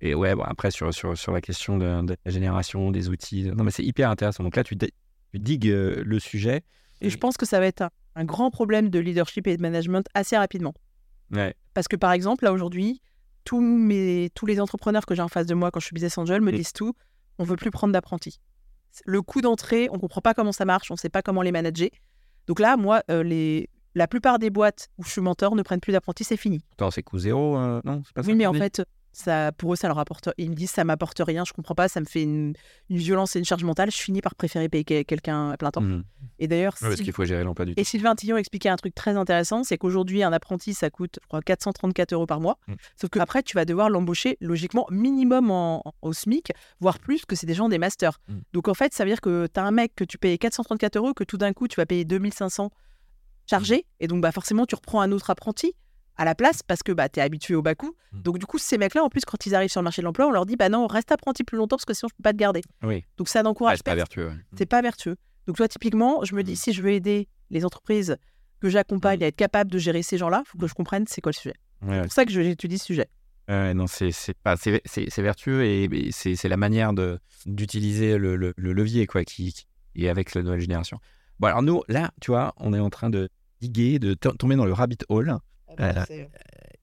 Et 0.00 0.14
ouais, 0.14 0.34
bon, 0.34 0.42
après, 0.44 0.70
sur, 0.70 0.94
sur, 0.94 1.16
sur 1.18 1.32
la 1.32 1.40
question 1.42 1.76
de, 1.76 2.02
de 2.02 2.16
la 2.24 2.30
génération, 2.30 2.90
des 2.90 3.08
outils. 3.10 3.44
Non, 3.54 3.64
mais 3.64 3.70
c'est 3.70 3.84
hyper 3.84 4.08
intéressant. 4.08 4.42
Donc 4.44 4.56
là, 4.56 4.64
tu, 4.64 4.74
di- 4.76 4.92
tu 5.32 5.38
digues 5.38 5.68
euh, 5.68 6.02
le 6.04 6.18
sujet. 6.18 6.62
Et 7.02 7.10
je 7.10 7.18
pense 7.18 7.36
que 7.36 7.44
ça 7.44 7.60
va 7.60 7.66
être 7.66 7.82
un, 7.82 7.90
un 8.14 8.24
grand 8.24 8.50
problème 8.50 8.88
de 8.88 8.98
leadership 8.98 9.46
et 9.46 9.56
de 9.56 9.62
management 9.62 10.06
assez 10.14 10.36
rapidement. 10.38 10.74
Ouais. 11.32 11.54
Parce 11.74 11.88
que 11.88 11.96
par 11.96 12.12
exemple, 12.12 12.44
là 12.44 12.52
aujourd'hui, 12.52 13.02
tous, 13.44 13.60
mes, 13.60 14.30
tous 14.34 14.46
les 14.46 14.60
entrepreneurs 14.60 15.04
que 15.06 15.14
j'ai 15.14 15.22
en 15.22 15.28
face 15.28 15.46
de 15.46 15.54
moi 15.54 15.70
quand 15.70 15.80
je 15.80 15.86
suis 15.86 15.94
business 15.94 16.16
angel 16.18 16.40
me 16.40 16.50
Mm. 16.52 16.56
disent 16.56 16.72
tout, 16.72 16.94
on 17.38 17.44
veut 17.44 17.56
plus 17.56 17.70
prendre 17.70 17.92
d'apprentis. 17.92 18.40
Le 19.04 19.22
coût 19.22 19.40
d'entrée, 19.40 19.88
on 19.92 19.98
comprend 19.98 20.20
pas 20.20 20.34
comment 20.34 20.52
ça 20.52 20.64
marche, 20.64 20.90
on 20.90 20.96
sait 20.96 21.08
pas 21.10 21.22
comment 21.22 21.42
les 21.42 21.52
manager. 21.52 21.88
Donc 22.50 22.58
là, 22.58 22.76
moi, 22.76 23.04
euh, 23.12 23.22
les, 23.22 23.70
la 23.94 24.08
plupart 24.08 24.40
des 24.40 24.50
boîtes 24.50 24.88
où 24.98 25.04
je 25.04 25.10
suis 25.10 25.20
mentor 25.20 25.54
ne 25.54 25.62
prennent 25.62 25.78
plus 25.78 25.92
d'apprentis, 25.92 26.24
c'est 26.24 26.36
fini. 26.36 26.64
Attends, 26.72 26.90
c'est 26.90 27.04
coût 27.04 27.20
zéro, 27.20 27.56
euh, 27.56 27.80
non 27.84 28.02
C'est 28.04 28.12
pas 28.12 28.24
ça 28.24 28.28
Oui, 28.28 28.34
mais 28.34 28.44
en 28.44 28.52
fait, 28.52 28.82
Ça, 29.12 29.50
pour 29.52 29.72
eux, 29.72 29.76
ça 29.76 29.88
leur 29.88 29.98
apporte. 29.98 30.28
Ils 30.38 30.50
me 30.50 30.54
disent 30.54 30.70
ça 30.70 30.84
m'apporte 30.84 31.20
rien, 31.26 31.44
je 31.44 31.52
comprends 31.52 31.74
pas, 31.74 31.88
ça 31.88 31.98
me 32.00 32.04
fait 32.06 32.22
une, 32.22 32.52
une 32.90 32.96
violence 32.96 33.34
et 33.34 33.40
une 33.40 33.44
charge 33.44 33.64
mentale. 33.64 33.90
Je 33.90 33.96
finis 33.96 34.20
par 34.20 34.36
préférer 34.36 34.68
payer 34.68 34.84
que- 34.84 35.02
quelqu'un 35.02 35.50
à 35.50 35.56
plein 35.56 35.72
temps. 35.72 35.80
Mhm. 35.80 36.04
Et 36.38 36.46
d'ailleurs, 36.46 36.74
Ouais, 36.80 36.88
parce 36.88 36.96
si- 36.96 37.02
qu'il 37.02 37.12
faut 37.12 37.24
gérer 37.24 37.42
l'emploi 37.42 37.64
du 37.66 37.74
temps. 37.74 37.80
et 37.80 37.84
Sylvain 37.84 38.14
Tillon 38.14 38.36
expliquait 38.36 38.68
un 38.68 38.76
truc 38.76 38.94
très 38.94 39.16
intéressant, 39.16 39.64
c'est 39.64 39.78
qu'aujourd'hui, 39.78 40.22
un 40.22 40.32
apprenti, 40.32 40.74
ça 40.74 40.90
coûte, 40.90 41.18
je 41.20 41.26
crois, 41.26 41.42
434 41.42 42.12
euros 42.12 42.26
par 42.26 42.40
mois. 42.40 42.58
Mm. 42.68 42.74
Sauf 43.00 43.10
qu'après, 43.10 43.42
tu 43.42 43.56
vas 43.56 43.64
devoir 43.64 43.90
l'embaucher, 43.90 44.36
logiquement, 44.40 44.86
minimum 44.90 45.50
en, 45.50 45.82
en- 45.84 45.92
au 46.02 46.12
SMIC, 46.12 46.52
voire 46.80 47.00
plus, 47.00 47.26
que 47.26 47.34
c'est 47.34 47.46
des 47.46 47.54
gens 47.54 47.68
des 47.68 47.78
masters. 47.78 48.20
Mm. 48.28 48.34
Donc, 48.52 48.68
en 48.68 48.74
fait, 48.74 48.94
ça 48.94 49.02
veut 49.04 49.10
dire 49.10 49.20
que 49.20 49.48
tu 49.52 49.58
as 49.58 49.64
un 49.64 49.72
mec 49.72 49.92
que 49.96 50.04
tu 50.04 50.18
payes 50.18 50.38
434 50.38 50.96
euros, 50.96 51.14
que 51.14 51.24
tout 51.24 51.36
d'un 51.36 51.52
coup, 51.52 51.66
tu 51.66 51.76
vas 51.76 51.84
payer 51.86 52.04
2500 52.04 52.70
chargés. 53.48 53.86
Et 53.98 54.06
donc, 54.06 54.20
bah, 54.22 54.30
forcément, 54.32 54.66
tu 54.66 54.76
reprends 54.76 55.00
un 55.00 55.10
autre 55.12 55.30
apprenti 55.30 55.74
à 56.20 56.24
la 56.26 56.34
place 56.34 56.62
parce 56.62 56.82
que 56.82 56.92
bah, 56.92 57.08
tu 57.08 57.18
es 57.18 57.22
habitué 57.22 57.54
au 57.54 57.62
bas 57.62 57.74
coût. 57.74 57.94
Mm. 58.12 58.22
Donc, 58.22 58.38
du 58.38 58.44
coup, 58.46 58.58
ces 58.58 58.76
mecs-là, 58.76 59.02
en 59.02 59.08
plus, 59.08 59.24
quand 59.24 59.46
ils 59.46 59.54
arrivent 59.54 59.70
sur 59.70 59.80
le 59.80 59.84
marché 59.84 60.02
de 60.02 60.04
l'emploi, 60.04 60.26
on 60.26 60.30
leur 60.30 60.44
dit, 60.44 60.56
bah 60.56 60.68
non, 60.68 60.86
reste 60.86 61.10
apprenti 61.12 61.44
plus 61.44 61.56
longtemps 61.56 61.76
parce 61.76 61.86
que 61.86 61.94
sinon, 61.94 62.08
je 62.10 62.14
peux 62.16 62.22
pas 62.22 62.32
te 62.32 62.38
garder. 62.38 62.60
Oui, 62.82 63.04
Donc, 63.16 63.28
ça 63.28 63.42
n'encourage 63.42 63.78
c'est 63.78 63.84
pas 63.86 63.94
vertueux. 63.94 64.28
ouais. 64.28 64.34
c'est 64.58 64.66
pas 64.66 64.82
vertueux. 64.82 65.16
Donc 65.46 65.56
toi, 65.56 65.66
typiquement, 65.68 66.22
je 66.24 66.34
me 66.34 66.42
dis, 66.42 66.52
Mm. 66.52 66.56
si 66.56 66.72
je 66.74 66.82
veux 66.82 66.90
aider 66.92 67.26
les 67.50 67.64
entreprises 67.64 68.16
que 68.60 68.68
j'accompagne 68.68 69.20
Mm. 69.20 69.22
à 69.22 69.26
être 69.28 69.36
capable 69.36 69.70
de 69.70 69.78
gérer 69.78 70.02
ces 70.02 70.18
gens-là, 70.18 70.42
il 70.44 70.48
faut 70.50 70.58
que 70.58 70.66
je 70.66 70.74
comprenne 70.74 71.06
c'est 71.08 71.20
quoi 71.22 71.32
le 71.32 71.36
sujet. 71.36 71.54
Ouais, 71.82 71.94
C'est 71.96 72.02
pour 72.02 72.12
ça 72.12 72.24
que 72.26 72.30
j'étudie 72.32 72.76
ce 72.78 72.84
sujet. 72.84 73.08
Non, 73.48 73.86
c'est 73.88 74.12
c'est 74.12 74.34
pas 74.38 74.54
vertueux 75.18 75.64
et, 75.64 75.84
et 75.84 76.12
c'est 76.12 76.48
la 76.48 76.56
manière 76.56 76.92
de 76.92 77.18
d'utiliser 77.46 78.16
le, 78.18 78.36
le- 78.36 78.54
le 78.56 78.72
levier 78.72 79.06
quoi 79.06 79.24
qui, 79.24 79.52
qui 79.52 80.04
est 80.04 80.08
avec 80.08 80.34
la 80.34 80.42
nouvelle 80.42 80.60
génération. 80.60 80.98
Bon 81.40 81.48
alors 81.48 81.62
nous 81.62 81.82
là, 81.88 82.12
tu 82.20 82.30
vois, 82.30 82.54
on 82.58 82.72
est 82.74 82.78
en 82.78 82.90
train 82.90 83.10
de 83.10 83.28
diguer, 83.60 83.98
de 83.98 84.14
to- 84.14 84.34
tomber 84.34 84.54
dans 84.56 84.66
le 84.66 84.72
rabbit 84.72 84.98
hole. 85.08 85.36
Ah 85.78 86.04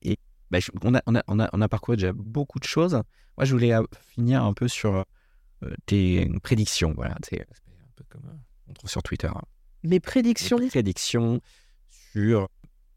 Euh, 0.06 0.16
Bah, 0.50 0.60
je- 0.62 0.72
on, 0.82 0.96
a, 0.96 1.02
on, 1.08 1.16
a, 1.16 1.24
on, 1.28 1.40
a, 1.42 1.50
on 1.52 1.62
a 1.62 1.68
parcouru 1.68 1.98
déjà 1.98 2.14
beaucoup 2.14 2.60
de 2.60 2.64
choses. 2.64 2.94
Moi, 3.38 3.44
je 3.46 3.52
voulais 3.52 3.74
euh, 3.74 3.84
finir 4.16 4.44
un 4.44 4.54
peu 4.54 4.68
sur 4.70 5.04
euh, 5.64 5.76
tes 5.86 6.30
prédictions. 6.42 6.94
Voilà, 6.96 7.16
c'est 7.28 7.42
un 7.42 7.46
peu 7.98 8.06
comme 8.08 8.26
euh, 8.28 8.34
on 8.70 8.74
trouve 8.74 8.90
sur 8.90 9.04
Twitter. 9.04 9.28
hein. 9.28 9.42
Mes 9.84 10.00
prédictions, 10.00 10.58
prédictions 10.70 11.42
sur, 11.90 12.48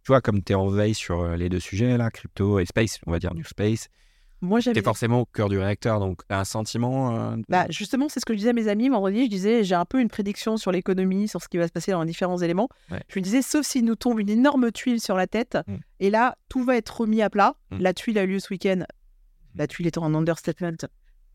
tu 0.05 0.09
vois, 0.13 0.21
comme 0.21 0.43
tu 0.45 0.53
es 0.53 0.55
en 0.55 0.69
veille 0.69 0.95
sur 0.95 1.37
les 1.37 1.49
deux 1.49 1.59
sujets 1.61 1.97
là, 1.99 2.11
crypto 2.11 2.59
et 2.61 2.67
space, 2.67 2.99
on 3.07 3.11
va 3.11 3.19
dire 3.19 3.35
new 3.35 3.45
space. 3.45 3.89
Moi 4.41 4.61
j'avais... 4.61 4.81
es 4.81 4.83
forcément 4.83 5.21
au 5.21 5.25
cœur 5.27 5.49
du 5.49 5.59
réacteur, 5.59 6.01
donc 6.01 6.23
un 6.31 6.45
sentiment. 6.45 7.17
euh, 7.33 7.37
Bah, 7.49 7.67
justement, 7.69 8.09
c'est 8.09 8.21
ce 8.21 8.25
que 8.25 8.33
je 8.33 8.39
disais 8.39 8.51
à 8.51 8.53
mes 8.55 8.69
amis 8.69 8.89
vendredi. 8.89 9.25
Je 9.25 9.31
disais, 9.31 9.65
j'ai 9.65 9.75
un 9.75 9.85
peu 9.85 10.01
une 10.01 10.09
prédiction 10.09 10.57
sur 10.57 10.73
l'économie, 10.73 11.29
sur 11.29 11.43
ce 11.43 11.49
qui 11.49 11.59
va 11.59 11.67
se 11.67 11.73
passer 11.73 11.93
dans 11.93 12.03
les 12.03 12.07
différents 12.09 12.39
éléments. 12.39 12.69
Ouais. 12.91 13.03
Je 13.09 13.19
me 13.19 13.23
disais, 13.23 13.43
sauf 13.43 13.67
s'il 13.67 13.85
nous 13.85 13.97
tombe 13.97 14.19
une 14.21 14.29
énorme 14.31 14.73
tuile 14.73 15.01
sur 15.01 15.17
la 15.17 15.27
tête, 15.27 15.59
Mm. 15.67 15.75
et 16.01 16.11
là, 16.11 16.37
tout 16.49 16.65
va 16.65 16.77
être 16.77 17.01
remis 17.01 17.23
à 17.23 17.31
plat. 17.31 17.55
Mm. 17.71 17.79
La 17.81 17.93
tuile 17.95 18.19
a 18.19 18.25
eu 18.25 18.29
lieu 18.29 18.39
ce 18.39 18.53
week-end. 18.53 18.85
La 19.57 19.67
tuile 19.67 19.87
étant 19.89 20.05
un 20.05 20.15
understatement. 20.15 20.73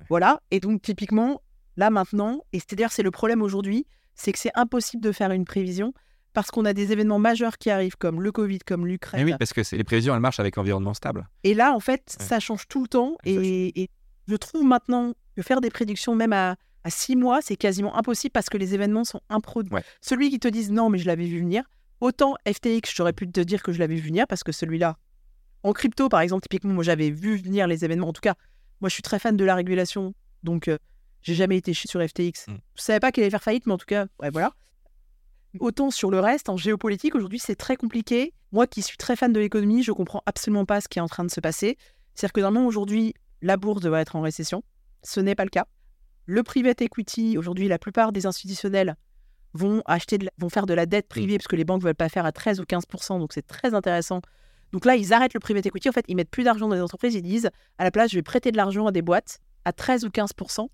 Voilà. 0.10 0.42
Et 0.52 0.60
donc, 0.60 0.82
typiquement, 0.82 1.42
là 1.78 1.90
maintenant, 1.90 2.42
et 2.54 2.60
c'est-à-dire, 2.60 2.92
c'est 2.92 3.04
le 3.04 3.12
problème 3.12 3.42
aujourd'hui, 3.42 3.86
c'est 4.14 4.32
que 4.32 4.40
c'est 4.40 4.52
impossible 4.56 5.04
de 5.04 5.12
faire 5.12 5.32
une 5.32 5.46
prévision 5.46 5.94
parce 6.36 6.52
qu'on 6.52 6.66
a 6.66 6.74
des 6.74 6.92
événements 6.92 7.18
majeurs 7.18 7.58
qui 7.58 7.72
arrivent, 7.72 7.96
comme 7.98 8.22
le 8.22 8.32
Covid, 8.32 8.60
comme 8.60 8.86
l'Ukraine. 8.86 9.22
Eh 9.22 9.32
oui, 9.32 9.36
parce 9.40 9.54
que 9.54 9.62
les 9.76 9.84
prévisions, 9.84 10.14
elles 10.14 10.20
marchent 10.20 10.40
avec 10.40 10.58
environnement 10.60 10.94
stable. 10.94 11.28
Et 11.44 11.56
là, 11.56 11.74
en 11.74 11.80
fait, 11.80 12.16
Ouais. 12.20 12.26
ça 12.26 12.40
change 12.40 12.68
tout 12.68 12.84
le 12.84 12.88
temps. 12.88 13.18
Et, 13.24 13.82
et 13.82 13.90
je 14.28 14.36
trouve 14.36 14.64
maintenant 14.64 15.14
que 15.36 15.42
faire 15.42 15.62
des 15.62 15.72
prédictions, 15.72 16.14
même 16.14 16.34
à, 16.34 16.56
à 16.84 16.90
six 16.92 17.16
mois, 17.16 17.40
c'est 17.42 17.56
quasiment 17.56 17.96
impossible 17.98 18.32
parce 18.32 18.50
que 18.50 18.58
les 18.58 18.76
événements 18.76 19.04
sont 19.06 19.22
improduits. 19.30 19.74
Ouais. 19.74 19.84
Celui 20.02 20.30
qui 20.30 20.40
te 20.40 20.48
dise 20.48 20.72
non, 20.72 20.90
mais 20.90 21.00
je 21.00 21.08
l'avais 21.08 21.26
vu 21.26 21.40
venir, 21.40 21.64
autant 22.02 22.36
FTX, 22.48 22.94
j'aurais 22.96 23.14
pu 23.14 23.28
te 23.32 23.40
dire 23.40 23.64
que 23.64 23.72
je 23.72 23.80
l'avais 23.80 23.96
vu 23.96 24.08
venir 24.10 24.28
parce 24.28 24.44
que 24.44 24.52
celui-là, 24.52 24.98
en 25.64 25.74
crypto, 25.74 26.10
par 26.10 26.20
exemple, 26.20 26.44
typiquement, 26.44 26.74
moi, 26.74 26.84
j'avais 26.84 27.10
vu 27.10 27.38
venir 27.38 27.66
les 27.68 27.84
événements. 27.86 28.10
En 28.10 28.14
tout 28.14 28.22
cas, 28.22 28.36
moi, 28.82 28.90
je 28.90 28.94
suis 28.94 29.02
très 29.04 29.18
fan 29.20 29.36
de 29.36 29.44
la 29.46 29.56
régulation. 29.56 30.14
Donc, 30.44 30.68
euh, 30.68 30.78
j'ai 31.22 31.34
jamais 31.34 31.58
été 31.58 31.74
sur 31.74 32.00
FTX. 32.08 32.48
Mm. 32.48 32.58
Je 32.76 32.82
savais 32.84 33.00
pas 33.00 33.12
qu'elle 33.12 33.24
allait 33.24 33.32
faire 33.32 33.42
faillite, 33.42 33.66
mais 33.66 33.74
en 33.74 33.78
tout 33.78 33.88
cas, 33.88 34.06
ouais, 34.22 34.30
voilà. 34.30 34.54
Autant 35.60 35.92
sur 35.92 36.12
le 36.12 36.20
reste, 36.20 36.50
en 36.50 36.58
géopolitique, 36.58 37.16
aujourd'hui, 37.16 37.40
c'est 37.40 37.56
très 37.56 37.76
compliqué. 37.76 38.34
Moi 38.52 38.68
qui 38.68 38.82
suis 38.82 38.98
très 38.98 39.16
fan 39.16 39.32
de 39.32 39.40
l'économie, 39.40 39.84
je 39.84 39.92
comprends 39.92 40.22
absolument 40.26 40.66
pas 40.66 40.82
ce 40.82 40.88
qui 40.88 41.00
est 41.00 41.02
en 41.02 41.08
train 41.08 41.24
de 41.24 41.32
se 41.32 41.40
passer. 41.40 41.78
C'est-à-dire 42.14 42.34
que 42.34 42.42
normalement, 42.42 42.68
aujourd'hui, 42.68 43.14
la 43.42 43.58
bourse 43.58 43.82
devrait 43.82 44.02
être 44.02 44.16
en 44.16 44.22
récession. 44.22 44.64
Ce 45.04 45.20
n'est 45.20 45.36
pas 45.36 45.44
le 45.44 45.50
cas. 45.50 45.66
Le 46.26 46.42
private 46.44 46.82
equity, 46.82 47.38
aujourd'hui, 47.38 47.68
la 47.68 47.78
plupart 47.78 48.12
des 48.12 48.26
institutionnels 48.26 48.96
vont, 49.54 49.82
acheter 49.86 50.18
de 50.18 50.26
la- 50.26 50.32
vont 50.38 50.50
faire 50.50 50.66
de 50.66 50.74
la 50.74 50.86
dette 50.86 51.08
privée 51.08 51.38
parce 51.38 51.48
que 51.48 51.56
les 51.56 51.64
banques 51.64 51.82
ne 51.82 51.86
veulent 51.86 51.96
pas 51.96 52.10
faire 52.10 52.26
à 52.26 52.32
13 52.32 52.60
ou 52.60 52.66
15 52.66 52.84
donc 53.10 53.34
c'est 53.34 53.46
très 53.46 53.74
intéressant. 53.74 54.22
Donc 54.72 54.86
là, 54.86 54.96
ils 54.96 55.14
arrêtent 55.14 55.34
le 55.34 55.40
private 55.40 55.66
equity. 55.66 55.88
En 55.88 55.94
fait, 55.94 56.06
ils 56.08 56.16
mettent 56.16 56.30
plus 56.30 56.44
d'argent 56.44 56.68
dans 56.68 56.76
les 56.76 56.82
entreprises. 56.82 57.14
Ils 57.16 57.22
disent, 57.22 57.50
à 57.78 57.84
la 57.84 57.92
place, 57.92 58.12
je 58.12 58.16
vais 58.18 58.24
prêter 58.24 58.52
de 58.52 58.58
l'argent 58.58 58.88
à 58.88 58.92
des 58.92 59.02
boîtes 59.02 59.40
à 59.64 59.72
13 59.72 60.04
ou 60.06 60.10
15% 60.10 60.70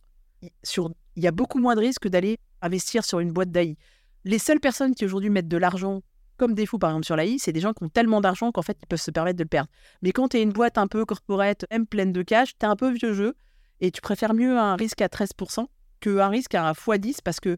sur, 0.64 0.92
Il 1.16 1.24
y 1.24 1.28
a 1.28 1.32
beaucoup 1.32 1.60
moins 1.60 1.76
de 1.76 1.82
risques 1.82 2.08
d'aller 2.08 2.40
investir 2.62 3.06
sur 3.06 3.20
une 3.20 3.32
boîte 3.32 3.52
d'AI. 3.52 3.78
Les 4.24 4.40
seules 4.40 4.60
personnes 4.60 4.94
qui 4.94 5.06
aujourd'hui 5.06 5.30
mettent 5.30 5.48
de 5.48 5.58
l'argent 5.58 6.02
comme 6.38 6.56
des 6.56 6.66
fous, 6.66 6.80
par 6.80 6.90
exemple, 6.90 7.06
sur 7.06 7.16
l'AI, 7.16 7.38
c'est 7.38 7.52
des 7.52 7.60
gens 7.60 7.72
qui 7.72 7.84
ont 7.84 7.90
tellement 7.90 8.20
d'argent 8.20 8.52
qu'en 8.52 8.64
fait, 8.64 8.76
ils 8.82 8.88
peuvent 8.88 9.00
se 9.00 9.12
permettre 9.12 9.38
de 9.38 9.44
le 9.44 9.48
perdre. 9.48 9.70
Mais 10.02 10.12
quand 10.12 10.30
tu 10.30 10.38
es 10.38 10.42
une 10.42 10.52
boîte 10.52 10.80
un 10.80 10.88
peu 10.88 11.06
corporate, 11.06 11.66
même 11.70 11.86
pleine 11.86 12.12
de 12.12 12.24
cash, 12.24 12.58
tu 12.58 12.66
es 12.66 12.70
un 12.70 12.76
peu 12.76 12.92
vieux 12.92 13.14
jeu 13.14 13.36
et 13.80 13.92
tu 13.92 14.02
préfères 14.02 14.34
mieux 14.34 14.58
un 14.58 14.76
risque 14.76 15.02
à 15.02 15.08
13% 15.08 15.68
qu'un 16.00 16.30
risque 16.30 16.56
à 16.56 16.72
x10 16.72 17.18
parce 17.24 17.40
que 17.40 17.58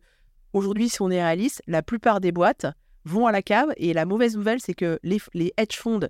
aujourd'hui, 0.52 0.90
si 0.90 1.02
on 1.02 1.10
est 1.10 1.24
réaliste, 1.24 1.62
la 1.66 1.82
plupart 1.82 2.20
des 2.20 2.34
boîtes 2.34 2.66
vont 3.06 3.26
à 3.26 3.32
la 3.32 3.42
cave 3.42 3.72
et 3.78 3.94
la 3.94 4.06
mauvaise 4.06 4.36
nouvelle, 4.36 4.60
c'est 4.60 4.74
que 4.74 5.00
les, 5.04 5.54
hedge 5.58 5.78
funds 5.78 6.10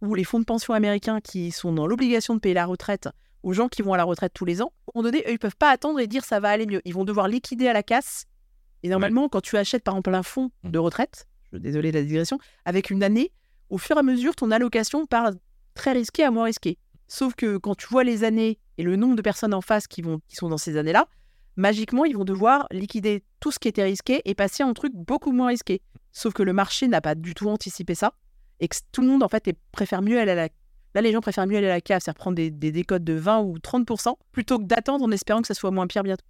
ou 0.00 0.14
les 0.14 0.24
fonds 0.24 0.40
de 0.40 0.44
pension 0.44 0.74
américains 0.74 1.20
qui 1.20 1.52
sont 1.52 1.72
dans 1.72 1.86
l'obligation 1.86 2.34
de 2.34 2.40
payer 2.40 2.54
la 2.54 2.66
retraite 2.66 3.08
aux 3.44 3.52
gens 3.52 3.68
qui 3.68 3.82
vont 3.82 3.92
à 3.92 3.96
la 3.96 4.04
retraite 4.04 4.32
tous 4.34 4.44
les 4.44 4.60
ans, 4.60 4.72
moment 4.92 5.04
donné, 5.04 5.22
eux, 5.28 5.32
ils 5.32 5.38
peuvent 5.38 5.56
pas 5.56 5.70
attendre 5.70 6.00
et 6.00 6.08
dire 6.08 6.24
ça 6.24 6.40
va 6.40 6.50
aller 6.50 6.66
mieux. 6.66 6.82
Ils 6.84 6.94
vont 6.94 7.04
devoir 7.04 7.28
liquider 7.28 7.68
à 7.68 7.72
la 7.72 7.84
casse. 7.84 8.26
Et 8.82 8.88
normalement, 8.88 9.28
quand 9.28 9.40
tu 9.40 9.56
achètes 9.56 9.82
par 9.84 9.94
exemple 9.94 10.14
un 10.14 10.22
fonds 10.22 10.50
Mm. 10.64 10.70
de 10.70 10.78
retraite, 10.78 11.26
je 11.50 11.56
suis 11.56 11.62
désolé 11.62 11.90
de 11.92 11.98
la 11.98 12.04
digression, 12.04 12.38
avec 12.64 12.90
une 12.90 13.02
année, 13.02 13.32
au 13.70 13.78
fur 13.78 13.96
et 13.96 14.00
à 14.00 14.02
mesure, 14.02 14.34
ton 14.36 14.50
allocation 14.50 15.06
part 15.06 15.32
très 15.74 15.92
risquée 15.92 16.24
à 16.24 16.30
moins 16.30 16.44
risquée. 16.44 16.78
Sauf 17.06 17.34
que 17.34 17.56
quand 17.56 17.74
tu 17.74 17.86
vois 17.88 18.04
les 18.04 18.24
années 18.24 18.58
et 18.76 18.82
le 18.82 18.96
nombre 18.96 19.16
de 19.16 19.22
personnes 19.22 19.54
en 19.54 19.60
face 19.60 19.86
qui, 19.86 20.02
vont, 20.02 20.20
qui 20.28 20.36
sont 20.36 20.48
dans 20.48 20.58
ces 20.58 20.76
années-là, 20.76 21.06
magiquement, 21.56 22.04
ils 22.04 22.16
vont 22.16 22.24
devoir 22.24 22.66
liquider 22.70 23.24
tout 23.40 23.50
ce 23.50 23.58
qui 23.58 23.68
était 23.68 23.82
risqué 23.84 24.20
et 24.24 24.34
passer 24.34 24.62
à 24.62 24.66
un 24.66 24.74
truc 24.74 24.92
beaucoup 24.94 25.32
moins 25.32 25.48
risqué. 25.48 25.80
Sauf 26.12 26.32
que 26.34 26.42
le 26.42 26.52
marché 26.52 26.86
n'a 26.88 27.00
pas 27.00 27.14
du 27.14 27.34
tout 27.34 27.48
anticipé 27.48 27.94
ça 27.94 28.12
et 28.60 28.68
que 28.68 28.76
tout 28.92 29.00
le 29.02 29.08
monde, 29.08 29.22
en 29.22 29.28
fait, 29.28 29.48
préfère 29.72 30.02
mieux 30.02 30.18
aller 30.20 30.32
à 30.32 30.34
la... 30.34 30.48
Là, 30.94 31.02
les 31.02 31.12
gens 31.12 31.20
préfèrent 31.20 31.46
mieux 31.46 31.58
aller 31.58 31.66
à 31.66 31.74
la 31.74 31.80
cave, 31.80 32.00
c'est-à-dire 32.02 32.18
prendre 32.18 32.36
des, 32.36 32.50
des 32.50 32.72
décotes 32.72 33.04
de 33.04 33.12
20 33.14 33.40
ou 33.40 33.58
30% 33.58 34.14
plutôt 34.32 34.58
que 34.58 34.64
d'attendre 34.64 35.04
en 35.04 35.10
espérant 35.10 35.40
que 35.42 35.46
ça 35.46 35.54
soit 35.54 35.70
moins 35.70 35.86
pire 35.86 36.02
bientôt. 36.02 36.24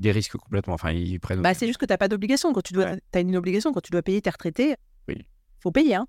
Des 0.00 0.10
risques 0.12 0.36
complètement. 0.36 0.74
Enfin, 0.74 0.90
ils 0.92 1.20
prennent. 1.20 1.42
Bah, 1.42 1.54
c'est 1.54 1.66
juste 1.66 1.78
que 1.78 1.84
tu 1.86 1.92
n'as 1.92 1.98
pas 1.98 2.08
d'obligation. 2.08 2.52
Quand 2.52 2.62
tu 2.62 2.72
dois, 2.72 2.86
Ouais. 2.86 3.00
as 3.14 3.20
une 3.20 3.36
obligation, 3.36 3.72
quand 3.72 3.80
tu 3.82 3.92
dois 3.92 4.02
payer 4.02 4.20
tes 4.22 4.30
retraités, 4.30 4.74
Oui. 5.08 5.26
faut 5.60 5.70
payer. 5.70 5.94
Hein. 5.96 6.06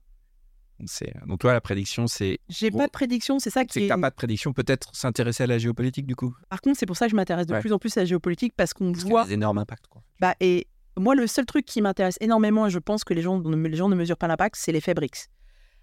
C'est- 0.85 1.13
Donc, 1.27 1.39
toi, 1.41 1.53
la 1.53 1.61
prédiction, 1.61 2.07
c'est 2.07 2.39
J'ai 2.49 2.71
pas 2.71 2.87
de 2.87 2.91
prédiction, 2.91 3.37
c'est 3.37 3.51
ça 3.51 3.59
c'est 3.61 3.65
qui 3.67 3.79
que 3.81 3.83
est... 3.85 3.87
t'as 3.89 3.99
pas 3.99 4.09
de 4.09 4.15
prédiction, 4.15 4.51
peut-être 4.51 4.95
s'intéresser 4.95 5.43
à 5.43 5.47
la 5.47 5.59
géopolitique 5.59 6.07
du 6.07 6.15
coup. 6.15 6.33
Par 6.49 6.59
contre, 6.61 6.79
c'est 6.79 6.87
pour 6.87 6.97
ça 6.97 7.05
que 7.05 7.11
je 7.11 7.15
m'intéresse 7.15 7.45
de 7.45 7.53
Ouais. 7.53 7.59
plus 7.59 7.71
en 7.71 7.77
plus 7.77 7.95
à 7.97 7.99
la 8.01 8.05
géopolitique 8.05 8.53
parce 8.57 8.73
qu'on 8.73 8.91
voit. 8.93 9.21
a 9.23 9.25
des 9.27 9.33
énormes 9.33 9.59
impacts. 9.59 9.85
Quoi. 9.87 10.01
Bah, 10.19 10.33
et 10.39 10.65
moi, 10.97 11.13
le 11.13 11.27
seul 11.27 11.45
truc 11.45 11.65
qui 11.65 11.81
m'intéresse 11.83 12.17
énormément, 12.19 12.65
et 12.65 12.69
je 12.71 12.79
pense 12.79 13.03
que 13.03 13.13
les 13.13 13.21
gens, 13.21 13.39
ne- 13.39 13.67
les 13.67 13.75
gens 13.77 13.89
ne 13.89 13.95
mesurent 13.95 14.17
pas 14.17 14.27
l'impact, 14.27 14.55
c'est 14.57 14.71
l'effet 14.71 14.93
BRICS. 14.95 15.27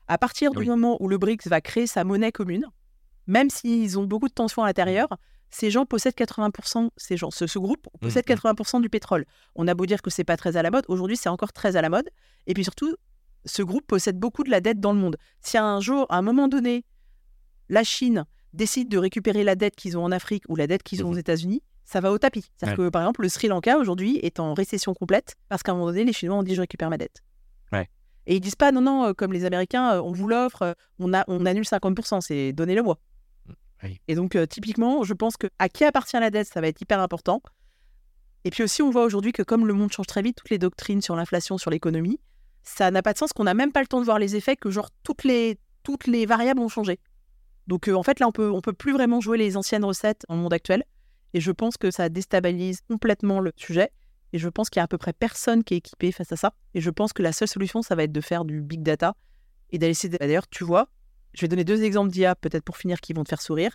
À 0.08 0.18
partir 0.18 0.50
du 0.50 0.58
Oui. 0.60 0.66
moment 0.66 0.96
où 1.00 1.08
le 1.08 1.16
BRICS 1.18 1.46
va 1.48 1.60
créer 1.60 1.86
sa 1.86 2.02
monnaie 2.02 2.32
commune, 2.32 2.64
même 3.28 3.50
s'ils 3.50 3.98
ont 4.00 4.04
beaucoup 4.04 4.28
de 4.28 4.32
tensions 4.34 4.62
à 4.64 4.66
l'intérieur, 4.66 5.08
ces 5.50 5.70
gens 5.70 5.86
possèdent 5.86 6.14
80%, 6.14 6.90
ces 6.96 7.16
gens, 7.16 7.30
ce, 7.30 7.46
ce 7.46 7.58
groupe 7.58 7.88
possède 8.00 8.24
Mhm. 8.28 8.36
80% 8.36 8.80
du 8.80 8.88
pétrole. 8.90 9.24
On 9.54 9.66
a 9.68 9.74
beau 9.74 9.86
dire 9.86 10.02
que 10.02 10.10
c'est 10.10 10.24
pas 10.24 10.36
très 10.36 10.56
à 10.56 10.62
la 10.62 10.70
mode, 10.70 10.84
aujourd'hui 10.88 11.16
c'est 11.16 11.28
encore 11.28 11.52
très 11.52 11.76
à 11.76 11.82
la 11.82 11.88
mode. 11.88 12.08
Et 12.46 12.54
puis 12.54 12.64
surtout, 12.64 12.94
ce 13.44 13.62
groupe 13.62 13.86
possède 13.86 14.18
beaucoup 14.18 14.44
de 14.44 14.50
la 14.50 14.60
dette 14.60 14.80
dans 14.80 14.92
le 14.92 14.98
monde. 14.98 15.16
Si 15.40 15.56
un 15.58 15.80
jour, 15.80 16.06
à 16.10 16.18
un 16.18 16.22
moment 16.22 16.48
donné, 16.48 16.84
la 17.68 17.84
Chine 17.84 18.24
décide 18.52 18.88
de 18.88 18.98
récupérer 18.98 19.44
la 19.44 19.54
dette 19.54 19.76
qu'ils 19.76 19.96
ont 19.98 20.04
en 20.04 20.12
Afrique 20.12 20.44
ou 20.48 20.56
la 20.56 20.66
dette 20.66 20.82
qu'ils 20.82 21.04
ont 21.04 21.08
aux 21.08 21.12
Mhm. 21.14 21.18
États-Unis, 21.20 21.62
ça 21.84 22.00
va 22.00 22.12
au 22.12 22.18
tapis. 22.18 22.44
C'est-à-dire 22.56 22.76
que, 22.76 22.88
par 22.90 23.02
exemple, 23.02 23.22
le 23.22 23.28
Sri 23.30 23.48
Lanka, 23.48 23.78
aujourd'hui, 23.78 24.18
est 24.22 24.40
en 24.40 24.52
récession 24.54 24.92
complète 24.94 25.36
parce 25.48 25.62
qu'à 25.62 25.72
un 25.72 25.74
moment 25.76 25.86
donné, 25.88 26.04
les 26.04 26.12
Chinois 26.12 26.36
ont 26.36 26.42
dit 26.42 26.54
je 26.54 26.60
récupère 26.60 26.90
ma 26.90 26.98
dette. 26.98 27.22
Ouais. 27.72 27.88
Et 28.26 28.36
ils 28.36 28.40
disent 28.40 28.56
pas 28.56 28.72
non, 28.72 28.82
non, 28.82 29.06
euh, 29.06 29.12
comme 29.14 29.32
les 29.32 29.44
Américains, 29.46 29.94
euh, 29.94 30.02
on 30.02 30.12
vous 30.12 30.28
l'offre, 30.28 30.60
euh, 30.62 30.72
on, 30.98 31.14
a, 31.14 31.24
on 31.28 31.46
annule 31.46 31.64
50%, 31.64 32.20
c'est 32.20 32.52
donnez-le-moi. 32.52 32.98
Et 34.08 34.14
donc, 34.14 34.34
euh, 34.34 34.46
typiquement, 34.46 35.04
je 35.04 35.14
pense 35.14 35.36
que 35.36 35.46
à 35.58 35.68
qui 35.68 35.84
appartient 35.84 36.18
la 36.18 36.30
dette, 36.30 36.48
ça 36.48 36.60
va 36.60 36.68
être 36.68 36.80
hyper 36.80 37.00
important. 37.00 37.42
Et 38.44 38.50
puis 38.50 38.62
aussi, 38.62 38.82
on 38.82 38.90
voit 38.90 39.04
aujourd'hui 39.04 39.32
que 39.32 39.42
comme 39.42 39.66
le 39.66 39.74
monde 39.74 39.92
change 39.92 40.06
très 40.06 40.22
vite, 40.22 40.36
toutes 40.36 40.50
les 40.50 40.58
doctrines 40.58 41.02
sur 41.02 41.16
l'inflation, 41.16 41.58
sur 41.58 41.70
l'économie, 41.70 42.18
ça 42.62 42.90
n'a 42.90 43.02
pas 43.02 43.12
de 43.12 43.18
sens 43.18 43.32
qu'on 43.32 43.44
n'a 43.44 43.54
même 43.54 43.72
pas 43.72 43.80
le 43.80 43.86
temps 43.86 44.00
de 44.00 44.04
voir 44.04 44.18
les 44.18 44.36
effets, 44.36 44.56
que 44.56 44.70
genre 44.70 44.90
toutes 45.02 45.24
les, 45.24 45.58
toutes 45.82 46.06
les 46.06 46.26
variables 46.26 46.60
ont 46.60 46.68
changé. 46.68 46.98
Donc 47.66 47.88
euh, 47.88 47.94
en 47.94 48.02
fait, 48.02 48.20
là, 48.20 48.28
on 48.28 48.32
peut, 48.32 48.50
on 48.50 48.60
peut 48.60 48.72
plus 48.72 48.92
vraiment 48.92 49.20
jouer 49.20 49.38
les 49.38 49.56
anciennes 49.56 49.84
recettes 49.84 50.24
dans 50.28 50.36
le 50.36 50.42
monde 50.42 50.52
actuel. 50.52 50.84
Et 51.34 51.40
je 51.40 51.52
pense 51.52 51.76
que 51.76 51.90
ça 51.90 52.08
déstabilise 52.08 52.80
complètement 52.88 53.40
le 53.40 53.52
sujet. 53.56 53.90
Et 54.32 54.38
je 54.38 54.48
pense 54.48 54.70
qu'il 54.70 54.80
y 54.80 54.82
a 54.82 54.84
à 54.84 54.88
peu 54.88 54.98
près 54.98 55.12
personne 55.12 55.64
qui 55.64 55.74
est 55.74 55.78
équipé 55.78 56.12
face 56.12 56.32
à 56.32 56.36
ça. 56.36 56.54
Et 56.74 56.80
je 56.80 56.90
pense 56.90 57.12
que 57.12 57.22
la 57.22 57.32
seule 57.32 57.48
solution, 57.48 57.82
ça 57.82 57.94
va 57.94 58.04
être 58.04 58.12
de 58.12 58.20
faire 58.20 58.44
du 58.44 58.60
big 58.60 58.82
data 58.82 59.14
et 59.70 59.78
d'aller 59.78 59.92
essayer. 59.92 60.16
D'ailleurs, 60.18 60.48
tu 60.48 60.64
vois, 60.64 60.88
je 61.34 61.42
vais 61.42 61.48
donner 61.48 61.64
deux 61.64 61.82
exemples 61.82 62.10
d'IA, 62.10 62.34
peut-être 62.34 62.64
pour 62.64 62.76
finir, 62.76 63.00
qui 63.00 63.12
vont 63.12 63.24
te 63.24 63.28
faire 63.28 63.42
sourire. 63.42 63.72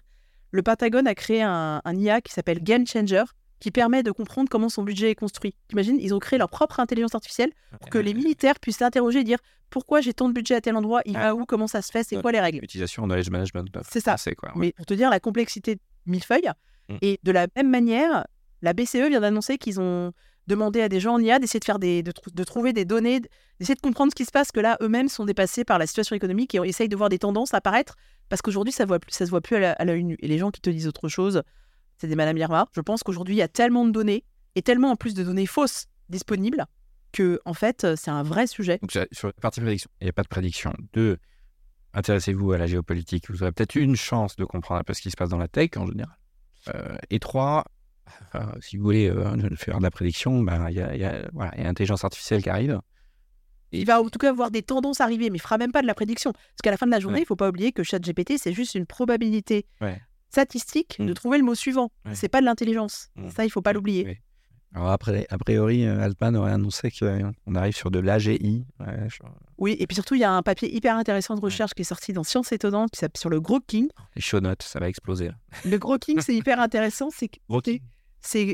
le 0.51 0.61
Pentagone 0.63 1.07
a 1.07 1.15
créé 1.15 1.41
un, 1.41 1.81
un 1.83 1.95
IA 1.95 2.21
qui 2.21 2.33
s'appelle 2.33 2.61
Game 2.61 2.85
Changer, 2.85 3.23
qui 3.59 3.71
permet 3.71 4.03
de 4.03 4.11
comprendre 4.11 4.49
comment 4.49 4.67
son 4.67 4.83
budget 4.83 5.11
est 5.11 5.15
construit. 5.15 5.55
T'imagines, 5.69 5.97
ils 5.97 6.13
ont 6.13 6.19
créé 6.19 6.37
leur 6.37 6.49
propre 6.49 6.81
intelligence 6.81 7.15
artificielle 7.15 7.51
pour 7.79 7.89
que 7.89 7.97
les 7.97 8.13
militaires 8.13 8.59
puissent 8.59 8.79
s'interroger 8.79 9.19
et 9.19 9.23
dire 9.23 9.39
pourquoi 9.69 10.01
j'ai 10.01 10.13
tant 10.13 10.27
de 10.27 10.33
budget 10.33 10.55
à 10.55 10.61
tel 10.61 10.75
endroit, 10.75 11.01
il 11.05 11.13
va 11.13 11.33
où, 11.33 11.45
comment 11.45 11.67
ça 11.67 11.81
se 11.81 11.89
fait, 11.89 12.03
c'est 12.03 12.21
quoi 12.21 12.33
les 12.33 12.41
règles? 12.41 12.59
Utilisation 12.61 13.05
knowledge 13.05 13.29
management. 13.29 13.65
C'est 13.89 14.01
ça. 14.01 14.17
Quoi. 14.37 14.49
ouais. 14.49 14.55
Mais 14.57 14.71
pour 14.73 14.85
te 14.85 14.93
dire 14.93 15.09
la 15.09 15.21
complexité 15.21 15.75
de 15.75 15.81
Millefeuille. 16.05 16.51
Mm. 16.89 16.97
Et 17.01 17.19
de 17.23 17.31
la 17.31 17.47
même 17.55 17.69
manière, 17.69 18.27
la 18.61 18.73
BCE 18.73 19.07
vient 19.07 19.21
d'annoncer 19.21 19.57
qu'ils 19.57 19.79
ont 19.79 20.11
demandé 20.47 20.81
à 20.81 20.89
des 20.89 20.99
gens 20.99 21.13
en 21.13 21.19
IA 21.19 21.39
d'essayer 21.39 21.59
de 21.59 21.65
faire 21.65 21.79
des, 21.79 22.03
de, 22.03 22.11
trou- 22.11 22.31
de 22.31 22.43
trouver 22.43 22.73
des 22.73 22.85
données, 22.85 23.21
d'essayer 23.59 23.75
de 23.75 23.81
comprendre 23.81 24.11
ce 24.11 24.15
qui 24.15 24.25
se 24.25 24.31
passe, 24.31 24.51
que 24.51 24.59
là, 24.59 24.77
eux-mêmes 24.81 25.07
sont 25.09 25.25
dépassés 25.25 25.63
par 25.63 25.79
la 25.79 25.87
situation 25.87 26.15
économique 26.15 26.53
et 26.55 26.59
on 26.59 26.63
essaye 26.63 26.89
de 26.89 26.95
voir 26.95 27.09
des 27.09 27.19
tendances 27.19 27.53
apparaître 27.53 27.95
parce 28.29 28.41
qu'aujourd'hui, 28.41 28.73
ça, 28.73 28.85
ça 29.09 29.25
se 29.25 29.29
voit 29.29 29.41
plus 29.41 29.57
à 29.57 29.85
l'œil 29.85 30.03
nu. 30.03 30.17
Et 30.19 30.27
les 30.27 30.37
gens 30.37 30.51
qui 30.51 30.61
te 30.61 30.69
disent 30.69 30.87
autre 30.87 31.07
chose, 31.07 31.43
c'est 31.97 32.07
des 32.07 32.15
Madame 32.15 32.37
Irma. 32.37 32.67
Je 32.73 32.81
pense 32.81 33.03
qu'aujourd'hui, 33.03 33.35
il 33.35 33.37
y 33.39 33.43
a 33.43 33.47
tellement 33.47 33.85
de 33.85 33.91
données 33.91 34.25
et 34.55 34.61
tellement 34.61 34.91
en 34.91 34.95
plus 34.95 35.13
de 35.13 35.23
données 35.23 35.45
fausses 35.45 35.85
disponibles 36.09 36.65
que, 37.11 37.39
en 37.45 37.53
fait, 37.53 37.95
c'est 37.95 38.11
un 38.11 38.23
vrai 38.23 38.47
sujet. 38.47 38.79
Donc, 38.81 38.91
sur 39.11 39.27
la 39.27 39.33
partie 39.33 39.61
prédiction, 39.61 39.89
il 40.01 40.05
n'y 40.05 40.09
a 40.09 40.13
pas 40.13 40.23
de 40.23 40.27
prédiction. 40.27 40.73
Deux, 40.93 41.17
intéressez-vous 41.93 42.51
à 42.53 42.57
la 42.57 42.67
géopolitique. 42.67 43.29
Vous 43.29 43.43
aurez 43.43 43.51
peut-être 43.51 43.75
une 43.75 43.95
chance 43.95 44.35
de 44.35 44.45
comprendre 44.45 44.81
un 44.81 44.83
peu 44.83 44.93
ce 44.93 45.01
qui 45.01 45.11
se 45.11 45.15
passe 45.15 45.29
dans 45.29 45.37
la 45.37 45.47
tech 45.47 45.69
en 45.77 45.85
général. 45.85 46.17
Euh, 46.73 46.95
et 47.09 47.19
trois, 47.19 47.65
si 48.61 48.77
vous 48.77 48.83
voulez 48.83 49.09
euh, 49.09 49.55
faire 49.55 49.77
de 49.77 49.83
la 49.83 49.91
prédiction, 49.91 50.41
ben, 50.43 50.69
il 50.69 50.75
y, 50.75 50.81
a, 50.81 50.95
il 50.95 51.01
y 51.01 51.05
a- 51.05 51.29
voilà, 51.33 51.51
il 51.55 51.59
y 51.59 51.61
a 51.61 51.65
l'intelligence 51.65 52.03
artificielle 52.03 52.41
qui 52.43 52.49
arrive. 52.49 52.79
Il 53.71 53.85
va 53.85 54.01
en 54.01 54.09
tout 54.09 54.19
cas 54.19 54.31
voir 54.31 54.51
des 54.51 54.61
tendances 54.61 55.01
arriver, 55.01 55.29
mais 55.31 55.37
il 55.37 55.41
fera 55.41 55.57
même 55.57 55.71
pas 55.71 55.81
de 55.81 55.87
la 55.87 55.95
prédiction. 55.95 56.31
Parce 56.31 56.61
qu'à 56.63 56.69
la 56.71 56.77
fin 56.77 56.85
de 56.85 56.91
la 56.91 56.99
journée, 56.99 57.17
Ouais. 57.17 57.23
il 57.23 57.25
faut 57.25 57.35
pas 57.35 57.49
oublier 57.49 57.71
que 57.71 57.81
ChatGPT, 57.83 58.37
c'est 58.37 58.53
juste 58.53 58.75
une 58.75 58.85
probabilité 58.85 59.65
Ouais. 59.81 59.99
statistique 60.29 60.97
de 60.99 61.11
Mm. 61.11 61.13
trouver 61.15 61.37
le 61.39 61.43
mot 61.43 61.55
suivant. 61.55 61.91
Ouais. 62.05 62.13
C'est 62.15 62.29
pas 62.29 62.39
de 62.41 62.45
l'intelligence. 62.45 63.09
Mm. 63.15 63.29
Ça, 63.31 63.45
il 63.45 63.49
faut 63.49 63.61
pas 63.63 63.73
l'oublier. 63.73 64.21
Alors 64.75 64.89
après, 64.89 65.27
a 65.29 65.37
priori, 65.37 65.85
euh, 65.85 65.99
Altman 66.01 66.35
aurait 66.35 66.51
annoncé 66.51 66.89
qu'on 66.91 67.55
arrive 67.55 67.75
sur 67.75 67.91
de 67.91 67.99
l'AGI. 67.99 68.65
Ouais, 68.79 69.07
je- 69.07 69.19
Oui, 69.59 69.75
et 69.79 69.85
puis 69.85 69.93
surtout, 69.95 70.15
il 70.15 70.21
y 70.21 70.23
a 70.23 70.31
un 70.31 70.41
papier 70.41 70.73
hyper 70.75 70.97
intéressant 70.97 71.35
de 71.35 71.41
recherche 71.41 71.73
qui 71.75 71.81
est 71.83 71.85
sorti 71.85 72.11
dans 72.11 72.23
Science 72.23 72.51
étonnante, 72.51 72.89
qui 72.91 72.99
s'appelle 72.99 73.19
sur 73.19 73.29
le 73.29 73.39
gros 73.39 73.59
king. 73.59 73.87
Les 74.15 74.21
show 74.21 74.39
notes, 74.39 74.63
ça 74.63 74.79
va 74.79 74.89
exploser. 74.89 75.27
là. 75.27 75.33
Le 75.65 75.77
gros 75.77 75.97
king, 75.99 76.19
c'est 76.21 76.33
hyper 76.35 76.59
intéressant. 76.59 77.09
C'est 77.11 77.29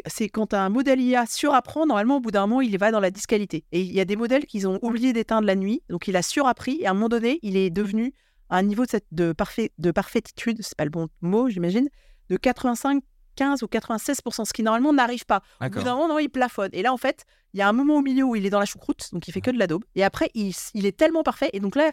c'est- 0.07 0.29
quand 0.29 0.53
un 0.55 0.67
modèle 0.69 0.99
IA 0.99 1.25
surapprend, 1.27 1.85
normalement, 1.85 2.17
au 2.17 2.19
bout 2.19 2.31
d'un 2.31 2.47
moment, 2.47 2.59
il 2.61 2.75
va 2.79 2.91
dans 2.91 2.99
la 2.99 3.11
disqualité. 3.11 3.65
Et 3.71 3.81
il 3.81 3.93
y 3.93 3.99
a 3.99 4.05
des 4.05 4.15
modèles 4.15 4.45
qui 4.45 4.65
ont 4.65 4.79
oublié 4.81 5.13
d'éteindre 5.13 5.45
la 5.45 5.55
nuit, 5.55 5.83
donc 5.89 6.07
il 6.07 6.15
a 6.15 6.21
surappris, 6.23 6.79
et 6.81 6.87
à 6.87 6.91
un 6.91 6.93
moment 6.95 7.07
donné, 7.07 7.37
il 7.43 7.55
est 7.55 7.69
devenu 7.69 8.13
à 8.49 8.57
un 8.57 8.63
niveau 8.63 8.83
de, 8.85 8.89
cette, 8.89 9.05
de, 9.11 9.31
parfait, 9.31 9.71
de 9.77 9.91
parfaititude, 9.91 10.57
c'est 10.61 10.75
pas 10.75 10.85
le 10.85 10.89
bon 10.89 11.07
mot, 11.21 11.49
j'imagine, 11.49 11.87
de 12.29 12.35
85, 12.37 13.03
15 13.39 13.63
ou 13.63 13.67
96%, 13.67 14.45
ce 14.45 14.53
qui 14.53 14.63
normalement 14.63 14.91
n'arrive 14.93 15.25
pas. 15.25 15.41
Au 15.61 15.69
bout 15.69 15.83
d'un 15.83 15.95
moment, 15.95 16.07
non, 16.09 16.19
il 16.19 16.29
plafonne. 16.29 16.69
Et 16.73 16.81
là, 16.81 16.91
en 16.93 16.97
fait, 16.97 17.23
il 17.53 17.59
y 17.59 17.63
a 17.63 17.69
un 17.69 17.73
moment 17.73 17.95
au 17.97 18.01
milieu 18.01 18.23
où 18.25 18.35
il 18.35 18.45
est 18.45 18.49
dans 18.49 18.59
la 18.59 18.65
choucroute, 18.65 19.09
donc 19.13 19.27
il 19.27 19.31
fait 19.31 19.41
que 19.41 19.51
de 19.51 19.57
la 19.57 19.67
daube. 19.67 19.85
Et 19.95 20.03
après, 20.03 20.29
il, 20.33 20.53
il 20.73 20.85
est 20.85 20.95
tellement 20.97 21.23
parfait. 21.23 21.49
Et 21.53 21.59
donc 21.59 21.75
là, 21.75 21.91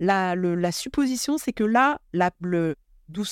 la, 0.00 0.34
le- 0.34 0.54
la 0.54 0.72
supposition, 0.72 1.38
c'est 1.38 1.52
que 1.52 1.64
là, 1.64 2.00
la, 2.12 2.30
le, 2.40 2.76
d'où 3.08 3.24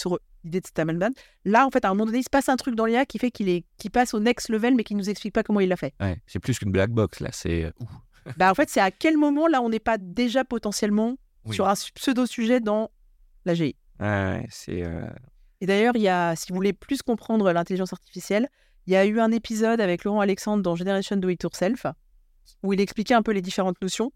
l'idée 0.44 0.60
de 0.60 0.66
Stamelman, 0.66 1.12
là, 1.46 1.66
en 1.66 1.70
fait, 1.70 1.84
à 1.86 1.88
un 1.88 1.94
moment 1.94 2.04
donné, 2.06 2.18
il 2.18 2.22
se 2.24 2.28
passe 2.30 2.48
un 2.50 2.56
truc 2.56 2.74
dans 2.74 2.84
l'IA 2.84 3.06
qui 3.06 3.18
fait 3.18 3.30
qu'il 3.30 3.48
est, 3.48 3.64
qui 3.78 3.88
passe 3.90 4.12
au 4.12 4.20
next 4.20 4.50
level, 4.50 4.74
mais 4.74 4.84
qui 4.84 4.94
nous 4.94 5.08
explique 5.08 5.32
pas 5.32 5.42
comment 5.42 5.60
il 5.60 5.68
l'a 5.70 5.76
fait. 5.76 5.94
Ouais, 6.00 6.20
c'est 6.26 6.38
plus 6.38 6.58
qu'une 6.58 6.70
black 6.70 6.90
box, 6.90 7.20
là. 7.20 7.30
C'est. 7.32 7.72
Ouh. 7.80 7.88
bah, 8.36 8.50
en 8.50 8.54
fait, 8.54 8.68
c'est 8.68 8.80
à 8.80 8.90
quel 8.90 9.16
moment, 9.16 9.46
là, 9.48 9.62
on 9.62 9.70
n'est 9.70 9.80
pas 9.80 9.96
déjà 9.98 10.44
potentiellement 10.44 11.16
Oui. 11.46 11.54
sur 11.54 11.66
un 11.66 11.74
pseudo-sujet 11.94 12.60
dans 12.60 12.90
la 13.46 13.54
GI. 13.54 13.74
Ouais, 14.00 14.06
ouais, 14.06 14.46
c'est. 14.50 14.82
euh, 14.82 15.06
Et 15.60 15.66
d'ailleurs, 15.66 15.94
il 15.96 16.02
y 16.02 16.08
a, 16.08 16.34
si 16.36 16.46
vous 16.50 16.54
voulez 16.56 16.72
plus 16.72 17.02
comprendre 17.02 17.50
l'intelligence 17.52 17.92
artificielle, 17.92 18.48
il 18.86 18.92
y 18.92 18.96
a 18.96 19.06
eu 19.06 19.18
un 19.20 19.30
épisode 19.32 19.80
avec 19.80 20.04
Laurent 20.04 20.20
Alexandre 20.20 20.62
dans 20.62 20.76
Generation 20.76 21.16
Do 21.16 21.28
It 21.28 21.42
Yourself 21.42 21.86
où 22.62 22.72
il 22.72 22.80
expliquait 22.80 23.14
un 23.14 23.22
peu 23.22 23.32
les 23.32 23.40
différentes 23.40 23.80
notions. 23.80 24.12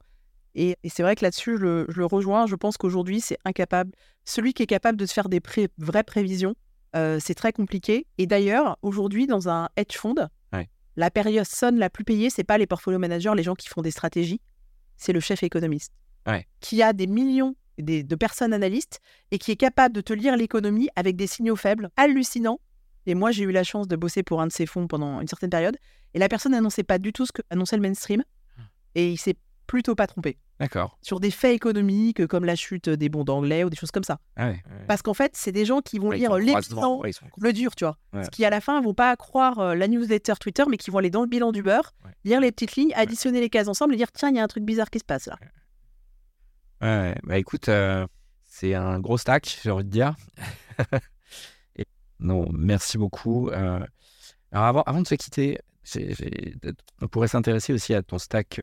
Et, 0.54 0.76
et 0.82 0.88
c'est 0.88 1.02
vrai 1.02 1.14
que 1.14 1.24
là-dessus, 1.24 1.56
je, 1.56 1.62
le- 1.62 1.86
je 1.88 1.98
le 1.98 2.06
rejoins. 2.06 2.46
Je 2.46 2.56
pense 2.56 2.76
qu'aujourd'hui, 2.76 3.20
c'est 3.20 3.38
incapable. 3.44 3.92
Celui 4.24 4.52
qui 4.52 4.62
est 4.62 4.66
capable 4.66 4.98
de 4.98 5.06
se 5.06 5.12
faire 5.14 5.28
des 5.28 5.40
pré- 5.40 5.68
vraies 5.78 6.02
prévisions, 6.02 6.54
euh, 6.96 7.18
c'est 7.22 7.34
très 7.34 7.52
compliqué. 7.52 8.06
Et 8.18 8.26
d'ailleurs, 8.26 8.76
aujourd'hui, 8.82 9.26
dans 9.26 9.48
un 9.48 9.68
hedge 9.76 9.96
fund, 9.96 10.28
Ouais. 10.52 10.68
la 10.96 11.10
personne 11.10 11.78
la 11.78 11.88
plus 11.90 12.04
payée, 12.04 12.28
c'est 12.28 12.44
pas 12.44 12.58
les 12.58 12.66
portfolio 12.66 12.98
managers, 12.98 13.32
les 13.36 13.42
gens 13.42 13.54
qui 13.54 13.68
font 13.68 13.82
des 13.82 13.90
stratégies, 13.90 14.40
c'est 14.96 15.12
le 15.12 15.20
chef 15.20 15.42
économiste 15.42 15.92
Ouais. 16.26 16.46
qui 16.60 16.82
a 16.82 16.92
des 16.92 17.06
millions 17.06 17.54
des- 17.82 18.02
de 18.02 18.14
personnes 18.16 18.52
analystes 18.52 19.00
et 19.30 19.38
qui 19.38 19.50
est 19.52 19.56
capable 19.56 19.94
de 19.94 20.00
te 20.00 20.12
lire 20.12 20.36
l'économie 20.36 20.88
avec 20.96 21.16
des 21.16 21.26
signaux 21.26 21.56
faibles, 21.56 21.90
hallucinants. 21.96 22.60
Et 23.06 23.14
moi, 23.14 23.30
j'ai 23.30 23.44
eu 23.44 23.52
la 23.52 23.64
chance 23.64 23.88
de 23.88 23.96
bosser 23.96 24.22
pour 24.22 24.40
un 24.42 24.46
de 24.46 24.52
ces 24.52 24.66
fonds 24.66 24.86
pendant 24.86 25.20
une 25.20 25.28
certaine 25.28 25.50
période. 25.50 25.76
Et 26.14 26.18
la 26.18 26.28
personne 26.28 26.52
n'annonçait 26.52 26.82
pas 26.82 26.98
du 26.98 27.12
tout 27.12 27.24
ce 27.26 27.32
que 27.32 27.42
annonçait 27.50 27.76
le 27.76 27.82
mainstream. 27.82 28.22
Et 28.94 29.10
il 29.12 29.16
s'est 29.18 29.36
plutôt 29.66 29.94
pas 29.94 30.06
trompé. 30.06 30.38
D'accord. 30.60 30.98
Sur 31.02 31.20
des 31.20 31.30
faits 31.30 31.54
économiques 31.54 32.26
comme 32.26 32.44
la 32.44 32.56
chute 32.56 32.88
des 32.88 33.08
bons 33.08 33.22
d'anglais 33.22 33.62
ou 33.64 33.70
des 33.70 33.76
choses 33.76 33.92
comme 33.92 34.02
ça. 34.02 34.18
Ah 34.36 34.48
ouais. 34.48 34.62
Parce 34.88 35.02
qu'en 35.02 35.14
fait, 35.14 35.32
c'est 35.36 35.52
des 35.52 35.64
gens 35.64 35.80
qui 35.82 35.98
vont 35.98 36.08
Ouais, 36.08 36.16
lire 36.16 36.30
sont- 36.30 36.36
le 37.38 37.52
dur, 37.52 37.76
tu 37.76 37.84
vois. 37.84 37.96
Ouais. 38.12 38.24
Ce 38.24 38.30
qui, 38.30 38.44
à 38.44 38.50
la 38.50 38.60
fin, 38.60 38.80
vont 38.80 38.94
pas 38.94 39.14
croire 39.16 39.58
euh, 39.60 39.74
la 39.76 39.86
newsletter 39.86 40.32
Twitter, 40.40 40.64
mais 40.68 40.76
qui 40.78 40.90
vont 40.90 40.98
aller 40.98 41.10
dans 41.10 41.20
le 41.20 41.28
bilan 41.28 41.52
du 41.52 41.62
beurre, 41.62 41.94
Ouais. 42.04 42.10
lire 42.24 42.40
les 42.40 42.50
petites 42.50 42.74
lignes, 42.76 42.92
additionner 42.94 43.40
les 43.40 43.50
cases 43.50 43.68
ensemble 43.68 43.94
et 43.94 43.96
dire 43.96 44.10
tiens, 44.10 44.30
il 44.30 44.36
y 44.36 44.40
a 44.40 44.42
un 44.42 44.48
truc 44.48 44.64
bizarre 44.64 44.90
qui 44.90 44.98
se 44.98 45.04
passe 45.04 45.26
là. 45.26 45.38
Ouais, 46.80 47.14
bah 47.24 47.38
écoute, 47.38 47.68
euh, 47.68 48.06
c'est 48.44 48.74
un 48.74 49.00
gros 49.00 49.18
stack, 49.18 49.58
j'ai 49.62 49.70
envie 49.70 49.84
de 49.84 49.90
dire. 49.90 50.14
Et- 51.76 51.86
non, 52.20 52.48
merci 52.52 52.98
beaucoup. 52.98 53.48
euh, 53.50 53.80
alors 54.52 54.64
avant, 54.66 54.82
avant 54.82 55.00
de 55.02 55.06
se 55.06 55.14
quitter, 55.16 55.58
on 57.02 57.08
pourrait 57.08 57.28
s'intéresser 57.28 57.72
aussi 57.72 57.94
à 57.94 58.02
ton 58.02 58.18
stack 58.18 58.60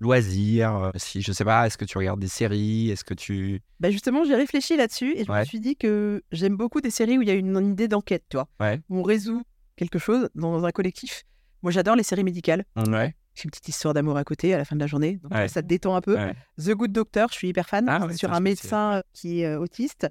loisirs. 0.00 0.74
euh, 0.76 0.90
Si 0.96 1.22
je 1.22 1.32
sais 1.32 1.44
pas, 1.44 1.66
est-ce 1.66 1.76
que 1.78 1.84
tu 1.84 1.98
regardes 1.98 2.20
des 2.20 2.28
séries 2.28 2.90
Est-ce 2.90 3.04
que 3.04 3.14
tu 3.14 3.60
Bah 3.80 3.90
justement, 3.90 4.24
j'ai 4.24 4.34
réfléchi 4.34 4.76
là-dessus 4.76 5.12
et 5.16 5.24
je 5.24 5.30
me 5.32 5.44
suis 5.44 5.60
dit 5.60 5.76
que 5.76 6.22
j'aime 6.32 6.56
beaucoup 6.56 6.80
des 6.80 6.90
séries 6.90 7.18
où 7.18 7.22
il 7.22 7.28
y 7.28 7.30
a 7.30 7.34
une, 7.34 7.56
une 7.56 7.72
idée 7.72 7.88
d'enquête, 7.88 8.24
tu 8.28 8.36
vois. 8.36 8.48
Ouais. 8.60 8.80
Où 8.88 8.98
on 8.98 9.02
résout 9.02 9.42
quelque 9.76 9.98
chose 9.98 10.28
dans 10.34 10.64
un 10.64 10.70
collectif. 10.72 11.24
Moi, 11.62 11.70
j'adore 11.72 11.96
les 11.96 12.02
séries 12.02 12.24
médicales. 12.24 12.64
Ouais. 12.76 13.14
Une 13.44 13.50
petite 13.50 13.68
histoire 13.68 13.94
d'amour 13.94 14.16
à 14.16 14.24
côté 14.24 14.52
à 14.54 14.58
la 14.58 14.64
fin 14.64 14.76
de 14.76 14.80
la 14.80 14.86
journée. 14.86 15.18
Donc 15.22 15.32
Ouais. 15.34 15.48
ça 15.48 15.62
te 15.62 15.66
détend 15.66 15.94
un 15.94 16.00
peu. 16.00 16.16
Ouais. 16.16 16.34
The 16.58 16.70
Good 16.72 16.92
Doctor, 16.92 17.28
je 17.30 17.34
suis 17.34 17.48
hyper 17.48 17.68
fan. 17.68 17.86
Ah 17.88 17.98
C'est 18.02 18.06
ouais, 18.08 18.16
sur 18.16 18.32
un 18.32 18.40
médecin 18.40 18.92
euh, 18.96 19.00
qui 19.12 19.40
est 19.40 19.46
euh, 19.46 19.58
autiste. 19.60 20.08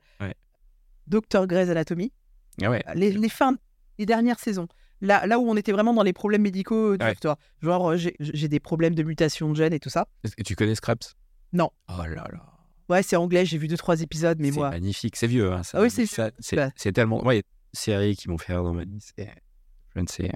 Docteur 1.07 1.47
Grey's 1.47 1.69
Anatomy. 1.69 2.11
Ah 2.61 2.69
ouais. 2.69 2.83
Les, 2.95 3.11
les 3.11 3.29
fins, 3.29 3.55
les 3.97 4.05
dernières 4.05 4.39
saisons. 4.39 4.67
Là, 5.01 5.25
là 5.25 5.39
où 5.39 5.49
on 5.49 5.55
était 5.55 5.71
vraiment 5.71 5.93
dans 5.93 6.03
les 6.03 6.13
problèmes 6.13 6.41
médicaux, 6.41 6.97
tu 6.97 7.05
vois. 7.23 7.37
Genre, 7.61 7.91
euh, 7.91 7.97
j'ai- 7.97 8.47
des 8.47 8.59
problèmes 8.59 8.95
de 8.95 9.03
mutation 9.03 9.49
de 9.49 9.55
gènes 9.55 9.73
et 9.73 9.79
tout 9.79 9.89
ça. 9.89 10.07
Est-ce 10.23 10.35
que 10.35 10.43
tu 10.43 10.55
connais 10.55 10.75
Scrubs 10.75 10.99
Non. 11.53 11.69
Oh 11.87 12.01
là 12.01 12.27
là. 12.31 12.45
Ouais, 12.89 13.01
c'est 13.03 13.15
anglais, 13.15 13.45
j'ai 13.45 13.57
vu 13.57 13.67
deux, 13.67 13.77
trois 13.77 14.01
épisodes, 14.01 14.37
mais 14.39 14.49
c'est 14.51 14.57
moi. 14.57 14.71
magnifique, 14.71 15.15
c'est 15.15 15.27
vieux. 15.27 15.53
Hein, 15.53 15.63
ça. 15.63 15.77
Ah 15.77 15.81
oui, 15.83 15.89
c'est 15.91 16.05
c'est 16.07 16.55
Bah. 16.55 16.71
c'est 16.75 16.91
tellement. 16.91 17.23
Ouais, 17.23 17.35
il 17.35 17.37
y 17.37 17.39
a 17.39 17.43
des 17.43 17.47
séries 17.79 18.15
qui 18.17 18.29
m'ont 18.29 18.37
fait 18.39 18.53
rire 18.53 18.63
dans 18.63 18.73
ma 18.73 18.83
vie. 18.83 18.99
c'est- 18.99 19.31
Je 19.95 20.01
ne 20.01 20.07
sais. 20.07 20.29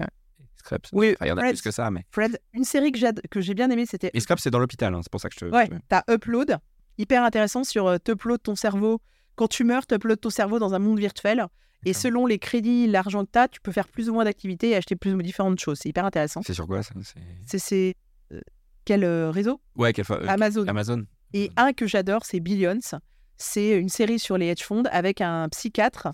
Oui, 0.92 1.10
Enfin, 1.14 1.26
il 1.26 1.28
y 1.28 1.32
en 1.32 1.36
a 1.36 1.40
Friends. 1.40 1.50
plus 1.52 1.62
que 1.62 1.70
ça, 1.70 1.90
mais. 1.90 2.04
Fred, 2.10 2.38
une 2.52 2.64
série 2.64 2.92
que 2.92 3.40
j'ai 3.40 3.54
bien 3.54 3.70
aimée, 3.70 3.86
c'était 3.86 4.10
Et 4.14 4.20
Scrubs, 4.20 4.38
c'est 4.38 4.50
dans 4.50 4.58
l'hôpital, 4.58 4.94
hein, 4.94 5.00
c'est 5.02 5.10
pour 5.10 5.20
ça 5.20 5.28
que 5.28 5.34
je 5.38 5.46
te. 5.46 5.50
Ouais, 5.50 5.68
t'as 5.88 6.02
Upload, 6.10 6.58
hyper 6.98 7.22
intéressant 7.24 7.64
sur 7.64 7.86
euh, 7.86 7.98
t'upload 7.98 8.42
ton 8.42 8.54
cerveau. 8.56 9.00
Quand 9.36 9.48
tu 9.48 9.64
meurs, 9.64 9.86
t'upload 9.86 10.20
ton 10.20 10.30
cerveau 10.30 10.58
dans 10.58 10.74
un 10.74 10.78
monde 10.78 10.98
virtuel. 10.98 11.46
Et 11.86 11.92
selon 11.92 12.24
les 12.24 12.38
crédits, 12.38 12.86
l'argent 12.86 13.26
que 13.26 13.30
t'as, 13.30 13.46
tu 13.48 13.60
peux 13.60 13.70
faire 13.72 13.88
plus 13.88 14.08
ou 14.08 14.14
moins 14.14 14.24
d'activités 14.24 14.70
et 14.70 14.76
acheter 14.76 14.96
plus 14.96 15.10
ou 15.10 15.16
moins 15.16 15.22
différentes 15.22 15.58
choses. 15.60 15.78
C'est 15.82 15.90
hyper 15.90 16.06
intéressant. 16.06 16.40
C'est 16.42 16.54
sur 16.54 16.66
quoi 16.66 16.82
ça? 16.82 16.94
C'est- 17.46 17.58
C'est 17.58 17.94
euh, 18.32 18.40
quel 18.86 19.04
euh, 19.04 19.30
réseau? 19.30 19.60
Ouais, 19.76 19.92
fois 20.02 20.22
euh, 20.22 20.26
Amazon. 20.28 20.66
Amazon. 20.66 21.04
Et 21.34 21.50
un 21.58 21.74
que 21.74 21.86
j'adore, 21.86 22.24
c'est 22.24 22.40
Billions. 22.40 22.78
C'est 23.36 23.78
une 23.78 23.90
série 23.90 24.18
sur 24.18 24.38
les 24.38 24.46
hedge 24.46 24.62
funds 24.62 24.84
avec 24.90 25.20
un 25.20 25.48
psychiatre 25.50 26.08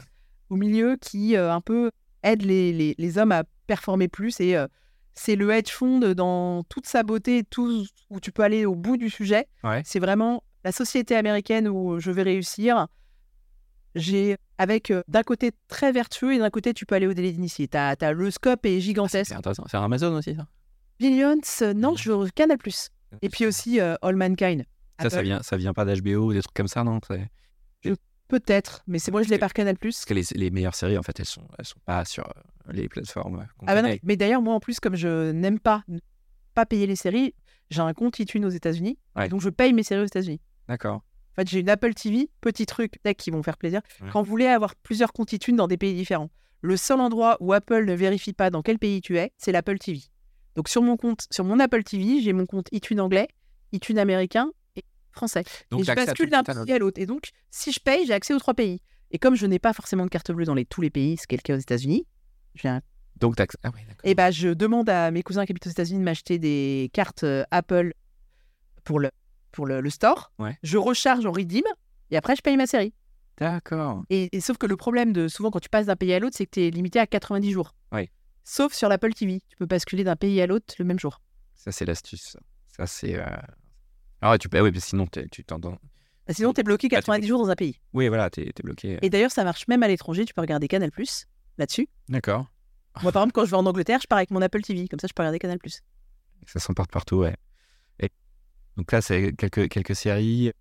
au 0.49 0.57
milieu 0.57 0.97
qui 1.01 1.37
euh, 1.37 1.53
un 1.53 1.61
peu 1.61 1.93
aide 2.23 2.43
les, 2.43 2.73
les- 2.73 2.95
les 2.99 3.19
hommes 3.19 3.33
à 3.33 3.45
performer 3.67 4.09
plus. 4.09 4.41
Et 4.41 4.57
euh, 4.57 4.67
c'est 5.15 5.37
le 5.37 5.51
hedge 5.51 5.71
fund 5.71 6.01
dans 6.15 6.63
toute 6.65 6.87
sa 6.87 7.03
beauté, 7.03 7.45
tout 7.49 7.85
où 8.11 8.21
tu 8.21 8.33
peux 8.33 8.43
aller 8.43 8.65
au 8.67 8.75
bout 8.75 8.97
du 8.97 9.11
sujet. 9.11 9.47
Ouais. 9.65 9.83
C'est 9.85 9.99
vraiment 10.01 10.43
la 10.65 10.73
société 10.73 11.17
américaine 11.17 11.69
où 11.69 11.99
je 12.01 12.11
vais 12.11 12.23
réussir. 12.23 12.87
J'ai 13.95 14.37
avec 14.59 14.91
euh, 14.91 15.03
d'un 15.09 15.23
côté 15.23 15.51
très 15.69 15.91
vertueux 15.91 16.35
et 16.35 16.39
d'un 16.39 16.51
côté 16.51 16.73
tu 16.75 16.87
peux 16.87 16.95
aller 16.95 17.07
au 17.09 17.15
délai 17.15 17.33
d'initié. 17.33 17.67
T'as, 17.67 17.97
t'as 17.97 18.13
le 18.13 18.31
scope 18.31 18.65
est 18.65 18.69
Ah, 18.69 18.73
c'est 18.75 18.81
gigantesque. 18.81 19.29
c'est 19.31 19.35
intéressant. 19.37 19.65
C'est 19.71 19.77
Amazon 19.79 20.15
aussi, 20.15 20.35
ça? 20.37 20.47
Billions, 21.01 21.41
euh, 21.63 21.73
non, 21.75 21.97
je 21.97 22.29
Canal 22.31 22.59
Plus. 22.59 22.91
Et 23.23 23.29
puis 23.29 23.47
aussi 23.47 23.81
euh, 23.81 23.97
All 24.03 24.15
Mankind. 24.17 24.65
Ça, 25.03 25.09
ça 25.11 25.23
vient, 25.23 25.43
ça 25.43 25.57
vient 25.57 25.73
pas 25.73 25.85
d'HBO 25.87 26.27
ou 26.27 26.33
des 26.33 26.43
trucs 26.43 26.55
comme 26.55 26.69
ça, 26.69 26.85
non? 26.85 27.01
Peut-être, 28.31 28.83
mais 28.87 28.99
c'est 28.99 29.11
moi 29.11 29.23
je 29.23 29.29
l'ai 29.29 29.39
par 29.39 29.53
Canal 29.53 29.77
Plus. 29.77 29.97
Parce 29.97 30.05
que 30.05 30.15
les, 30.15 30.25
les 30.35 30.51
meilleures 30.51 30.75
séries, 30.75 30.97
en 30.97 31.03
fait, 31.03 31.19
elles 31.19 31.27
sont, 31.27 31.47
elles 31.59 31.65
sont 31.65 31.81
pas 31.85 32.05
sur 32.05 32.25
euh, 32.27 32.73
les 32.73 32.89
plateformes. 32.89 33.47
qu'on 33.59 33.67
Ah 33.67 33.75
bah 33.75 33.83
non, 33.83 33.95
mais 34.05 34.17
d'ailleurs, 34.17 34.41
moi 34.41 34.55
en 34.55 34.61
plus, 34.61 34.79
comme 34.81 34.95
je 34.95 35.33
n'aime 35.33 35.59
pas 35.59 35.85
pas 36.55 36.67
payer 36.67 36.87
les 36.87 36.97
séries, 36.97 37.35
j'ai 37.71 37.81
un 37.81 37.93
compte 37.93 38.19
iTunes 38.19 38.45
aux 38.45 38.51
États-Unis. 38.51 38.99
Ouais. 39.17 39.29
Donc 39.29 39.41
je 39.41 39.49
paye 39.51 39.73
mes 39.73 39.83
séries 39.83 40.03
aux 40.03 40.07
États-Unis. 40.07 40.41
D'accord. 40.69 40.97
En 40.97 41.35
fait, 41.37 41.49
j'ai 41.49 41.61
une 41.61 41.69
Apple 41.69 41.95
TV, 41.95 42.31
petit 42.41 42.67
truc, 42.67 43.01
tech 43.03 43.17
qui 43.17 43.31
vont 43.31 43.43
faire 43.43 43.57
plaisir. 43.57 43.83
Ouais. 44.01 44.09
Quand 44.13 44.23
vous 44.23 44.31
voulez 44.31 44.47
avoir 44.47 44.75
plusieurs 44.77 45.13
comptes 45.13 45.33
iTunes 45.33 45.57
dans 45.57 45.69
des 45.69 45.77
pays 45.77 45.95
différents, 45.95 46.31
le 46.61 46.77
seul 46.77 47.01
endroit 47.01 47.37
où 47.41 47.53
Apple 47.53 47.85
ne 47.85 47.95
vérifie 47.95 48.33
pas 48.33 48.51
dans 48.51 48.63
quel 48.63 48.79
pays 48.79 49.01
tu 49.01 49.19
es, 49.19 49.33
c'est 49.39 49.53
l'Apple 49.53 49.79
TV. 49.79 50.01
Donc 50.57 50.69
sur 50.69 50.83
mon 50.83 50.97
compte, 50.97 51.27
sur 51.31 51.45
mon 51.45 51.59
Apple 51.61 51.83
TV, 51.85 52.21
j'ai 52.21 52.33
mon 52.33 52.47
compte 52.47 52.69
iTunes 52.73 53.01
anglais, 53.01 53.29
iTunes 53.73 53.99
américain 53.99 54.51
français. 55.21 55.45
Donc, 55.71 55.81
et 55.81 55.85
je 55.85 55.93
bascule 55.93 56.31
d'un 56.31 56.43
pays 56.43 56.73
à 56.73 56.79
l'autre. 56.79 57.01
Et 57.01 57.07
donc, 57.07 57.31
si 57.51 57.73
je 57.73 57.81
paye, 57.81 58.07
j'ai 58.07 58.15
accès 58.15 58.33
aux 58.35 58.39
trois 58.39 58.55
pays. 58.55 58.81
Et 59.11 59.19
comme 59.19 59.35
je 59.35 59.45
n'ai 59.47 59.59
pas 59.59 59.73
forcément 59.73 60.05
de 60.05 60.11
carte 60.11 60.31
bleue 60.33 60.45
dans 60.45 60.55
les, 60.55 60.65
tous 60.65 60.81
les 60.81 60.91
pays, 60.91 61.17
ce 61.19 61.27
qui 61.27 61.35
est 61.35 61.39
le 61.39 61.43
cas 61.43 61.57
aux 61.57 61.61
États-Unis, 61.61 62.07
j'ai 62.55 62.69
un 62.69 62.81
Donc, 63.17 63.35
Ah 63.39 63.71
et 64.05 64.15
bah, 64.15 64.31
je 64.31 64.49
demande 64.49 64.89
à 64.89 65.11
mes 65.11 65.23
cousins 65.23 65.45
qui 65.45 65.53
habitent 65.53 65.67
aux 65.67 65.71
États-Unis 65.71 65.99
de 66.01 66.05
m'acheter 66.05 66.39
des 66.39 66.91
cartes 66.93 67.25
euh, 67.25 67.45
Apple 67.51 67.93
pour 68.85 68.99
le, 69.01 69.11
pour 69.53 69.67
le, 69.67 69.81
le 69.81 69.91
store. 69.91 70.33
Ouais. 70.39 70.57
Je 70.63 70.79
recharge 70.79 71.27
en 71.27 71.33
redeem 71.33 71.65
et 72.11 72.17
après, 72.17 72.35
je 72.37 72.43
paye 72.43 72.57
ma 72.57 72.67
série. 72.67 72.95
D'accord. 73.37 74.05
Et, 74.11 74.29
et 74.37 74.41
sauf 74.41 74.59
que 74.59 74.67
le 74.67 74.77
problème 74.77 75.13
de 75.13 75.27
souvent 75.29 75.51
quand 75.51 75.61
tu 75.61 75.69
passes 75.69 75.87
d'un 75.87 75.97
pays 75.97 76.13
à 76.15 76.19
l'autre, 76.19 76.37
c'est 76.37 76.47
que 76.47 76.51
tu 76.53 76.63
es 76.67 76.71
limité 76.71 76.99
à 76.99 77.07
90 77.07 77.51
jours. 77.53 77.75
Sauf 78.43 78.73
sur 78.73 78.89
l'Apple 78.89 79.13
TV. 79.13 79.41
Tu 79.49 79.57
peux 79.57 79.67
basculer 79.67 80.03
d'un 80.03 80.17
pays 80.17 80.41
à 80.41 80.47
l'autre 80.47 80.75
le 80.79 80.85
même 80.85 80.99
jour. 80.99 81.21
Ça, 81.57 81.73
c'est 81.73 81.85
l'astuce. 81.85 82.37
Ça, 82.69 82.87
c'est. 82.87 83.17
euh, 83.17 83.25
Ah 84.23 84.31
ouais, 84.33 84.39
tu 84.39 84.49
peux. 84.49 84.59
ah 84.59 84.63
Oui, 84.63 84.71
mais 84.73 84.81
sinon, 84.81 85.07
t'es- 85.07 85.29
tu 85.29 85.45
t'entends. 85.45 85.79
Bah, 86.27 86.35
Sinon, 86.35 86.53
tu 86.53 86.61
es 86.61 86.63
bloqué 86.65 86.89
Bah, 86.89 86.97
t'es 86.99 87.03
90 87.03 87.27
jours 87.27 87.43
dans 87.43 87.51
un 87.51 87.57
pays. 87.57 87.81
Oui, 87.93 88.09
voilà, 88.09 88.31
t'es 88.31 88.53
t'es 88.55 88.63
bloqué. 88.63 88.99
Et 89.03 89.11
d'ailleurs, 89.11 89.31
ça 89.31 89.45
marche 89.45 89.67
même 89.69 89.83
à 89.83 89.89
l'étranger. 89.89 90.25
Tu 90.25 90.35
peux 90.35 90.41
regarder 90.41 90.69
Canal 90.69 90.91
Plus 90.91 91.27
là-dessus. 91.59 91.89
D'accord. 92.09 92.47
Moi, 93.03 93.13
par 93.13 93.23
exemple, 93.23 93.33
quand 93.33 93.45
je 93.45 93.51
vais 93.51 93.57
en 93.57 93.67
Angleterre, 93.67 93.99
je 94.03 94.07
pars 94.07 94.19
avec 94.19 94.31
mon 94.31 94.43
Apple 94.43 94.61
TV. 94.63 94.89
Comme 94.89 94.99
ça, 95.01 95.07
je 95.09 95.13
peux 95.15 95.23
regarder 95.23 95.39
Canal 95.39 95.59
Plus. 95.59 95.81
Ça 96.47 96.59
s'emporte 96.61 96.91
partout, 96.91 97.17
ouais. 97.19 97.37
Et 98.01 98.11
donc 98.77 98.91
là, 98.93 99.01
c'est 99.01 99.33
quelques, 99.37 99.69
quelques 99.69 99.95
séries. 99.97 100.53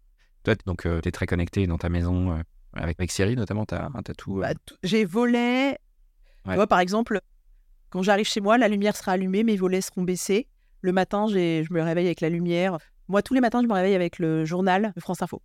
Toi, 0.43 0.55
donc, 0.65 0.83
tu 0.83 1.07
es 1.07 1.11
très 1.11 1.25
connecté 1.25 1.67
dans 1.67 1.77
ta 1.77 1.89
maison 1.89 2.31
euh, 2.31 2.41
avec, 2.73 2.97
avec 2.99 3.11
Siri, 3.11 3.35
notamment. 3.35 3.65
Tu 3.65 3.75
as, 3.75 3.89
tout. 4.17 4.37
euh, 4.37 4.41
Bah, 4.41 4.53
tout- 4.65 4.75
J'ai 4.83 5.05
volets. 5.05 5.71
Ouais. 5.71 6.51
Tu 6.51 6.55
vois, 6.55 6.67
par 6.67 6.79
exemple, 6.79 7.19
quand 7.89 8.01
j'arrive 8.03 8.25
chez 8.27 8.41
moi, 8.41 8.57
la 8.57 8.67
lumière 8.69 8.95
sera 8.95 9.11
allumée, 9.13 9.43
mes 9.43 9.55
volets 9.57 9.81
seront 9.81 10.03
baissés. 10.03 10.47
Le 10.81 10.91
matin, 10.93 11.27
je 11.27 11.71
me 11.73 11.81
réveille 11.81 12.05
avec 12.05 12.21
la 12.21 12.29
lumière. 12.29 12.77
Moi, 13.09 13.21
tous 13.21 13.33
les 13.33 13.41
matins, 13.41 13.61
je 13.61 13.67
me 13.67 13.73
réveille 13.73 13.95
avec 13.95 14.19
le 14.19 14.45
journal 14.45 14.93
de 14.95 15.01
France 15.01 15.21
Info. 15.21 15.41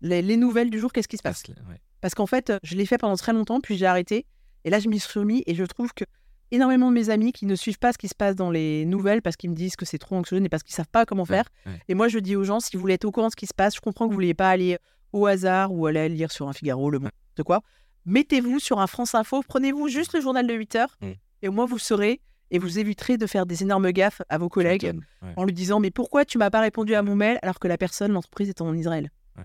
Les, 0.00 0.22
les 0.22 0.36
nouvelles 0.36 0.70
du 0.70 0.78
jour, 0.78 0.92
qu'est-ce 0.92 1.08
qui 1.08 1.16
se 1.16 1.22
passe? 1.22 1.42
Ouais. 1.68 1.80
Parce 2.00 2.14
qu'en 2.14 2.26
fait, 2.26 2.52
je 2.62 2.74
l'ai 2.76 2.86
fait 2.86 2.98
pendant 2.98 3.16
très 3.16 3.32
longtemps, 3.32 3.60
puis 3.60 3.76
j'ai 3.76 3.86
arrêté. 3.86 4.26
Et 4.64 4.70
là, 4.70 4.78
je 4.80 4.88
m'y 4.88 4.98
suis 4.98 5.18
remis 5.18 5.42
et 5.46 5.54
je 5.54 5.64
trouve 5.64 5.92
que 5.94 6.04
énormément 6.50 6.88
de 6.88 6.94
mes 6.94 7.08
amis 7.10 7.32
qui 7.32 7.46
ne 7.46 7.54
suivent 7.54 7.78
pas 7.78 7.92
ce 7.92 7.98
qui 7.98 8.08
se 8.08 8.14
passe 8.14 8.36
dans 8.36 8.50
les 8.50 8.84
nouvelles 8.84 9.22
parce 9.22 9.36
qu'ils 9.36 9.50
me 9.50 9.54
disent 9.54 9.74
que 9.76 9.84
c'est 9.86 9.98
trop 9.98 10.16
anxiogène 10.16 10.44
et 10.44 10.48
parce 10.48 10.62
qu'ils 10.62 10.74
savent 10.74 10.88
pas 10.90 11.06
comment 11.06 11.24
faire. 11.24 11.44
ouais. 11.66 11.80
Et 11.88 11.94
moi, 11.94 12.08
je 12.08 12.18
dis 12.18 12.36
aux 12.36 12.44
gens, 12.44 12.60
si 12.60 12.76
vous 12.76 12.80
voulez 12.80 12.94
être 12.94 13.04
au 13.04 13.10
courant 13.12 13.28
de 13.28 13.32
ce 13.32 13.36
qui 13.36 13.46
se 13.46 13.54
passe, 13.54 13.74
je 13.76 13.80
comprends 13.80 14.04
que 14.06 14.10
vous 14.10 14.14
ne 14.14 14.22
vouliez 14.22 14.34
pas 14.34 14.50
aller 14.50 14.78
au 15.12 15.26
hasard 15.26 15.72
ou 15.72 15.86
aller 15.86 16.08
lire 16.08 16.30
sur 16.32 16.48
un 16.48 16.52
Figaro, 16.52 16.90
le 16.90 16.98
monde, 16.98 17.10
de 17.36 17.42
quoi. 17.42 17.60
Mettez-vous 18.06 18.58
sur 18.58 18.80
un 18.80 18.86
France 18.86 19.14
Info, 19.14 19.42
prenez-vous 19.46 19.88
juste 19.88 20.12
le 20.14 20.20
journal 20.20 20.46
de 20.46 20.54
8 20.54 20.76
heures 20.76 20.96
Mm. 21.00 21.10
et 21.42 21.48
au 21.48 21.52
moins 21.52 21.66
vous 21.66 21.78
saurez 21.78 22.20
et 22.52 22.58
vous 22.60 22.78
éviterez 22.78 23.16
de 23.18 23.26
faire 23.26 23.46
des 23.46 23.62
énormes 23.64 23.90
gaffes 23.90 24.22
à 24.28 24.38
vos 24.38 24.48
collègues. 24.48 24.92
Ouais, 25.22 25.32
en 25.36 25.44
lui 25.44 25.52
disant 25.52 25.80
mais 25.80 25.90
pourquoi 25.90 26.24
tu 26.24 26.38
m'as 26.38 26.50
pas 26.50 26.60
répondu 26.60 26.94
à 26.94 27.02
mon 27.02 27.16
mail 27.16 27.38
alors 27.42 27.58
que 27.58 27.66
la 27.66 27.76
personne, 27.78 28.12
l'entreprise 28.12 28.48
est 28.50 28.60
en 28.60 28.72
Israël? 28.74 29.10
ouais, 29.38 29.44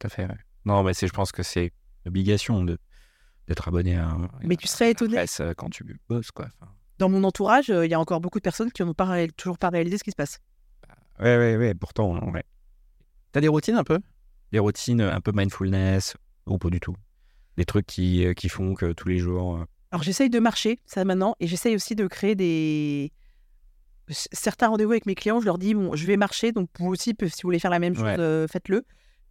tout 0.00 0.06
à 0.06 0.08
fait. 0.08 0.24
ouais. 0.24 0.38
Non, 0.64 0.82
mais 0.82 0.94
c'est- 0.94 1.06
je 1.06 1.12
pense 1.12 1.30
que 1.30 1.42
c'est 1.44 1.66
une 2.04 2.08
obligation 2.08 2.64
de 2.64 2.78
d'être 3.46 3.68
abonné 3.68 3.94
à. 3.96 4.08
un- 4.08 4.28
Mais 4.42 4.56
tu 4.56 4.66
serais 4.66 4.86
à 4.86 4.88
étonné. 4.90 5.14
presse, 5.14 5.38
euh, 5.38 5.52
quand 5.56 5.70
tu 5.70 5.84
bosses, 6.08 6.32
quoi. 6.32 6.46
Enfin, 6.60 6.72
Dans 6.98 7.08
mon 7.08 7.22
entourage, 7.22 7.70
euh, 7.70 7.86
il 7.86 7.90
y 7.90 7.94
a 7.94 8.00
encore 8.00 8.20
beaucoup 8.20 8.38
de 8.40 8.42
personnes 8.42 8.72
qui 8.72 8.82
n'ont 8.82 8.94
pas 8.94 9.04
ré- 9.04 9.28
toujours 9.36 9.56
pas 9.58 9.68
réalisé 9.68 9.98
ce 9.98 10.02
qui 10.04 10.10
se 10.10 10.16
passe. 10.16 10.40
Ouais, 11.20 11.36
ouais, 11.36 11.56
ouais, 11.56 11.74
pourtant, 11.74 12.18
ouais. 12.32 12.42
T'as 13.32 13.40
des 13.40 13.48
routines 13.48 13.76
un 13.76 13.84
peu? 13.84 14.00
Des 14.50 14.58
routines 14.58 15.00
un 15.02 15.20
peu 15.20 15.30
mindfulness 15.32 16.16
ou 16.46 16.58
pas 16.58 16.70
du 16.70 16.80
tout 16.80 16.96
Des 17.56 17.64
trucs 17.64 17.86
qui, 17.86 18.24
euh, 18.26 18.32
qui 18.34 18.48
font 18.48 18.74
que 18.74 18.92
tous 18.92 19.08
les 19.08 19.18
jours. 19.18 19.64
Alors 19.96 20.02
j'essaye 20.02 20.28
de 20.28 20.38
marcher, 20.38 20.78
ça 20.84 21.06
maintenant, 21.06 21.36
et 21.40 21.46
j'essaye 21.46 21.74
aussi 21.74 21.94
de 21.94 22.06
créer 22.06 22.34
des... 22.34 23.12
Certains 24.10 24.68
rendez-vous 24.68 24.90
avec 24.90 25.06
mes 25.06 25.14
clients, 25.14 25.40
je 25.40 25.46
leur 25.46 25.56
dis, 25.56 25.72
bon, 25.72 25.96
je 25.96 26.06
vais 26.06 26.18
marcher, 26.18 26.52
donc 26.52 26.68
vous 26.78 26.88
aussi, 26.88 27.14
si 27.18 27.26
vous 27.42 27.46
voulez 27.48 27.58
faire 27.58 27.70
la 27.70 27.78
même 27.78 27.94
chose, 27.94 28.04
Ouais. 28.04 28.20
euh, 28.20 28.46
faites-le. 28.46 28.84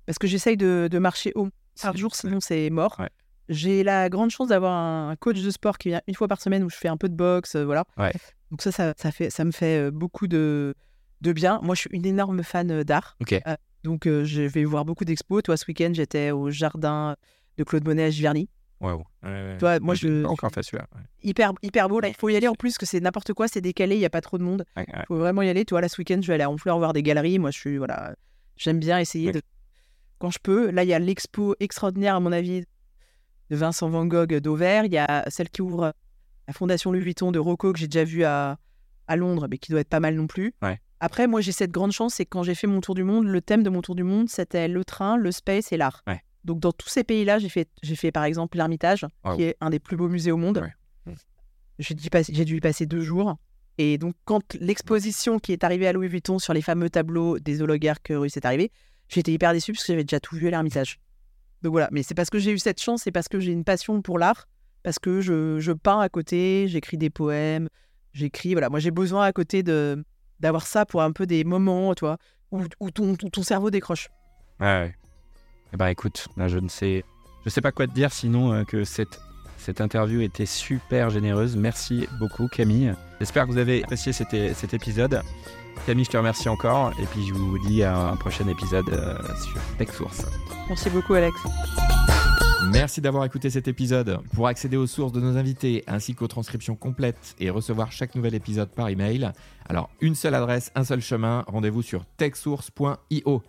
Parce 0.08 0.18
que 0.18 0.26
j'essaye 0.26 0.58
de, 0.58 0.88
de 0.92 0.98
marcher 0.98 1.32
au 1.36 1.50
par 1.84 1.96
jour, 1.96 2.16
sinon 2.16 2.40
c'est 2.40 2.72
mort. 2.72 2.96
Ouais. 3.00 3.10
J'ai 3.48 3.84
la 3.84 4.10
grande 4.10 4.32
chance 4.32 4.48
d'avoir 4.48 4.74
un 4.74 5.16
coach 5.18 5.40
de 5.40 5.52
sport 5.52 5.78
qui 5.78 5.90
vient 5.90 6.02
une 6.08 6.16
fois 6.16 6.28
par 6.28 6.42
semaine 6.42 6.64
où 6.64 6.70
je 6.72 6.78
fais 6.78 6.88
un 6.88 6.98
peu 6.98 7.10
de 7.10 7.16
boxe, 7.16 7.54
euh, 7.56 7.64
voilà. 7.64 7.86
Ouais. 8.00 8.12
Donc 8.50 8.64
ça, 8.64 8.72
ça, 8.72 8.96
ça, 8.98 9.12
fait, 9.12 9.30
ça 9.30 9.46
me 9.46 9.52
fait 9.52 9.78
euh, 9.88 9.92
beaucoup 9.92 10.26
de, 10.28 10.74
de 11.22 11.32
bien. 11.32 11.60
Moi, 11.62 11.76
je 11.76 11.82
suis 11.82 11.90
une 11.94 12.08
énorme 12.08 12.42
fan 12.42 12.82
d'art. 12.84 13.18
Euh, 13.32 13.56
donc 13.84 14.06
je 14.08 14.42
vais 14.42 14.64
voir 14.66 14.84
beaucoup 14.84 15.06
d'expos. 15.06 15.44
Toi, 15.44 15.58
ce 15.58 15.66
week-end, 15.68 15.92
j'étais 15.94 16.32
au 16.32 16.50
jardin 16.50 17.16
de 17.60 17.64
Claude 17.64 17.86
Monet 17.86 18.06
à 18.06 18.10
Giverny. 18.10 18.50
Waouh. 18.86 19.04
Ouais, 19.24 19.30
ouais. 19.30 19.58
Toi, 19.58 19.80
moi, 19.80 19.96
je- 19.96 20.24
pas 20.24 20.30
encore 20.30 20.52
fait 20.52 20.64
celui-là. 20.64 20.88
ouais. 20.96 21.02
hyper, 21.24 21.54
hyper 21.64 21.90
beau. 21.90 22.00
Là, 22.00 22.08
il 22.10 22.14
faut 22.16 22.30
y 22.30 22.36
aller 22.36 22.48
en 22.48 22.56
plus, 22.56 22.78
que 22.78 22.86
c'est 22.86 23.00
n'importe 23.00 23.34
quoi, 23.34 23.48
c'est 23.48 23.62
décalé, 23.62 23.96
il 23.96 24.00
n'y 24.00 24.06
a 24.06 24.10
pas 24.10 24.22
trop 24.22 24.38
de 24.38 24.44
monde. 24.44 24.64
Ouais, 24.78 24.86
ouais. 24.88 25.00
Il 25.02 25.06
faut 25.08 25.18
vraiment 25.18 25.42
y 25.42 25.50
aller. 25.50 25.66
Tu 25.66 25.74
vois, 25.74 25.82
là, 25.82 25.90
ce 25.90 26.00
week-end, 26.00 26.20
je 26.22 26.28
vais 26.28 26.34
aller 26.36 26.44
à 26.44 26.50
Honfleur 26.50 26.78
voir 26.78 26.94
des 26.94 27.04
galeries. 27.04 27.40
Moi, 27.40 27.52
je 27.52 27.58
suis, 27.60 27.78
voilà, 27.78 28.16
j'aime 28.58 28.80
bien 28.80 29.00
essayer 29.00 29.28
Ouais. 29.28 29.34
de. 29.34 29.42
Quand 30.20 30.30
je 30.32 30.40
peux. 30.42 30.70
Là, 30.72 30.84
il 30.84 30.90
y 30.90 30.94
a 30.94 31.00
l'expo 31.00 31.56
extraordinaire, 31.60 32.16
à 32.16 32.20
mon 32.20 32.32
avis, 32.32 32.62
de 33.50 33.56
Vincent 33.56 33.90
Van 33.90 34.06
Gogh 34.06 34.34
d'Auvert. 34.36 34.86
Il 34.86 34.94
y 34.94 34.98
a 34.98 35.26
celle 35.30 35.50
qui 35.50 35.62
ouvre 35.62 35.94
la 36.48 36.54
Fondation 36.54 36.92
Louis 36.92 37.02
Vuitton 37.02 37.32
de 37.32 37.40
Rocco, 37.40 37.74
que 37.74 37.80
j'ai 37.80 37.88
déjà 37.88 38.04
vue 38.06 38.24
à, 38.24 38.58
à 39.08 39.16
Londres, 39.16 39.48
mais 39.50 39.58
qui 39.58 39.72
doit 39.72 39.82
être 39.82 39.90
pas 39.90 40.00
mal 40.00 40.16
non 40.16 40.28
plus. 40.28 40.54
Ouais. 40.62 40.80
Après, 41.02 41.28
moi, 41.28 41.42
j'ai 41.42 41.52
cette 41.52 41.72
grande 41.72 41.92
chance, 41.92 42.14
c'est 42.16 42.24
que 42.24 42.30
quand 42.30 42.44
j'ai 42.44 42.56
fait 42.56 42.68
mon 42.68 42.80
tour 42.82 42.96
du 42.96 43.04
monde, 43.04 43.26
le 43.28 43.42
thème 43.42 43.62
de 43.64 43.70
mon 43.70 43.82
tour 43.82 43.96
du 43.96 44.04
monde, 44.04 44.30
c'était 44.30 44.68
le 44.70 44.86
train, 44.86 45.18
le 45.18 45.32
space 45.32 45.72
et 45.74 45.78
l'art. 45.78 46.02
Ouais. 46.08 46.22
Donc, 46.46 46.60
dans 46.60 46.72
tous 46.72 46.88
ces 46.90 47.04
pays-là, 47.04 47.40
j'ai 47.40 47.50
fait, 47.50 47.68
j'ai 47.84 47.96
fait 47.96 48.12
par 48.12 48.24
exemple 48.24 48.56
l'Ermitage, 48.58 49.06
Wow. 49.26 49.36
qui 49.36 49.44
est 49.44 49.58
un 49.62 49.70
des 49.72 49.80
plus 49.80 49.98
beaux 49.98 50.08
musées 50.08 50.32
au 50.32 50.38
monde. 50.38 50.60
Ouais. 50.60 51.12
Mm. 51.12 51.16
J'ai 51.80 51.94
dû, 51.96 52.06
y 52.06 52.10
passer- 52.10 52.34
j'ai 52.34 52.46
dû 52.46 52.58
y 52.58 52.60
passer 52.62 52.86
deux 52.86 53.02
jours. 53.02 53.36
Et 53.78 53.98
donc, 53.98 54.16
quand 54.24 54.54
l'exposition 54.62 55.40
qui 55.40 55.52
est 55.52 55.64
arrivée 55.66 55.88
à 55.88 55.92
Louis 55.94 56.08
Vuitton 56.08 56.40
sur 56.40 56.54
les 56.54 56.62
fameux 56.62 56.90
tableaux 56.90 57.40
des 57.40 57.62
oligarques 57.62 58.08
russes 58.16 58.38
est 58.38 58.46
arrivée, 58.46 58.72
j'étais 59.10 59.34
hyper 59.34 59.52
déçue 59.52 59.74
parce 59.74 59.84
que 59.86 59.92
j'avais 59.92 60.04
déjà 60.06 60.20
tout 60.22 60.36
vu 60.38 60.48
à 60.48 60.52
l'Ermitage. 60.52 61.00
Donc 61.62 61.72
voilà, 61.72 61.90
mais 61.92 62.04
c'est 62.04 62.14
parce 62.14 62.30
que 62.30 62.38
j'ai 62.40 62.52
eu 62.52 62.60
cette 62.60 62.80
chance, 62.82 63.02
c'est 63.04 63.12
parce 63.12 63.28
que 63.28 63.40
j'ai 63.40 63.52
une 63.52 63.64
passion 63.66 64.02
pour 64.02 64.18
l'art, 64.20 64.48
parce 64.84 65.00
que 65.00 65.20
je, 65.20 65.60
je 65.60 65.72
peins 65.74 66.00
à 66.00 66.10
côté, 66.10 66.68
j'écris 66.70 66.98
des 66.98 67.10
poèmes, 67.10 67.68
j'écris, 68.14 68.54
voilà, 68.54 68.70
moi 68.70 68.80
j'ai 68.80 68.92
besoin 68.92 69.24
à 69.26 69.34
côté 69.34 69.64
de 69.64 70.06
d'avoir 70.40 70.68
ça 70.68 70.86
pour 70.86 71.02
un 71.02 71.12
peu 71.12 71.26
des 71.26 71.44
moments, 71.44 71.96
toi, 71.96 72.18
où, 72.52 72.62
où 72.80 72.92
ton, 72.92 73.12
où 73.14 73.16
ton 73.30 73.42
cerveau 73.42 73.72
décroche. 73.72 74.10
Ouais, 74.60 74.66
ouais. 74.68 74.96
Eh 75.74 75.78
ben 75.78 75.88
écoute, 75.88 76.28
là 76.38 76.48
je 76.48 76.58
ne 76.58 76.70
sais, 76.70 77.04
je 77.46 77.50
sais 77.50 77.62
pas 77.62 77.72
quoi 77.72 77.88
te 77.88 77.94
dire 77.94 78.12
sinon 78.12 78.54
euh, 78.54 78.64
que 78.64 78.84
cette, 78.84 79.20
cette 79.58 79.82
interview 79.82 80.22
était 80.22 80.46
super 80.46 81.10
généreuse. 81.10 81.56
Merci 81.56 82.08
beaucoup 82.20 82.48
Camille. 82.48 82.94
J'espère 83.20 83.46
que 83.46 83.52
vous 83.52 83.58
avez 83.58 83.84
apprécié 83.84 84.14
cet, 84.14 84.34
épisode. 84.74 85.22
Camille, 85.86 86.06
je 86.06 86.12
te 86.12 86.18
remercie 86.18 86.50
encore 86.50 86.94
et 87.02 87.06
puis 87.06 87.26
je 87.28 87.34
vous 87.34 87.60
dis 87.68 87.84
à 87.84 87.98
un 88.10 88.16
prochain 88.16 88.48
épisode 88.48 88.90
euh, 88.90 89.18
sur 89.38 89.62
TechSource. 89.78 90.26
Merci 90.70 90.90
beaucoup, 90.90 91.14
Alex. 91.14 91.36
Merci 92.72 93.00
d'avoir 93.02 93.26
écouté 93.26 93.50
cet 93.50 93.68
épisode. 93.68 94.20
Pour 94.34 94.48
accéder 94.48 94.78
aux 94.78 94.88
sources 94.88 95.12
de 95.12 95.20
nos 95.20 95.38
invités 95.38 95.84
ainsi 95.88 96.16
qu'aux 96.16 96.28
transcriptions 96.28 96.76
complètes 96.76 97.36
et 97.40 97.50
recevoir 97.50 97.92
chaque 97.92 98.16
nouvel 98.16 98.34
épisode 98.34 98.70
par 98.70 98.90
email, 98.90 99.32
alors 99.70 99.90
une 100.02 100.16
seule 100.16 100.36
adresse, 100.36 100.72
un 100.76 100.84
seul 100.84 101.02
chemin, 101.02 101.44
rendez-vous 101.48 101.82
sur 101.82 102.06
techsource.io. 102.18 103.44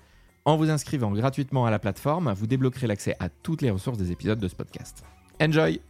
En 0.47 0.57
vous 0.57 0.71
inscrivant 0.71 1.11
gratuitement 1.11 1.67
à 1.67 1.73
la 1.73 1.81
plateforme, 1.81 2.33
vous 2.33 2.47
débloquerez 2.47 2.87
l'accès 2.87 3.17
à 3.19 3.29
toutes 3.29 3.63
les 3.63 3.71
ressources 3.71 3.99
des 3.99 4.13
épisodes 4.13 4.39
de 4.39 4.47
ce 4.47 4.55
podcast. 4.55 5.03
Enjoy! 5.43 5.81